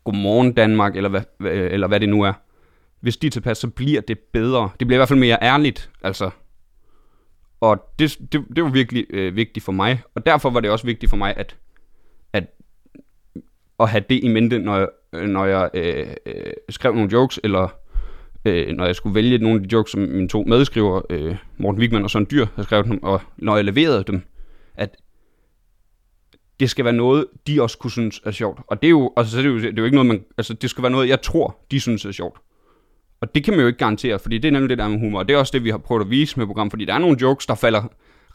Godmorgen 0.05 0.53
Danmark, 0.53 0.97
eller 0.97 1.09
hvad, 1.09 1.23
hvad- 1.39 1.53
eller 1.53 1.89
hvad 1.89 2.01
det 2.01 2.09
nu 2.09 2.23
er, 2.23 2.33
hvis 3.01 3.17
de 3.17 3.27
er 3.27 3.31
tilpas, 3.31 3.59
så 3.59 3.69
bliver 3.69 4.01
det 4.01 4.19
bedre. 4.19 4.71
Det 4.81 4.87
bliver 4.87 4.97
i 4.97 5.01
hvert 5.01 5.09
fald 5.09 5.19
mere 5.19 5.39
ærligt, 5.43 5.91
altså. 6.03 6.31
Og 7.61 7.93
det, 7.99 8.19
det, 8.33 8.45
det 8.57 8.65
var 8.65 8.71
virkelig 8.71 9.07
øh, 9.11 9.37
vigtigt 9.37 9.65
for 9.65 9.73
mig, 9.73 10.03
og 10.15 10.27
derfor 10.27 10.51
var 10.51 10.61
det 10.61 10.71
også 10.71 10.87
vigtigt 10.87 11.11
for 11.11 11.17
mig, 11.17 11.35
at, 11.37 11.57
at, 12.33 12.45
at 13.81 13.89
have 13.89 14.05
det 14.09 14.25
i 14.25 14.29
mente, 14.29 14.59
når 14.59 14.77
jeg, 14.77 14.89
når 15.27 15.45
jeg 15.45 15.71
øh, 15.75 16.07
øh, 16.27 16.53
skrev 16.69 16.95
nogle 16.95 17.13
jokes, 17.13 17.41
eller 17.45 17.69
øh, 18.45 18.77
når 18.77 18.85
jeg 18.87 18.97
skulle 18.97 19.15
vælge 19.15 19.39
nogle 19.39 19.57
af 19.57 19.69
de 19.69 19.73
jokes, 19.73 19.93
som 19.93 20.01
mine 20.01 20.29
to 20.29 20.43
medskriver, 20.43 21.03
øh, 21.11 21.37
Morten 21.57 21.81
Wigman 21.81 22.05
og 22.05 22.11
Søren 22.11 22.27
Dyr, 22.31 22.47
har 22.57 22.63
skrevet 22.63 22.87
dem, 22.87 23.03
og 23.03 23.21
når 23.37 23.57
jeg 23.57 23.65
leverede 23.65 24.05
dem, 24.05 24.23
at 24.75 24.97
det 26.61 26.71
skal 26.71 26.85
være 26.85 26.95
noget, 26.95 27.27
de 27.47 27.63
også 27.63 27.79
kunne 27.79 27.91
synes 27.91 28.21
er 28.25 28.31
sjovt. 28.31 28.61
Og 28.67 28.83
det 28.83 28.89
er 28.89 28.91
jo, 28.91 29.13
altså, 29.17 29.33
så 29.33 29.41
er 29.41 29.45
jo, 29.45 29.57
det 29.57 29.67
er 29.67 29.73
jo 29.79 29.85
ikke 29.85 29.95
noget, 29.95 30.07
man, 30.07 30.25
altså, 30.39 30.55
det 30.55 30.71
skal 30.71 30.83
være 30.83 30.93
noget, 30.93 31.09
jeg 31.09 31.23
tror, 31.23 31.59
de 31.71 31.81
synes 31.81 32.05
er 32.05 32.13
sjovt. 32.13 32.41
Og 33.21 33.35
det 33.35 33.45
kan 33.45 33.55
man 33.55 33.61
jo 33.61 33.67
ikke 33.67 33.79
garantere, 33.79 34.19
fordi 34.19 34.39
det 34.39 34.49
er 34.49 34.53
nemlig 34.53 34.71
det 34.71 34.79
der 34.79 34.89
med 34.89 34.99
humor. 34.99 35.19
Og 35.19 35.29
det 35.29 35.35
er 35.35 35.39
også 35.39 35.51
det, 35.53 35.65
vi 35.65 35.71
har 35.71 35.79
prøvet 35.79 36.05
at 36.05 36.11
vise 36.11 36.39
med 36.39 36.47
programmet, 36.47 36.73
fordi 36.73 36.85
der 36.85 36.95
er 36.95 36.99
nogle 36.99 37.17
jokes, 37.21 37.47
der 37.47 37.55
falder 37.55 37.83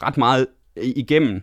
ret 0.02 0.16
meget 0.16 0.46
igennem. 0.76 1.42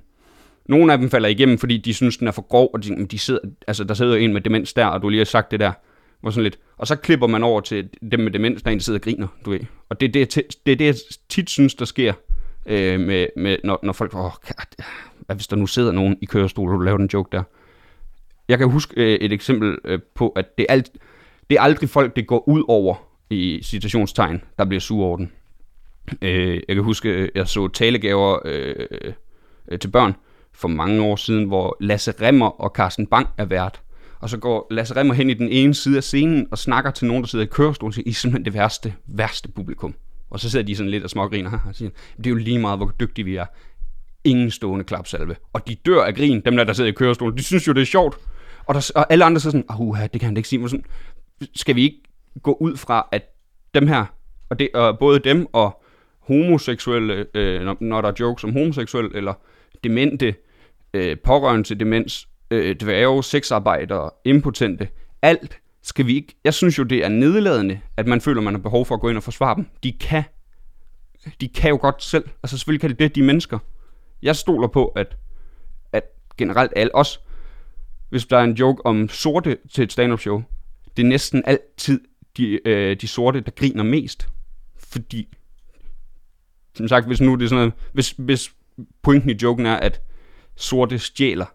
Nogle 0.66 0.94
af 0.94 1.00
dem 1.00 1.10
falder 1.10 1.30
igennem, 1.30 1.58
fordi 1.58 1.78
de 1.78 1.94
synes, 1.94 2.18
den 2.18 2.28
er 2.28 2.32
for 2.32 2.42
grov, 2.42 2.70
og 2.74 2.84
de, 2.84 3.06
de 3.06 3.20
sidder, 3.20 3.40
altså, 3.68 3.84
der 3.84 3.94
sidder 3.94 4.16
en 4.16 4.34
med 4.34 4.42
demens 4.42 4.74
der, 4.74 4.86
og 4.86 5.02
du 5.02 5.10
lige 5.10 5.20
har 5.20 5.26
sagt 5.26 5.52
det 5.52 5.60
der. 5.60 5.72
Hvor 6.22 6.32
sådan 6.32 6.44
lidt. 6.44 6.60
Og 6.78 6.88
så 6.88 6.96
klipper 6.96 7.28
man 7.28 7.44
over 7.44 7.62
til 7.62 7.90
dem 8.12 8.20
med 8.20 8.32
demens, 8.32 8.64
der 8.64 8.72
en, 8.72 8.78
der 8.78 8.84
sidder 8.84 9.00
og 9.00 9.04
griner, 9.04 9.28
du 9.46 9.50
ved. 9.52 9.60
Og 9.90 10.00
det 10.00 10.08
er 10.08 10.12
det, 10.12 10.36
det, 10.66 10.72
er 10.72 10.76
det 10.76 10.86
jeg 10.86 10.96
tit 11.30 11.50
synes, 11.50 11.76
der 11.76 11.86
sker, 11.86 12.14
øh, 12.66 13.00
med, 13.00 13.28
med, 13.38 13.58
når, 13.64 13.80
når 13.84 13.94
folk, 13.94 14.16
åh, 14.16 14.22
God, 14.22 14.84
hvad 15.26 15.36
hvis 15.36 15.48
der 15.48 15.56
nu 15.56 15.68
sidder 15.68 15.92
nogen 15.92 16.18
i 16.22 16.26
kørestol, 16.26 16.70
og 16.70 16.80
du 16.80 16.84
laver 16.84 16.98
den 16.98 17.10
joke 17.14 17.30
der. 17.32 17.44
Jeg 18.48 18.58
kan 18.58 18.70
huske 18.70 18.94
øh, 18.98 19.20
et 19.20 19.34
eksempel 19.34 19.78
øh, 19.86 20.00
på, 20.16 20.30
at 20.30 20.58
det 20.58 20.66
er, 20.70 20.74
alt, 20.74 20.92
det 21.50 21.58
er 21.58 21.62
aldrig 21.62 21.90
folk, 21.90 22.16
det 22.16 22.28
går 22.28 22.50
ud 22.50 22.64
over 22.68 23.09
i 23.30 23.60
citationstegn, 23.64 24.42
der 24.58 24.66
bliver 24.66 24.82
sur 24.82 25.06
over 25.06 25.18
den. 25.18 25.32
Øh, 26.22 26.62
jeg 26.68 26.76
kan 26.76 26.84
huske, 26.84 27.10
øh, 27.10 27.30
jeg 27.36 27.48
så 27.48 27.68
talegaver 27.68 28.40
øh, 28.46 28.76
øh, 29.68 29.80
til 29.80 29.88
børn 29.88 30.16
for 30.54 30.68
mange 30.68 31.02
år 31.04 31.16
siden, 31.16 31.44
hvor 31.44 31.78
Lasse 31.80 32.14
Remmer 32.22 32.62
og 32.62 32.72
Carsten 32.76 33.08
Bang 33.08 33.28
er 33.38 33.46
vært. 33.46 33.82
Og 34.20 34.30
så 34.30 34.38
går 34.38 34.68
Lasse 34.72 34.96
Remmer 34.96 35.14
hen 35.14 35.30
i 35.30 35.34
den 35.34 35.50
ene 35.50 35.74
side 35.74 35.98
af 35.98 36.04
scenen 36.04 36.48
og 36.52 36.58
snakker 36.58 36.92
til 36.92 37.08
nogen, 37.08 37.24
der 37.24 37.28
sidder 37.28 37.46
i 37.46 37.50
kørestol 37.52 37.88
og 37.88 37.94
siger, 37.94 38.04
I 38.06 38.10
er 38.10 38.14
simpelthen 38.14 38.46
det 38.46 38.54
værste, 38.54 38.94
værste 39.08 39.50
publikum. 39.50 39.96
Og 40.30 40.40
så 40.40 40.50
sidder 40.50 40.66
de 40.66 40.76
sådan 40.76 40.90
lidt 40.90 41.04
og 41.04 41.10
smågriner 41.10 41.52
og 41.70 41.76
siger, 41.76 41.90
det 42.18 42.26
er 42.26 42.30
jo 42.30 42.36
lige 42.36 42.60
meget, 42.60 42.80
hvor 42.80 42.94
dygtige 43.00 43.26
vi 43.26 43.36
er. 43.36 43.46
Ingen 44.24 44.52
stående 44.52 44.86
klapsalve. 44.86 45.36
Og 45.54 45.68
de 45.68 45.76
dør 45.76 46.04
af 46.04 46.16
grin, 46.16 46.42
dem 46.46 46.58
der, 46.58 46.64
der 46.64 46.74
sidder 46.74 46.90
i 46.90 46.94
kørestolen. 46.94 47.38
De 47.38 47.44
synes 47.44 47.68
jo, 47.68 47.74
det 47.74 47.82
er 47.82 47.86
sjovt. 47.86 48.18
Og, 48.66 48.76
der, 48.76 48.92
og 48.96 49.12
alle 49.12 49.26
andre 49.26 49.40
sidder 49.40 49.58
sådan, 49.58 49.82
uh, 49.82 50.00
det 50.00 50.12
kan 50.12 50.22
han 50.22 50.34
da 50.34 50.40
ikke 50.40 50.50
sige. 50.50 50.70
Sådan, 50.70 50.86
skal 51.56 51.76
vi 51.76 51.84
ikke 51.84 52.02
gå 52.44 52.58
ud 52.60 52.78
fra, 52.78 53.08
at 53.12 53.24
dem 53.74 53.88
her, 53.88 54.06
og, 54.50 54.60
det, 54.60 54.70
og 54.74 55.00
både 55.00 55.20
dem 55.20 55.48
og 55.54 55.84
homoseksuelle, 56.20 57.26
øh, 57.34 57.62
når, 57.62 57.78
når 57.80 58.02
der 58.02 58.10
er 58.10 58.14
jokes 58.20 58.44
om 58.44 58.54
homoseksuelle, 58.54 59.16
eller 59.16 59.34
demente, 59.84 60.36
øh, 60.94 61.18
pårørende 61.24 61.64
til 61.64 61.80
demens, 61.80 62.28
øh, 62.52 62.76
dværge, 62.76 63.24
sexarbejdere, 63.24 64.10
impotente, 64.26 64.88
alt 65.22 65.60
skal 65.84 66.06
vi 66.08 66.16
ikke... 66.16 66.36
Jeg 66.44 66.54
synes 66.54 66.78
jo, 66.78 66.84
det 66.84 67.06
er 67.06 67.10
nedladende, 67.10 67.80
at 67.98 68.08
man 68.08 68.22
føler, 68.22 68.42
man 68.42 68.54
har 68.54 68.62
behov 68.62 68.86
for 68.86 68.96
at 68.96 69.02
gå 69.02 69.10
ind 69.10 69.18
og 69.18 69.24
forsvare 69.24 69.56
dem. 69.56 69.66
De 69.84 69.92
kan, 69.92 70.24
de 71.42 71.48
kan 71.48 71.70
jo 71.70 71.78
godt 71.82 72.04
selv. 72.04 72.30
Altså 72.44 72.58
selvfølgelig 72.58 72.82
kan 72.82 72.90
det 72.90 73.00
det, 73.00 73.16
de 73.16 73.24
mennesker. 73.24 73.60
Jeg 74.22 74.36
stoler 74.36 74.68
på, 74.68 74.86
at, 74.86 75.18
at 75.94 76.04
generelt 76.38 76.74
alle 76.76 76.96
os, 76.96 77.22
hvis 78.10 78.26
der 78.26 78.38
er 78.38 78.44
en 78.44 78.54
joke 78.54 78.86
om 78.86 79.10
sorte 79.10 79.58
til 79.74 79.84
et 79.84 79.92
stand-up 79.92 80.20
show, 80.20 80.44
det 80.98 81.04
er 81.04 81.08
næsten 81.08 81.44
altid 81.46 82.02
de, 82.38 82.68
øh, 82.68 82.96
de 83.02 83.08
sorte, 83.08 83.42
der 83.42 83.52
griner 83.52 83.84
mest. 83.84 84.30
Fordi, 84.78 85.28
som 86.74 86.88
sagt, 86.88 87.08
hvis 87.08 87.22
nu 87.22 87.36
det 87.36 87.44
er 87.44 87.50
sådan 87.50 87.60
noget, 87.62 87.74
hvis, 87.94 88.14
hvis 88.18 88.52
pointen 89.02 89.30
i 89.30 89.36
joken 89.42 89.66
er, 89.66 89.76
at 89.76 90.02
sorte 90.56 91.00
stjæler, 91.00 91.46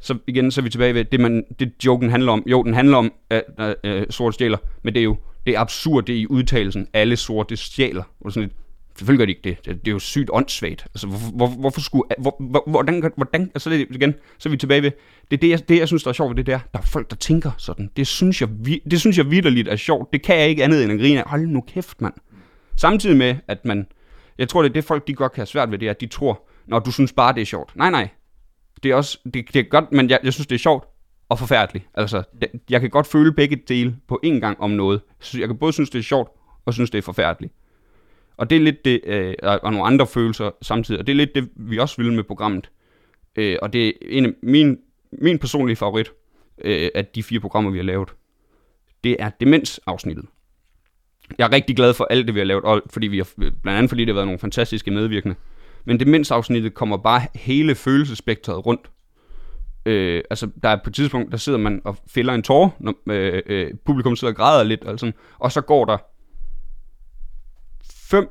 så 0.00 0.18
igen, 0.26 0.50
så 0.50 0.60
er 0.60 0.62
vi 0.62 0.70
tilbage 0.70 0.94
ved, 0.94 1.04
det, 1.04 1.20
man, 1.20 1.44
det 1.58 1.72
joken 1.84 2.10
handler 2.10 2.32
om. 2.32 2.42
Jo, 2.46 2.62
den 2.62 2.74
handler 2.74 2.96
om, 2.96 3.12
at 3.30 3.44
øh, 3.84 4.06
sorte 4.10 4.34
stjæler, 4.34 4.58
men 4.82 4.94
det 4.94 5.00
er 5.00 5.04
jo 5.04 5.16
det 5.46 5.56
er 5.56 5.60
absurd, 5.60 6.04
det 6.04 6.14
er 6.14 6.20
i 6.20 6.26
udtalelsen, 6.26 6.88
alle 6.92 7.16
sorte 7.16 7.56
stjæler. 7.56 8.02
Og 8.20 8.32
sådan 8.32 8.48
lidt, 8.48 8.58
selvfølgelig 8.98 9.18
gør 9.18 9.26
de 9.26 9.30
ikke 9.32 9.42
det. 9.44 9.64
det. 9.64 9.80
Det 9.84 9.88
er 9.88 9.92
jo 9.92 9.98
sygt 9.98 10.30
åndssvagt. 10.32 10.84
Altså, 10.94 11.06
hvorfor, 11.06 11.30
hvor, 11.36 11.46
hvorfor 11.48 11.80
skulle... 11.80 12.04
Hvor, 12.18 12.36
hvor, 12.40 12.64
hvordan, 12.66 13.12
hvordan, 13.16 13.42
altså 13.54 13.70
det, 13.70 13.86
igen, 13.90 14.14
så 14.38 14.48
er 14.48 14.50
vi 14.50 14.56
tilbage 14.56 14.82
ved, 14.82 14.90
det 15.30 15.36
er 15.36 15.40
det, 15.40 15.48
jeg, 15.50 15.68
det, 15.68 15.78
jeg 15.78 15.88
synes, 15.88 16.02
der 16.02 16.08
er 16.08 16.12
sjovt 16.12 16.30
ved 16.30 16.36
det 16.36 16.46
der. 16.46 16.58
Der 16.72 16.78
er 16.78 16.82
folk, 16.82 17.10
der 17.10 17.16
tænker 17.16 17.50
sådan. 17.58 17.90
Det 17.96 18.06
synes 18.06 18.40
jeg, 18.40 18.48
vi- 18.60 18.82
det 18.90 19.00
synes 19.00 19.18
jeg 19.18 19.30
vidderligt 19.30 19.68
er 19.68 19.76
sjovt. 19.76 20.12
Det 20.12 20.22
kan 20.22 20.38
jeg 20.38 20.48
ikke 20.48 20.64
andet 20.64 20.84
end 20.84 20.92
at 20.92 20.98
grine 20.98 21.18
af. 21.24 21.30
Hold 21.30 21.46
nu 21.46 21.60
kæft, 21.60 22.00
mand. 22.00 22.14
Samtidig 22.76 23.16
med, 23.16 23.36
at 23.48 23.64
man... 23.64 23.86
Jeg 24.38 24.48
tror, 24.48 24.62
det 24.62 24.68
er 24.68 24.72
det, 24.72 24.84
folk 24.84 25.06
de 25.06 25.14
godt 25.14 25.32
kan 25.32 25.40
have 25.40 25.46
svært 25.46 25.70
ved, 25.70 25.78
det 25.78 25.86
er, 25.86 25.90
at 25.90 26.00
de 26.00 26.06
tror, 26.06 26.48
når 26.66 26.78
du 26.78 26.90
synes 26.90 27.12
bare, 27.12 27.34
det 27.34 27.40
er 27.40 27.46
sjovt. 27.46 27.76
Nej, 27.76 27.90
nej. 27.90 28.08
Det 28.82 28.90
er 28.90 28.94
også... 28.94 29.18
Det, 29.24 29.34
det 29.34 29.56
er 29.56 29.62
godt, 29.62 29.92
men 29.92 30.10
jeg, 30.10 30.18
jeg 30.24 30.32
synes, 30.32 30.46
det 30.46 30.54
er 30.54 30.58
sjovt 30.58 30.84
og 31.28 31.38
forfærdeligt. 31.38 31.86
Altså, 31.94 32.22
det, 32.40 32.48
jeg 32.70 32.80
kan 32.80 32.90
godt 32.90 33.06
føle 33.06 33.32
begge 33.32 33.56
dele 33.68 33.96
på 34.08 34.20
én 34.26 34.28
gang 34.38 34.60
om 34.60 34.70
noget. 34.70 35.00
Så 35.20 35.38
jeg 35.38 35.48
kan 35.48 35.56
både 35.58 35.72
synes, 35.72 35.90
det 35.90 35.98
er 35.98 36.02
sjovt, 36.02 36.30
og 36.66 36.74
synes, 36.74 36.90
det 36.90 36.98
er 36.98 37.02
forfærdeligt. 37.02 37.52
Og 38.38 38.50
det 38.50 38.56
er 38.56 38.60
lidt 38.60 38.84
det, 38.84 39.00
øh, 39.04 39.34
og 39.42 39.60
og 39.62 39.72
nogle 39.72 39.86
andre 39.86 40.06
følelser 40.06 40.50
samtidig, 40.62 41.00
og 41.00 41.06
det 41.06 41.12
er 41.12 41.16
lidt 41.16 41.34
det, 41.34 41.48
vi 41.56 41.78
også 41.78 42.02
vil 42.02 42.12
med 42.12 42.24
programmet. 42.24 42.70
Øh, 43.36 43.56
og 43.62 43.72
det 43.72 43.86
er 43.86 43.92
en 44.02 44.26
af 44.26 44.32
min, 44.42 44.78
min 45.12 45.38
personlige 45.38 45.76
favorit 45.76 46.12
øh, 46.64 46.88
af 46.94 47.06
de 47.06 47.22
fire 47.22 47.40
programmer, 47.40 47.70
vi 47.70 47.78
har 47.78 47.84
lavet. 47.84 48.08
Det 49.04 49.16
er 49.18 49.30
demensafsnittet. 49.40 50.24
Jeg 51.38 51.46
er 51.46 51.52
rigtig 51.52 51.76
glad 51.76 51.94
for 51.94 52.04
alt 52.04 52.26
det, 52.26 52.34
vi 52.34 52.40
har 52.40 52.44
lavet, 52.44 52.64
og 52.64 52.82
fordi 52.90 53.06
vi 53.06 53.18
har, 53.18 53.28
blandt 53.36 53.68
andet 53.68 53.88
fordi 53.88 54.02
det 54.02 54.08
har 54.08 54.14
været 54.14 54.26
nogle 54.26 54.38
fantastiske 54.38 54.90
medvirkende. 54.90 55.34
Men 55.84 56.00
demensafsnittet 56.00 56.74
kommer 56.74 56.96
bare 56.96 57.22
hele 57.34 57.74
følelsespektret 57.74 58.66
rundt. 58.66 58.90
Øh, 59.86 60.22
altså, 60.30 60.50
der 60.62 60.68
er 60.68 60.76
på 60.84 60.90
et 60.90 60.94
tidspunkt, 60.94 61.32
der 61.32 61.38
sidder 61.38 61.58
man 61.58 61.80
og 61.84 61.96
fælder 62.06 62.34
en 62.34 62.42
tår, 62.42 62.76
når 62.80 62.94
øh, 63.10 63.42
øh, 63.46 63.70
publikum 63.84 64.16
sidder 64.16 64.32
og 64.32 64.36
græder 64.36 64.64
lidt, 64.64 64.84
og, 64.84 64.98
sådan, 64.98 65.14
og 65.38 65.52
så 65.52 65.60
går 65.60 65.84
der 65.84 65.98
5, 68.10 68.28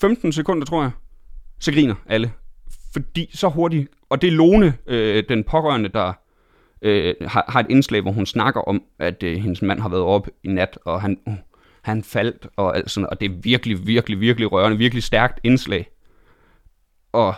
15 0.00 0.32
sekunder, 0.32 0.66
tror 0.66 0.82
jeg, 0.82 0.90
så 1.58 1.72
griner 1.72 1.94
alle. 2.06 2.32
Fordi 2.92 3.30
så 3.34 3.48
hurtigt, 3.48 3.88
og 4.10 4.22
det 4.22 4.28
er 4.28 4.32
Lone, 4.32 4.78
øh, 4.86 5.24
den 5.28 5.44
pårørende, 5.44 5.88
der 5.88 6.12
øh, 6.82 7.14
har, 7.20 7.44
har 7.48 7.60
et 7.60 7.66
indslag, 7.70 8.00
hvor 8.00 8.12
hun 8.12 8.26
snakker 8.26 8.60
om, 8.60 8.82
at 8.98 9.22
øh, 9.22 9.36
hendes 9.36 9.62
mand 9.62 9.80
har 9.80 9.88
været 9.88 10.02
op 10.02 10.28
i 10.44 10.48
nat, 10.48 10.78
og 10.84 11.00
han, 11.00 11.18
uh, 11.26 11.34
han 11.82 12.04
faldt, 12.04 12.46
og 12.56 12.76
alt 12.76 12.90
sådan, 12.90 13.08
og 13.10 13.20
det 13.20 13.30
er 13.30 13.34
virkelig, 13.42 13.86
virkelig, 13.86 14.20
virkelig 14.20 14.52
rørende, 14.52 14.78
virkelig 14.78 15.02
stærkt 15.02 15.40
indslag. 15.44 15.90
Og 17.12 17.34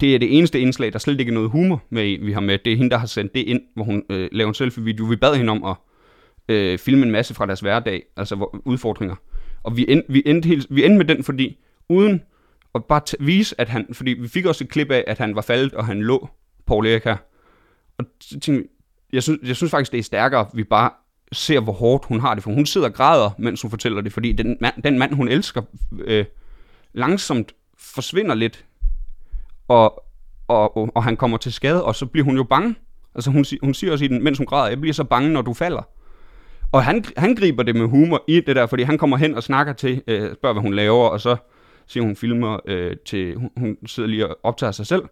det 0.00 0.14
er 0.14 0.18
det 0.18 0.38
eneste 0.38 0.60
indslag, 0.60 0.92
der 0.92 0.98
slet 0.98 1.20
ikke 1.20 1.30
er 1.30 1.34
noget 1.34 1.50
humor 1.50 1.82
med, 1.90 2.24
vi 2.24 2.32
har 2.32 2.40
med. 2.40 2.58
Det 2.58 2.72
er 2.72 2.76
hende, 2.76 2.90
der 2.90 2.98
har 2.98 3.06
sendt 3.06 3.34
det 3.34 3.40
ind, 3.40 3.62
hvor 3.74 3.84
hun 3.84 4.02
øh, 4.10 4.28
laver 4.32 4.48
en 4.48 4.54
selfie-video. 4.54 5.04
Vi 5.04 5.16
bad 5.16 5.34
hende 5.34 5.50
om 5.50 5.64
at 5.64 5.76
øh, 6.48 6.78
filme 6.78 7.06
en 7.06 7.12
masse 7.12 7.34
fra 7.34 7.46
deres 7.46 7.60
hverdag, 7.60 8.02
altså 8.16 8.36
hvor, 8.36 8.60
udfordringer. 8.64 9.16
Og 9.64 9.76
vi 9.76 9.86
endte, 9.88 10.12
vi, 10.12 10.22
endte 10.26 10.46
helt, 10.46 10.66
vi 10.70 10.84
endte 10.84 10.98
med 10.98 11.04
den, 11.04 11.24
fordi 11.24 11.58
uden 11.88 12.22
at 12.74 12.84
bare 12.84 13.00
t- 13.10 13.24
vise, 13.24 13.60
at 13.60 13.68
han, 13.68 13.86
fordi 13.92 14.10
vi 14.10 14.28
fik 14.28 14.46
også 14.46 14.64
et 14.64 14.70
klip 14.70 14.90
af, 14.90 15.04
at 15.06 15.18
han 15.18 15.36
var 15.36 15.42
faldet, 15.42 15.74
og 15.74 15.86
han 15.86 16.02
lå, 16.02 16.28
Paul 16.66 16.86
Erik 16.86 17.04
her. 17.04 17.16
Og 17.98 18.04
så 18.20 18.40
tænkte, 18.40 18.68
jeg, 19.12 19.22
synes, 19.22 19.40
jeg 19.48 19.56
synes 19.56 19.70
faktisk, 19.70 19.92
det 19.92 19.98
er 19.98 20.02
stærkere, 20.02 20.40
at 20.40 20.46
vi 20.54 20.64
bare 20.64 20.90
ser, 21.32 21.60
hvor 21.60 21.72
hårdt 21.72 22.04
hun 22.04 22.20
har 22.20 22.34
det, 22.34 22.42
for 22.42 22.50
hun 22.50 22.66
sidder 22.66 22.88
og 22.88 22.94
græder, 22.94 23.30
mens 23.38 23.62
hun 23.62 23.70
fortæller 23.70 24.00
det, 24.00 24.12
fordi 24.12 24.32
den 24.32 24.56
mand, 24.60 24.82
den 24.82 24.98
mand 24.98 25.14
hun 25.14 25.28
elsker, 25.28 25.62
øh, 25.98 26.24
langsomt 26.92 27.54
forsvinder 27.78 28.34
lidt 28.34 28.64
og, 29.68 30.04
og, 30.48 30.76
og, 30.76 30.90
og 30.94 31.04
han 31.04 31.16
kommer 31.16 31.36
til 31.36 31.52
skade, 31.52 31.84
og 31.84 31.94
så 31.94 32.06
bliver 32.06 32.24
hun 32.24 32.36
jo 32.36 32.44
bange. 32.44 32.74
Altså 33.14 33.30
hun, 33.30 33.44
hun 33.62 33.74
siger 33.74 33.92
også 33.92 34.04
i 34.04 34.08
den, 34.08 34.24
mens 34.24 34.38
hun 34.38 34.46
græder, 34.46 34.68
jeg 34.68 34.80
bliver 34.80 34.94
så 34.94 35.04
bange, 35.04 35.30
når 35.30 35.42
du 35.42 35.54
falder. 35.54 35.88
Og 36.74 36.84
han, 36.84 37.04
han 37.16 37.34
griber 37.34 37.62
det 37.62 37.76
med 37.76 37.86
humor 37.86 38.24
i 38.28 38.40
det 38.40 38.56
der, 38.56 38.66
fordi 38.66 38.82
han 38.82 38.98
kommer 38.98 39.16
hen 39.16 39.34
og 39.34 39.42
snakker 39.42 39.72
til, 39.72 40.02
øh, 40.06 40.34
spørger, 40.34 40.52
hvad 40.52 40.62
hun 40.62 40.74
laver, 40.74 41.08
og 41.08 41.20
så 41.20 41.36
siger 41.86 42.04
hun 42.04 42.16
filmer 42.16 42.58
øh, 42.66 42.96
til, 43.06 43.36
hun, 43.36 43.50
hun 43.56 43.76
sidder 43.86 44.08
lige 44.08 44.28
og 44.28 44.38
optager 44.42 44.72
sig 44.72 44.86
selv, 44.86 45.02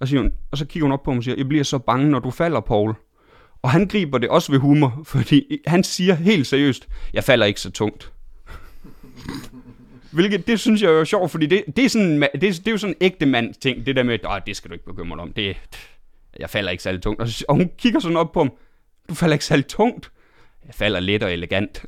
og, 0.00 0.08
siger 0.08 0.20
hun, 0.20 0.32
og 0.50 0.58
så 0.58 0.66
kigger 0.66 0.84
hun 0.84 0.92
op 0.92 1.02
på 1.02 1.10
ham 1.10 1.18
og 1.18 1.24
siger, 1.24 1.34
jeg 1.36 1.48
bliver 1.48 1.64
så 1.64 1.78
bange, 1.78 2.10
når 2.10 2.18
du 2.18 2.30
falder, 2.30 2.60
Paul. 2.60 2.94
Og 3.62 3.70
han 3.70 3.88
griber 3.88 4.18
det 4.18 4.28
også 4.28 4.52
ved 4.52 4.58
humor, 4.58 5.02
fordi 5.12 5.58
han 5.66 5.84
siger 5.84 6.14
helt 6.14 6.46
seriøst, 6.46 6.88
jeg 7.12 7.24
falder 7.24 7.46
ikke 7.46 7.60
så 7.60 7.70
tungt. 7.70 8.12
Hvilket, 10.12 10.46
det 10.46 10.60
synes 10.60 10.82
jeg 10.82 10.90
er 10.90 11.04
sjovt, 11.04 11.30
fordi 11.30 11.46
det, 11.46 11.64
det, 11.76 11.84
er 11.84 11.88
sådan, 11.88 12.22
det, 12.22 12.42
det 12.42 12.66
er 12.66 12.70
jo 12.70 12.78
sådan 12.78 12.96
en 13.00 13.06
ægte 13.06 13.26
mand 13.26 13.54
ting, 13.54 13.86
det 13.86 13.96
der 13.96 14.02
med, 14.02 14.18
at 14.24 14.42
det 14.46 14.56
skal 14.56 14.68
du 14.68 14.72
ikke 14.72 14.86
bekymre 14.86 15.16
dig 15.16 15.22
om, 15.22 15.32
det, 15.32 15.56
jeg 16.38 16.50
falder 16.50 16.70
ikke 16.70 16.82
særlig 16.82 17.02
tungt. 17.02 17.20
Og, 17.20 17.28
og 17.48 17.54
hun 17.54 17.70
kigger 17.78 18.00
sådan 18.00 18.16
op 18.16 18.32
på 18.32 18.40
ham, 18.40 18.52
du 19.08 19.14
falder 19.14 19.34
ikke 19.34 19.44
særlig 19.44 19.66
tungt. 19.66 20.10
Jeg 20.70 20.74
falder 20.74 21.00
let 21.00 21.22
og 21.22 21.32
elegant. 21.32 21.84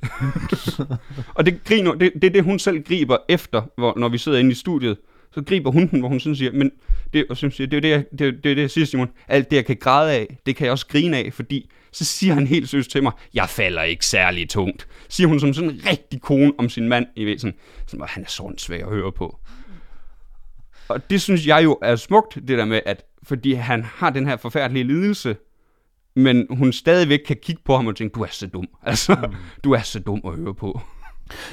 og 1.36 1.46
det, 1.46 1.64
griner, 1.64 1.94
det, 1.94 2.12
det 2.14 2.24
er 2.24 2.30
det, 2.30 2.44
hun 2.44 2.58
selv 2.58 2.82
griber 2.82 3.16
efter, 3.28 3.62
hvor, 3.76 3.94
når 3.96 4.08
vi 4.08 4.18
sidder 4.18 4.38
inde 4.38 4.50
i 4.50 4.54
studiet. 4.54 4.96
Så 5.34 5.42
griber 5.42 5.70
hun 5.70 5.86
den, 5.86 5.98
hvor 6.00 6.08
hun 6.08 6.20
sådan 6.20 6.36
siger, 6.36 6.52
men 6.52 6.70
det, 7.12 7.26
og 7.30 7.36
synes, 7.36 7.56
det 7.56 7.74
er 7.74 7.80
det, 7.80 7.90
jeg, 7.90 8.04
det, 8.10 8.20
det, 8.20 8.44
det, 8.44 8.58
jeg 8.58 8.70
siger, 8.70 8.84
Simon. 8.84 9.08
Alt 9.28 9.50
det, 9.50 9.56
jeg 9.56 9.64
kan 9.64 9.76
græde 9.76 10.12
af, 10.12 10.36
det 10.46 10.56
kan 10.56 10.64
jeg 10.64 10.72
også 10.72 10.86
grine 10.86 11.16
af, 11.16 11.32
fordi 11.32 11.70
så 11.92 12.04
siger 12.04 12.34
han 12.34 12.46
helt 12.46 12.68
søst 12.68 12.90
til 12.90 13.02
mig, 13.02 13.12
jeg 13.34 13.48
falder 13.48 13.82
ikke 13.82 14.06
særlig 14.06 14.48
tungt. 14.48 14.88
Siger 15.08 15.28
hun 15.28 15.40
som 15.40 15.54
sådan 15.54 15.70
en 15.70 15.80
rigtig 15.90 16.20
kone 16.20 16.52
om 16.58 16.68
sin 16.68 16.88
mand, 16.88 17.06
i 17.16 17.26
væsen. 17.26 17.54
sådan, 17.86 18.06
han 18.08 18.22
er 18.22 18.28
sådan 18.28 18.58
svær 18.58 18.86
at 18.86 18.92
høre 18.92 19.12
på. 19.12 19.38
Og 20.88 21.10
det 21.10 21.22
synes 21.22 21.46
jeg 21.46 21.64
jo 21.64 21.78
er 21.82 21.96
smukt, 21.96 22.34
det 22.34 22.58
der 22.58 22.64
med, 22.64 22.80
at 22.86 23.04
fordi 23.22 23.52
han 23.52 23.82
har 23.82 24.10
den 24.10 24.26
her 24.26 24.36
forfærdelige 24.36 24.84
lidelse, 24.84 25.36
men 26.14 26.46
hun 26.50 26.72
stadigvæk 26.72 27.20
kan 27.26 27.36
kigge 27.42 27.62
på 27.64 27.76
ham 27.76 27.86
og 27.86 27.96
tænke, 27.96 28.14
du 28.14 28.22
er 28.22 28.28
så 28.30 28.46
dum. 28.46 28.68
Altså, 28.82 29.14
mm. 29.14 29.34
du 29.64 29.72
er 29.72 29.80
så 29.80 29.98
dum 29.98 30.20
at 30.24 30.34
høre 30.34 30.54
på. 30.54 30.80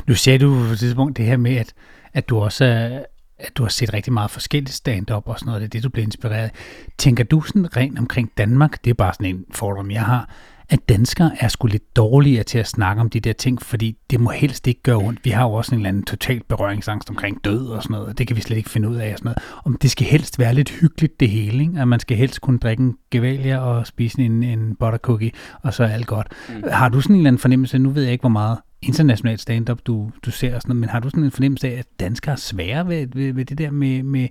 Nu 0.08 0.16
sagde 0.16 0.40
du 0.40 0.66
på 0.68 0.72
et 0.72 0.80
tidspunkt 0.80 1.18
det 1.18 1.26
her 1.26 1.38
med, 1.38 1.56
at, 1.56 1.74
at 2.14 2.30
du 2.30 2.40
også 2.40 2.66
er, 2.66 3.04
at 3.40 3.58
du 3.58 3.64
har 3.64 3.70
set 3.70 3.94
rigtig 3.94 4.14
meget 4.14 4.32
forskelligt 4.32 4.76
stand-up 4.76 5.28
og 5.28 5.40
sådan 5.40 5.46
noget, 5.46 5.62
det 5.62 5.68
er 5.68 5.70
det, 5.70 5.84
du 5.84 5.90
bliver 5.90 6.06
inspireret 6.06 6.52
Tænker 6.98 7.24
du 7.24 7.42
sådan 7.42 7.78
rent 7.78 8.00
omkring 8.00 8.32
Danmark, 8.38 8.84
det 8.84 8.90
er 8.90 8.94
bare 8.94 9.14
sådan 9.14 9.36
en 9.36 9.46
fordom, 9.52 9.92
jeg 9.92 10.06
har, 10.06 10.30
at 10.70 10.90
danskere 10.90 11.32
er 11.40 11.48
sgu 11.48 11.68
lidt 11.68 11.96
dårligere 11.96 12.44
til 12.44 12.60
at 12.60 12.68
snakke 12.68 13.00
om 13.00 13.10
de 13.10 13.20
der 13.20 13.34
ting, 13.34 13.62
fordi 13.62 13.98
det 14.10 14.20
må 14.20 14.30
helst 14.30 14.68
ikke 14.68 14.82
gøre 14.82 14.96
ondt. 14.96 15.20
Vi 15.24 15.30
har 15.30 15.44
jo 15.44 15.54
også 15.54 15.76
en 15.76 15.80
eller 15.80 15.90
anden 15.90 16.04
total 16.04 16.42
berøringsangst 16.50 17.10
omkring 17.10 17.46
død 17.46 17.68
og 17.68 17.84
sådan 17.84 17.94
noget, 17.94 18.18
det 18.18 18.28
kan 18.28 18.36
vi 18.36 18.42
slet 18.42 18.58
ikke 18.58 18.70
finde 18.70 18.90
ud 18.90 18.96
af 18.96 19.12
og 19.12 19.18
sådan 19.18 19.26
noget. 19.26 19.38
Om 19.66 19.78
det 19.78 19.92
skal 19.92 20.08
helst 20.08 20.40
være 20.40 20.54
lidt 20.54 20.70
hyggeligt 20.70 21.20
det 21.20 21.30
hele, 21.30 21.62
ikke? 21.64 21.80
at 21.82 21.88
man 21.88 22.00
skal 22.00 22.18
helst 22.18 22.42
kunne 22.42 22.60
drikke 22.60 22.84
en 22.84 22.98
gevalia 23.12 23.58
og 23.58 23.88
spise 23.88 24.22
en, 24.22 24.44
en 24.44 24.76
butter 24.76 24.98
cookie, 24.98 25.32
og 25.62 25.74
så 25.74 25.84
er 25.84 25.88
alt 25.88 26.08
godt. 26.08 26.28
Mm. 26.50 26.64
Har 26.72 26.90
du 26.90 27.02
sådan 27.02 27.16
en 27.16 27.20
eller 27.20 27.30
anden 27.30 27.40
fornemmelse, 27.40 27.80
nu 27.80 27.90
ved 27.90 28.04
jeg 28.04 28.12
ikke, 28.12 28.22
hvor 28.22 28.30
meget 28.30 28.58
international 28.82 29.40
stand-up, 29.40 29.80
du, 29.86 30.12
du 30.26 30.32
ser 30.32 30.56
og 30.56 30.62
sådan 30.62 30.70
noget, 30.70 30.80
men 30.80 30.90
har 30.90 31.00
du 31.00 31.10
sådan 31.10 31.24
en 31.24 31.32
fornemmelse 31.32 31.68
af, 31.68 31.78
at 31.80 31.86
danskere 32.00 32.32
er 32.32 32.38
svære 32.38 32.88
ved, 32.88 33.08
ved, 33.14 33.34
ved 33.34 33.46
det 33.46 33.58
der 33.58 33.72
med, 33.72 34.04
med 34.04 34.28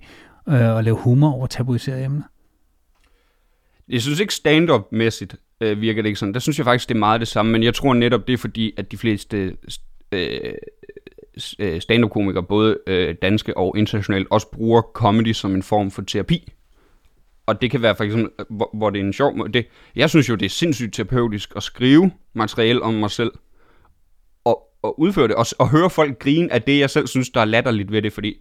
øh, 0.49 0.77
at 0.77 0.83
lave 0.83 0.97
humor 0.97 1.31
over 1.31 1.47
tabuiserede 1.47 2.03
emner? 2.03 2.23
Jeg 3.89 4.01
synes 4.01 4.19
ikke 4.19 4.33
stand-up-mæssigt 4.33 5.35
øh, 5.61 5.81
virker 5.81 6.01
det 6.01 6.09
ikke 6.09 6.19
sådan. 6.19 6.33
Der 6.33 6.39
synes 6.39 6.57
jeg 6.57 6.65
faktisk, 6.65 6.89
det 6.89 6.95
er 6.95 6.99
meget 6.99 7.19
det 7.19 7.27
samme, 7.27 7.51
men 7.51 7.63
jeg 7.63 7.73
tror 7.73 7.93
netop, 7.93 8.27
det 8.27 8.33
er 8.33 8.37
fordi, 8.37 8.73
at 8.77 8.91
de 8.91 8.97
fleste 8.97 9.57
øh, 10.11 10.53
øh 11.59 11.81
stand-up-komikere, 11.81 12.43
både 12.43 12.77
øh, 12.87 13.15
danske 13.21 13.57
og 13.57 13.77
internationalt, 13.77 14.27
også 14.31 14.51
bruger 14.51 14.81
comedy 14.81 15.33
som 15.33 15.55
en 15.55 15.63
form 15.63 15.91
for 15.91 16.01
terapi. 16.01 16.51
Og 17.45 17.61
det 17.61 17.71
kan 17.71 17.81
være 17.81 17.95
for 17.95 18.03
eksempel, 18.03 18.29
øh, 18.39 18.45
hvor, 18.49 18.69
hvor 18.73 18.89
det 18.89 19.01
er 19.01 19.05
en 19.05 19.13
sjov 19.13 19.37
måde. 19.37 19.53
Det, 19.53 19.67
jeg 19.95 20.09
synes 20.09 20.29
jo, 20.29 20.35
det 20.35 20.45
er 20.45 20.49
sindssygt 20.49 20.93
terapeutisk 20.93 21.53
at 21.55 21.63
skrive 21.63 22.11
materiale 22.33 22.81
om 22.81 22.93
mig 22.93 23.11
selv, 23.11 23.31
og, 24.43 24.61
og 24.81 24.99
udføre 24.99 25.27
det, 25.27 25.35
og, 25.35 25.45
og 25.59 25.69
høre 25.69 25.89
folk 25.89 26.19
grine 26.19 26.53
af 26.53 26.61
det, 26.61 26.79
jeg 26.79 26.89
selv 26.89 27.07
synes, 27.07 27.29
der 27.29 27.41
er 27.41 27.45
latterligt 27.45 27.91
ved 27.91 28.01
det, 28.01 28.13
fordi 28.13 28.37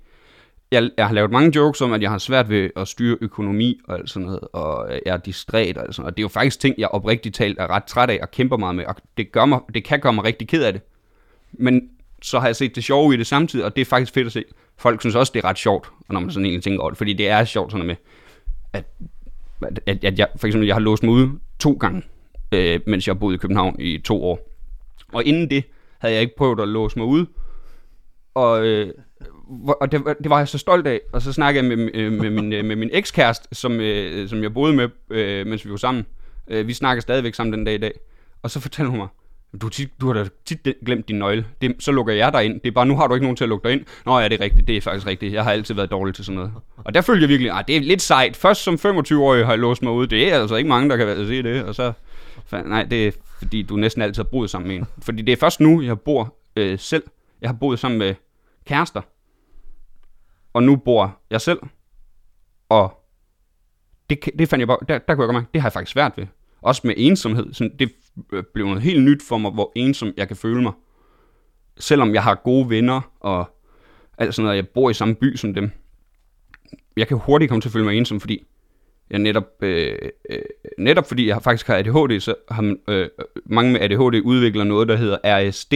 jeg, 0.72 0.90
jeg 0.96 1.06
har 1.06 1.14
lavet 1.14 1.30
mange 1.30 1.52
jokes 1.56 1.80
om, 1.80 1.92
at 1.92 2.02
jeg 2.02 2.10
har 2.10 2.18
svært 2.18 2.48
ved 2.48 2.70
at 2.76 2.88
styre 2.88 3.18
økonomi 3.20 3.80
og 3.88 3.98
alt 3.98 4.10
sådan 4.10 4.26
noget, 4.26 4.40
og 4.52 4.90
jeg 5.06 5.12
er 5.12 5.16
distræt 5.16 5.76
og 5.76 5.84
alt 5.84 5.94
sådan 5.94 6.02
noget. 6.02 6.12
Og 6.12 6.16
det 6.16 6.20
er 6.20 6.24
jo 6.24 6.28
faktisk 6.28 6.60
ting, 6.60 6.74
jeg 6.78 6.88
oprigtigt 6.88 7.34
talt 7.34 7.58
er 7.58 7.70
ret 7.70 7.84
træt 7.84 8.10
af 8.10 8.18
og 8.22 8.30
kæmper 8.30 8.56
meget 8.56 8.74
med, 8.76 8.84
og 8.84 8.96
det, 9.16 9.32
gør 9.32 9.44
mig, 9.44 9.60
det 9.74 9.84
kan 9.84 10.00
gøre 10.00 10.12
mig 10.12 10.24
rigtig 10.24 10.48
ked 10.48 10.62
af 10.62 10.72
det. 10.72 10.82
Men 11.52 11.90
så 12.22 12.38
har 12.38 12.46
jeg 12.46 12.56
set 12.56 12.76
det 12.76 12.84
sjove 12.84 13.14
i 13.14 13.16
det 13.16 13.26
samtidig, 13.26 13.64
og 13.64 13.76
det 13.76 13.80
er 13.80 13.84
faktisk 13.84 14.14
fedt 14.14 14.26
at 14.26 14.32
se. 14.32 14.44
Folk 14.76 15.00
synes 15.00 15.14
også, 15.14 15.32
det 15.34 15.44
er 15.44 15.48
ret 15.48 15.58
sjovt, 15.58 15.90
når 16.08 16.20
man 16.20 16.30
sådan 16.30 16.46
egentlig 16.46 16.62
tænker 16.62 16.80
over 16.80 16.90
det, 16.90 16.98
fordi 16.98 17.12
det 17.12 17.28
er 17.28 17.44
sjovt 17.44 17.72
sådan 17.72 17.86
med, 17.86 17.96
at, 18.72 18.84
at, 19.86 20.04
at 20.04 20.18
jeg, 20.18 20.28
for 20.36 20.46
eksempel, 20.46 20.66
jeg 20.66 20.74
har 20.74 20.80
låst 20.80 21.02
mig 21.02 21.12
ude 21.12 21.30
to 21.58 21.72
gange, 21.72 22.02
øh, 22.52 22.80
mens 22.86 23.06
jeg 23.06 23.14
har 23.14 23.18
boet 23.18 23.34
i 23.34 23.38
København 23.38 23.76
i 23.80 23.98
to 23.98 24.24
år. 24.24 24.48
Og 25.12 25.24
inden 25.24 25.50
det, 25.50 25.64
havde 25.98 26.14
jeg 26.14 26.22
ikke 26.22 26.36
prøvet 26.36 26.60
at 26.60 26.68
låse 26.68 26.98
mig 26.98 27.06
ud. 27.06 27.26
Og, 28.34 28.66
øh, 28.66 28.94
og 29.80 29.92
det, 29.92 30.02
det 30.22 30.30
var 30.30 30.38
jeg 30.38 30.48
så 30.48 30.58
stolt 30.58 30.86
af. 30.86 31.00
Og 31.12 31.22
så 31.22 31.32
snakkede 31.32 31.68
jeg 31.68 31.78
med, 31.78 31.90
øh, 31.94 32.12
med, 32.12 32.30
min, 32.30 32.52
øh, 32.52 32.64
med 32.64 32.76
min 32.76 32.90
ekskæreste, 32.92 33.48
som, 33.52 33.80
øh, 33.80 34.28
som 34.28 34.42
jeg 34.42 34.54
boede 34.54 34.72
med, 34.76 34.88
øh, 35.10 35.46
mens 35.46 35.64
vi 35.64 35.70
var 35.70 35.76
sammen. 35.76 36.06
Øh, 36.48 36.66
vi 36.66 36.72
snakker 36.72 37.00
stadigvæk 37.00 37.34
sammen 37.34 37.52
den 37.52 37.64
dag 37.64 37.74
i 37.74 37.78
dag. 37.78 37.92
Og 38.42 38.50
så 38.50 38.60
fortæller 38.60 38.90
hun 38.90 38.98
mig, 38.98 39.08
du, 39.62 39.68
tit, 39.68 40.00
du 40.00 40.06
har 40.06 40.14
da 40.14 40.28
tit 40.44 40.68
glemt 40.86 41.08
din 41.08 41.18
nøgle. 41.18 41.46
Det, 41.62 41.76
så 41.78 41.92
lukker 41.92 42.12
jeg 42.12 42.32
dig 42.32 42.44
ind. 42.44 42.60
Det 42.60 42.68
er 42.68 42.72
bare, 42.72 42.86
nu 42.86 42.96
har 42.96 43.06
du 43.06 43.14
ikke 43.14 43.24
nogen 43.24 43.36
til 43.36 43.44
at 43.44 43.48
lukke 43.48 43.68
dig 43.68 43.72
ind. 43.72 43.84
Nå 44.06 44.18
ja, 44.18 44.28
det 44.28 44.40
er 44.40 44.44
rigtigt. 44.44 44.66
Det 44.66 44.76
er 44.76 44.80
faktisk 44.80 45.06
rigtigt. 45.06 45.32
Jeg 45.32 45.44
har 45.44 45.52
altid 45.52 45.74
været 45.74 45.90
dårlig 45.90 46.14
til 46.14 46.24
sådan 46.24 46.36
noget. 46.36 46.52
Og 46.76 46.94
der 46.94 47.00
følte 47.00 47.22
jeg 47.22 47.28
virkelig, 47.28 47.58
at 47.58 47.64
det 47.68 47.76
er 47.76 47.80
lidt 47.80 48.02
sejt. 48.02 48.36
Først 48.36 48.62
som 48.62 48.74
25-årig 48.74 49.44
har 49.44 49.52
jeg 49.52 49.58
låst 49.58 49.82
mig 49.82 49.92
ud. 49.92 50.06
Det 50.06 50.32
er 50.32 50.40
altså 50.40 50.56
ikke 50.56 50.68
mange, 50.68 50.90
der 50.90 50.96
kan 50.96 51.26
se 51.26 51.42
det. 51.42 51.64
Og 51.64 51.74
så, 51.74 51.92
nej, 52.52 52.82
det 52.82 53.06
er 53.06 53.12
fordi 53.38 53.62
du 53.62 53.76
næsten 53.76 54.02
altid 54.02 54.22
har 54.22 54.28
boet 54.28 54.50
sammen 54.50 54.68
med 54.68 54.76
en. 54.76 54.86
Fordi 55.02 55.22
det 55.22 55.32
er 55.32 55.36
først 55.36 55.60
nu, 55.60 55.82
jeg 55.82 56.00
bor 56.00 56.34
øh, 56.56 56.78
selv. 56.78 57.02
Jeg 57.40 57.48
har 57.50 57.56
boet 57.60 57.78
sammen 57.78 57.98
med 57.98 58.14
kærester. 58.66 59.00
Og 60.58 60.64
nu 60.64 60.76
bor 60.76 61.18
jeg 61.30 61.40
selv. 61.40 61.58
Og 62.68 63.04
det, 64.10 64.18
det 64.38 64.48
fandt 64.48 64.60
jeg 64.60 64.68
bare, 64.68 64.78
der, 64.88 64.98
der 64.98 65.14
kunne 65.14 65.22
jeg 65.22 65.26
godt 65.26 65.34
mærke, 65.34 65.48
det 65.54 65.60
har 65.60 65.68
jeg 65.68 65.72
faktisk 65.72 65.92
svært 65.92 66.12
ved. 66.16 66.26
Også 66.62 66.82
med 66.84 66.94
ensomhed. 66.96 67.52
Sådan, 67.52 67.76
det 67.78 67.92
øh, 68.32 68.44
blev 68.54 68.66
noget 68.66 68.82
helt 68.82 69.02
nyt 69.02 69.22
for 69.22 69.38
mig, 69.38 69.50
hvor 69.50 69.72
ensom 69.74 70.12
jeg 70.16 70.28
kan 70.28 70.36
føle 70.36 70.62
mig. 70.62 70.72
Selvom 71.78 72.14
jeg 72.14 72.22
har 72.22 72.34
gode 72.34 72.70
venner, 72.70 73.00
og 73.20 73.44
alt 74.18 74.34
sådan 74.34 74.44
noget, 74.44 74.56
jeg 74.56 74.68
bor 74.68 74.90
i 74.90 74.94
samme 74.94 75.14
by 75.14 75.36
som 75.36 75.54
dem. 75.54 75.70
Jeg 76.96 77.08
kan 77.08 77.16
hurtigt 77.16 77.48
komme 77.48 77.60
til 77.60 77.68
at 77.68 77.72
føle 77.72 77.84
mig 77.84 77.96
ensom, 77.96 78.20
fordi 78.20 78.46
jeg 79.10 79.18
netop, 79.18 79.62
øh, 79.62 79.98
øh, 80.30 80.38
netop 80.78 81.08
fordi 81.08 81.28
jeg 81.28 81.42
faktisk 81.42 81.66
har 81.66 81.76
ADHD, 81.76 82.20
så 82.20 82.34
har 82.50 82.76
øh, 82.88 83.00
øh 83.02 83.08
mange 83.46 83.72
med 83.72 83.80
ADHD 83.80 84.22
udvikler 84.24 84.64
noget, 84.64 84.88
der 84.88 84.96
hedder 84.96 85.18
RSD, 85.24 85.74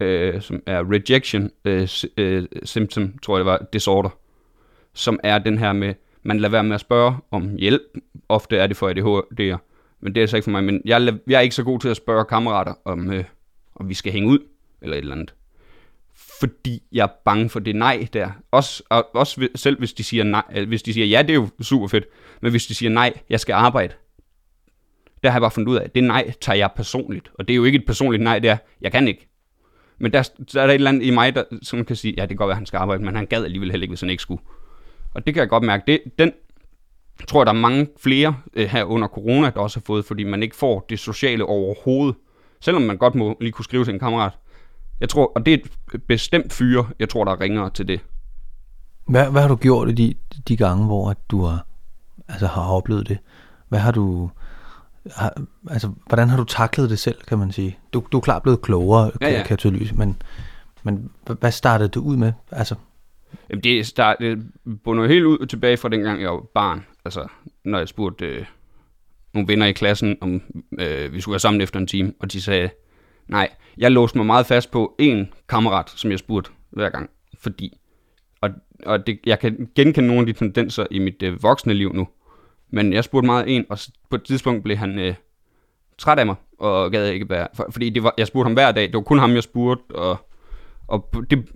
øh, 0.00 0.40
som 0.40 0.62
er 0.66 0.92
Rejection 0.92 1.50
øh, 1.64 1.88
øh, 2.16 2.46
Symptom, 2.64 3.18
tror 3.18 3.36
jeg 3.36 3.44
det 3.44 3.52
var, 3.52 3.66
Disorder, 3.72 4.10
som 4.94 5.20
er 5.22 5.38
den 5.38 5.58
her 5.58 5.72
med, 5.72 5.94
man 6.22 6.38
lader 6.38 6.52
være 6.52 6.64
med 6.64 6.74
at 6.74 6.80
spørge 6.80 7.16
om 7.30 7.56
hjælp. 7.56 7.82
Ofte 8.28 8.56
er 8.56 8.66
det 8.66 8.76
for 8.76 8.90
ADHD'er, 8.90 9.58
men 10.00 10.14
det 10.14 10.20
er 10.20 10.22
altså 10.22 10.36
ikke 10.36 10.44
for 10.44 10.50
mig. 10.50 10.64
Men 10.64 10.82
jeg, 10.84 11.18
jeg 11.26 11.36
er 11.36 11.40
ikke 11.40 11.54
så 11.54 11.64
god 11.64 11.80
til 11.80 11.88
at 11.88 11.96
spørge 11.96 12.24
kammerater, 12.24 12.74
om, 12.84 13.12
øh, 13.12 13.24
om 13.76 13.88
vi 13.88 13.94
skal 13.94 14.12
hænge 14.12 14.28
ud, 14.28 14.38
eller 14.82 14.96
et 14.96 15.00
eller 15.00 15.14
andet 15.14 15.34
fordi 16.40 16.82
jeg 16.92 17.02
er 17.02 17.12
bange 17.24 17.48
for 17.48 17.60
det 17.60 17.76
nej 17.76 18.08
der. 18.12 18.30
Også, 18.50 18.82
og, 18.88 19.16
også 19.16 19.48
selv 19.54 19.78
hvis 19.78 19.92
de 19.92 20.04
siger 20.04 20.24
nej, 20.24 20.42
øh, 20.54 20.68
hvis 20.68 20.82
de 20.82 20.92
siger 20.92 21.06
ja, 21.06 21.22
det 21.22 21.30
er 21.30 21.34
jo 21.34 21.48
super 21.62 21.86
fedt, 21.88 22.04
men 22.40 22.50
hvis 22.50 22.66
de 22.66 22.74
siger 22.74 22.90
nej, 22.90 23.12
jeg 23.30 23.40
skal 23.40 23.52
arbejde, 23.52 23.94
der 25.22 25.30
har 25.30 25.36
jeg 25.36 25.42
bare 25.42 25.50
fundet 25.50 25.68
ud 25.68 25.76
af, 25.76 25.84
at 25.84 25.94
det 25.94 26.04
nej 26.04 26.32
tager 26.40 26.56
jeg 26.56 26.70
personligt. 26.76 27.30
Og 27.34 27.48
det 27.48 27.54
er 27.54 27.56
jo 27.56 27.64
ikke 27.64 27.78
et 27.78 27.86
personligt 27.86 28.22
nej, 28.22 28.38
det 28.38 28.50
er, 28.50 28.56
jeg 28.80 28.92
kan 28.92 29.08
ikke. 29.08 29.28
Men 30.04 30.12
der, 30.12 30.30
der 30.52 30.62
er 30.62 30.66
der 30.66 30.72
et 30.72 30.74
eller 30.74 30.90
andet 30.90 31.02
i 31.02 31.10
mig, 31.10 31.34
der, 31.34 31.44
som 31.62 31.84
kan 31.84 31.96
sige, 31.96 32.14
ja, 32.16 32.22
det 32.22 32.28
kan 32.28 32.36
godt 32.36 32.48
være, 32.48 32.54
at 32.54 32.58
han 32.58 32.66
skal 32.66 32.78
arbejde, 32.78 33.04
men 33.04 33.16
han 33.16 33.26
gad 33.26 33.44
alligevel 33.44 33.70
heller 33.70 33.82
ikke, 33.82 33.90
hvis 33.90 34.00
han 34.00 34.10
ikke 34.10 34.22
skulle. 34.22 34.42
Og 35.14 35.26
det 35.26 35.34
kan 35.34 35.40
jeg 35.40 35.48
godt 35.48 35.64
mærke. 35.64 35.82
Det, 35.86 36.00
den 36.18 36.32
tror 37.28 37.40
jeg, 37.40 37.46
der 37.46 37.52
er 37.52 37.56
mange 37.56 37.88
flere 38.02 38.36
øh, 38.54 38.68
her 38.68 38.84
under 38.84 39.08
corona, 39.08 39.50
der 39.50 39.60
også 39.60 39.78
har 39.78 39.82
fået, 39.86 40.04
fordi 40.04 40.24
man 40.24 40.42
ikke 40.42 40.56
får 40.56 40.86
det 40.88 40.98
sociale 40.98 41.44
overhovedet. 41.44 42.14
Selvom 42.60 42.82
man 42.82 42.96
godt 42.96 43.14
må 43.14 43.36
lige 43.40 43.52
kunne 43.52 43.64
skrive 43.64 43.84
til 43.84 43.94
en 43.94 44.00
kammerat. 44.00 44.32
Jeg 45.00 45.08
tror, 45.08 45.32
og 45.34 45.46
det 45.46 45.54
er 45.54 45.58
et 45.94 46.02
bestemt 46.02 46.52
fyre, 46.52 46.86
jeg 46.98 47.08
tror, 47.08 47.24
der 47.24 47.40
ringer 47.40 47.68
til 47.68 47.88
det. 47.88 48.00
Hvad, 49.08 49.30
hvad 49.30 49.42
har 49.42 49.48
du 49.48 49.56
gjort 49.56 49.88
i 49.88 49.92
de, 49.92 50.14
de 50.48 50.56
gange, 50.56 50.86
hvor 50.86 51.10
at 51.10 51.18
du 51.30 51.42
har, 51.42 51.66
altså, 52.28 52.46
har 52.46 52.72
oplevet 52.72 53.08
det? 53.08 53.18
Hvad 53.68 53.78
har 53.78 53.92
du... 53.92 54.30
Har, 55.10 55.42
altså, 55.70 55.90
hvordan 56.06 56.28
har 56.28 56.36
du 56.36 56.44
taklet 56.44 56.90
det 56.90 56.98
selv, 56.98 57.16
kan 57.28 57.38
man 57.38 57.52
sige? 57.52 57.78
Du, 57.92 58.04
du 58.12 58.16
er 58.16 58.20
klart 58.20 58.42
blevet 58.42 58.62
klogere, 58.62 59.10
Ja, 59.20 59.30
ja. 59.30 59.42
kan 59.42 59.50
jeg 59.50 59.58
tydeligvis, 59.58 59.94
men, 59.94 60.22
men 60.82 61.10
hvad 61.40 61.52
startede 61.52 61.88
det 61.88 61.96
ud 61.96 62.16
med? 62.16 62.32
Altså, 62.50 62.74
Jamen, 63.50 63.64
det 63.64 63.86
startede 63.86 64.42
bunder 64.84 65.06
helt 65.06 65.24
ud 65.24 65.46
tilbage 65.46 65.76
fra 65.76 65.88
dengang, 65.88 66.22
jeg 66.22 66.30
var 66.30 66.42
barn. 66.54 66.86
Altså, 67.04 67.26
når 67.64 67.78
jeg 67.78 67.88
spurgte 67.88 68.26
øh, 68.26 68.44
nogle 69.34 69.48
venner 69.48 69.66
i 69.66 69.72
klassen, 69.72 70.16
om 70.20 70.42
øh, 70.78 71.12
vi 71.12 71.20
skulle 71.20 71.32
være 71.32 71.40
sammen 71.40 71.60
efter 71.60 71.80
en 71.80 71.86
time, 71.86 72.12
og 72.20 72.32
de 72.32 72.42
sagde, 72.42 72.70
nej, 73.28 73.48
jeg 73.76 73.90
låste 73.90 74.18
mig 74.18 74.26
meget 74.26 74.46
fast 74.46 74.70
på 74.70 74.94
en 74.98 75.28
kammerat, 75.48 75.90
som 75.90 76.10
jeg 76.10 76.18
spurgte 76.18 76.50
hver 76.70 76.90
gang, 76.90 77.10
fordi, 77.38 77.78
og, 78.40 78.50
og 78.86 79.06
det, 79.06 79.18
jeg 79.26 79.38
kan 79.38 79.68
genkende 79.74 80.08
nogle 80.08 80.20
af 80.20 80.26
de 80.26 80.32
tendenser 80.32 80.86
i 80.90 80.98
mit 80.98 81.22
øh, 81.22 81.42
voksne 81.42 81.74
liv 81.74 81.92
nu, 81.92 82.08
men 82.74 82.92
jeg 82.92 83.04
spurgte 83.04 83.26
meget 83.26 83.56
en, 83.56 83.64
og 83.70 83.78
på 84.10 84.16
et 84.16 84.22
tidspunkt 84.22 84.64
blev 84.64 84.76
han 84.76 84.98
øh, 84.98 85.14
træt 85.98 86.18
af 86.18 86.26
mig, 86.26 86.34
og 86.58 86.92
gad 86.92 87.08
ikke 87.08 87.30
være, 87.30 87.48
for, 87.54 87.66
fordi 87.70 87.90
det 87.90 88.02
var, 88.02 88.14
jeg 88.18 88.26
spurgte 88.26 88.46
ham 88.46 88.52
hver 88.52 88.72
dag, 88.72 88.82
det 88.82 88.94
var 88.94 89.00
kun 89.00 89.18
ham, 89.18 89.34
jeg 89.34 89.42
spurgte, 89.42 89.94
og, 89.94 90.16
og 90.88 91.14
det, 91.30 91.48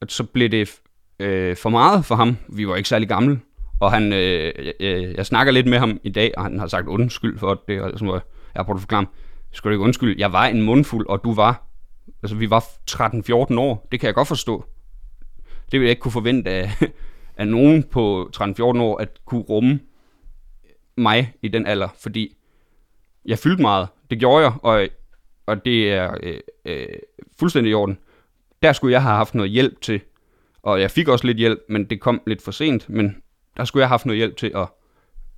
og 0.00 0.06
så 0.08 0.24
blev 0.24 0.48
det 0.48 0.80
øh, 1.18 1.56
for 1.56 1.70
meget 1.70 2.04
for 2.04 2.14
ham. 2.14 2.36
Vi 2.48 2.68
var 2.68 2.76
ikke 2.76 2.88
særlig 2.88 3.08
gamle. 3.08 3.40
Og 3.80 3.92
han, 3.92 4.12
øh, 4.12 4.52
øh, 4.80 5.14
jeg 5.14 5.26
snakker 5.26 5.52
lidt 5.52 5.66
med 5.66 5.78
ham 5.78 6.00
i 6.04 6.10
dag, 6.10 6.32
og 6.36 6.42
han 6.42 6.58
har 6.58 6.66
sagt 6.66 6.86
undskyld 6.86 7.38
for 7.38 7.62
det. 7.68 7.80
Og 7.80 7.98
sådan, 7.98 8.14
jeg 8.14 8.20
har 8.56 8.62
prøvet 8.62 8.78
at 8.78 8.82
forklare 8.82 9.02
ham, 9.02 9.08
skal 9.52 9.68
du 9.68 9.72
ikke 9.72 9.84
undskylde, 9.84 10.20
jeg 10.20 10.32
var 10.32 10.46
en 10.46 10.62
mundfuld, 10.62 11.06
og 11.06 11.20
du 11.24 11.34
var, 11.34 11.66
altså 12.22 12.36
vi 12.36 12.50
var 12.50 12.64
13-14 12.90 13.58
år. 13.58 13.88
Det 13.92 14.00
kan 14.00 14.06
jeg 14.06 14.14
godt 14.14 14.28
forstå. 14.28 14.64
Det 15.46 15.72
ville 15.72 15.84
jeg 15.84 15.90
ikke 15.90 16.00
kunne 16.00 16.12
forvente 16.12 16.50
af, 16.50 16.70
af 17.36 17.48
nogen 17.48 17.82
på 17.82 18.30
13-14 18.36 18.62
år, 18.62 18.98
at 18.98 19.08
kunne 19.24 19.40
rumme 19.40 19.80
mig 20.96 21.32
i 21.42 21.48
den 21.48 21.66
alder, 21.66 21.88
fordi 22.00 22.36
jeg 23.24 23.38
fyldte 23.38 23.62
meget. 23.62 23.88
Det 24.10 24.18
gjorde 24.18 24.44
jeg, 24.44 24.52
og, 24.62 24.88
og 25.46 25.64
det 25.64 25.92
er 25.92 26.16
øh, 26.22 26.38
øh, 26.64 26.86
fuldstændig 27.38 27.70
i 27.70 27.74
orden. 27.74 27.98
Der 28.62 28.72
skulle 28.72 28.92
jeg 28.92 29.02
have 29.02 29.16
haft 29.16 29.34
noget 29.34 29.50
hjælp 29.50 29.80
til, 29.80 30.00
og 30.62 30.80
jeg 30.80 30.90
fik 30.90 31.08
også 31.08 31.26
lidt 31.26 31.38
hjælp, 31.38 31.58
men 31.68 31.84
det 31.84 32.00
kom 32.00 32.20
lidt 32.26 32.42
for 32.42 32.50
sent, 32.50 32.88
men 32.88 33.16
der 33.56 33.64
skulle 33.64 33.80
jeg 33.80 33.88
have 33.88 33.92
haft 33.92 34.06
noget 34.06 34.18
hjælp 34.18 34.36
til 34.36 34.52
at 34.54 34.66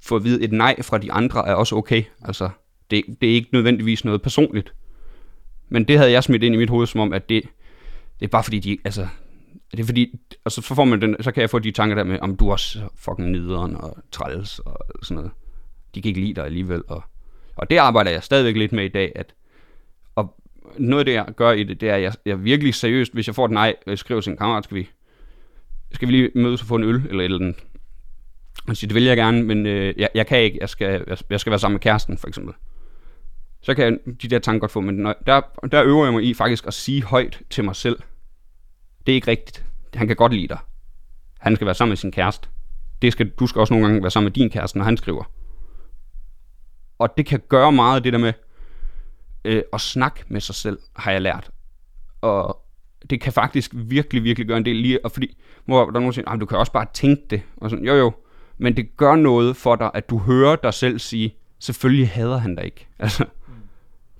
få 0.02 0.16
at 0.16 0.24
vide, 0.24 0.44
et 0.44 0.52
nej 0.52 0.82
fra 0.82 0.98
de 0.98 1.12
andre 1.12 1.48
er 1.48 1.54
også 1.54 1.76
okay. 1.76 2.02
Altså, 2.24 2.50
det, 2.90 3.04
det 3.20 3.30
er 3.30 3.34
ikke 3.34 3.48
nødvendigvis 3.52 4.04
noget 4.04 4.22
personligt. 4.22 4.74
Men 5.68 5.88
det 5.88 5.98
havde 5.98 6.10
jeg 6.10 6.24
smidt 6.24 6.42
ind 6.42 6.54
i 6.54 6.58
mit 6.58 6.70
hoved, 6.70 6.86
som 6.86 7.00
om, 7.00 7.12
at 7.12 7.28
det, 7.28 7.42
det 8.20 8.26
er 8.26 8.30
bare 8.30 8.44
fordi, 8.44 8.58
de, 8.58 8.78
altså, 8.84 9.08
det 9.70 9.80
er 9.80 9.84
fordi, 9.84 10.20
og 10.44 10.52
så, 10.52 10.62
får 10.62 10.84
man 10.84 11.00
den, 11.00 11.16
så 11.20 11.32
kan 11.32 11.40
jeg 11.40 11.50
få 11.50 11.58
de 11.58 11.70
tanker 11.70 11.94
der 11.94 12.04
med, 12.04 12.18
om 12.20 12.36
du 12.36 12.48
er 12.48 12.52
også 12.52 12.80
fucking 12.96 13.30
nederen 13.30 13.76
og 13.76 13.96
træls 14.12 14.58
og 14.58 14.78
sådan 15.02 15.14
noget. 15.14 15.30
De 15.94 16.02
kan 16.02 16.08
ikke 16.08 16.20
lide 16.20 16.34
dig 16.34 16.44
alligevel. 16.44 16.82
Og, 16.88 17.02
og 17.56 17.70
det 17.70 17.76
arbejder 17.76 18.10
jeg 18.10 18.22
stadigvæk 18.22 18.56
lidt 18.56 18.72
med 18.72 18.84
i 18.84 18.88
dag, 18.88 19.12
at 19.14 19.34
og 20.14 20.36
noget 20.78 21.00
af 21.00 21.04
det, 21.04 21.12
jeg 21.12 21.26
gør 21.36 21.52
i 21.52 21.64
det, 21.64 21.80
det 21.80 21.90
er, 21.90 21.94
at 21.94 22.02
jeg, 22.02 22.12
jeg 22.26 22.44
virkelig 22.44 22.74
seriøst, 22.74 23.12
hvis 23.12 23.26
jeg 23.26 23.34
får 23.34 23.44
et 23.44 23.50
nej, 23.50 23.74
jeg 23.86 23.98
skriver 23.98 24.20
til 24.20 24.30
en 24.30 24.36
kammerat, 24.36 24.64
skal 24.64 24.76
vi, 24.76 24.88
skal 25.92 26.08
vi 26.08 26.12
lige 26.12 26.30
mødes 26.34 26.60
og 26.60 26.66
få 26.66 26.74
en 26.74 26.84
øl, 26.84 27.06
eller 27.08 27.20
et 27.20 27.24
eller 27.24 27.38
andet. 27.38 27.64
Han 28.66 28.74
siger, 28.74 28.88
det 28.88 28.94
vil 28.94 29.04
jeg 29.04 29.16
gerne, 29.16 29.42
men 29.42 29.66
øh, 29.66 29.94
jeg, 29.96 30.08
jeg 30.14 30.26
kan 30.26 30.40
ikke, 30.40 30.58
jeg 30.60 30.68
skal, 30.68 31.04
jeg, 31.06 31.18
jeg 31.30 31.40
skal 31.40 31.50
være 31.50 31.58
sammen 31.58 31.74
med 31.74 31.80
kæresten, 31.80 32.18
for 32.18 32.28
eksempel. 32.28 32.54
Så 33.62 33.74
kan 33.74 33.84
jeg 33.84 34.22
de 34.22 34.28
der 34.28 34.38
tanker 34.38 34.60
godt 34.60 34.70
få, 34.70 34.80
men 34.80 34.94
når, 34.94 35.14
der, 35.26 35.40
der 35.72 35.84
øver 35.84 36.04
jeg 36.04 36.12
mig 36.12 36.24
i 36.24 36.34
faktisk 36.34 36.66
at 36.66 36.74
sige 36.74 37.02
højt 37.02 37.40
til 37.50 37.64
mig 37.64 37.76
selv, 37.76 37.98
det 39.06 39.12
er 39.12 39.16
ikke 39.16 39.30
rigtigt. 39.30 39.64
Han 39.94 40.06
kan 40.06 40.16
godt 40.16 40.32
lide 40.32 40.48
dig. 40.48 40.58
Han 41.38 41.56
skal 41.56 41.64
være 41.64 41.74
sammen 41.74 41.90
med 41.90 41.96
sin 41.96 42.12
kæreste. 42.12 42.48
Det 43.02 43.12
skal, 43.12 43.28
du 43.28 43.46
skal 43.46 43.60
også 43.60 43.74
nogle 43.74 43.86
gange 43.86 44.02
være 44.02 44.10
sammen 44.10 44.26
med 44.26 44.32
din 44.32 44.50
kæreste, 44.50 44.78
når 44.78 44.84
han 44.84 44.96
skriver. 44.96 45.24
Og 46.98 47.16
det 47.16 47.26
kan 47.26 47.40
gøre 47.48 47.72
meget 47.72 48.04
det 48.04 48.12
der 48.12 48.18
med 48.18 48.32
øh, 49.44 49.62
at 49.72 49.80
snakke 49.80 50.24
med 50.28 50.40
sig 50.40 50.54
selv, 50.54 50.78
har 50.96 51.12
jeg 51.12 51.22
lært. 51.22 51.50
Og 52.20 52.60
det 53.10 53.20
kan 53.20 53.32
faktisk 53.32 53.70
virkelig, 53.74 54.24
virkelig 54.24 54.48
gøre 54.48 54.58
en 54.58 54.64
del 54.64 54.76
lige, 54.76 55.04
og 55.04 55.12
fordi, 55.12 55.36
hvor 55.64 55.80
der 55.80 55.86
er 55.86 56.00
nogen, 56.00 56.12
siger, 56.12 56.36
du 56.36 56.46
kan 56.46 56.58
også 56.58 56.72
bare 56.72 56.86
tænke 56.94 57.22
det, 57.30 57.42
og 57.56 57.70
sådan, 57.70 57.84
jo 57.84 57.94
jo, 57.94 58.12
men 58.58 58.76
det 58.76 58.96
gør 58.96 59.16
noget 59.16 59.56
for 59.56 59.76
dig, 59.76 59.90
at 59.94 60.10
du 60.10 60.18
hører 60.18 60.56
dig 60.56 60.74
selv 60.74 60.98
sige, 60.98 61.34
selvfølgelig 61.58 62.08
hader 62.08 62.36
han 62.38 62.56
dig 62.56 62.64
ikke. 62.64 62.86
Altså, 62.98 63.24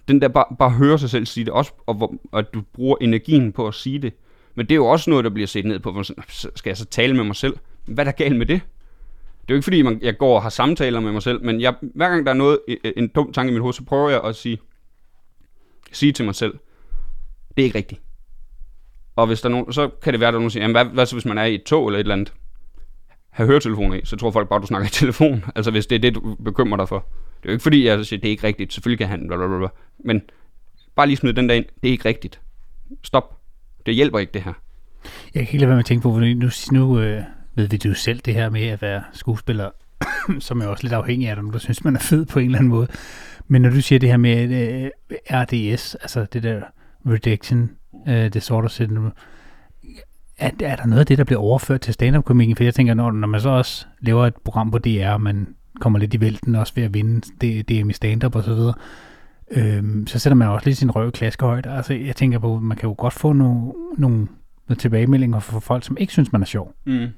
den 0.09 0.20
der 0.20 0.29
bare, 0.29 0.57
bare 0.59 0.70
høre 0.70 0.99
sig 0.99 1.11
selv 1.11 1.27
sige 1.27 1.45
det, 1.45 1.53
også, 1.53 1.72
og, 1.87 1.95
hvor, 1.95 2.14
og 2.33 2.39
at 2.39 2.55
du 2.55 2.62
bruger 2.72 2.97
energien 3.01 3.53
på 3.53 3.68
at 3.68 3.75
sige 3.75 3.99
det. 3.99 4.12
Men 4.55 4.66
det 4.66 4.72
er 4.72 4.77
jo 4.77 4.87
også 4.87 5.11
noget, 5.11 5.25
der 5.25 5.31
bliver 5.31 5.47
set 5.47 5.64
ned 5.64 5.79
på, 5.79 5.93
hvor 5.93 6.03
"Så 6.03 6.51
skal 6.57 6.70
jeg 6.70 6.77
så 6.77 6.85
tale 6.85 7.16
med 7.16 7.25
mig 7.25 7.37
selv? 7.37 7.57
Hvad 7.85 8.07
er 8.07 8.11
der 8.11 8.16
galt 8.16 8.37
med 8.37 8.47
det? 8.47 8.61
Det 9.45 9.51
er 9.51 9.55
jo 9.55 9.59
ikke 9.59 9.65
fordi, 9.65 9.83
man, 9.83 9.99
jeg 10.03 10.19
går 10.19 10.37
og 10.37 10.43
har 10.43 10.51
samtaler 10.51 11.01
med 11.01 11.13
mig 11.13 11.23
selv, 11.23 11.45
men 11.45 11.61
jeg, 11.61 11.75
hver 11.95 12.09
gang 12.09 12.27
der 12.27 12.33
er 12.33 12.37
noget, 12.37 12.59
en, 12.69 12.79
en 12.97 13.09
dum 13.09 13.33
tanke 13.33 13.51
i 13.51 13.53
mit 13.53 13.61
hoved, 13.61 13.75
så 13.75 13.85
prøver 13.85 14.11
jeg 14.11 14.21
at 14.25 14.37
sige, 14.37 14.59
sige 15.93 16.13
til 16.13 16.25
mig 16.25 16.35
selv, 16.35 16.53
det 17.57 17.63
er 17.63 17.65
ikke 17.65 17.79
rigtigt. 17.79 18.01
Og 19.17 19.27
hvis 19.27 19.41
der 19.41 19.49
er 19.49 19.51
nogen, 19.51 19.73
så 19.73 19.91
kan 20.03 20.13
det 20.13 20.21
være, 20.21 20.29
at 20.29 20.33
der 20.33 20.39
er 20.39 20.41
nogen, 20.41 20.49
der 20.49 20.53
siger, 20.53 20.63
jamen, 20.63 20.75
hvad, 20.75 20.85
hvad 20.85 21.07
så 21.07 21.15
hvis 21.15 21.25
man 21.25 21.39
er 21.39 21.45
i 21.45 21.55
et 21.55 21.63
tog 21.63 21.87
eller 21.87 21.99
et 21.99 22.05
eller 22.05 22.15
andet? 22.15 22.33
Have 23.31 23.47
høretelefoner 23.47 23.97
i, 23.97 24.01
så 24.05 24.17
tror 24.17 24.31
folk 24.31 24.49
bare, 24.49 24.61
du 24.61 24.67
snakker 24.67 24.89
i 24.89 24.91
telefon. 25.03 25.45
Altså 25.55 25.71
hvis 25.71 25.87
det 25.87 25.97
er 25.97 26.01
det, 26.01 26.15
du 26.15 26.35
bekymrer 26.35 26.77
dig 26.77 26.89
for. 26.89 27.07
Det 27.43 27.49
er 27.49 27.53
jo 27.53 27.55
ikke 27.55 27.63
fordi, 27.63 27.87
jeg 27.87 28.07
siger, 28.07 28.21
det 28.21 28.29
er 28.29 28.31
ikke 28.31 28.47
rigtigt. 28.47 28.73
Selvfølgelig 28.73 28.99
kan 28.99 29.09
han, 29.09 29.27
blablabla. 29.27 29.69
Men 29.99 30.23
bare 30.95 31.07
lige 31.07 31.17
smid 31.17 31.33
den 31.33 31.49
der 31.49 31.55
ind. 31.55 31.65
Det 31.83 31.89
er 31.89 31.93
ikke 31.93 32.09
rigtigt. 32.09 32.41
Stop. 33.03 33.41
Det 33.87 33.95
hjælper 33.95 34.19
ikke 34.19 34.33
det 34.33 34.43
her. 34.43 34.53
Jeg 35.05 35.33
kan 35.33 35.41
ikke 35.41 35.59
lade 35.59 35.69
være 35.69 35.77
med 35.77 35.83
at 35.83 35.87
tænke 35.87 36.03
på, 36.03 36.13
fordi 36.13 36.35
nu, 36.35 36.49
nu 36.73 37.01
øh, 37.01 37.23
ved 37.55 37.69
vi 37.69 37.77
det 37.77 37.89
jo 37.89 37.95
selv, 37.95 38.21
det 38.21 38.35
her 38.35 38.51
med 38.51 38.67
at 38.67 38.83
være 38.83 39.03
skuespiller, 39.13 39.71
som 40.41 40.61
er 40.61 40.67
også 40.67 40.85
lidt 40.85 40.93
afhængig 40.93 41.29
af 41.29 41.37
dem, 41.37 41.51
der 41.51 41.59
synes, 41.59 41.85
man 41.85 41.97
er 41.97 42.01
fed 42.01 42.27
på 42.27 42.39
en 42.39 42.45
eller 42.45 42.59
anden 42.59 42.71
måde. 42.71 42.89
Men 43.49 43.63
når 43.63 43.71
du 43.71 43.81
siger 43.81 43.99
det 43.99 44.09
her 44.09 44.17
med 44.17 44.51
øh, 44.51 44.91
RDS, 45.31 45.95
altså 45.95 46.27
det 46.33 46.43
der 46.43 46.61
Reduction 47.07 47.71
øh, 48.09 48.33
Disorder 48.33 48.69
Syndrome, 48.69 49.13
er, 50.39 50.51
er 50.61 50.77
der 50.77 50.87
noget 50.87 51.01
af 51.01 51.07
det, 51.07 51.19
der 51.19 51.25
bliver 51.25 51.41
overført 51.41 51.81
til 51.81 51.95
stand-up-komikien? 51.95 52.57
For 52.57 52.65
jeg 52.65 52.75
tænker, 52.75 52.95
når, 52.95 53.11
når 53.11 53.29
man 53.29 53.41
så 53.41 53.49
også 53.49 53.87
laver 54.01 54.27
et 54.27 54.35
program 54.45 54.71
på 54.71 54.79
DR, 54.79 55.09
og 55.09 55.21
man 55.21 55.55
kommer 55.81 55.99
lidt 55.99 56.15
i 56.15 56.21
vælten 56.21 56.55
også 56.55 56.73
ved 56.77 56.83
at 56.83 56.95
vinde 56.95 57.21
det, 57.41 57.69
DM 57.69 57.91
i 57.91 57.93
stand-up 57.93 58.37
og 58.37 58.45
så 58.45 58.55
videre, 58.55 58.75
øhm, 59.51 60.07
så 60.07 60.19
sætter 60.19 60.35
man 60.35 60.49
også 60.49 60.67
lidt 60.67 60.79
sin 60.79 60.91
røv 60.91 61.09
i 61.09 61.11
klaskehøjde. 61.11 61.71
Altså, 61.71 61.95
jeg 61.95 62.17
tænker 62.17 62.39
på, 62.39 62.59
man 62.59 62.77
kan 62.77 62.89
jo 62.89 62.95
godt 62.99 63.15
få 63.15 63.33
nogle, 63.33 63.73
nogle 63.99 64.29
nogle 64.69 64.79
tilbagemeldinger 64.79 65.39
fra 65.39 65.59
folk, 65.59 65.85
som 65.85 65.97
ikke 66.01 66.13
synes, 66.13 66.33
man 66.33 66.43
er 66.43 66.47
sjov. 66.47 66.75
Mm. 66.87 67.09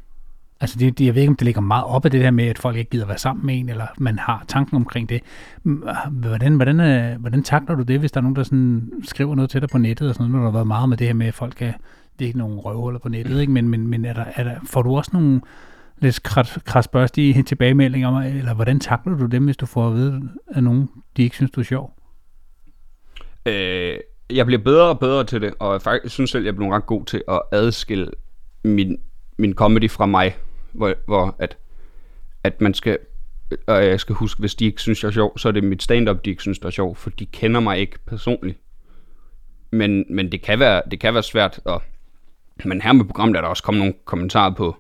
Altså, 0.60 0.78
det, 0.78 0.98
det, 0.98 1.06
jeg 1.06 1.14
ved 1.14 1.22
ikke, 1.22 1.30
om 1.30 1.36
det 1.36 1.44
ligger 1.44 1.60
meget 1.60 1.84
op 1.84 2.04
af 2.04 2.10
det 2.10 2.20
der 2.20 2.30
med, 2.30 2.44
at 2.44 2.58
folk 2.58 2.76
ikke 2.76 2.90
gider 2.90 3.06
være 3.06 3.18
sammen 3.18 3.46
med 3.46 3.58
en, 3.58 3.68
eller 3.68 3.86
man 3.98 4.18
har 4.18 4.44
tanken 4.48 4.76
omkring 4.76 5.08
det. 5.08 5.22
Hvordan, 6.10 6.56
hvordan, 6.56 6.80
øh, 6.80 7.20
hvordan 7.20 7.42
takler 7.42 7.74
du 7.74 7.82
det, 7.82 7.98
hvis 7.98 8.12
der 8.12 8.20
er 8.20 8.22
nogen, 8.22 8.36
der 8.36 8.42
sådan 8.42 8.92
skriver 9.04 9.34
noget 9.34 9.50
til 9.50 9.60
dig 9.60 9.68
på 9.68 9.78
nettet, 9.78 10.08
og 10.08 10.14
sådan 10.14 10.30
noget, 10.30 10.32
når 10.32 10.40
der 10.40 10.50
har 10.50 10.58
været 10.58 10.66
meget 10.66 10.88
med 10.88 10.96
det 10.96 11.06
her 11.06 11.14
med, 11.14 11.26
at 11.26 11.34
folk 11.34 11.62
er, 11.62 11.72
det 12.18 12.24
er 12.24 12.26
ikke 12.26 12.38
nogen 12.38 12.58
røvhuller 12.58 12.98
på 12.98 13.08
nettet, 13.08 13.40
ikke? 13.40 13.52
men, 13.52 13.68
men, 13.68 13.88
men 13.88 14.04
er 14.04 14.12
der, 14.12 14.24
er 14.34 14.44
der, 14.44 14.54
får 14.64 14.82
du 14.82 14.96
også 14.96 15.10
nogle 15.14 15.40
lidt 15.98 16.22
krasbørstige 16.64 17.42
tilbagemeldinger, 17.42 18.20
eller 18.20 18.54
hvordan 18.54 18.80
takler 18.80 19.16
du 19.16 19.26
dem, 19.26 19.44
hvis 19.44 19.56
du 19.56 19.66
får 19.66 19.88
at 19.88 19.94
vide 19.94 20.28
af 20.48 20.62
nogen, 20.62 20.88
de 21.16 21.22
ikke 21.22 21.36
synes, 21.36 21.50
du 21.50 21.60
er 21.60 21.64
sjov? 21.64 21.92
Øh, 23.46 23.98
jeg 24.30 24.46
bliver 24.46 24.62
bedre 24.62 24.88
og 24.88 24.98
bedre 24.98 25.24
til 25.24 25.40
det, 25.40 25.54
og 25.58 25.72
jeg 25.72 25.82
faktisk 25.82 26.14
synes 26.14 26.30
selv, 26.30 26.44
jeg 26.44 26.52
er 26.52 26.56
blevet 26.56 26.74
ret 26.74 26.86
god 26.86 27.04
til 27.04 27.22
at 27.28 27.42
adskille 27.52 28.10
min, 28.64 28.98
min 29.38 29.54
comedy 29.54 29.90
fra 29.90 30.06
mig, 30.06 30.36
hvor, 30.76 30.94
hvor 31.06 31.36
at, 31.38 31.56
at 32.44 32.60
man 32.60 32.74
skal, 32.74 32.98
og 33.66 33.84
jeg 33.84 34.00
skal 34.00 34.14
huske, 34.14 34.40
hvis 34.40 34.54
de 34.54 34.64
ikke 34.64 34.80
synes, 34.82 35.02
jeg 35.02 35.08
er 35.08 35.12
sjov, 35.12 35.38
så 35.38 35.48
er 35.48 35.52
det 35.52 35.64
mit 35.64 35.82
stand-up, 35.82 36.24
de 36.24 36.30
ikke 36.30 36.42
synes, 36.42 36.58
der 36.58 36.66
er 36.66 36.70
sjov, 36.70 36.96
for 36.96 37.10
de 37.10 37.26
kender 37.26 37.60
mig 37.60 37.78
ikke 37.78 37.98
personligt. 38.06 38.58
Men, 39.70 40.04
men 40.10 40.32
det, 40.32 40.42
kan 40.42 40.58
være, 40.58 40.82
det 40.90 41.00
kan 41.00 41.14
være 41.14 41.22
svært, 41.22 41.60
og, 41.64 41.82
men 42.64 42.82
her 42.82 42.92
med 42.92 43.04
programmet 43.04 43.36
er 43.36 43.40
der 43.40 43.48
også 43.48 43.62
kommet 43.62 43.78
nogle 43.78 43.94
kommentarer 44.04 44.54
på 44.54 44.76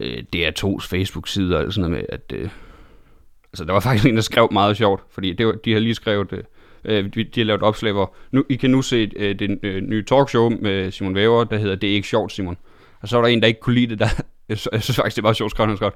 øh, 0.00 0.24
DR2's 0.36 0.88
Facebook-side, 0.88 1.56
og 1.56 1.72
sådan 1.72 1.90
noget 1.90 2.02
med, 2.02 2.06
at 2.08 2.32
øh, 2.32 2.50
altså, 3.52 3.64
der 3.64 3.72
var 3.72 3.80
faktisk 3.80 4.06
en, 4.06 4.16
der 4.16 4.22
skrev 4.22 4.48
meget 4.52 4.76
sjovt, 4.76 5.02
fordi 5.10 5.32
det 5.32 5.46
var, 5.46 5.52
de 5.52 5.72
har 5.72 5.80
lige 5.80 5.94
skrevet, 5.94 6.32
øh, 6.32 6.44
Øh, 6.84 7.04
de, 7.14 7.24
de 7.24 7.40
har 7.40 7.44
lavet 7.44 7.58
et 7.58 7.62
opslag, 7.62 7.92
hvor 7.92 8.14
nu, 8.30 8.44
I 8.48 8.56
kan 8.56 8.70
nu 8.70 8.82
se 8.82 9.10
øh, 9.16 9.38
det 9.38 9.58
øh, 9.62 9.82
nye 9.82 10.04
talkshow 10.04 10.50
med 10.50 10.90
Simon 10.90 11.14
Væver, 11.14 11.44
der 11.44 11.56
hedder 11.58 11.74
Det 11.74 11.90
er 11.90 11.94
ikke 11.94 12.08
sjovt, 12.08 12.32
Simon. 12.32 12.56
Og 13.00 13.08
så 13.08 13.16
var 13.16 13.22
der 13.22 13.28
en, 13.28 13.40
der 13.40 13.46
ikke 13.46 13.60
kunne 13.60 13.74
lide 13.74 13.86
det, 13.86 13.98
der, 13.98 14.08
jeg, 14.48 14.58
jeg 14.72 14.82
synes 14.82 14.96
faktisk, 14.96 15.16
det 15.16 15.24
var 15.24 15.32
sjovt 15.32 15.50
skrevet, 15.50 15.68
han 15.70 15.76
skrev, 15.76 15.90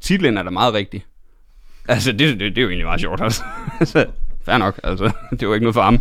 titlen 0.00 0.36
er 0.38 0.42
da 0.42 0.50
meget 0.50 0.74
rigtig. 0.74 1.04
Altså, 1.88 2.12
det, 2.12 2.18
det, 2.18 2.40
det 2.40 2.58
er 2.58 2.62
jo 2.62 2.68
egentlig 2.68 2.86
meget 2.86 3.00
sjovt, 3.00 3.20
altså. 3.20 3.42
Så- 3.84 4.06
fair 4.42 4.58
nok, 4.58 4.80
altså, 4.84 5.10
det 5.40 5.48
var 5.48 5.54
ikke 5.54 5.64
noget 5.64 5.74
for 5.74 5.82
ham. 5.82 6.00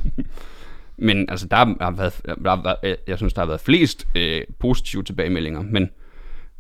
Men 0.98 1.30
altså, 1.30 1.48
der 1.48 1.56
har 1.58 1.92
været, 1.92 2.22
der 2.44 2.50
har 2.56 2.78
været, 2.84 2.96
jeg 3.08 3.18
synes, 3.18 3.34
der 3.34 3.42
har 3.42 3.48
været 3.48 3.62
flest 3.62 4.08
øh, 4.16 4.42
positive 4.60 5.04
tilbagemeldinger, 5.04 5.62
men, 5.62 5.90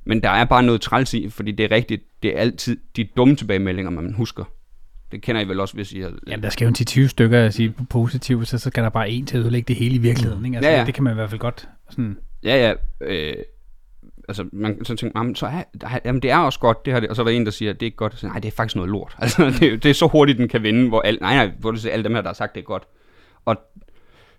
men 0.06 0.24
der 0.24 0.30
er 0.30 0.46
bare 0.46 0.64
noget 0.64 0.82
træls 0.82 1.14
i, 1.14 1.30
fordi 1.30 1.52
det 1.52 1.64
er 1.72 1.76
rigtigt, 1.76 2.04
det 2.24 2.36
er 2.36 2.40
altid 2.42 2.78
de 2.96 3.04
dumme 3.18 3.36
tilbagemeldinger, 3.36 3.90
man 3.92 4.14
husker. 4.14 4.44
Det 5.12 5.22
kender 5.22 5.42
I 5.42 5.48
vel 5.48 5.60
også, 5.60 5.74
hvis 5.74 5.94
I 5.94 6.00
har... 6.00 6.12
Jamen, 6.28 6.44
der 6.44 6.50
skal 6.50 6.66
jo 6.66 6.70
en 6.70 7.04
10-20 7.06 7.08
stykker 7.08 7.46
at 7.46 7.54
sige 7.54 7.74
positive, 7.90 8.46
så, 8.46 8.58
så 8.58 8.70
skal 8.70 8.84
der 8.84 8.90
bare 8.90 9.10
en 9.10 9.26
til 9.26 9.38
at 9.38 9.42
ødelægge 9.42 9.68
det 9.68 9.76
hele 9.76 9.96
i 9.96 9.98
virkeligheden. 9.98 10.46
Ikke? 10.46 10.58
Altså, 10.58 10.70
Ja, 10.72 10.80
ja. 10.80 10.86
Det 10.86 10.94
kan 10.94 11.04
man 11.04 11.14
i 11.14 11.16
hvert 11.16 11.30
fald 11.30 11.40
godt 11.40 11.68
sådan... 11.90 12.18
Ja, 12.44 12.68
ja. 12.68 12.74
Øh, 13.02 13.36
altså, 14.28 14.50
man 14.52 14.86
så 14.86 14.96
tænker, 14.96 15.20
jamen, 15.20 15.36
så 15.36 15.46
er, 15.46 15.64
jamen, 16.06 16.22
det 16.22 16.32
er 16.32 16.38
også 16.38 16.60
godt, 16.60 16.86
det 16.86 16.94
her, 16.94 17.10
og 17.10 17.16
så 17.16 17.22
er 17.22 17.24
der 17.24 17.32
en, 17.32 17.46
der 17.46 17.52
siger, 17.52 17.74
det 17.74 17.82
er 17.82 17.86
ikke 17.86 17.98
godt. 17.98 18.20
Så, 18.20 18.28
nej, 18.28 18.40
det 18.40 18.48
er 18.48 18.52
faktisk 18.52 18.76
noget 18.76 18.92
lort. 18.92 19.16
Altså, 19.22 19.46
det, 19.60 19.84
det 19.84 19.90
er 19.90 19.94
så 19.94 20.08
hurtigt, 20.08 20.38
den 20.38 20.48
kan 20.48 20.64
vinde, 20.64 20.88
hvor 20.88 21.02
alt, 21.02 21.22
nej, 21.22 21.36
nej, 21.36 21.52
hvor 21.60 21.72
det 21.72 21.86
alle 21.86 22.04
dem 22.04 22.14
her, 22.14 22.22
der 22.22 22.30
har 22.30 22.34
sagt, 22.34 22.56
det 22.56 22.62
er 22.62 22.66
godt. 22.66 22.84
Og 23.46 23.56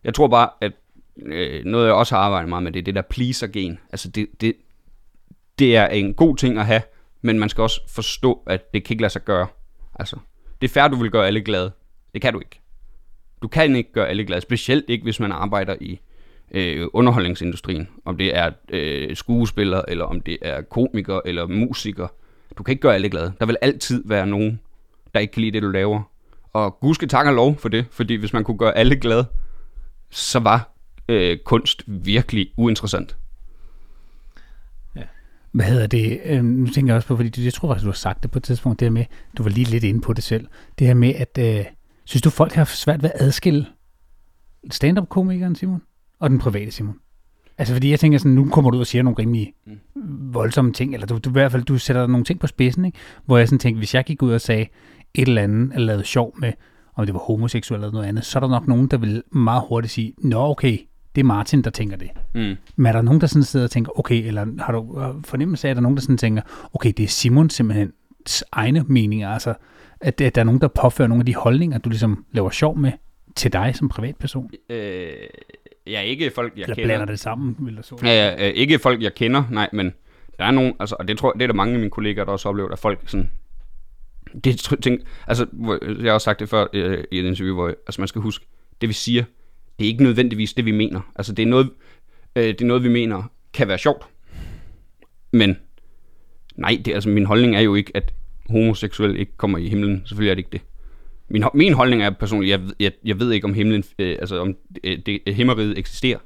jeg 0.04 0.14
tror 0.14 0.28
bare, 0.28 0.50
at 0.60 0.72
øh, 1.22 1.64
noget, 1.64 1.86
jeg 1.86 1.94
også 1.94 2.14
har 2.14 2.22
arbejdet 2.22 2.48
meget 2.48 2.62
med, 2.62 2.72
det 2.72 2.80
er 2.80 2.84
det 2.84 2.94
der 2.94 3.02
pleaser-gen. 3.02 3.78
Altså, 3.92 4.08
det, 4.08 4.26
det, 4.40 4.54
det 5.58 5.76
er 5.76 5.86
en 5.86 6.14
god 6.14 6.36
ting 6.36 6.58
at 6.58 6.66
have, 6.66 6.82
men 7.22 7.38
man 7.38 7.48
skal 7.48 7.62
også 7.62 7.80
forstå, 7.88 8.42
at 8.46 8.74
det 8.74 8.84
kan 8.84 8.94
ikke 8.94 9.02
lade 9.02 9.12
sig 9.12 9.24
gøre. 9.24 9.46
Altså, 9.94 10.16
det 10.60 10.68
er 10.68 10.72
fair, 10.72 10.88
du 10.88 10.96
vil 10.96 11.10
gøre 11.10 11.26
alle 11.26 11.40
glade. 11.40 11.72
Det 12.14 12.22
kan 12.22 12.32
du 12.32 12.38
ikke. 12.40 12.60
Du 13.42 13.48
kan 13.48 13.76
ikke 13.76 13.92
gøre 13.92 14.08
alle 14.08 14.24
glade, 14.24 14.40
specielt 14.40 14.84
ikke, 14.88 15.02
hvis 15.02 15.20
man 15.20 15.32
arbejder 15.32 15.76
i 15.80 16.00
øh, 16.50 16.86
underholdningsindustrien. 16.92 17.88
Om 18.04 18.16
det 18.16 18.36
er 18.36 18.50
øh, 18.68 19.16
skuespiller, 19.16 19.82
eller 19.88 20.04
om 20.04 20.20
det 20.20 20.38
er 20.42 20.62
komiker, 20.62 21.20
eller 21.24 21.46
musiker. 21.46 22.08
Du 22.58 22.62
kan 22.62 22.72
ikke 22.72 22.82
gøre 22.82 22.94
alle 22.94 23.08
glade. 23.08 23.32
Der 23.40 23.46
vil 23.46 23.56
altid 23.62 24.02
være 24.06 24.26
nogen, 24.26 24.60
der 25.14 25.20
ikke 25.20 25.32
kan 25.32 25.40
lide 25.40 25.52
det, 25.52 25.62
du 25.62 25.68
laver. 25.68 26.02
Og 26.52 26.80
gudske 26.80 27.06
tak 27.06 27.26
og 27.26 27.34
lov 27.34 27.56
for 27.56 27.68
det, 27.68 27.86
fordi 27.90 28.14
hvis 28.14 28.32
man 28.32 28.44
kunne 28.44 28.58
gøre 28.58 28.76
alle 28.76 28.96
glade, 28.96 29.26
så 30.10 30.38
var 30.38 30.70
øh, 31.08 31.38
kunst 31.44 31.84
virkelig 31.86 32.50
uinteressant. 32.56 33.16
Hvad 35.52 35.66
hedder 35.66 35.86
det? 35.86 36.20
Øhm, 36.24 36.44
nu 36.44 36.66
tænker 36.66 36.92
jeg 36.92 36.96
også 36.96 37.08
på, 37.08 37.16
fordi 37.16 37.28
det, 37.28 37.44
jeg 37.44 37.54
tror 37.54 37.68
faktisk, 37.68 37.84
du 37.84 37.90
har 37.90 37.94
sagt 37.94 38.22
det 38.22 38.30
på 38.30 38.38
et 38.38 38.42
tidspunkt, 38.42 38.80
det 38.80 38.86
her 38.86 38.90
med, 38.90 39.04
du 39.38 39.42
var 39.42 39.50
lige 39.50 39.70
lidt 39.70 39.84
inde 39.84 40.00
på 40.00 40.12
det 40.12 40.24
selv, 40.24 40.46
det 40.78 40.86
her 40.86 40.94
med, 40.94 41.14
at 41.14 41.38
øh, 41.40 41.64
synes 42.04 42.22
du, 42.22 42.30
folk 42.30 42.52
har 42.52 42.64
svært 42.64 43.02
ved 43.02 43.10
at 43.14 43.20
adskille 43.20 43.66
stand-up-komikeren, 44.70 45.54
Simon, 45.54 45.82
og 46.18 46.30
den 46.30 46.38
private 46.38 46.70
Simon? 46.70 46.94
Altså, 47.58 47.74
fordi 47.74 47.90
jeg 47.90 48.00
tænker 48.00 48.18
sådan, 48.18 48.32
nu 48.32 48.48
kommer 48.50 48.70
du 48.70 48.76
ud 48.76 48.80
og 48.80 48.86
siger 48.86 49.02
nogle 49.02 49.18
rimelig 49.18 49.52
voldsomme 50.32 50.72
ting, 50.72 50.94
eller 50.94 51.06
du, 51.06 51.18
du, 51.18 51.30
i 51.30 51.32
hvert 51.32 51.52
fald, 51.52 51.62
du 51.62 51.78
sætter 51.78 52.06
nogle 52.06 52.24
ting 52.24 52.40
på 52.40 52.46
spidsen, 52.46 52.84
ikke? 52.84 52.98
hvor 53.24 53.38
jeg 53.38 53.48
sådan 53.48 53.58
tænkte, 53.58 53.78
hvis 53.78 53.94
jeg 53.94 54.04
gik 54.04 54.22
ud 54.22 54.32
og 54.32 54.40
sagde 54.40 54.66
et 55.14 55.28
eller 55.28 55.42
andet, 55.42 55.72
eller 55.74 55.86
lavede 55.86 56.04
sjov 56.04 56.34
med, 56.38 56.52
om 56.94 57.06
det 57.06 57.14
var 57.14 57.20
homoseksuelt 57.20 57.84
eller 57.84 57.92
noget 57.92 58.06
andet, 58.06 58.24
så 58.24 58.38
er 58.38 58.40
der 58.40 58.48
nok 58.48 58.68
nogen, 58.68 58.86
der 58.86 58.96
vil 58.96 59.22
meget 59.32 59.62
hurtigt 59.68 59.92
sige, 59.92 60.14
nå 60.18 60.40
okay, 60.40 60.78
det 61.14 61.20
er 61.20 61.24
Martin, 61.24 61.62
der 61.62 61.70
tænker 61.70 61.96
det. 61.96 62.10
Mm. 62.34 62.56
Men 62.76 62.86
er 62.86 62.92
der 62.92 63.02
nogen, 63.02 63.20
der 63.20 63.26
sådan 63.26 63.42
sidder 63.42 63.66
og 63.66 63.70
tænker, 63.70 63.98
okay, 63.98 64.26
eller 64.26 64.46
har 64.58 64.72
du 64.72 65.00
øh, 65.00 65.24
fornemmelse 65.24 65.68
af, 65.68 65.70
at 65.70 65.76
der 65.76 65.80
er 65.80 65.82
nogen, 65.82 65.96
der 65.96 66.02
sådan 66.02 66.18
tænker, 66.18 66.42
okay, 66.74 66.92
det 66.96 67.02
er 67.02 67.08
Simon 67.08 67.50
simpelthen 67.50 67.92
egne 68.52 68.84
meninger, 68.88 69.28
altså 69.28 69.54
at, 70.00 70.20
at 70.20 70.34
der 70.34 70.40
er 70.40 70.44
nogen, 70.44 70.60
der 70.60 70.68
påfører 70.68 71.08
nogle 71.08 71.22
af 71.22 71.26
de 71.26 71.34
holdninger, 71.34 71.78
du 71.78 71.88
ligesom 71.88 72.24
laver 72.32 72.50
sjov 72.50 72.78
med 72.78 72.92
til 73.36 73.52
dig 73.52 73.72
som 73.74 73.88
privatperson? 73.88 74.50
Øh, 74.70 75.12
ja, 75.90 76.00
ikke 76.00 76.30
folk, 76.30 76.52
jeg 76.56 76.62
Eller 76.62 76.74
kender. 76.74 76.88
blander 76.88 77.06
det 77.06 77.20
sammen, 77.20 77.56
vil 77.58 77.74
jeg 77.74 77.84
så. 77.84 77.98
Ja, 78.02 78.08
ja, 78.08 78.48
øh, 78.48 78.54
ikke 78.54 78.78
folk, 78.78 79.02
jeg 79.02 79.14
kender, 79.14 79.44
nej, 79.50 79.68
men 79.72 79.92
der 80.38 80.44
er 80.44 80.50
nogen, 80.50 80.74
altså, 80.80 80.96
og 80.98 81.08
det 81.08 81.18
tror 81.18 81.32
det 81.32 81.42
er 81.42 81.46
der 81.46 81.54
mange 81.54 81.72
af 81.74 81.78
mine 81.78 81.90
kollegaer, 81.90 82.24
der 82.24 82.32
også 82.32 82.48
oplever, 82.48 82.68
at 82.68 82.78
folk 82.78 83.00
sådan, 83.06 83.30
det 84.44 84.76
ting, 84.82 85.00
altså, 85.26 85.46
jeg 85.82 86.04
har 86.04 86.12
også 86.12 86.24
sagt 86.24 86.40
det 86.40 86.48
før 86.48 86.66
øh, 86.72 87.04
i 87.10 87.18
et 87.18 87.24
interview, 87.24 87.54
hvor 87.54 87.68
altså, 87.68 88.00
man 88.00 88.08
skal 88.08 88.20
huske, 88.20 88.46
det 88.80 88.88
vi 88.88 88.94
siger, 88.94 89.24
det 89.78 89.84
er 89.84 89.88
ikke 89.88 90.02
nødvendigvis 90.02 90.52
det, 90.54 90.64
vi 90.64 90.70
mener. 90.70 91.00
Altså, 91.16 91.32
det 91.32 91.42
er 91.42 91.46
noget, 91.46 91.70
øh, 92.36 92.44
det 92.44 92.60
er 92.60 92.66
noget 92.66 92.82
vi 92.82 92.88
mener, 92.88 93.22
kan 93.52 93.68
være 93.68 93.78
sjovt. 93.78 94.06
Men, 95.32 95.56
nej, 96.56 96.82
det, 96.84 96.94
altså, 96.94 97.08
min 97.08 97.26
holdning 97.26 97.56
er 97.56 97.60
jo 97.60 97.74
ikke, 97.74 97.92
at 97.94 98.14
homoseksuel 98.50 99.16
ikke 99.16 99.36
kommer 99.36 99.58
i 99.58 99.68
himlen. 99.68 100.02
Selvfølgelig 100.06 100.30
er 100.30 100.34
det 100.34 100.38
ikke 100.38 100.50
det. 100.52 100.60
Min, 101.30 101.44
min 101.54 101.72
holdning 101.72 102.02
er 102.02 102.10
personligt, 102.10 102.50
jeg, 102.50 102.60
jeg, 102.80 102.92
jeg 103.04 103.20
ved 103.20 103.32
ikke, 103.32 103.44
om 103.44 103.54
himlen, 103.54 103.84
øh, 103.98 104.16
altså, 104.20 104.40
om 104.40 104.56
øh, 104.84 104.98
det, 105.06 105.20
det, 105.26 105.34
himmeriget 105.34 105.78
eksisterer. 105.78 106.18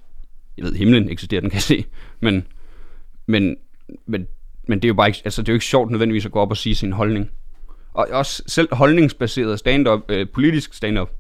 Jeg 0.57 0.65
ved, 0.65 0.75
himlen 0.75 1.09
eksisterer, 1.09 1.41
den 1.41 1.51
kan 1.51 1.57
jeg 1.57 1.63
se. 1.63 1.85
Men, 2.21 2.47
men, 3.27 3.57
men, 4.07 4.27
men 4.69 4.79
det 4.79 4.85
er 4.85 4.89
jo 4.89 4.95
bare 4.95 5.09
ikke, 5.09 5.21
altså, 5.25 5.43
det 5.43 5.49
er 5.49 5.53
jo 5.53 5.57
ikke 5.57 5.67
sjovt 5.67 5.91
nødvendigvis 5.91 6.27
at 6.27 6.33
gå 6.33 6.41
op 6.41 6.51
og 6.51 6.57
sige 6.57 6.75
sin 6.75 6.93
holdning. 6.93 7.31
Og 7.95 8.09
også 8.11 8.43
selv 8.47 8.75
holdningsbaseret 8.75 9.59
stand-up, 9.59 10.01
øh, 10.09 10.27
politisk 10.35 10.75
stand-up, 10.75 11.11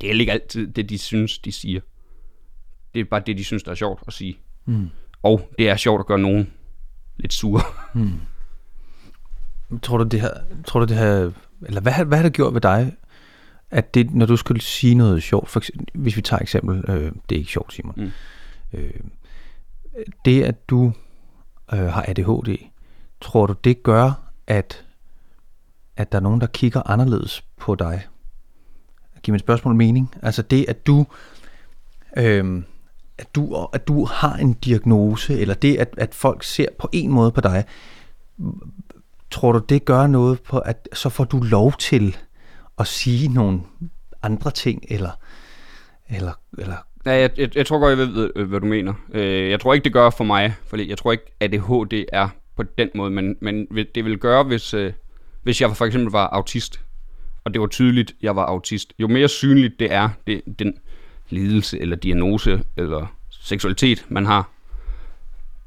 det 0.00 0.10
er 0.10 0.20
ikke 0.20 0.32
altid 0.32 0.66
det, 0.66 0.90
de 0.90 0.98
synes, 0.98 1.38
de 1.38 1.52
siger. 1.52 1.80
Det 2.94 3.00
er 3.00 3.04
bare 3.04 3.22
det, 3.26 3.38
de 3.38 3.44
synes, 3.44 3.62
der 3.62 3.70
er 3.70 3.74
sjovt 3.74 4.02
at 4.06 4.12
sige. 4.12 4.38
Mm. 4.64 4.88
Og 5.22 5.50
det 5.58 5.68
er 5.68 5.76
sjovt 5.76 6.00
at 6.00 6.06
gøre 6.06 6.18
nogen 6.18 6.52
lidt 7.16 7.32
sure. 7.32 7.62
Tror 9.82 9.98
du 9.98 10.04
det 10.04 10.20
her, 10.20 10.30
tror 10.66 10.80
du 10.80 10.86
det 10.86 10.96
her, 10.96 11.30
eller 11.66 11.80
hvad, 11.80 12.04
hvad 12.04 12.18
har 12.18 12.22
det 12.22 12.32
gjort 12.32 12.54
ved 12.54 12.60
dig, 12.60 12.96
at 13.74 13.94
det, 13.94 14.14
når 14.14 14.26
du 14.26 14.36
skulle 14.36 14.60
sige 14.60 14.94
noget 14.94 15.22
sjovt, 15.22 15.48
for 15.50 15.60
eksempel, 15.60 15.86
hvis 15.94 16.16
vi 16.16 16.22
tager 16.22 16.40
eksempel, 16.40 16.84
øh, 16.88 17.12
det 17.28 17.34
er 17.34 17.38
ikke 17.38 17.50
sjovt, 17.50 17.72
Simon, 17.72 17.94
Mm. 17.96 18.10
øh, 18.72 18.90
det 20.24 20.42
at 20.42 20.68
du 20.68 20.92
øh, 21.72 21.78
har 21.78 22.04
ADHD, 22.08 22.56
tror 23.20 23.46
du 23.46 23.54
det 23.64 23.82
gør, 23.82 24.30
at, 24.46 24.84
at 25.96 26.12
der 26.12 26.18
er 26.18 26.22
nogen, 26.22 26.40
der 26.40 26.46
kigger 26.46 26.90
anderledes 26.90 27.44
på 27.56 27.74
dig? 27.74 28.06
Giver 29.22 29.32
mit 29.34 29.40
spørgsmål 29.40 29.74
mening? 29.74 30.14
Altså 30.22 30.42
det, 30.42 30.64
at 30.68 30.86
du, 30.86 31.06
øh, 32.16 32.62
at 33.18 33.34
du, 33.34 33.68
at 33.72 33.88
du 33.88 34.04
har 34.04 34.36
en 34.36 34.52
diagnose, 34.52 35.38
eller 35.40 35.54
det, 35.54 35.76
at, 35.76 35.94
at 35.96 36.14
folk 36.14 36.42
ser 36.42 36.66
på 36.78 36.88
en 36.92 37.10
måde 37.10 37.30
på 37.30 37.40
dig, 37.40 37.64
tror 39.30 39.52
du, 39.52 39.58
det 39.58 39.84
gør 39.84 40.06
noget 40.06 40.40
på, 40.42 40.58
at 40.58 40.88
så 40.92 41.08
får 41.08 41.24
du 41.24 41.40
lov 41.40 41.72
til 41.72 42.16
at 42.78 42.86
sige 42.86 43.28
nogle 43.28 43.60
andre 44.22 44.50
ting, 44.50 44.84
eller, 44.88 45.10
eller, 46.08 46.32
eller 46.58 46.76
Ja, 47.06 47.12
jeg, 47.12 47.30
jeg, 47.38 47.56
jeg 47.56 47.66
tror 47.66 47.78
godt, 47.78 47.98
jeg 47.98 48.08
ved, 48.08 48.30
øh, 48.36 48.48
hvad 48.48 48.60
du 48.60 48.66
mener. 48.66 48.94
Øh, 49.12 49.50
jeg 49.50 49.60
tror 49.60 49.74
ikke, 49.74 49.84
det 49.84 49.92
gør 49.92 50.10
for 50.10 50.24
mig, 50.24 50.54
fordi 50.66 50.90
jeg 50.90 50.98
tror 50.98 51.12
ikke, 51.12 51.24
at 51.40 51.54
ADHD 51.54 52.04
er 52.12 52.28
på 52.56 52.62
den 52.62 52.90
måde, 52.94 53.10
men, 53.10 53.36
men 53.40 53.66
det 53.94 54.04
vil 54.04 54.18
gøre, 54.18 54.44
hvis, 54.44 54.74
øh, 54.74 54.92
hvis 55.42 55.60
jeg 55.60 55.76
for 55.76 55.84
eksempel 55.84 56.10
var 56.12 56.26
autist, 56.26 56.80
og 57.44 57.54
det 57.54 57.60
var 57.60 57.66
tydeligt, 57.66 58.12
jeg 58.22 58.36
var 58.36 58.44
autist. 58.44 58.92
Jo 58.98 59.08
mere 59.08 59.28
synligt 59.28 59.80
det 59.80 59.92
er, 59.92 60.08
det, 60.26 60.42
den 60.58 60.74
lidelse 61.30 61.80
eller 61.80 61.96
diagnose 61.96 62.62
eller 62.76 63.16
seksualitet, 63.30 64.06
man 64.08 64.26
har, 64.26 64.50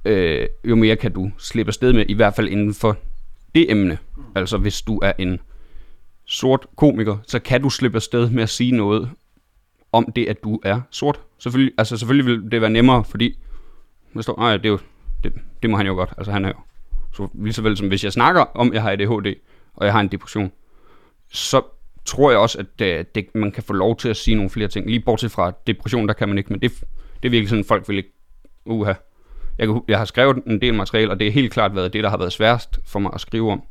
øh, 0.05 0.47
jo 0.65 0.75
mere 0.75 0.95
kan 0.95 1.13
du 1.13 1.31
slippe 1.37 1.69
afsted 1.69 1.93
med, 1.93 2.05
i 2.09 2.13
hvert 2.13 2.35
fald 2.35 2.49
inden 2.49 2.73
for 2.73 2.97
det 3.55 3.71
emne. 3.71 3.97
Altså 4.35 4.57
hvis 4.57 4.81
du 4.81 4.99
er 4.99 5.11
en 5.17 5.39
sort 6.27 6.67
komiker, 6.75 7.17
så 7.27 7.39
kan 7.39 7.61
du 7.61 7.69
slippe 7.69 7.95
afsted 7.95 8.29
med 8.29 8.43
at 8.43 8.49
sige 8.49 8.71
noget 8.71 9.09
om 9.91 10.11
det, 10.15 10.25
at 10.25 10.43
du 10.43 10.59
er 10.63 10.81
sort. 10.91 11.21
Selvfølgelig, 11.37 11.73
altså 11.77 11.97
selvfølgelig 11.97 12.31
vil 12.31 12.51
det 12.51 12.61
være 12.61 12.69
nemmere, 12.69 13.03
fordi 13.03 13.37
der 14.13 14.21
står, 14.21 14.37
nej, 14.37 14.57
det, 14.57 14.65
er 14.65 14.69
jo, 14.69 14.79
det, 15.23 15.33
det 15.61 15.69
må 15.69 15.77
han 15.77 15.87
jo 15.87 15.93
godt. 15.93 16.13
Altså 16.17 16.31
han 16.31 16.45
er 16.45 16.49
jo 16.49 16.55
så 17.13 17.27
lige 17.33 17.53
så 17.53 17.61
vel 17.61 17.77
som 17.77 17.87
hvis 17.87 18.03
jeg 18.03 18.13
snakker 18.13 18.41
om, 18.41 18.67
at 18.67 18.73
jeg 18.73 18.81
har 18.81 18.91
ADHD, 18.91 19.35
og 19.73 19.85
jeg 19.85 19.93
har 19.93 19.99
en 19.99 20.07
depression, 20.07 20.51
så 21.31 21.61
tror 22.05 22.31
jeg 22.31 22.39
også, 22.39 22.59
at 22.59 22.65
det, 22.79 23.15
det, 23.15 23.35
man 23.35 23.51
kan 23.51 23.63
få 23.63 23.73
lov 23.73 23.97
til 23.97 24.09
at 24.09 24.17
sige 24.17 24.35
nogle 24.35 24.49
flere 24.49 24.67
ting. 24.67 24.87
Lige 24.87 24.99
bortset 24.99 25.31
fra 25.31 25.51
depression, 25.67 26.07
der 26.07 26.13
kan 26.13 26.27
man 26.27 26.37
ikke, 26.37 26.53
men 26.53 26.61
det, 26.61 26.71
det 27.23 27.25
er 27.25 27.29
virkelig 27.29 27.49
sådan, 27.49 27.65
folk 27.65 27.89
vil 27.89 27.97
ikke, 27.97 28.13
uha. 28.65 28.93
Jeg, 29.57 29.67
kan, 29.67 29.81
jeg 29.87 29.97
har 29.97 30.05
skrevet 30.05 30.43
en 30.47 30.61
del 30.61 30.73
materiale, 30.73 31.11
og 31.11 31.19
det 31.19 31.27
er 31.27 31.31
helt 31.31 31.53
klart 31.53 31.75
været 31.75 31.93
det, 31.93 32.03
der 32.03 32.09
har 32.09 32.17
været 32.17 32.33
sværest 32.33 32.79
for 32.85 32.99
mig 32.99 33.11
at 33.13 33.21
skrive 33.21 33.51
om. 33.51 33.63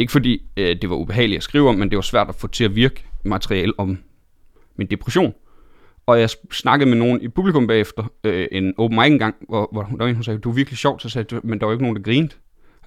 Ikke 0.00 0.12
fordi 0.12 0.42
øh, 0.56 0.76
det 0.82 0.90
var 0.90 0.96
ubehageligt 0.96 1.36
at 1.36 1.42
skrive 1.42 1.68
om, 1.68 1.74
men 1.74 1.90
det 1.90 1.96
var 1.96 2.02
svært 2.02 2.28
at 2.28 2.34
få 2.34 2.46
til 2.46 2.64
at 2.64 2.74
virke 2.74 3.04
materiale 3.24 3.72
om 3.78 3.98
min 4.76 4.86
depression. 4.86 5.34
Og 6.06 6.20
jeg 6.20 6.30
snakkede 6.52 6.90
med 6.90 6.98
nogen 6.98 7.22
i 7.22 7.28
publikum 7.28 7.66
bagefter, 7.66 8.12
øh, 8.24 8.48
en 8.52 8.74
open 8.78 8.98
mic 8.98 9.06
engang, 9.06 9.34
hvor, 9.48 9.68
hvor 9.72 9.82
der 9.82 9.96
var 9.98 10.06
en, 10.06 10.14
hun 10.14 10.24
sagde, 10.24 10.38
du 10.38 10.50
er 10.50 10.54
virkelig 10.54 10.78
sjov, 10.78 11.00
så 11.00 11.08
sagde 11.08 11.26
jeg, 11.32 11.40
men 11.44 11.60
der 11.60 11.66
var 11.66 11.72
ikke 11.72 11.84
nogen, 11.84 11.96
der 11.96 12.02
grinede. 12.02 12.34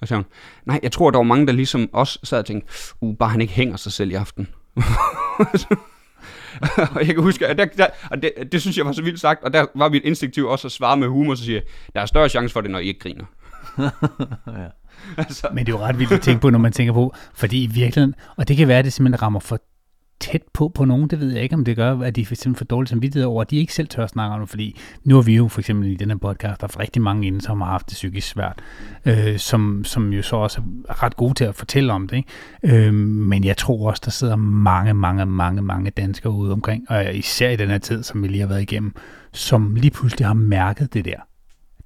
så 0.00 0.06
sagde 0.06 0.22
hun, 0.22 0.26
nej, 0.64 0.80
jeg 0.82 0.92
tror, 0.92 1.10
der 1.10 1.18
var 1.18 1.24
mange, 1.24 1.46
der 1.46 1.52
ligesom 1.52 1.88
os 1.92 2.18
sad 2.22 2.38
og 2.38 2.46
tænkte, 2.46 2.72
uh, 3.00 3.16
bare 3.16 3.28
han 3.28 3.40
ikke 3.40 3.52
hænger 3.52 3.76
sig 3.76 3.92
selv 3.92 4.10
i 4.10 4.14
aften. 4.14 4.48
og 6.94 7.06
jeg 7.06 7.14
kan 7.14 7.22
huske, 7.22 7.46
at 7.46 7.58
der, 7.58 7.64
der, 7.64 7.86
og 8.10 8.22
det, 8.22 8.32
det, 8.52 8.60
synes 8.60 8.78
jeg 8.78 8.86
var 8.86 8.92
så 8.92 9.02
vildt 9.02 9.20
sagt, 9.20 9.44
og 9.44 9.52
der 9.52 9.66
var 9.74 9.88
mit 9.88 10.04
instinktiv 10.04 10.46
også 10.46 10.68
at 10.68 10.72
svare 10.72 10.96
med 10.96 11.08
humor, 11.08 11.34
så 11.34 11.44
siger 11.44 11.56
jeg, 11.56 11.64
der 11.94 12.00
er 12.00 12.06
større 12.06 12.28
chance 12.28 12.52
for 12.52 12.60
det, 12.60 12.70
når 12.70 12.78
I 12.78 12.86
ikke 12.86 13.00
griner. 13.00 13.24
ja. 14.60 14.68
altså, 15.18 15.48
Men 15.54 15.66
det 15.66 15.72
er 15.72 15.76
jo 15.78 15.84
ret 15.84 15.98
vildt 15.98 16.12
at 16.12 16.20
tænke 16.20 16.40
på, 16.40 16.50
når 16.50 16.58
man 16.58 16.72
tænker 16.72 16.92
på, 16.92 17.14
fordi 17.34 17.64
i 17.64 17.66
virkeligheden, 17.66 18.14
og 18.36 18.48
det 18.48 18.56
kan 18.56 18.68
være, 18.68 18.78
at 18.78 18.84
det 18.84 18.92
simpelthen 18.92 19.22
rammer 19.22 19.40
for 19.40 19.60
tæt 20.20 20.42
på 20.52 20.68
på 20.68 20.84
nogen, 20.84 21.08
det 21.08 21.20
ved 21.20 21.32
jeg 21.32 21.42
ikke, 21.42 21.54
om 21.54 21.64
det 21.64 21.76
gør, 21.76 21.98
at 21.98 22.16
de 22.16 22.26
for 22.26 22.34
eksempel 22.34 22.58
får 22.58 22.64
dårligt 22.64 22.90
samvittighed 22.90 23.26
over, 23.26 23.42
at 23.42 23.50
de 23.50 23.56
ikke 23.56 23.74
selv 23.74 23.88
tør 23.88 24.06
snakke 24.06 24.34
om 24.34 24.40
det, 24.40 24.48
fordi 24.48 24.80
nu 25.04 25.14
har 25.14 25.22
vi 25.22 25.36
jo 25.36 25.48
for 25.48 25.60
eksempel 25.60 25.90
i 25.90 25.94
den 25.94 26.10
her 26.10 26.16
podcast 26.16 26.60
haft 26.60 26.78
rigtig 26.78 27.02
mange 27.02 27.26
inden, 27.26 27.40
som 27.40 27.60
har 27.60 27.70
haft 27.70 27.90
det 27.90 27.94
psykisk 27.94 28.28
svært, 28.28 28.62
øh, 29.04 29.38
som, 29.38 29.84
som 29.84 30.12
jo 30.12 30.22
så 30.22 30.36
også 30.36 30.60
er 30.88 31.02
ret 31.02 31.16
gode 31.16 31.34
til 31.34 31.44
at 31.44 31.54
fortælle 31.54 31.92
om 31.92 32.08
det, 32.08 32.16
ikke? 32.16 32.86
Øh, 32.86 32.94
men 32.94 33.44
jeg 33.44 33.56
tror 33.56 33.90
også, 33.90 34.02
der 34.04 34.10
sidder 34.10 34.36
mange, 34.36 34.94
mange, 34.94 35.26
mange, 35.26 35.62
mange 35.62 35.90
danskere 35.90 36.32
ude 36.32 36.52
omkring, 36.52 36.90
og 36.90 37.14
især 37.14 37.50
i 37.50 37.56
den 37.56 37.70
her 37.70 37.78
tid, 37.78 38.02
som 38.02 38.22
vi 38.22 38.28
lige 38.28 38.40
har 38.40 38.48
været 38.48 38.62
igennem, 38.62 38.92
som 39.32 39.74
lige 39.74 39.90
pludselig 39.90 40.26
har 40.26 40.34
mærket 40.34 40.94
det 40.94 41.04
der 41.04 41.20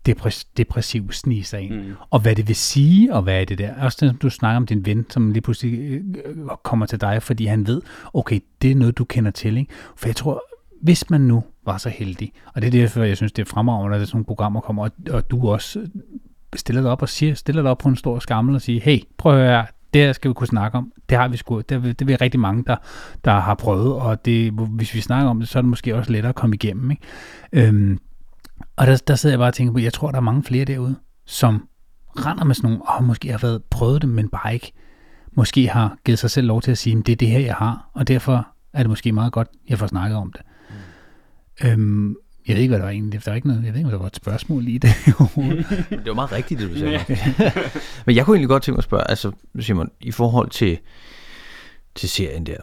depress- 0.09 0.53
depressiv 0.57 1.13
snige 1.13 1.45
sig 1.45 1.61
ind. 1.61 1.75
Mm. 1.75 1.93
Og 2.11 2.21
hvad 2.21 2.37
det 2.37 2.49
vil 2.49 2.57
sige, 2.57 3.15
og 3.15 3.23
hvad 3.23 3.41
er 3.41 3.45
det 3.45 3.59
der. 3.59 3.75
Også 3.85 3.99
som 3.99 4.17
du 4.17 4.31
snakker 4.31 4.57
om 4.57 4.67
din 4.67 4.87
ven, 4.87 5.07
som 5.11 5.31
lige 5.31 5.41
pludselig 5.41 5.81
øh, 5.81 6.37
kommer 6.63 6.87
til 6.87 7.01
dig, 7.01 7.23
fordi 7.23 7.47
han 7.47 7.67
ved, 7.67 7.83
okay, 8.15 8.41
det 8.63 8.71
er 8.71 8.75
noget, 8.75 8.99
du 8.99 9.05
kender 9.05 9.31
til. 9.31 9.57
Ikke? 9.57 9.73
For 9.97 10.09
jeg 10.09 10.17
tror, 10.17 10.43
hvis 10.83 11.11
man 11.11 11.21
nu 11.21 11.45
var 11.65 11.79
så 11.79 11.89
heldig, 11.89 12.33
og 12.55 12.63
det 12.63 12.67
er 12.67 12.71
derfor, 12.71 13.03
jeg 13.03 13.17
synes, 13.17 13.33
det 13.33 13.43
er 13.43 13.47
fremragende, 13.47 13.97
at 13.97 14.09
sådan 14.09 14.17
nogle 14.17 14.25
programmer 14.25 14.61
kommer, 14.61 14.85
og, 14.85 14.91
og 15.11 15.31
du 15.31 15.49
også 15.49 15.89
stiller 16.57 16.83
dig 16.83 16.91
op 16.91 17.03
og 17.03 17.09
siger, 17.09 17.35
stiller 17.35 17.63
dig 17.63 17.71
op 17.71 17.79
på 17.79 17.89
en 17.89 17.97
stor 17.97 18.19
skammel 18.19 18.55
og 18.55 18.61
siger, 18.61 18.81
hey, 18.81 18.99
prøv 19.19 19.33
at 19.33 19.47
høre, 19.47 19.67
det 19.95 20.03
her 20.03 20.13
skal 20.13 20.29
vi 20.29 20.35
kunne 20.35 20.47
snakke 20.47 20.79
om. 20.79 20.93
Det 21.09 21.19
har 21.19 21.29
vi 21.29 21.37
sgu, 21.37 21.61
det, 21.61 21.99
det 21.99 22.11
er 22.11 22.21
rigtig 22.21 22.41
mange, 22.41 22.65
der, 22.67 22.77
der 23.25 23.33
har 23.33 23.55
prøvet, 23.55 23.93
og 23.93 24.25
det, 24.25 24.53
hvis 24.53 24.95
vi 24.95 25.01
snakker 25.01 25.31
om 25.31 25.41
det, 25.41 25.49
så 25.49 25.59
er 25.59 25.63
det 25.63 25.69
måske 25.71 25.97
også 25.97 26.13
lettere 26.13 26.29
at 26.29 26.35
komme 26.35 26.57
igennem. 26.57 26.91
Ikke? 26.91 27.03
Øhm, 27.53 27.99
og 28.77 28.87
der, 28.87 28.97
der 28.97 29.15
sidder 29.15 29.33
jeg 29.33 29.39
bare 29.39 29.49
og 29.49 29.55
tænker 29.55 29.73
på, 29.73 29.79
jeg 29.79 29.93
tror, 29.93 30.11
der 30.11 30.17
er 30.17 30.23
mange 30.23 30.45
flere 30.45 30.65
derude, 30.65 30.97
som 31.27 31.69
render 32.17 32.45
med 32.45 32.55
sådan 32.55 32.71
nogle, 32.71 32.89
og 32.89 33.05
måske 33.05 33.31
har 33.31 33.39
været 33.39 33.63
prøvet 33.71 34.03
det, 34.03 34.11
men 34.11 34.29
bare 34.29 34.55
ikke 34.55 34.73
måske 35.33 35.69
har 35.69 35.97
givet 36.05 36.19
sig 36.19 36.31
selv 36.31 36.47
lov 36.47 36.63
til 36.63 36.71
at 36.71 36.79
sige, 36.79 37.03
det 37.03 37.13
er 37.13 37.17
det 37.17 37.29
her, 37.29 37.39
jeg 37.39 37.55
har, 37.55 37.91
og 37.95 38.09
derfor 38.09 38.49
er 38.73 38.79
det 38.79 38.89
måske 38.89 39.13
meget 39.13 39.33
godt, 39.33 39.49
jeg 39.69 39.79
får 39.79 39.87
snakket 39.87 40.17
om 40.19 40.33
det. 40.33 40.43
Mm. 41.61 41.69
Øhm, 41.69 42.17
jeg 42.49 42.55
ved 42.57 42.63
ikke, 42.63 42.71
hvad 42.71 42.79
der 42.79 42.85
var 42.85 42.93
egentlig. 42.93 43.25
Der 43.25 43.31
var 43.31 43.37
ikke 43.37 43.49
noget, 43.49 43.65
jeg 43.65 43.73
ved 43.73 43.79
ikke, 43.79 43.87
om 43.87 43.91
der 43.91 43.99
var 43.99 44.07
et 44.07 44.17
spørgsmål 44.17 44.63
lige 44.63 44.79
det. 44.79 44.91
det 45.91 46.07
var 46.07 46.15
meget 46.15 46.33
rigtigt, 46.33 46.61
det 46.61 46.71
du 46.71 46.79
sagde. 46.79 47.01
Men 48.07 48.17
jeg 48.17 48.25
kunne 48.25 48.37
egentlig 48.37 48.49
godt 48.49 48.63
tænke 48.63 48.77
mig 48.77 48.79
at 48.79 48.85
spørge, 48.85 49.11
altså 49.11 49.33
Simon, 49.61 49.91
i 50.01 50.11
forhold 50.11 50.51
til, 50.51 50.79
til 51.95 52.09
serien 52.09 52.47
der. 52.47 52.57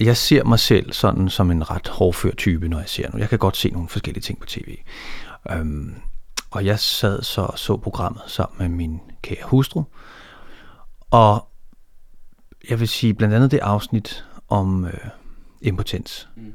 Jeg 0.00 0.16
ser 0.16 0.44
mig 0.44 0.58
selv 0.58 0.92
sådan 0.92 1.28
som 1.28 1.50
en 1.50 1.70
ret 1.70 1.88
hårdfør 1.88 2.30
type, 2.34 2.68
når 2.68 2.78
jeg 2.78 2.88
ser 2.88 3.10
nu. 3.12 3.18
Jeg 3.18 3.28
kan 3.28 3.38
godt 3.38 3.56
se 3.56 3.70
nogle 3.70 3.88
forskellige 3.88 4.22
ting 4.22 4.40
på 4.40 4.46
tv. 4.46 4.76
Øhm, 5.50 5.94
og 6.50 6.64
jeg 6.64 6.78
sad 6.78 7.22
så 7.22 7.40
og 7.40 7.58
så 7.58 7.76
programmet 7.76 8.22
sammen 8.26 8.58
med 8.58 8.76
min 8.76 9.00
kære 9.22 9.44
hustru. 9.44 9.82
Og 11.10 11.48
jeg 12.70 12.80
vil 12.80 12.88
sige, 12.88 13.14
blandt 13.14 13.34
andet 13.34 13.50
det 13.50 13.58
afsnit 13.58 14.24
om 14.48 14.84
øh, 14.84 14.92
impotens. 15.62 16.28
Mm. 16.36 16.52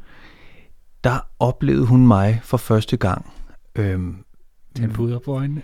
Der 1.04 1.20
oplevede 1.40 1.86
hun 1.86 2.08
mig 2.08 2.40
for 2.44 2.58
første 2.58 2.98
gang. 2.98 3.34
Øhm, 3.76 4.24
Den 4.78 4.94
puder 4.94 5.20
på 5.20 5.36
øjnene? 5.36 5.62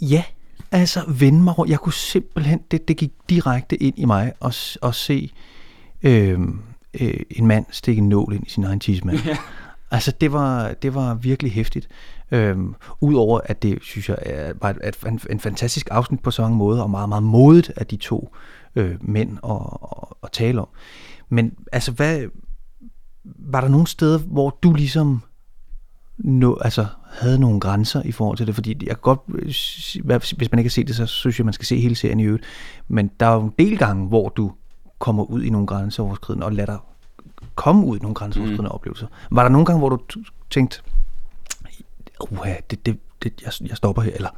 Ja, 0.00 0.24
altså 0.72 1.04
vende 1.08 1.42
mig 1.42 1.58
rundt. 1.58 1.70
Jeg 1.70 1.78
kunne 1.78 1.92
simpelthen, 1.92 2.60
det, 2.70 2.88
det 2.88 2.96
gik 2.96 3.12
direkte 3.28 3.76
ind 3.76 3.98
i 3.98 4.04
mig 4.04 4.32
og, 4.40 4.52
og 4.82 4.94
se 4.94 5.32
øhm, 6.02 6.62
øh, 7.00 7.20
en 7.30 7.46
mand 7.46 7.66
stikke 7.70 8.00
en 8.00 8.08
nål 8.08 8.32
ind 8.32 8.46
i 8.46 8.50
sin 8.50 8.64
egen 8.64 8.80
tidsmand. 8.80 9.18
Ja. 9.26 9.36
Altså, 9.90 10.12
det 10.20 10.32
var, 10.32 10.72
det 10.72 10.94
var 10.94 11.14
virkelig 11.14 11.52
hæftigt. 11.52 11.88
Øhm, 12.30 12.74
Udover 13.00 13.40
at 13.44 13.62
det, 13.62 13.78
synes 13.82 14.08
jeg, 14.08 14.18
er, 14.22 14.52
var 14.60 14.70
et, 14.70 14.96
en, 15.06 15.20
en 15.30 15.40
fantastisk 15.40 15.88
afsnit 15.90 16.20
på 16.20 16.30
så 16.30 16.42
mange 16.42 16.56
måder, 16.56 16.82
og 16.82 16.90
meget, 16.90 17.08
meget 17.08 17.22
modigt 17.22 17.72
af 17.76 17.86
de 17.86 17.96
to 17.96 18.34
øh, 18.76 18.96
mænd 19.00 19.38
at, 19.44 19.50
at, 19.82 20.08
at 20.22 20.32
tale 20.32 20.60
om. 20.60 20.68
Men 21.28 21.52
altså, 21.72 21.92
hvad, 21.92 22.24
var 23.24 23.60
der 23.60 23.68
nogle 23.68 23.86
steder, 23.86 24.18
hvor 24.18 24.58
du 24.62 24.72
ligesom 24.72 25.22
nå, 26.18 26.58
altså, 26.60 26.86
havde 27.12 27.38
nogle 27.38 27.60
grænser 27.60 28.02
i 28.02 28.12
forhold 28.12 28.36
til 28.36 28.46
det? 28.46 28.54
Fordi 28.54 28.70
jeg 28.80 28.88
kan 28.88 29.02
godt, 29.02 29.20
hvis 30.36 30.50
man 30.52 30.58
ikke 30.58 30.68
har 30.68 30.68
set 30.68 30.86
det, 30.86 30.96
så 30.96 31.06
synes 31.06 31.38
jeg, 31.38 31.44
man 31.44 31.54
skal 31.54 31.66
se 31.66 31.80
hele 31.80 31.94
serien 31.94 32.20
i 32.20 32.24
øvrigt. 32.24 32.44
Men 32.88 33.10
der 33.20 33.26
er 33.26 33.34
jo 33.34 33.40
en 33.40 33.52
del 33.58 33.78
gange, 33.78 34.08
hvor 34.08 34.28
du 34.28 34.52
kommer 35.04 35.24
ud 35.24 35.42
i 35.42 35.50
nogle 35.50 35.66
grænseoverskridende, 35.66 36.46
og 36.46 36.52
lader 36.52 36.66
dig 36.66 36.78
komme 37.54 37.86
ud 37.86 37.96
i 37.96 38.00
nogle 38.00 38.14
grænseoverskridende 38.14 38.68
mm. 38.68 38.74
oplevelser. 38.74 39.06
Var 39.30 39.42
der 39.42 39.48
nogle 39.48 39.66
gange, 39.66 39.78
hvor 39.78 39.88
du 39.88 39.98
tænkte, 40.50 40.80
uha, 42.20 42.54
det, 42.70 42.86
det, 42.86 42.98
det, 43.22 43.42
jeg, 43.42 43.68
jeg 43.68 43.76
stopper 43.76 44.02
her, 44.02 44.12
eller, 44.14 44.28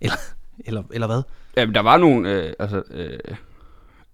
eller, 0.00 0.16
eller, 0.64 0.82
eller 0.92 1.06
hvad? 1.06 1.22
Jamen, 1.56 1.74
der 1.74 1.80
var 1.80 1.96
nogle, 1.96 2.30
øh, 2.30 2.52
altså, 2.58 2.82
øh, 2.90 3.18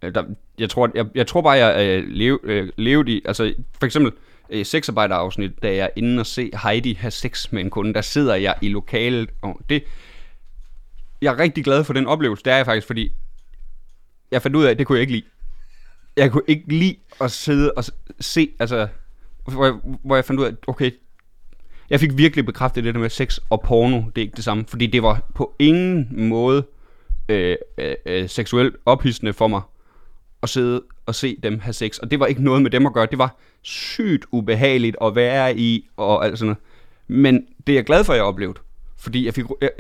der, 0.03 0.25
jeg, 0.59 0.71
tror, 0.71 0.91
jeg, 0.95 1.07
jeg 1.15 1.27
tror 1.27 1.43
bare, 1.43 1.53
jeg 1.53 1.87
øh, 1.87 2.09
lev, 2.09 2.41
øh, 2.43 2.73
levede 2.77 3.13
i, 3.13 3.23
altså 3.25 3.55
for 3.79 3.87
eksempel, 3.87 4.13
øh, 4.51 4.65
sexarbejderafsnit, 4.65 5.63
da 5.63 5.69
jeg 5.69 5.85
er 5.85 5.91
inde 5.97 6.21
og 6.21 6.27
se 6.27 6.51
Heidi 6.63 6.95
have 6.95 7.11
sex 7.11 7.53
med 7.53 7.61
en 7.61 7.71
kunde, 7.71 7.95
der 7.95 8.01
sidder 8.01 8.35
jeg 8.35 8.55
i 8.63 8.69
lokalet, 8.69 9.31
og 9.43 9.61
det, 9.69 9.85
jeg 11.23 11.35
er 11.35 11.39
rigtig 11.39 11.65
glad 11.65 11.85
for 11.85 11.93
den 11.93 12.07
oplevelse, 12.07 12.45
det 12.45 12.53
er 12.53 12.57
jeg 12.57 12.67
faktisk, 12.67 12.87
fordi 12.87 13.13
jeg 14.31 14.43
fandt 14.43 14.57
ud 14.57 14.65
af, 14.65 14.71
at 14.71 14.79
det 14.79 14.87
kunne 14.87 14.97
jeg 14.97 15.01
ikke 15.01 15.13
lide 15.13 15.27
jeg 16.19 16.33
kunne 16.33 16.43
ikke 16.47 16.65
lide 16.69 16.97
at 17.21 17.31
sidde 17.31 17.73
og 17.73 17.85
se, 18.21 18.51
altså, 18.59 18.89
hvor 19.45 19.65
jeg, 19.65 19.75
hvor 20.05 20.15
jeg 20.15 20.25
fandt 20.25 20.41
ud 20.41 20.47
af, 20.47 20.53
okay, 20.67 20.91
jeg 21.91 22.01
fik 22.01 22.17
virkelig 22.17 22.47
bekræftet 22.47 22.85
det 22.85 22.95
der 22.95 23.01
med 23.01 23.11
sex 23.11 23.39
og 23.51 23.61
porno, 23.61 23.97
det 23.97 24.19
er 24.19 24.23
ikke 24.23 24.37
det 24.37 24.45
samme, 24.45 24.65
fordi 24.69 24.87
det 24.87 25.03
var 25.03 25.23
på 25.35 25.55
ingen 25.59 26.29
måde 26.29 26.65
øh, 27.29 27.57
øh, 27.79 27.95
øh, 28.07 28.29
seksuelt 28.29 28.77
ophidsende 28.87 29.33
for 29.33 29.49
mig 29.49 29.61
at 30.43 30.49
sidde 30.49 30.83
og 31.07 31.15
se 31.15 31.37
dem 31.43 31.59
have 31.59 31.73
sex, 31.73 31.99
og 31.99 32.11
det 32.11 32.21
var 32.21 32.27
ikke 32.27 32.43
noget 32.45 32.63
med 32.63 32.71
dem 32.71 32.87
at 32.87 32.93
gøre, 32.93 33.07
det 33.11 33.19
var 33.19 33.37
sygt 33.63 34.25
ubehageligt 34.33 34.97
at 35.03 35.15
være 35.15 35.59
i, 35.59 35.89
og 35.97 36.25
alt 36.25 36.39
sådan 36.39 36.47
noget. 36.47 36.59
Men 37.09 37.47
det 37.67 37.73
er 37.73 37.77
jeg 37.77 37.85
glad 37.85 38.05
for, 38.05 38.13
at 38.13 38.17
jeg 38.17 38.25
oplevede, 38.25 38.59
fordi 38.97 39.27
jeg 39.27 39.35
fik, 39.35 39.45
jeg, 39.61 39.71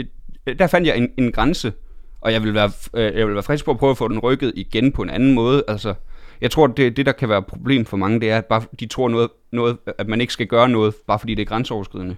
der 0.58 0.66
fandt 0.66 0.86
jeg 0.86 0.96
en, 0.96 1.10
en 1.18 1.32
grænse, 1.32 1.72
og 2.20 2.32
jeg 2.32 2.42
vil 2.42 2.54
være, 2.54 2.70
øh, 2.94 3.18
jeg 3.18 3.26
vil 3.26 3.34
være 3.34 3.42
frisk 3.42 3.64
på 3.64 3.70
at 3.70 3.78
prøve 3.78 3.90
at 3.90 3.98
få 3.98 4.08
den 4.08 4.18
rykket 4.18 4.52
igen 4.56 4.92
på 4.92 5.02
en 5.02 5.10
anden 5.10 5.34
måde, 5.34 5.64
altså, 5.68 5.94
jeg 6.40 6.50
tror, 6.50 6.66
det, 6.66 6.96
det 6.96 7.06
der 7.06 7.12
kan 7.12 7.28
være 7.28 7.38
et 7.38 7.46
problem 7.46 7.84
for 7.84 7.96
mange, 7.96 8.20
det 8.20 8.30
er, 8.30 8.38
at 8.38 8.44
bare, 8.44 8.62
de 8.80 8.86
tror, 8.86 9.08
noget, 9.08 9.28
noget, 9.52 9.76
at 9.98 10.08
man 10.08 10.20
ikke 10.20 10.32
skal 10.32 10.46
gøre 10.46 10.68
noget, 10.68 10.94
bare 11.06 11.18
fordi 11.18 11.34
det 11.34 11.42
er 11.42 11.46
grænseoverskridende. 11.46 12.16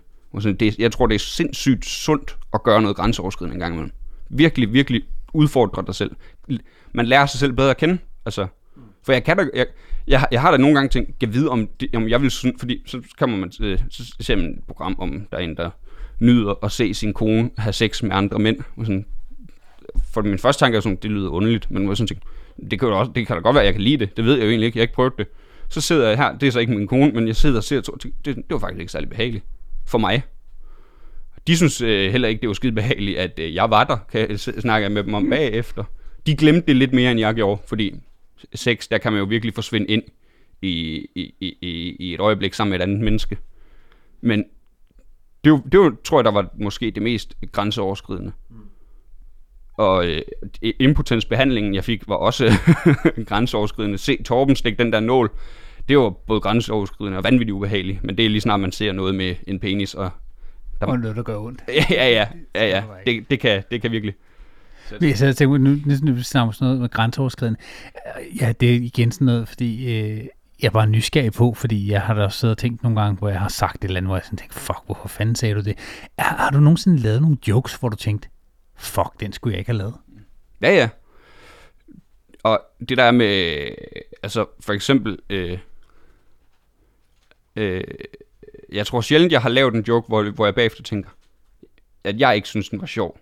Det, 0.61 0.79
jeg 0.79 0.93
tror, 0.93 1.07
det 1.07 1.15
er 1.15 1.19
sindssygt 1.19 1.85
sundt 1.85 2.37
at 2.55 2.63
gøre 2.63 2.83
noget 2.83 2.97
grænseoverskridende 2.97 3.55
en 3.55 3.61
gang 3.61 3.75
imellem. 3.75 3.93
Virkelig, 4.29 4.73
virkelig 4.73 5.03
udfordre 5.33 5.85
dig 5.87 5.95
selv. 5.95 6.11
Man 6.93 7.07
lærer 7.07 7.27
sig 7.27 7.41
selv 7.41 7.53
bedre 7.53 7.71
at 7.71 7.77
kende. 7.77 7.99
Altså, 8.25 8.47
for 9.03 9.13
jeg 9.13 9.25
kan 9.25 9.37
da, 9.37 9.47
jeg, 9.55 9.67
jeg, 10.07 10.27
jeg 10.33 10.41
har 10.41 10.51
da 10.51 10.57
nogle 10.57 10.75
gange 10.75 10.89
tænkt, 10.89 11.11
jeg 11.21 11.35
vide 11.35 11.49
om, 11.49 11.69
det, 11.81 11.97
om 11.97 12.09
jeg 12.09 12.23
vil 12.23 12.31
synes, 12.31 12.57
fordi 12.59 12.83
så 12.87 13.03
kommer 13.19 13.37
man, 13.37 13.53
øh, 13.61 13.79
så 13.91 14.15
ser 14.21 14.37
man 14.37 14.47
et 14.47 14.65
program 14.67 14.97
om, 14.99 15.27
der 15.31 15.37
er 15.37 15.41
en, 15.41 15.57
der 15.57 15.71
nyder 16.19 16.65
at 16.65 16.73
se 16.73 16.95
sin 16.95 17.13
kone 17.13 17.51
have 17.59 17.73
sex 17.73 18.03
med 18.03 18.11
andre 18.17 18.39
mænd. 18.39 18.59
Og 18.77 18.87
sådan, 18.87 19.07
for 20.13 20.23
min 20.23 20.39
første 20.39 20.65
tanke 20.65 20.77
er 20.77 20.81
sådan, 20.81 20.99
det 21.03 21.11
lyder 21.11 21.31
underligt, 21.31 21.71
men 21.71 21.89
jeg 21.89 21.97
sådan 21.97 22.09
tænke, 22.09 22.27
det 22.71 22.81
kan, 22.81 22.89
jo 22.89 22.99
også, 22.99 23.13
det 23.15 23.27
kan 23.27 23.37
da 23.37 23.43
godt 23.43 23.55
være, 23.55 23.63
at 23.63 23.67
jeg 23.67 23.75
kan 23.75 23.83
lide 23.83 23.97
det. 23.97 24.17
Det 24.17 24.25
ved 24.25 24.35
jeg 24.35 24.45
jo 24.45 24.49
egentlig 24.49 24.67
ikke. 24.67 24.79
Jeg 24.79 24.81
har 24.81 24.85
ikke 24.85 24.95
prøvet 24.95 25.13
det. 25.19 25.27
Så 25.69 25.81
sidder 25.81 26.09
jeg 26.09 26.17
her. 26.17 26.39
Det 26.39 26.47
er 26.47 26.51
så 26.51 26.61
ikke 26.61 26.73
min 26.73 26.87
kone, 26.87 27.13
men 27.13 27.27
jeg 27.27 27.37
sidder 27.37 27.57
og 27.57 27.65
ser. 27.65 27.81
to. 27.81 27.93
det, 27.93 28.25
det 28.25 28.45
var 28.51 28.59
faktisk 28.59 28.81
ikke 28.81 28.93
særlig 28.93 29.09
behageligt. 29.09 29.45
For 29.87 29.99
mig. 29.99 30.23
De 31.47 31.57
synes 31.57 31.81
øh, 31.81 32.13
heller 32.13 32.29
ikke, 32.29 32.41
det 32.41 32.49
var 32.49 32.55
skide 32.55 32.73
behageligt, 32.73 33.19
at 33.19 33.39
øh, 33.39 33.55
jeg 33.55 33.71
var 33.71 33.85
der. 33.85 33.97
Kan 34.13 34.31
jeg 34.31 34.41
snakke 34.41 34.89
med 34.89 35.05
dem 35.05 35.15
om 35.15 35.31
bagefter. 35.31 35.85
De 36.27 36.37
glemte 36.37 36.67
det 36.67 36.77
lidt 36.77 36.93
mere, 36.93 37.11
end 37.11 37.21
jeg 37.21 37.35
gjorde. 37.35 37.63
Fordi 37.67 37.95
sex, 38.55 38.89
der 38.89 38.99
kan 38.99 39.13
man 39.13 39.19
jo 39.19 39.25
virkelig 39.25 39.55
forsvinde 39.55 39.87
ind 39.87 40.03
i, 40.63 41.07
i, 41.15 41.35
i, 41.41 41.97
i 41.99 42.15
et 42.15 42.21
øjeblik 42.21 42.55
sammen 42.55 42.71
med 42.71 42.79
et 42.79 42.83
andet 42.83 43.01
menneske. 43.01 43.39
Men 44.21 44.45
det, 45.45 45.53
var, 45.53 45.63
det 45.73 45.81
var, 45.81 45.97
tror 46.05 46.19
jeg, 46.19 46.25
der 46.25 46.31
var 46.31 46.49
måske 46.55 46.91
det 46.91 47.03
mest 47.03 47.35
grænseoverskridende. 47.53 48.33
Mm. 48.51 48.57
Og 49.81 50.07
øh, 50.07 50.23
impotensbehandlingen, 50.79 51.75
jeg 51.75 51.85
fik, 51.85 52.09
var 52.09 52.15
også 52.15 52.53
grænseoverskridende. 53.29 53.99
Se 53.99 54.23
Torben 54.23 54.57
stikke 54.57 54.85
den 54.85 54.93
der 54.93 55.01
nål. 55.01 55.31
Det 55.89 55.99
var 55.99 56.11
både 56.11 56.41
grænseoverskridende 56.41 57.19
og 57.19 57.25
vanvittigt 57.25 57.51
ubehageligt. 57.51 58.05
Men 58.05 58.17
det 58.17 58.25
er 58.25 58.31
lige 58.31 58.41
snart, 58.41 58.61
man 58.61 58.73
ser 58.73 58.93
noget 58.93 59.15
med 59.15 59.35
en 59.47 59.61
penis. 59.61 59.95
Og, 59.95 60.11
der... 60.81 60.87
og 60.87 60.99
noget, 60.99 61.17
der 61.17 61.23
gør 61.23 61.39
ondt. 61.39 61.63
ja, 61.69 61.85
ja, 61.91 62.11
ja. 62.11 62.27
ja, 62.55 62.69
ja. 62.69 62.83
Det, 63.07 63.31
det, 63.31 63.41
kan, 63.41 63.63
det 63.71 63.83
kan 63.83 63.93
virkelig. 63.93 64.15
Vi 65.01 65.13
så 65.13 65.33
tænker, 65.33 65.59
nu, 65.59 65.71
nu, 65.71 65.95
nu 66.03 66.23
snakker 66.23 66.53
sådan 66.53 66.67
noget 66.67 66.81
med 66.81 66.89
grænseoverskridende. 66.89 67.59
Ja, 68.41 68.53
det 68.61 68.71
er 68.71 68.75
igen 68.75 69.13
sådan 69.13 69.25
noget, 69.25 69.49
fordi 69.49 69.99
øh, 69.99 70.25
jeg 70.63 70.67
er 70.67 70.71
bare 70.71 70.87
nysgerrig 70.87 71.33
på, 71.33 71.55
fordi 71.55 71.91
jeg 71.93 72.01
har 72.01 72.15
da 72.15 72.25
også 72.25 72.39
siddet 72.39 72.55
og 72.55 72.59
tænkt 72.59 72.83
nogle 72.83 73.01
gange, 73.01 73.19
hvor 73.19 73.29
jeg 73.29 73.41
har 73.41 73.49
sagt 73.49 73.77
et 73.77 73.85
eller 73.85 73.97
andet, 73.97 74.09
hvor 74.09 74.17
jeg 74.17 74.25
sådan 74.25 74.37
tænkte, 74.37 74.59
fuck, 74.59 74.79
hvorfor 74.87 75.09
fanden 75.09 75.35
sagde 75.35 75.55
du 75.55 75.61
det? 75.61 75.79
Er, 76.19 76.23
har 76.23 76.51
du 76.51 76.61
nogensinde 76.61 76.99
lavet 76.99 77.23
nogle 77.23 77.37
jokes, 77.49 77.75
hvor 77.75 77.89
du 77.89 77.97
tænkte, 77.97 78.29
fuck, 78.81 79.21
den 79.21 79.33
skulle 79.33 79.53
jeg 79.53 79.59
ikke 79.59 79.71
have 79.71 79.79
lavet. 79.79 79.95
Ja, 80.63 80.75
ja. 80.75 80.89
Og 82.43 82.61
det 82.89 82.99
der 82.99 83.11
med, 83.11 83.69
altså 84.23 84.47
for 84.61 84.73
eksempel, 84.73 85.19
øh, 85.31 85.59
øh, 87.57 87.85
jeg 88.73 88.87
tror 88.87 89.01
sjældent, 89.01 89.33
jeg 89.33 89.43
har 89.43 89.49
lavet 89.49 89.75
en 89.75 89.85
joke, 89.89 90.09
hvor, 90.09 90.31
hvor 90.31 90.45
jeg 90.45 90.55
bagefter 90.55 90.83
tænker, 90.83 91.11
at 92.05 92.21
jeg 92.21 92.37
ikke 92.37 92.49
synes, 92.49 92.69
den 92.69 92.81
var 92.81 92.87
sjov. 92.87 93.19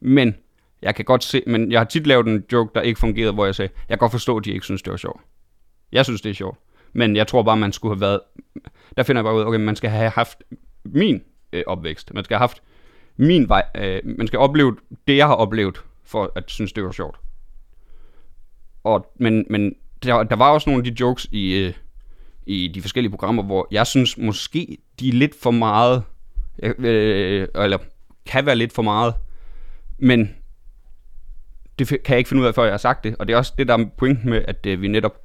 Men 0.00 0.34
jeg 0.82 0.94
kan 0.94 1.04
godt 1.04 1.24
se, 1.24 1.42
men 1.46 1.72
jeg 1.72 1.80
har 1.80 1.84
tit 1.84 2.06
lavet 2.06 2.26
en 2.26 2.44
joke, 2.52 2.70
der 2.74 2.80
ikke 2.80 3.00
fungerede, 3.00 3.32
hvor 3.32 3.44
jeg 3.44 3.54
sagde, 3.54 3.72
jeg 3.88 3.98
kan 3.98 3.98
godt 3.98 4.12
forstå, 4.12 4.36
at 4.36 4.44
de 4.44 4.52
ikke 4.52 4.64
synes, 4.64 4.82
det 4.82 4.90
var 4.90 4.96
sjovt. 4.96 5.20
Jeg 5.92 6.04
synes, 6.04 6.20
det 6.20 6.30
er 6.30 6.34
sjovt. 6.34 6.58
Men 6.92 7.16
jeg 7.16 7.26
tror 7.26 7.42
bare, 7.42 7.56
man 7.56 7.72
skulle 7.72 7.94
have 7.94 8.00
været... 8.00 8.20
Der 8.96 9.02
finder 9.02 9.20
jeg 9.20 9.24
bare 9.24 9.34
ud 9.34 9.42
okay, 9.42 9.58
man 9.58 9.76
skal 9.76 9.90
have 9.90 10.10
haft 10.10 10.42
min 10.84 11.22
øh, 11.52 11.62
opvækst. 11.66 12.14
Man 12.14 12.24
skal 12.24 12.34
have 12.34 12.42
haft 12.42 12.62
min 13.16 13.48
vej. 13.48 13.62
Øh, 13.74 14.00
man 14.04 14.26
skal 14.26 14.38
opleve 14.38 14.76
det, 15.06 15.16
jeg 15.16 15.26
har 15.26 15.34
oplevet, 15.34 15.82
for 16.04 16.32
at 16.36 16.44
synes, 16.46 16.72
det 16.72 16.84
var 16.84 16.92
sjovt. 16.92 17.16
Og, 18.84 19.12
men 19.16 19.46
men 19.50 19.74
der, 20.02 20.22
der 20.22 20.36
var 20.36 20.50
også 20.50 20.70
nogle 20.70 20.80
af 20.80 20.84
de 20.84 21.00
jokes 21.00 21.28
i, 21.32 21.54
øh, 21.54 21.72
i 22.46 22.68
de 22.68 22.80
forskellige 22.82 23.10
programmer, 23.10 23.42
hvor 23.42 23.68
jeg 23.70 23.86
synes 23.86 24.18
måske, 24.18 24.78
de 25.00 25.08
er 25.08 25.12
lidt 25.12 25.34
for 25.42 25.50
meget, 25.50 26.02
øh, 26.62 26.74
øh 26.78 27.48
eller 27.54 27.78
kan 28.26 28.46
være 28.46 28.56
lidt 28.56 28.72
for 28.72 28.82
meget, 28.82 29.14
men 29.98 30.34
det 31.78 31.88
kan 31.88 32.00
jeg 32.08 32.18
ikke 32.18 32.28
finde 32.28 32.42
ud 32.42 32.46
af, 32.46 32.54
før 32.54 32.62
jeg 32.62 32.72
har 32.72 32.78
sagt 32.78 33.04
det. 33.04 33.16
Og 33.18 33.28
det 33.28 33.32
er 33.34 33.36
også 33.36 33.52
det, 33.58 33.68
der 33.68 33.78
er 33.78 33.86
pointen 33.96 34.30
med, 34.30 34.44
at 34.48 34.66
øh, 34.66 34.82
vi 34.82 34.88
netop, 34.88 35.20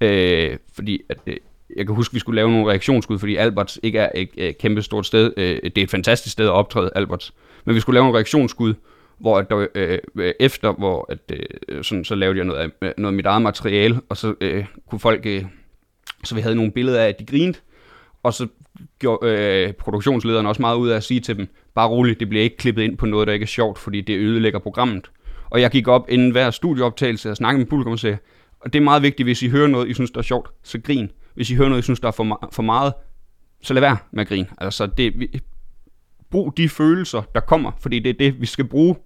øh, 0.00 0.58
fordi 0.72 1.02
at, 1.08 1.18
øh, 1.26 1.36
jeg 1.76 1.86
kan 1.86 1.94
huske, 1.94 2.12
at 2.12 2.14
vi 2.14 2.18
skulle 2.18 2.36
lave 2.36 2.50
nogle 2.50 2.70
reaktionsskud, 2.70 3.18
fordi 3.18 3.36
Alberts 3.36 3.80
ikke 3.82 3.98
er 3.98 4.08
et 4.14 4.28
øh, 4.38 4.54
kæmpe 4.60 4.82
stort 4.82 5.06
sted. 5.06 5.32
Øh, 5.36 5.56
det 5.62 5.78
er 5.78 5.82
et 5.82 5.90
fantastisk 5.90 6.32
sted 6.32 6.44
at 6.44 6.50
optræde, 6.52 6.90
Alberts. 6.94 7.34
Men 7.64 7.74
vi 7.74 7.80
skulle 7.80 7.94
lave 7.94 8.04
nogle 8.04 8.16
reaktionsskud, 8.16 8.74
hvor 9.18 9.38
at 9.38 9.50
der, 9.50 9.66
øh, 9.74 9.98
efter, 10.40 10.72
hvor 10.72 11.06
at, 11.08 11.18
øh, 11.68 11.84
sådan, 11.84 12.04
så 12.04 12.14
lavede 12.14 12.38
jeg 12.38 12.46
noget 12.46 12.60
af, 12.60 12.68
øh, 12.82 12.92
noget 12.98 13.12
af 13.12 13.16
mit 13.16 13.26
eget 13.26 13.42
materiale, 13.42 14.00
og 14.08 14.16
så 14.16 14.34
øh, 14.40 14.64
kunne 14.90 14.98
folk, 14.98 15.26
øh, 15.26 15.44
så 16.24 16.34
vi 16.34 16.40
havde 16.40 16.54
nogle 16.54 16.72
billeder 16.72 17.00
af, 17.00 17.08
at 17.08 17.18
de 17.18 17.26
grinede, 17.26 17.58
og 18.22 18.34
så 18.34 18.46
gjorde 18.98 19.28
øh, 19.28 19.72
produktionslederen 19.72 20.46
også 20.46 20.62
meget 20.62 20.76
ud 20.76 20.88
af 20.88 20.96
at 20.96 21.04
sige 21.04 21.20
til 21.20 21.36
dem, 21.36 21.48
bare 21.74 21.88
roligt, 21.88 22.20
det 22.20 22.28
bliver 22.28 22.44
ikke 22.44 22.56
klippet 22.56 22.82
ind 22.82 22.96
på 22.96 23.06
noget, 23.06 23.26
der 23.26 23.32
ikke 23.32 23.44
er 23.44 23.48
sjovt, 23.48 23.78
fordi 23.78 24.00
det 24.00 24.18
ødelægger 24.18 24.58
programmet. 24.58 25.10
Og 25.50 25.60
jeg 25.60 25.70
gik 25.70 25.88
op 25.88 26.06
inden 26.08 26.30
hver 26.30 26.50
studieoptagelse 26.50 27.30
og 27.30 27.36
snakkede 27.36 27.58
med 27.58 27.66
publikum 27.66 27.92
og 27.92 27.98
sagde, 27.98 28.18
og 28.60 28.72
det 28.72 28.78
er 28.78 28.82
meget 28.82 29.02
vigtigt, 29.02 29.26
hvis 29.26 29.42
I 29.42 29.48
hører 29.48 29.66
noget, 29.66 29.88
I 29.88 29.94
synes, 29.94 30.10
der 30.10 30.18
er 30.18 30.22
sjovt, 30.22 30.50
så 30.62 30.80
grin. 30.80 31.10
Hvis 31.34 31.50
I 31.50 31.54
hører 31.54 31.68
noget, 31.68 31.82
I 31.82 31.84
synes, 31.84 32.00
der 32.00 32.08
er 32.08 32.12
for, 32.12 32.48
for 32.52 32.62
meget, 32.62 32.92
så 33.62 33.74
lad 33.74 33.80
være 33.80 33.96
med 34.12 34.20
at 34.20 34.28
grine. 34.28 34.46
Altså, 34.58 34.86
det, 34.86 35.20
vi, 35.20 35.40
brug 36.30 36.56
de 36.56 36.68
følelser, 36.68 37.22
der 37.34 37.40
kommer, 37.40 37.72
fordi 37.80 37.98
det 37.98 38.10
er 38.10 38.14
det, 38.18 38.40
vi 38.40 38.46
skal 38.46 38.64
bruge. 38.64 38.96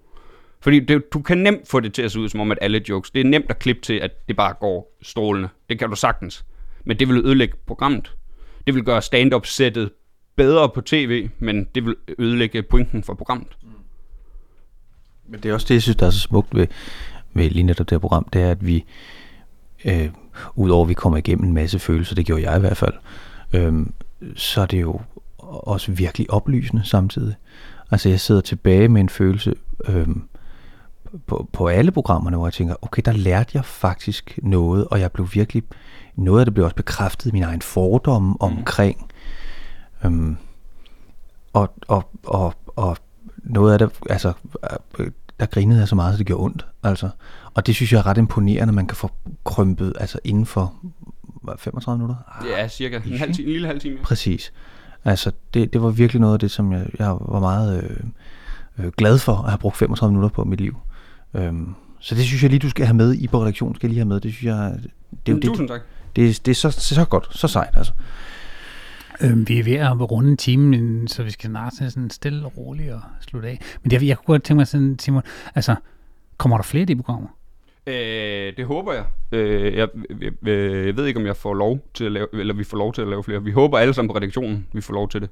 Fordi 0.60 0.80
det, 0.80 1.12
du 1.12 1.22
kan 1.22 1.38
nemt 1.38 1.68
få 1.68 1.80
det 1.80 1.94
til 1.94 2.02
at 2.02 2.12
se 2.12 2.20
ud 2.20 2.28
som 2.28 2.40
om, 2.40 2.50
at 2.50 2.58
alle 2.60 2.82
jokes, 2.88 3.10
det 3.10 3.20
er 3.20 3.24
nemt 3.24 3.46
at 3.48 3.58
klippe 3.58 3.82
til, 3.82 3.94
at 3.94 4.28
det 4.28 4.36
bare 4.36 4.54
går 4.60 4.96
strålende. 5.02 5.48
Det 5.68 5.78
kan 5.78 5.90
du 5.90 5.96
sagtens. 5.96 6.44
Men 6.84 6.98
det 6.98 7.08
vil 7.08 7.16
ødelægge 7.26 7.54
programmet. 7.66 8.14
Det 8.66 8.74
vil 8.74 8.84
gøre 8.84 9.02
stand-up-sættet 9.02 9.90
bedre 10.36 10.68
på 10.68 10.80
tv, 10.80 11.28
men 11.38 11.64
det 11.74 11.84
vil 11.84 11.96
ødelægge 12.18 12.62
pointen 12.62 13.02
for 13.02 13.14
programmet. 13.14 13.58
Men 15.26 15.40
det 15.40 15.48
er 15.48 15.54
også 15.54 15.66
det, 15.68 15.74
jeg 15.74 15.82
synes, 15.82 15.96
der 15.96 16.06
er 16.06 16.10
så 16.10 16.20
smukt 16.20 16.54
ved, 16.54 16.66
ved 17.34 17.50
lige 17.50 17.62
netop 17.62 17.90
det 17.90 17.94
her 17.94 17.98
program, 17.98 18.28
det 18.32 18.42
er, 18.42 18.50
at 18.50 18.66
vi, 18.66 18.84
øh, 19.84 20.08
udover 20.54 20.84
at 20.84 20.88
vi 20.88 20.94
kommer 20.94 21.18
igennem 21.18 21.44
en 21.44 21.54
masse 21.54 21.78
følelser, 21.78 22.14
det 22.14 22.26
gjorde 22.26 22.50
jeg 22.50 22.56
i 22.56 22.60
hvert 22.60 22.76
fald, 22.76 22.94
øh, 23.52 23.86
så 24.36 24.60
er 24.60 24.66
det 24.66 24.80
jo 24.80 25.00
også 25.40 25.92
virkelig 25.92 26.30
oplysende 26.30 26.84
samtidig. 26.84 27.34
Altså 27.90 28.08
jeg 28.08 28.20
sidder 28.20 28.40
tilbage 28.40 28.88
med 28.88 29.00
en 29.00 29.08
følelse 29.08 29.54
øh, 29.88 30.08
på, 31.26 31.48
på 31.52 31.66
alle 31.66 31.90
programmerne, 31.90 32.36
hvor 32.36 32.46
jeg 32.46 32.52
tænker, 32.52 32.74
okay, 32.82 33.02
der 33.04 33.12
lærte 33.12 33.50
jeg 33.54 33.64
faktisk 33.64 34.38
noget, 34.42 34.88
og 34.88 35.00
jeg 35.00 35.12
blev 35.12 35.28
virkelig, 35.32 35.62
noget 36.14 36.40
af 36.40 36.46
det 36.46 36.54
blev 36.54 36.64
også 36.64 36.76
bekræftet 36.76 37.26
i 37.26 37.32
min 37.32 37.42
egen 37.42 37.62
fordomme 37.62 38.28
mm. 38.28 38.36
omkring, 38.40 39.10
øh, 40.04 40.12
og, 41.52 41.74
og, 41.88 42.10
og, 42.24 42.54
og 42.76 42.96
noget 43.36 43.72
af 43.72 43.78
det, 43.78 43.90
altså, 44.10 44.32
der 45.40 45.46
grinede 45.46 45.80
jeg 45.80 45.88
så 45.88 45.94
meget, 45.94 46.14
så 46.14 46.18
det 46.18 46.26
gjorde 46.26 46.44
ondt. 46.44 46.66
Altså. 46.82 47.08
Og 47.54 47.66
det 47.66 47.74
synes 47.74 47.92
jeg 47.92 47.98
er 47.98 48.06
ret 48.06 48.18
imponerende, 48.18 48.70
at 48.70 48.74
man 48.74 48.86
kan 48.86 48.96
få 48.96 49.10
krympet 49.44 49.92
altså 50.00 50.18
inden 50.24 50.46
for 50.46 50.74
hvad, 51.42 51.54
35 51.58 51.98
minutter. 51.98 52.16
Ja, 52.58 52.68
cirka 52.68 52.96
en, 52.96 53.18
halv 53.18 53.34
time, 53.34 53.46
en 53.46 53.52
lille 53.52 53.66
halv 53.66 53.80
time. 53.80 53.96
Ja. 53.96 54.02
Præcis. 54.02 54.52
Altså, 55.04 55.32
det, 55.54 55.72
det 55.72 55.82
var 55.82 55.90
virkelig 55.90 56.20
noget 56.20 56.34
af 56.34 56.40
det, 56.40 56.50
som 56.50 56.72
jeg, 56.72 56.86
jeg 56.98 57.08
var 57.08 57.40
meget 57.40 57.82
øh, 57.82 58.84
øh, 58.84 58.92
glad 58.92 59.18
for 59.18 59.32
at 59.32 59.50
have 59.50 59.58
brugt 59.58 59.76
35 59.76 60.12
minutter 60.12 60.34
på 60.34 60.44
mit 60.44 60.60
liv. 60.60 60.76
Øhm, 61.34 61.74
så 62.00 62.14
det 62.14 62.24
synes 62.24 62.42
jeg 62.42 62.50
lige, 62.50 62.60
du 62.60 62.70
skal 62.70 62.86
have 62.86 62.96
med 62.96 63.14
i 63.14 63.26
på 63.26 63.42
redaktionen. 63.42 63.74
Skal 63.74 63.88
lige 63.88 63.98
have 63.98 64.08
med. 64.08 64.20
Det 64.20 64.32
synes 64.32 64.44
jeg... 64.44 64.78
Det, 65.26 65.34
det, 65.34 65.42
Tusind 65.42 65.68
tak. 65.68 65.80
Det, 66.16 66.46
det 66.46 66.50
er 66.50 66.54
så, 66.54 66.70
så 66.70 67.04
godt, 67.04 67.28
så 67.30 67.48
sejt 67.48 67.76
altså. 67.76 67.92
Øhm, 69.22 69.48
vi 69.48 69.58
er 69.58 69.64
ved 69.64 69.74
at 69.74 70.10
runde 70.10 70.30
en 70.30 70.36
time, 70.36 71.08
så 71.08 71.22
vi 71.22 71.30
skal 71.30 71.50
snart 71.50 71.74
sådan 71.74 72.10
stille 72.10 72.46
og 72.46 72.56
roligt 72.56 72.92
og 72.92 73.00
slutte 73.20 73.48
af. 73.48 73.60
Men 73.82 73.90
det, 73.90 74.02
jeg 74.02 74.16
kunne 74.16 74.24
godt 74.24 74.42
tænke 74.42 74.56
mig 74.56 74.66
sådan, 74.66 74.98
Simon, 74.98 75.22
altså, 75.54 75.74
kommer 76.36 76.56
der 76.56 76.62
flere 76.62 76.80
af 76.80 76.86
de 76.86 76.96
programmer? 76.96 77.28
Øh, 77.86 78.56
det 78.56 78.66
håber 78.66 78.92
jeg. 78.92 79.04
Øh, 79.32 79.76
jeg, 79.76 79.88
jeg. 80.20 80.32
Jeg 80.86 80.96
ved 80.96 81.06
ikke, 81.06 81.20
om 81.20 81.26
jeg 81.26 81.36
får 81.36 81.54
lov 81.54 81.80
til 81.94 82.04
at 82.04 82.12
lave, 82.12 82.26
eller 82.32 82.54
vi 82.54 82.64
får 82.64 82.78
lov 82.78 82.92
til 82.92 83.02
at 83.02 83.08
lave 83.08 83.24
flere. 83.24 83.42
Vi 83.42 83.50
håber 83.50 83.78
alle 83.78 83.94
sammen 83.94 84.08
på 84.08 84.16
redaktionen, 84.16 84.66
vi 84.72 84.80
får 84.80 84.94
lov 84.94 85.08
til 85.08 85.20
det. 85.20 85.30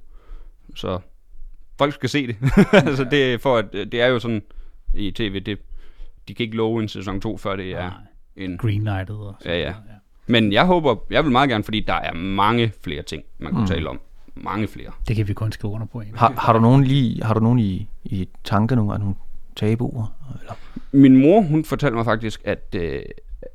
Så 0.75 0.99
folk 1.79 1.95
skal 1.95 2.09
se 2.09 2.27
det. 2.27 2.37
altså, 2.89 3.05
det, 3.11 3.35
er 3.35 3.39
for 3.39 3.57
at, 3.57 3.73
det 3.73 3.95
er 3.95 4.07
jo 4.07 4.19
sådan 4.19 4.43
i 4.95 5.11
tv, 5.11 5.41
det, 5.41 5.59
de 6.29 6.35
kan 6.35 6.45
ikke 6.45 6.57
love 6.57 6.83
en 6.83 6.89
sæson 6.89 7.21
2, 7.21 7.37
før 7.37 7.57
det 7.57 7.73
er 7.73 7.81
Nej. 7.81 7.93
en... 8.37 8.59
Greenlightet 8.59 9.17
og 9.17 9.35
sådan 9.41 9.57
ja, 9.57 9.63
ja. 9.63 9.69
ja. 9.69 9.96
Men 10.27 10.53
jeg 10.53 10.67
håber, 10.67 10.97
jeg 11.11 11.25
vil 11.25 11.33
meget 11.33 11.51
gerne, 11.51 11.65
fordi 11.65 11.81
der 11.81 11.95
er 11.95 12.15
mange 12.15 12.73
flere 12.85 13.03
ting, 13.03 13.23
man 13.39 13.53
kunne 13.53 13.61
mm. 13.61 13.67
tale 13.67 13.89
om. 13.89 14.01
Mange 14.35 14.69
flere. 14.69 14.91
Det 15.09 15.17
kan 15.17 15.29
vi 15.29 15.35
kun 15.35 15.53
skrive 15.53 15.73
under 15.73 15.87
på. 15.87 16.03
Har, 16.15 16.33
har 16.39 16.53
du 16.53 16.59
nogen 16.59 16.85
lige, 16.85 17.25
har 17.25 17.35
du 17.35 17.41
nogen 17.41 17.59
i, 17.59 17.89
i 18.05 18.29
tanker 18.45 18.77
nogle, 18.77 18.99
nogle 18.99 19.15
tabuer? 19.57 20.07
Eller? 20.41 20.55
Min 20.93 21.17
mor, 21.17 21.41
hun 21.41 21.65
fortalte 21.65 21.97
mig 21.97 22.05
faktisk, 22.05 22.41
at, 22.45 22.75
øh, 22.75 23.03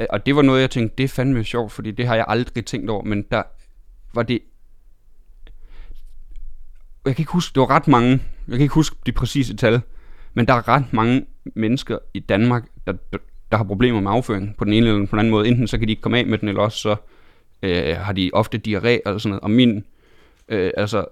og 0.09 0.25
det 0.25 0.35
var 0.35 0.41
noget, 0.41 0.61
jeg 0.61 0.69
tænkte, 0.69 0.95
det 0.97 1.03
er 1.03 1.07
fandme 1.07 1.43
sjovt, 1.43 1.71
fordi 1.71 1.91
det 1.91 2.07
har 2.07 2.15
jeg 2.15 2.25
aldrig 2.27 2.65
tænkt 2.65 2.89
over, 2.89 3.03
men 3.03 3.25
der 3.31 3.43
var 4.13 4.23
det, 4.23 4.39
jeg 7.05 7.15
kan 7.15 7.23
ikke 7.23 7.31
huske, 7.31 7.53
det 7.55 7.61
var 7.61 7.69
ret 7.69 7.87
mange, 7.87 8.11
jeg 8.47 8.57
kan 8.57 8.61
ikke 8.61 8.73
huske 8.73 8.95
de 9.05 9.11
præcise 9.11 9.55
tal, 9.55 9.81
men 10.33 10.47
der 10.47 10.53
er 10.53 10.67
ret 10.67 10.93
mange 10.93 11.25
mennesker 11.55 11.97
i 12.13 12.19
Danmark, 12.19 12.63
der, 12.87 12.93
der, 13.13 13.17
der 13.51 13.57
har 13.57 13.63
problemer 13.63 14.01
med 14.01 14.11
afføring 14.11 14.55
på 14.57 14.65
den 14.65 14.73
ene 14.73 14.87
eller 14.87 15.05
på 15.05 15.11
den 15.11 15.19
anden 15.19 15.31
måde. 15.31 15.47
Enten 15.47 15.67
så 15.67 15.77
kan 15.77 15.87
de 15.87 15.91
ikke 15.91 16.01
komme 16.01 16.17
af 16.17 16.25
med 16.25 16.37
den, 16.37 16.47
eller 16.47 16.61
også 16.61 16.77
så 16.77 16.95
øh, 17.63 17.97
har 17.97 18.13
de 18.13 18.29
ofte 18.33 18.61
diarré 18.67 18.87
eller 19.05 19.17
sådan 19.17 19.29
noget. 19.29 19.39
Og 19.39 19.51
min, 19.51 19.83
øh, 20.49 20.71
altså, 20.77 21.05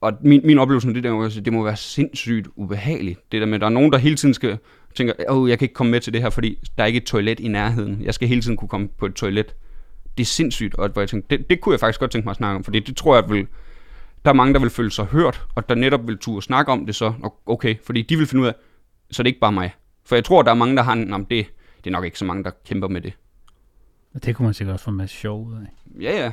og 0.00 0.12
min, 0.20 0.40
min 0.44 0.58
oplevelse 0.58 0.86
med 0.88 0.94
det 0.94 1.04
der, 1.04 1.40
det 1.44 1.52
må 1.52 1.64
være 1.64 1.76
sindssygt 1.76 2.48
ubehageligt. 2.56 3.32
Det 3.32 3.40
der 3.40 3.46
med, 3.46 3.54
at 3.54 3.60
der 3.60 3.66
er 3.66 3.70
nogen, 3.70 3.92
der 3.92 3.98
hele 3.98 4.16
tiden 4.16 4.34
skal 4.34 4.58
tænke, 4.94 5.30
åh, 5.30 5.50
jeg 5.50 5.58
kan 5.58 5.64
ikke 5.64 5.74
komme 5.74 5.90
med 5.90 6.00
til 6.00 6.12
det 6.12 6.22
her, 6.22 6.30
fordi 6.30 6.58
der 6.76 6.82
er 6.82 6.86
ikke 6.86 6.96
et 6.96 7.04
toilet 7.04 7.40
i 7.40 7.48
nærheden. 7.48 8.02
Jeg 8.02 8.14
skal 8.14 8.28
hele 8.28 8.42
tiden 8.42 8.56
kunne 8.56 8.68
komme 8.68 8.88
på 8.88 9.06
et 9.06 9.14
toilet. 9.14 9.54
Det 10.18 10.24
er 10.24 10.26
sindssygt, 10.26 10.74
og 10.74 10.88
hvor 10.88 11.02
jeg 11.02 11.08
tænkte, 11.08 11.36
det, 11.36 11.50
det 11.50 11.60
kunne 11.60 11.72
jeg 11.72 11.80
faktisk 11.80 12.00
godt 12.00 12.10
tænke 12.10 12.26
mig 12.26 12.30
at 12.30 12.36
snakke 12.36 12.56
om, 12.56 12.64
fordi 12.64 12.80
det 12.80 12.96
tror 12.96 13.14
jeg 13.14 13.24
at 13.24 13.30
vil, 13.30 13.46
der 14.24 14.30
er 14.30 14.34
mange, 14.34 14.54
der 14.54 14.60
vil 14.60 14.70
føle 14.70 14.90
sig 14.90 15.04
hørt, 15.04 15.46
og 15.54 15.68
der 15.68 15.74
netop 15.74 16.06
vil 16.06 16.18
turde 16.18 16.42
snakke 16.42 16.72
om 16.72 16.86
det 16.86 16.94
så, 16.94 17.12
okay, 17.46 17.74
fordi 17.84 18.02
de 18.02 18.16
vil 18.16 18.26
finde 18.26 18.42
ud 18.42 18.46
af, 18.46 18.54
så 19.10 19.22
det 19.22 19.26
er 19.26 19.30
ikke 19.30 19.40
bare 19.40 19.52
mig. 19.52 19.72
For 20.08 20.14
jeg 20.16 20.24
tror, 20.24 20.42
der 20.42 20.50
er 20.50 20.54
mange, 20.54 20.76
der 20.76 20.82
har 20.82 20.92
en, 20.92 21.12
det, 21.12 21.30
det 21.30 21.86
er 21.86 21.90
nok 21.90 22.04
ikke 22.04 22.18
så 22.18 22.24
mange, 22.24 22.44
der 22.44 22.50
kæmper 22.66 22.88
med 22.88 23.00
det. 23.00 23.12
Og 24.14 24.24
det 24.24 24.36
kunne 24.36 24.44
man 24.44 24.54
sikkert 24.54 24.72
også 24.72 24.84
få 24.84 24.90
en 24.90 24.96
masse 24.96 25.16
sjov 25.16 25.46
ud 25.46 25.54
af. 25.54 26.00
Ja, 26.02 26.24
ja. 26.24 26.32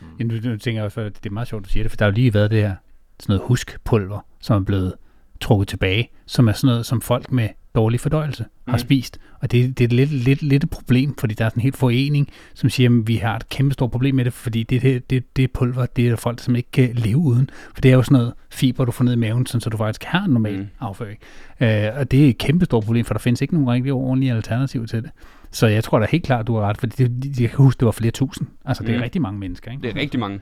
Mm. 0.00 0.26
Nu, 0.26 0.34
nu 0.50 0.56
tænker 0.56 0.82
jeg, 0.82 0.98
at 0.98 1.16
det 1.22 1.26
er 1.26 1.30
meget 1.30 1.48
sjovt, 1.48 1.62
at 1.62 1.64
du 1.64 1.70
siger 1.70 1.84
det, 1.84 1.90
for 1.90 1.96
der 1.96 2.04
har 2.04 2.10
jo 2.10 2.14
lige 2.14 2.34
været 2.34 2.50
det 2.50 2.62
her 2.62 2.74
sådan 3.20 3.36
noget 3.36 3.48
huskpulver, 3.48 4.20
som 4.40 4.62
er 4.62 4.64
blevet 4.64 4.94
trukket 5.40 5.68
tilbage, 5.68 6.10
som 6.26 6.48
er 6.48 6.52
sådan 6.52 6.68
noget, 6.68 6.86
som 6.86 7.00
folk 7.00 7.32
med 7.32 7.48
dårlig 7.74 8.00
fordøjelse 8.00 8.44
mm. 8.66 8.70
har 8.70 8.78
spist. 8.78 9.18
Og 9.40 9.52
det, 9.52 9.78
det 9.78 9.84
er 9.84 9.96
lidt, 9.96 10.10
lidt, 10.10 10.42
lidt 10.42 10.64
et 10.64 10.70
problem, 10.70 11.16
fordi 11.18 11.34
der 11.34 11.44
er 11.44 11.48
sådan 11.48 11.60
en 11.60 11.62
helt 11.62 11.76
forening, 11.76 12.28
som 12.54 12.70
siger, 12.70 12.90
at 12.90 13.08
vi 13.08 13.16
har 13.16 13.36
et 13.36 13.48
kæmpe 13.48 13.74
stort 13.74 13.90
problem 13.90 14.14
med 14.14 14.24
det, 14.24 14.32
fordi 14.32 14.62
det, 14.62 14.82
det, 14.82 15.10
det, 15.10 15.36
det 15.36 15.52
pulver, 15.52 15.86
det 15.86 16.08
er 16.08 16.16
folk, 16.16 16.40
som 16.40 16.56
ikke 16.56 16.70
kan 16.70 16.94
leve 16.94 17.16
uden. 17.16 17.50
For 17.74 17.80
det 17.80 17.90
er 17.90 17.94
jo 17.94 18.02
sådan 18.02 18.18
noget 18.18 18.34
fiber, 18.50 18.84
du 18.84 18.92
får 18.92 19.04
ned 19.04 19.12
i 19.12 19.16
maven, 19.16 19.46
sådan, 19.46 19.60
så 19.60 19.70
du 19.70 19.76
faktisk 19.76 20.04
har 20.04 20.24
en 20.24 20.30
normal 20.30 20.58
mm. 20.58 20.66
afføring. 20.80 21.18
Uh, 21.60 21.98
og 21.98 22.10
det 22.10 22.24
er 22.24 22.28
et 22.28 22.38
kæmpe 22.38 22.64
stort 22.64 22.84
problem, 22.84 23.04
for 23.04 23.14
der 23.14 23.18
findes 23.20 23.42
ikke 23.42 23.54
nogen 23.54 23.70
rigtig 23.70 23.92
ordentlige 23.92 24.32
alternativer 24.32 24.86
til 24.86 25.02
det. 25.02 25.10
Så 25.50 25.66
jeg 25.66 25.84
tror 25.84 25.98
da 25.98 26.06
helt 26.10 26.24
klart, 26.24 26.46
du 26.46 26.54
har 26.54 26.62
ret, 26.62 26.78
for 26.78 26.86
det, 26.86 27.40
jeg 27.40 27.50
kan 27.50 27.56
huske, 27.56 27.80
det 27.80 27.86
var 27.86 27.92
flere 27.92 28.10
tusind. 28.10 28.48
Altså, 28.64 28.82
det 28.82 28.92
er 28.92 28.96
mm. 28.96 29.02
rigtig 29.02 29.22
mange 29.22 29.38
mennesker. 29.38 29.70
Ikke? 29.70 29.82
Det 29.82 29.96
er 29.96 30.00
rigtig 30.00 30.20
mange. 30.20 30.40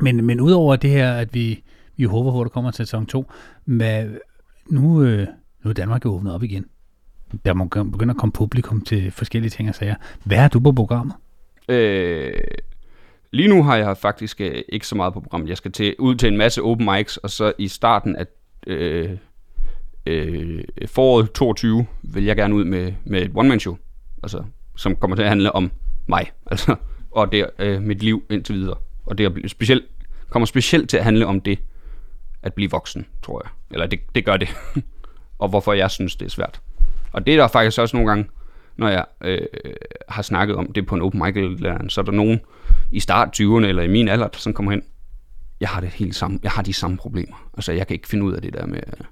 Men, 0.00 0.24
men 0.24 0.40
udover 0.40 0.76
det 0.76 0.90
her, 0.90 1.12
at 1.12 1.34
vi, 1.34 1.62
vi 1.96 2.04
håber 2.04 2.32
på, 2.32 2.40
at 2.40 2.44
der 2.44 2.48
kommer 2.48 2.70
til 2.70 2.86
sæson 2.86 3.06
2, 3.06 3.32
hvad, 3.64 4.06
nu, 4.70 5.02
øh, 5.02 5.26
nu 5.62 5.70
er 5.70 5.74
Danmark 5.74 6.04
jo 6.04 6.10
åbnet 6.10 6.34
op 6.34 6.42
igen. 6.42 6.66
Der 7.44 7.54
må 7.54 7.64
begynde 7.64 8.10
at 8.10 8.16
komme 8.16 8.32
publikum 8.32 8.80
til 8.80 9.10
forskellige 9.10 9.50
ting 9.50 9.68
og 9.68 9.74
sager. 9.74 9.94
Hvad 10.24 10.38
er 10.38 10.48
du 10.48 10.60
på 10.60 10.72
programmet? 10.72 11.14
Øh, 11.68 12.32
lige 13.30 13.48
nu 13.48 13.62
har 13.62 13.76
jeg 13.76 13.96
faktisk 13.96 14.40
øh, 14.40 14.62
ikke 14.68 14.86
så 14.86 14.96
meget 14.96 15.14
på 15.14 15.20
programmet. 15.20 15.48
Jeg 15.48 15.56
skal 15.56 15.72
til, 15.72 15.94
ud 15.98 16.14
til 16.14 16.28
en 16.28 16.36
masse 16.36 16.62
open 16.62 16.86
mics, 16.86 17.16
og 17.16 17.30
så 17.30 17.52
i 17.58 17.68
starten 17.68 18.16
af 18.16 18.26
øh, 18.66 19.10
øh, 20.06 20.64
foråret 20.86 21.32
22 21.32 21.86
vil 22.02 22.24
jeg 22.24 22.36
gerne 22.36 22.54
ud 22.54 22.64
med, 22.64 22.92
med 23.04 23.22
et 23.22 23.30
one-man-show, 23.34 23.76
altså, 24.22 24.44
som 24.76 24.96
kommer 24.96 25.16
til 25.16 25.22
at 25.22 25.28
handle 25.28 25.52
om 25.52 25.70
mig, 26.06 26.32
altså, 26.50 26.76
og 27.10 27.32
det 27.32 27.46
øh, 27.58 27.82
mit 27.82 28.02
liv 28.02 28.22
indtil 28.30 28.54
videre. 28.54 28.76
Og 29.06 29.18
det 29.18 29.26
er 29.26 29.48
specielt, 29.48 29.84
kommer 30.30 30.46
specielt 30.46 30.90
til 30.90 30.96
at 30.96 31.04
handle 31.04 31.26
om 31.26 31.40
det, 31.40 31.58
at 32.42 32.54
blive 32.54 32.70
voksen, 32.70 33.06
tror 33.22 33.42
jeg. 33.44 33.50
Eller 33.70 33.86
det, 33.86 34.00
det 34.14 34.24
gør 34.24 34.36
det. 34.36 34.48
og 35.38 35.48
hvorfor 35.48 35.72
jeg 35.72 35.90
synes, 35.90 36.16
det 36.16 36.26
er 36.26 36.30
svært. 36.30 36.60
Og 37.12 37.26
det 37.26 37.34
er 37.34 37.38
der 37.38 37.48
faktisk 37.48 37.78
også 37.78 37.96
nogle 37.96 38.10
gange, 38.10 38.26
når 38.76 38.88
jeg 38.88 39.04
øh, 39.20 39.40
har 40.08 40.22
snakket 40.22 40.56
om 40.56 40.72
det 40.72 40.86
på 40.86 40.94
en 40.94 41.02
open 41.02 41.22
mic, 41.24 41.36
eller 41.36 41.88
så 41.88 42.00
er 42.00 42.04
der 42.04 42.12
nogen 42.12 42.40
i 42.92 43.00
start 43.00 43.40
20'erne 43.40 43.66
eller 43.66 43.82
i 43.82 43.88
min 43.88 44.08
alder, 44.08 44.28
der 44.28 44.38
sådan 44.38 44.54
kommer 44.54 44.72
hen, 44.72 44.82
jeg 45.60 45.68
har 45.68 45.80
det 45.80 45.90
helt 45.90 46.14
samme, 46.14 46.38
jeg 46.42 46.50
har 46.50 46.62
de 46.62 46.72
samme 46.72 46.96
problemer. 46.96 47.48
Altså, 47.54 47.72
jeg 47.72 47.86
kan 47.86 47.94
ikke 47.94 48.08
finde 48.08 48.24
ud 48.24 48.32
af 48.32 48.42
det 48.42 48.52
der 48.54 48.66
med 48.66 48.80
at, 48.86 49.02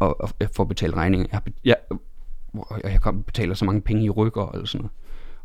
at, 0.00 0.14
at, 0.22 0.32
at 0.40 0.50
få 0.56 0.64
betalt 0.64 0.94
regninger. 0.94 1.26
Jeg, 1.32 1.40
jeg, 1.64 1.76
jeg, 2.54 2.92
jeg 2.92 3.02
kan 3.02 3.22
betale 3.22 3.54
så 3.54 3.64
mange 3.64 3.80
penge 3.80 4.04
i 4.04 4.10
rykker 4.10 4.50
eller 4.50 4.66
sådan 4.66 4.80
noget. 4.80 4.92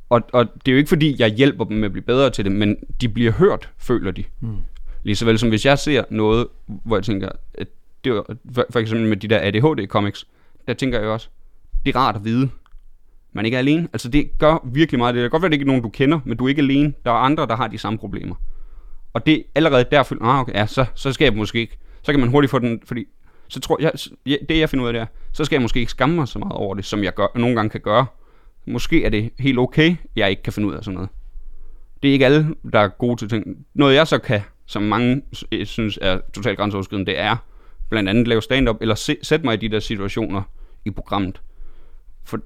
Og, 0.09 0.21
og 0.33 0.45
det 0.65 0.67
er 0.67 0.71
jo 0.71 0.77
ikke 0.77 0.89
fordi, 0.89 1.15
jeg 1.19 1.29
hjælper 1.29 1.63
dem 1.65 1.77
med 1.77 1.85
at 1.85 1.91
blive 1.91 2.05
bedre 2.05 2.29
til 2.29 2.45
det, 2.45 2.51
men 2.51 2.77
de 3.01 3.09
bliver 3.09 3.31
hørt, 3.31 3.69
føler 3.77 4.11
de. 4.11 4.23
Mm. 4.39 4.57
Lige 5.03 5.15
så 5.15 5.25
vel 5.25 5.39
som 5.39 5.49
hvis 5.49 5.65
jeg 5.65 5.79
ser 5.79 6.03
noget, 6.09 6.47
hvor 6.67 6.97
jeg 6.97 7.03
tænker, 7.03 7.29
at 7.53 7.67
det 8.05 8.13
var, 8.13 8.35
for, 8.53 8.65
for 8.69 8.79
eksempel 8.79 9.07
med 9.07 9.17
de 9.17 9.27
der 9.27 9.39
ADHD-comics, 9.39 10.27
der 10.67 10.73
tænker 10.73 10.99
jeg 10.99 11.07
også, 11.07 11.29
det 11.85 11.95
er 11.95 11.99
rart 11.99 12.15
at 12.15 12.25
vide, 12.25 12.49
man 13.33 13.45
ikke 13.45 13.55
er 13.55 13.59
alene. 13.59 13.87
Altså 13.93 14.09
det 14.09 14.37
gør 14.39 14.67
virkelig 14.73 14.99
meget. 14.99 15.15
Det 15.15 15.21
kan 15.21 15.29
godt 15.29 15.41
være, 15.41 15.49
det 15.49 15.53
ikke 15.53 15.63
er 15.63 15.67
nogen, 15.67 15.81
du 15.81 15.89
kender, 15.89 16.19
men 16.25 16.37
du 16.37 16.45
er 16.45 16.49
ikke 16.49 16.61
alene. 16.61 16.93
Der 17.05 17.11
er 17.11 17.15
andre, 17.15 17.47
der 17.47 17.55
har 17.55 17.67
de 17.67 17.77
samme 17.77 17.99
problemer. 17.99 18.35
Og 19.13 19.25
det 19.25 19.43
allerede 19.55 19.85
derfor, 19.91 20.15
ah, 20.21 20.39
okay, 20.39 20.53
ja, 20.53 20.65
så, 20.65 20.85
så 20.95 21.11
skal 21.11 21.25
jeg 21.25 21.33
måske 21.33 21.59
ikke. 21.59 21.77
Så 22.01 22.11
kan 22.11 22.19
man 22.19 22.29
hurtigt 22.29 22.51
få 22.51 22.59
den, 22.59 22.81
fordi 22.85 23.05
så 23.47 23.59
tror 23.59 23.81
jeg, 23.81 23.91
det 24.49 24.59
jeg 24.59 24.69
finder 24.69 24.83
ud 24.83 24.87
af 24.87 24.93
det 24.93 25.01
er, 25.01 25.05
så 25.31 25.45
skal 25.45 25.55
jeg 25.55 25.61
måske 25.61 25.79
ikke 25.79 25.91
skamme 25.91 26.15
mig 26.15 26.27
så 26.27 26.39
meget 26.39 26.51
over 26.53 26.75
det, 26.75 26.85
som 26.85 27.03
jeg 27.03 27.13
gør, 27.13 27.27
nogle 27.35 27.55
gange 27.55 27.69
kan 27.69 27.81
gøre. 27.81 28.05
Måske 28.65 29.05
er 29.05 29.09
det 29.09 29.31
helt 29.39 29.59
okay, 29.59 29.95
jeg 30.15 30.29
ikke 30.29 30.43
kan 30.43 30.53
finde 30.53 30.67
ud 30.67 30.73
af 30.73 30.83
sådan 30.83 30.93
noget. 30.93 31.09
Det 32.03 32.09
er 32.09 32.13
ikke 32.13 32.25
alle, 32.25 32.55
der 32.73 32.79
er 32.79 32.87
gode 32.87 33.15
til 33.15 33.29
ting. 33.29 33.65
Noget 33.73 33.95
jeg 33.95 34.07
så 34.07 34.17
kan, 34.17 34.41
som 34.65 34.83
mange 34.83 35.21
synes 35.63 35.99
er 36.01 36.19
totalt 36.33 36.57
grænseoverskridende, 36.57 37.11
det 37.11 37.19
er 37.19 37.35
blandt 37.95 38.09
andet 38.09 38.27
lave 38.27 38.41
stand-up, 38.41 38.77
eller 38.81 38.95
se, 38.95 39.17
sætte 39.21 39.45
mig 39.45 39.53
i 39.53 39.57
de 39.57 39.69
der 39.69 39.79
situationer 39.79 40.41
i 40.85 40.89
programmet. 40.89 41.41
For, 42.23 42.39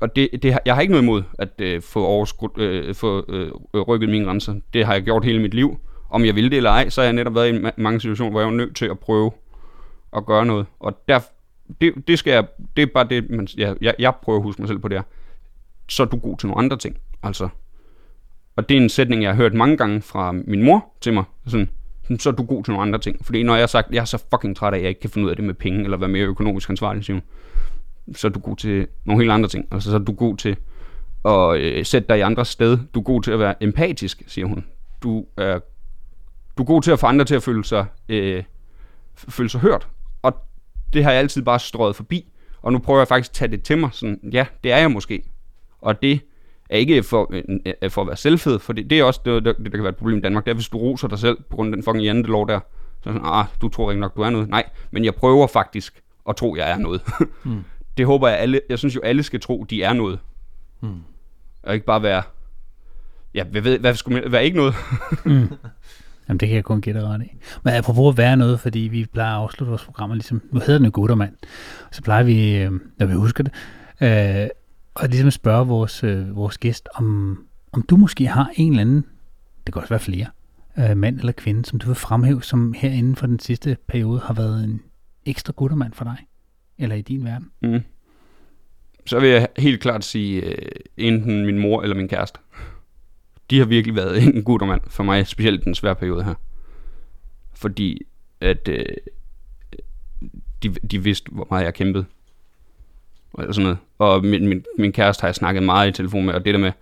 og 0.00 0.16
det, 0.16 0.28
det, 0.42 0.58
jeg 0.66 0.74
har 0.74 0.80
ikke 0.80 0.92
noget 0.92 1.02
imod 1.02 1.22
at 1.38 1.48
øh, 1.58 1.82
få, 1.82 2.04
overskru, 2.04 2.48
øh, 2.56 2.94
få 2.94 3.24
øh, 3.28 3.52
øh, 3.74 3.80
rykket 3.80 4.08
mine 4.08 4.24
grænser. 4.24 4.54
Det 4.72 4.86
har 4.86 4.92
jeg 4.92 5.02
gjort 5.02 5.24
hele 5.24 5.42
mit 5.42 5.54
liv. 5.54 5.80
Om 6.10 6.24
jeg 6.24 6.34
vil 6.34 6.50
det 6.50 6.56
eller 6.56 6.70
ej, 6.70 6.88
så 6.88 7.00
har 7.00 7.06
jeg 7.06 7.12
netop 7.12 7.34
været 7.34 7.54
i 7.54 7.80
mange 7.80 8.00
situationer, 8.00 8.30
hvor 8.30 8.40
jeg 8.40 8.46
var 8.46 8.54
nødt 8.54 8.76
til 8.76 8.86
at 8.86 8.98
prøve 8.98 9.30
at 10.16 10.26
gøre 10.26 10.46
noget. 10.46 10.66
Og 10.80 10.98
der, 11.08 11.20
det, 11.80 12.08
det, 12.08 12.18
skal 12.18 12.30
jeg, 12.32 12.46
det 12.76 12.82
er 12.82 12.86
bare 12.94 13.08
det, 13.08 13.30
man, 13.30 13.48
jeg, 13.56 13.76
jeg, 13.80 13.94
jeg 13.98 14.14
prøver 14.22 14.38
at 14.38 14.42
huske 14.42 14.62
mig 14.62 14.68
selv 14.68 14.78
på 14.78 14.88
det 14.88 14.98
her. 14.98 15.04
Så 15.88 16.02
er 16.02 16.06
du 16.06 16.16
god 16.16 16.36
til 16.38 16.48
nogle 16.48 16.64
andre 16.64 16.76
ting. 16.76 16.96
Altså, 17.22 17.48
og 18.56 18.68
det 18.68 18.76
er 18.76 18.80
en 18.80 18.88
sætning, 18.88 19.22
jeg 19.22 19.30
har 19.30 19.36
hørt 19.36 19.54
mange 19.54 19.76
gange 19.76 20.02
fra 20.02 20.32
min 20.32 20.62
mor 20.62 20.92
til 21.00 21.12
mig. 21.12 21.24
Sådan, 21.46 21.70
så 22.18 22.28
er 22.28 22.32
du 22.32 22.44
god 22.44 22.64
til 22.64 22.72
nogle 22.72 22.82
andre 22.82 22.98
ting. 22.98 23.24
Fordi 23.24 23.42
når 23.42 23.54
jeg 23.54 23.62
har 23.62 23.66
sagt, 23.66 23.90
jeg 23.90 24.00
er 24.00 24.04
så 24.04 24.24
fucking 24.30 24.56
træt 24.56 24.72
af, 24.72 24.76
at 24.76 24.82
jeg 24.82 24.88
ikke 24.88 25.00
kan 25.00 25.10
finde 25.10 25.24
ud 25.24 25.30
af 25.30 25.36
det 25.36 25.44
med 25.44 25.54
penge, 25.54 25.84
eller 25.84 25.96
være 25.96 26.08
mere 26.08 26.24
økonomisk 26.24 26.70
ansvarlig, 26.70 27.04
siger 27.04 27.14
hun, 27.14 27.22
så 28.16 28.26
er 28.26 28.30
du 28.32 28.40
god 28.40 28.56
til 28.56 28.86
nogle 29.04 29.22
helt 29.22 29.32
andre 29.32 29.48
ting. 29.48 29.66
Altså, 29.72 29.90
så 29.90 29.96
er 29.96 30.00
du 30.00 30.12
god 30.12 30.36
til 30.36 30.56
at 31.24 31.56
øh, 31.60 31.84
sætte 31.84 32.08
dig 32.08 32.18
i 32.18 32.20
andre 32.20 32.44
sted. 32.44 32.78
Du 32.94 33.00
er 33.00 33.04
god 33.04 33.22
til 33.22 33.30
at 33.30 33.38
være 33.38 33.62
empatisk, 33.62 34.22
siger 34.26 34.46
hun. 34.46 34.64
Du 35.02 35.26
er, 35.36 35.58
du 36.58 36.62
er 36.62 36.66
god 36.66 36.82
til 36.82 36.90
at 36.90 36.98
få 36.98 37.06
andre 37.06 37.24
til 37.24 37.34
at 37.34 37.42
føle 37.42 37.64
sig, 37.64 37.86
øh, 38.08 38.42
føle 39.14 39.48
sig 39.48 39.60
hørt. 39.60 39.88
Og 40.22 40.34
det 40.92 41.04
har 41.04 41.10
jeg 41.10 41.20
altid 41.20 41.42
bare 41.42 41.58
strøget 41.58 41.96
forbi. 41.96 42.32
Og 42.62 42.72
nu 42.72 42.78
prøver 42.78 43.00
jeg 43.00 43.08
faktisk 43.08 43.30
at 43.30 43.34
tage 43.34 43.50
det 43.50 43.62
til 43.62 43.78
mig. 43.78 43.90
Sådan, 43.92 44.20
ja, 44.32 44.46
det 44.64 44.72
er 44.72 44.78
jeg 44.78 44.90
måske. 44.90 45.22
Og 45.80 46.02
det 46.02 46.20
er 46.72 46.78
ikke 46.78 47.02
for, 47.02 47.32
øh, 47.82 47.90
for 47.90 48.00
at 48.00 48.06
være 48.06 48.16
selvfed, 48.16 48.58
for 48.58 48.72
det, 48.72 48.90
det 48.90 48.98
er 48.98 49.04
også 49.04 49.20
det, 49.24 49.44
det, 49.44 49.56
der 49.58 49.70
kan 49.70 49.82
være 49.82 49.88
et 49.88 49.96
problem 49.96 50.18
i 50.18 50.20
Danmark, 50.20 50.44
det 50.44 50.50
er, 50.50 50.54
hvis 50.54 50.68
du 50.68 50.78
roser 50.78 51.08
dig 51.08 51.18
selv 51.18 51.36
på 51.50 51.56
grund 51.56 51.68
af 51.68 51.76
den 51.76 51.84
fucking 51.84 52.04
jantelov 52.04 52.48
der. 52.48 52.60
Så 53.02 53.08
sådan, 53.08 53.20
ah, 53.24 53.44
du 53.60 53.68
tror 53.68 53.90
ikke 53.90 54.00
nok, 54.00 54.16
du 54.16 54.22
er 54.22 54.30
noget. 54.30 54.48
Nej, 54.48 54.64
men 54.90 55.04
jeg 55.04 55.14
prøver 55.14 55.46
faktisk 55.46 56.02
at 56.28 56.36
tro, 56.36 56.56
jeg 56.56 56.70
er 56.70 56.78
noget. 56.78 57.02
mm. 57.44 57.64
Det 57.96 58.06
håber 58.06 58.28
jeg 58.28 58.38
alle, 58.38 58.60
jeg 58.68 58.78
synes 58.78 58.94
jo 58.94 59.00
alle 59.00 59.22
skal 59.22 59.40
tro, 59.40 59.66
de 59.70 59.82
er 59.82 59.92
noget. 59.92 60.18
Mm. 60.80 61.00
Og 61.62 61.74
ikke 61.74 61.86
bare 61.86 62.02
være, 62.02 62.22
ja, 63.34 63.44
hvad, 63.44 63.62
ved, 63.62 63.78
hvad 63.78 63.94
skulle 63.94 64.20
man, 64.20 64.32
være 64.32 64.44
ikke 64.44 64.56
noget? 64.56 64.74
mm. 65.24 65.48
Jamen, 66.28 66.40
det 66.40 66.48
kan 66.48 66.56
jeg 66.56 66.64
kun 66.64 66.80
gætte 66.80 67.02
ret 67.02 67.22
i. 67.22 67.36
Men 67.62 67.74
apropos 67.74 68.12
at 68.14 68.18
være 68.18 68.36
noget, 68.36 68.60
fordi 68.60 68.78
vi 68.78 69.06
plejer 69.12 69.34
at 69.34 69.42
afslutte 69.42 69.68
vores 69.68 69.84
programmer, 69.84 70.14
ligesom, 70.14 70.42
nu 70.50 70.60
hedder 70.60 70.78
den 70.78 70.84
jo 70.84 70.90
Guttermand, 70.94 71.32
så 71.90 72.02
plejer 72.02 72.22
vi, 72.22 72.56
øh, 72.56 72.72
når 72.98 73.06
vi 73.06 73.14
husker 73.14 73.44
det, 73.44 73.52
øh, 74.00 74.48
og 74.94 75.08
ligesom 75.08 75.30
spørge 75.30 75.66
vores, 75.66 76.04
øh, 76.04 76.36
vores 76.36 76.58
gæst, 76.58 76.88
om, 76.94 77.38
om 77.72 77.82
du 77.82 77.96
måske 77.96 78.26
har 78.26 78.50
en 78.54 78.72
eller 78.72 78.80
anden, 78.80 79.04
det 79.66 79.74
kan 79.74 79.82
også 79.82 79.88
være 79.94 80.00
flere, 80.00 80.26
øh, 80.78 80.96
mand 80.96 81.18
eller 81.18 81.32
kvinde, 81.32 81.64
som 81.64 81.78
du 81.78 81.86
vil 81.86 81.96
fremhæve, 81.96 82.42
som 82.42 82.72
herinde 82.72 83.16
for 83.16 83.26
den 83.26 83.38
sidste 83.38 83.76
periode 83.88 84.20
har 84.20 84.34
været 84.34 84.64
en 84.64 84.82
ekstra 85.26 85.52
guttermand 85.56 85.92
for 85.92 86.04
dig, 86.04 86.26
eller 86.78 86.96
i 86.96 87.02
din 87.02 87.24
verden. 87.24 87.50
Mm. 87.62 87.80
Så 89.06 89.20
vil 89.20 89.28
jeg 89.28 89.48
helt 89.56 89.80
klart 89.80 90.04
sige, 90.04 90.40
øh, 90.40 90.70
enten 90.96 91.46
min 91.46 91.58
mor 91.58 91.82
eller 91.82 91.96
min 91.96 92.08
kæreste. 92.08 92.38
De 93.50 93.58
har 93.58 93.64
virkelig 93.64 93.96
været 93.96 94.22
en 94.22 94.42
guttermand 94.44 94.80
for 94.86 95.02
mig, 95.02 95.26
specielt 95.26 95.64
den 95.64 95.74
svære 95.74 95.96
periode 95.96 96.24
her. 96.24 96.34
Fordi 97.54 98.02
at 98.40 98.68
øh, 98.68 98.84
de, 100.62 100.68
de 100.68 101.02
vidste, 101.02 101.30
hvor 101.32 101.46
meget 101.50 101.64
jeg 101.64 101.74
kæmpede 101.74 102.04
og 103.32 103.54
sådan 103.54 103.62
noget. 103.62 103.78
Og 103.98 104.24
min, 104.24 104.48
min, 104.48 104.64
min 104.78 104.92
kæreste 104.92 105.20
har 105.20 105.28
jeg 105.28 105.34
snakket 105.34 105.62
meget 105.62 105.88
i 105.88 105.92
telefon 105.92 106.26
med, 106.26 106.34
og 106.34 106.44
det 106.44 106.54
der 106.54 106.60
med, 106.60 106.72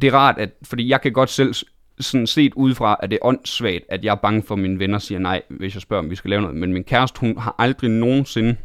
det 0.00 0.08
er 0.08 0.14
rart, 0.14 0.38
at, 0.38 0.50
fordi 0.62 0.88
jeg 0.88 1.00
kan 1.00 1.12
godt 1.12 1.30
selv 1.30 1.54
sådan 2.00 2.26
set 2.26 2.54
udefra, 2.54 2.96
at 3.02 3.10
det 3.10 3.18
er 3.22 3.26
åndssvagt, 3.26 3.84
at 3.88 4.04
jeg 4.04 4.10
er 4.10 4.14
bange 4.14 4.42
for, 4.42 4.54
at 4.54 4.58
mine 4.58 4.78
venner 4.78 4.98
siger 4.98 5.18
nej, 5.18 5.42
hvis 5.48 5.74
jeg 5.74 5.82
spørger, 5.82 6.02
om 6.02 6.10
vi 6.10 6.14
skal 6.14 6.30
lave 6.30 6.42
noget. 6.42 6.56
Men 6.56 6.72
min 6.72 6.84
kæreste, 6.84 7.20
hun 7.20 7.38
har 7.38 7.54
aldrig 7.58 7.90
nogensinde 7.90 8.56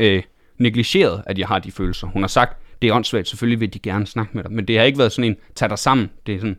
øh, 0.00 0.22
negligeret, 0.58 1.22
at 1.26 1.38
jeg 1.38 1.48
har 1.48 1.58
de 1.58 1.70
følelser. 1.72 2.06
Hun 2.06 2.22
har 2.22 2.28
sagt, 2.28 2.56
det 2.82 2.90
er 2.90 2.94
åndssvagt, 2.94 3.28
selvfølgelig 3.28 3.60
vil 3.60 3.74
de 3.74 3.78
gerne 3.78 4.06
snakke 4.06 4.32
med 4.34 4.44
dig. 4.44 4.52
Men 4.52 4.68
det 4.68 4.78
har 4.78 4.84
ikke 4.84 4.98
været 4.98 5.12
sådan 5.12 5.30
en, 5.30 5.36
tag 5.54 5.70
dig 5.70 5.78
sammen. 5.78 6.10
Det 6.26 6.34
er 6.34 6.38
sådan, 6.38 6.58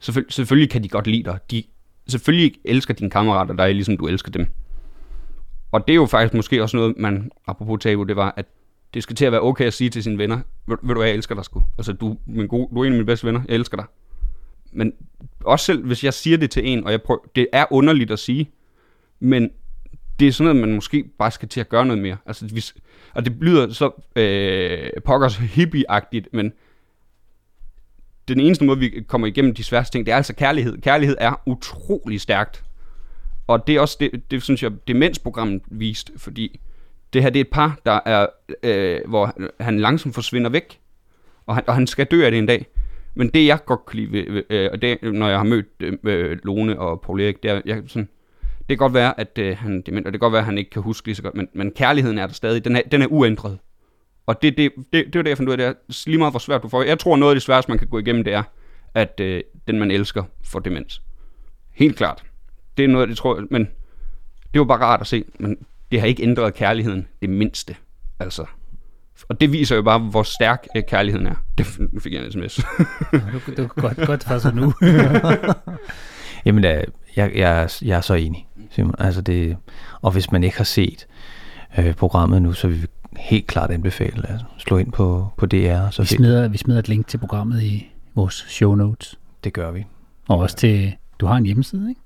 selvfølgelig, 0.00 0.32
selvfølgelig 0.32 0.70
kan 0.70 0.82
de 0.82 0.88
godt 0.88 1.06
lide 1.06 1.22
dig. 1.22 1.38
De, 1.50 1.62
selvfølgelig 2.08 2.54
elsker 2.64 2.94
dine 2.94 3.10
kammerater 3.10 3.54
dig, 3.54 3.74
ligesom 3.74 3.96
du 3.96 4.06
elsker 4.06 4.30
dem. 4.30 4.46
Og 5.72 5.86
det 5.86 5.92
er 5.92 5.96
jo 5.96 6.06
faktisk 6.06 6.34
måske 6.34 6.62
også 6.62 6.76
noget, 6.76 6.94
man, 6.96 7.30
apropos 7.46 7.78
tabu, 7.82 8.02
det 8.02 8.16
var, 8.16 8.34
at 8.36 8.46
det 8.94 9.02
skal 9.02 9.16
til 9.16 9.24
at 9.24 9.32
være 9.32 9.40
okay 9.40 9.64
at 9.64 9.72
sige 9.72 9.90
til 9.90 10.02
sine 10.02 10.18
venner, 10.18 10.40
ved, 10.66 10.76
ved 10.82 10.94
du 10.94 11.00
hvad, 11.00 11.08
jeg 11.08 11.16
elsker 11.16 11.34
dig 11.34 11.44
sgu. 11.44 11.62
Altså, 11.78 11.92
du, 11.92 12.16
min 12.26 12.46
gode, 12.46 12.68
du 12.74 12.80
er 12.80 12.84
en 12.84 12.92
af 12.92 12.96
mine 12.96 13.06
bedste 13.06 13.26
venner, 13.26 13.40
jeg 13.48 13.54
elsker 13.54 13.76
dig. 13.76 13.86
Men 14.72 14.92
også 15.44 15.64
selv, 15.64 15.86
hvis 15.86 16.04
jeg 16.04 16.14
siger 16.14 16.36
det 16.36 16.50
til 16.50 16.68
en, 16.68 16.84
og 16.84 16.90
jeg 16.90 17.02
prøver, 17.02 17.20
det 17.36 17.46
er 17.52 17.66
underligt 17.70 18.10
at 18.10 18.18
sige, 18.18 18.50
men 19.20 19.50
det 20.20 20.28
er 20.28 20.32
sådan 20.32 20.54
noget, 20.54 20.68
man 20.68 20.74
måske 20.74 21.04
bare 21.18 21.30
skal 21.30 21.48
til 21.48 21.60
at 21.60 21.68
gøre 21.68 21.86
noget 21.86 22.02
mere. 22.02 22.16
Altså, 22.26 22.46
hvis, 22.46 22.74
og 23.14 23.24
det 23.24 23.36
lyder 23.40 23.72
så 23.72 24.02
øh, 24.16 25.02
pokkers 25.04 25.36
hippie-agtigt, 25.36 26.28
men 26.32 26.52
den 28.28 28.40
eneste 28.40 28.64
måde, 28.64 28.78
vi 28.78 29.04
kommer 29.08 29.26
igennem 29.26 29.54
de 29.54 29.64
sværeste 29.64 29.98
ting, 29.98 30.06
det 30.06 30.12
er 30.12 30.16
altså 30.16 30.34
kærlighed. 30.34 30.80
Kærlighed 30.80 31.16
er 31.20 31.42
utrolig 31.46 32.20
stærkt. 32.20 32.64
Og 33.46 33.66
det 33.66 33.76
er 33.76 33.80
også 33.80 33.96
det, 34.00 34.30
det 34.30 34.42
synes 34.42 34.62
jeg, 34.62 34.72
demensprogrammet 34.88 35.62
viste, 35.70 36.12
fordi 36.16 36.60
det 37.12 37.22
her 37.22 37.30
det 37.30 37.40
er 37.40 37.44
et 37.44 37.50
par, 37.50 37.78
der 37.86 38.00
er, 38.06 38.26
øh, 38.62 39.00
hvor 39.08 39.34
han 39.62 39.80
langsomt 39.80 40.14
forsvinder 40.14 40.50
væk, 40.50 40.80
og 41.46 41.54
han, 41.54 41.64
og 41.66 41.74
han 41.74 41.86
skal 41.86 42.06
dø 42.06 42.24
af 42.24 42.30
det 42.30 42.38
en 42.38 42.46
dag. 42.46 42.66
Men 43.14 43.28
det 43.28 43.46
jeg 43.46 43.64
godt 43.64 43.86
kan 43.86 44.00
lide, 44.00 44.42
øh, 44.50 44.70
og 44.72 44.82
det, 44.82 44.98
når 45.02 45.28
jeg 45.28 45.38
har 45.38 45.44
mødt 45.44 45.66
øh, 45.80 45.92
øh 46.04 46.38
Lone 46.44 46.78
og 46.78 47.00
Paul 47.00 47.20
Erik, 47.20 47.42
det 47.42 47.50
er, 47.50 47.60
jeg, 47.64 47.82
sådan, 47.86 48.08
det 48.58 48.68
kan 48.68 48.76
godt 48.76 48.94
være, 48.94 49.20
at 49.20 49.38
øh, 49.38 49.56
han 49.56 49.82
dement, 49.82 50.06
og 50.06 50.12
det 50.12 50.20
kan 50.20 50.24
godt 50.24 50.32
være, 50.32 50.40
at 50.40 50.46
han 50.46 50.58
ikke 50.58 50.70
kan 50.70 50.82
huske 50.82 51.06
lige 51.06 51.16
så 51.16 51.22
godt, 51.22 51.34
men, 51.34 51.48
men 51.52 51.70
kærligheden 51.70 52.18
er 52.18 52.26
der 52.26 52.34
stadig. 52.34 52.64
Den 52.64 52.76
er, 52.76 52.82
den 52.92 53.02
er 53.02 53.06
uændret. 53.06 53.58
Og 54.26 54.42
det, 54.42 54.56
det, 54.56 54.72
det, 54.92 55.06
det 55.06 55.14
var 55.14 55.22
det, 55.22 55.28
jeg 55.28 55.36
fandt 55.36 55.48
ud 55.48 55.52
af, 55.52 55.58
det 55.58 55.66
er 55.66 56.02
lige 56.06 56.18
meget, 56.18 56.32
hvor 56.32 56.38
svært 56.38 56.62
du 56.62 56.68
får. 56.68 56.82
Jeg 56.82 56.98
tror, 56.98 57.16
noget 57.16 57.32
af 57.32 57.34
det 57.34 57.42
sværeste, 57.42 57.70
man 57.70 57.78
kan 57.78 57.88
gå 57.88 57.98
igennem, 57.98 58.24
det 58.24 58.32
er, 58.32 58.42
at 58.94 59.20
øh, 59.20 59.42
den, 59.66 59.78
man 59.78 59.90
elsker, 59.90 60.22
får 60.44 60.60
demens. 60.60 61.02
Helt 61.72 61.96
klart 61.96 62.25
det 62.76 62.84
er 62.84 62.88
noget, 62.88 63.08
det 63.08 63.16
tror 63.16 63.36
jeg, 63.36 63.44
men 63.50 63.68
det 64.54 64.58
var 64.58 64.64
bare 64.64 64.78
rart 64.78 65.00
at 65.00 65.06
se, 65.06 65.24
men 65.38 65.56
det 65.90 66.00
har 66.00 66.06
ikke 66.06 66.22
ændret 66.22 66.54
kærligheden 66.54 67.06
det 67.22 67.30
mindste. 67.30 67.76
Altså, 68.20 68.46
og 69.28 69.40
det 69.40 69.52
viser 69.52 69.76
jo 69.76 69.82
bare, 69.82 69.98
hvor 69.98 70.22
stærk 70.22 70.66
øh, 70.76 70.82
kærligheden 70.88 71.26
er. 71.26 71.34
Det 71.58 71.66
fik 72.02 72.12
jeg 72.12 72.24
en 72.24 72.32
sms. 72.32 72.58
ja, 73.12 73.18
du, 73.46 73.62
du 73.62 73.66
godt, 73.66 73.96
godt 74.06 74.24
for 74.24 74.38
så 74.38 74.50
nu. 74.54 74.72
Jamen, 76.46 76.62
da, 76.62 76.84
jeg, 77.16 77.32
jeg, 77.34 77.70
jeg 77.82 77.96
er 77.96 78.00
så 78.00 78.14
enig, 78.14 78.46
Simon. 78.70 78.94
Altså 78.98 79.20
det, 79.20 79.56
og 80.02 80.12
hvis 80.12 80.32
man 80.32 80.44
ikke 80.44 80.56
har 80.56 80.64
set 80.64 81.06
øh, 81.78 81.94
programmet 81.94 82.42
nu, 82.42 82.52
så 82.52 82.68
vil 82.68 82.82
vi 82.82 82.86
helt 83.16 83.46
klart 83.46 83.70
anbefale 83.70 84.28
at 84.28 84.40
slå 84.58 84.78
ind 84.78 84.92
på, 84.92 85.28
på 85.36 85.46
DR. 85.46 85.90
Så 85.90 86.02
vi, 86.02 86.06
smider, 86.06 86.48
vi 86.48 86.58
smider 86.58 86.78
et 86.78 86.88
link 86.88 87.06
til 87.06 87.18
programmet 87.18 87.62
i 87.62 87.86
vores 88.14 88.34
show 88.48 88.74
notes. 88.74 89.18
Det 89.44 89.52
gør 89.52 89.70
vi. 89.70 89.84
Og 90.28 90.38
også 90.38 90.56
til, 90.56 90.96
du 91.20 91.26
har 91.26 91.36
en 91.36 91.46
hjemmeside, 91.46 91.88
ikke? 91.88 92.00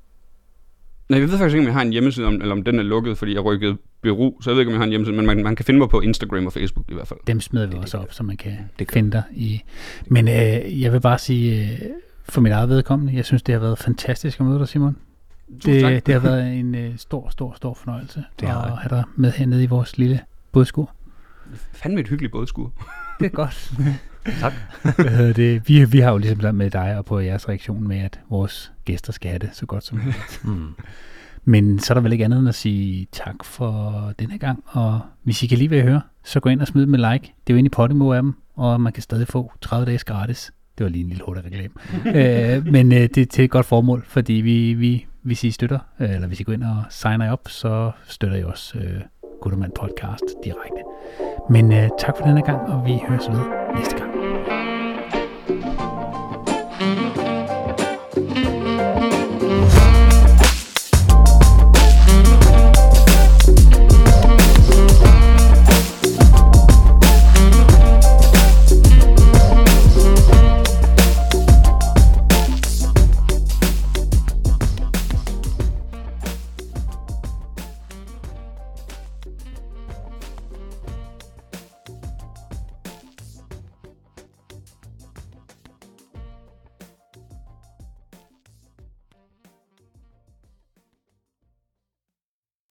Nej, 1.11 1.21
jeg 1.21 1.29
ved 1.29 1.39
faktisk 1.39 1.55
ikke, 1.55 1.63
om 1.63 1.67
jeg 1.67 1.75
har 1.75 1.83
en 1.83 1.93
hjemmeside, 1.93 2.27
om, 2.27 2.35
eller 2.35 2.53
om 2.53 2.63
den 2.63 2.79
er 2.79 2.83
lukket, 2.83 3.19
fordi 3.19 3.35
jeg 3.35 3.45
rykkede 3.45 3.77
bureau, 4.03 4.43
så 4.43 4.51
jeg 4.51 4.55
ved 4.55 4.61
ikke, 4.61 4.71
om 4.71 4.73
jeg 4.73 4.79
har 4.79 4.85
en 4.85 4.91
hjemmeside, 4.91 5.17
men 5.17 5.27
man, 5.27 5.43
man 5.43 5.57
kan 5.57 5.65
finde 5.65 5.79
mig 5.79 5.89
på 5.89 6.01
Instagram 6.01 6.47
og 6.47 6.53
Facebook 6.53 6.87
i 6.91 6.95
hvert 6.95 7.09
fald. 7.09 7.19
Dem 7.27 7.41
smider 7.41 7.67
vi 7.67 7.77
også 7.77 7.99
op, 7.99 8.13
så 8.13 8.23
man 8.23 8.37
kan 8.37 8.53
det 8.79 8.91
finde 8.93 9.11
dig 9.11 9.23
i. 9.33 9.63
Men 10.07 10.29
øh, 10.29 10.81
jeg 10.83 10.93
vil 10.93 11.01
bare 11.01 11.19
sige, 11.19 11.73
øh, 11.73 11.81
for 12.29 12.41
mit 12.41 12.53
eget 12.53 12.69
vedkommende, 12.69 13.17
jeg 13.17 13.25
synes, 13.25 13.43
det 13.43 13.53
har 13.53 13.61
været 13.61 13.79
fantastisk 13.79 14.41
at 14.41 14.47
møde 14.47 14.59
dig, 14.59 14.69
Simon. 14.69 14.97
Det, 15.65 16.07
det 16.07 16.15
har 16.15 16.21
været 16.21 16.59
en 16.59 16.75
øh, 16.75 16.97
stor, 16.97 17.29
stor, 17.31 17.55
stor 17.57 17.75
fornøjelse 17.75 18.25
det 18.41 18.47
at 18.47 18.53
have 18.53 18.89
dig 18.91 19.05
med 19.17 19.33
hernede 19.33 19.63
i 19.63 19.67
vores 19.67 19.99
lille 19.99 20.21
bådskur. 20.53 20.95
Fandme 21.73 22.01
et 22.01 22.09
hyggeligt 22.09 22.33
bådskur. 22.33 22.73
det 23.21 23.27
er 23.27 23.31
godt. 23.31 23.73
Tak. 24.41 24.53
det, 25.37 25.69
vi, 25.69 25.85
vi 25.85 25.99
har 26.01 26.11
jo 26.11 26.19
ligesom 26.19 26.41
sammen 26.41 26.59
med 26.59 26.71
dig 26.71 26.99
og 26.99 27.05
på 27.05 27.19
jeres 27.19 27.49
reaktion 27.49 27.89
med, 27.89 27.99
at 27.99 28.21
vores 28.31 28.73
gæster 28.85 29.13
skal 29.13 29.29
have 29.31 29.39
det 29.39 29.51
så 29.53 29.67
godt 29.67 29.85
som 29.85 29.99
muligt. 29.99 30.41
mm. 30.45 30.75
Men 31.45 31.79
så 31.79 31.93
er 31.93 31.95
der 31.95 32.03
vel 32.03 32.13
ikke 32.13 32.25
andet 32.25 32.39
end 32.39 32.49
at 32.49 32.55
sige 32.55 33.07
tak 33.13 33.45
for 33.45 34.13
denne 34.19 34.39
gang, 34.39 34.65
og 34.67 35.01
hvis 35.23 35.43
I 35.43 35.47
kan 35.47 35.59
lide, 35.59 35.69
hvad 35.69 35.79
I 35.79 35.83
hører, 35.83 36.01
så 36.25 36.41
gå 36.41 36.49
ind 36.49 36.61
og 36.61 36.67
smid 36.67 36.87
med 36.87 36.99
like. 37.13 37.35
Det 37.47 37.53
er 37.53 37.55
jo 37.55 37.57
inde 37.59 37.67
i 37.67 37.71
Podimo 37.71 38.13
af 38.13 38.23
dem, 38.23 38.35
og 38.57 38.81
man 38.81 38.93
kan 38.93 39.03
stadig 39.03 39.29
få 39.29 39.53
30 39.61 39.87
dages 39.87 40.05
gratis. 40.05 40.53
Det 40.79 40.85
var 40.85 40.91
lige 40.91 41.03
en 41.03 41.09
lille 41.09 41.25
hurtig 41.27 41.45
reklame. 41.45 41.75
øh, 42.57 42.67
men 42.67 42.93
øh, 42.93 43.01
det 43.01 43.19
er 43.19 43.27
til 43.27 43.45
et 43.45 43.51
godt 43.51 43.67
formål, 43.67 44.05
fordi 44.07 44.33
vi, 44.33 44.75
vi, 44.75 45.07
hvis 45.23 45.45
I 45.45 45.51
støtter, 45.51 45.79
øh, 46.01 46.15
eller 46.15 46.29
hvis 46.29 46.41
I 46.41 46.43
går 46.43 46.53
ind 46.53 46.63
og 46.63 46.85
signer 46.91 47.33
op, 47.33 47.49
så 47.49 47.91
støtter 48.07 48.37
I 48.37 48.45
også 48.45 48.79
øh, 48.79 49.01
Guttermand 49.41 49.73
Podcast 49.81 50.25
direkte. 50.45 50.83
Men 51.51 51.73
øh, 51.73 51.89
tak 51.99 52.17
for 52.19 52.25
denne 52.25 52.43
gang, 52.43 52.61
og 52.61 52.87
vi 52.87 52.99
høres 53.09 53.29
ved 53.29 53.41
næste 53.75 53.97
gang. 53.97 54.10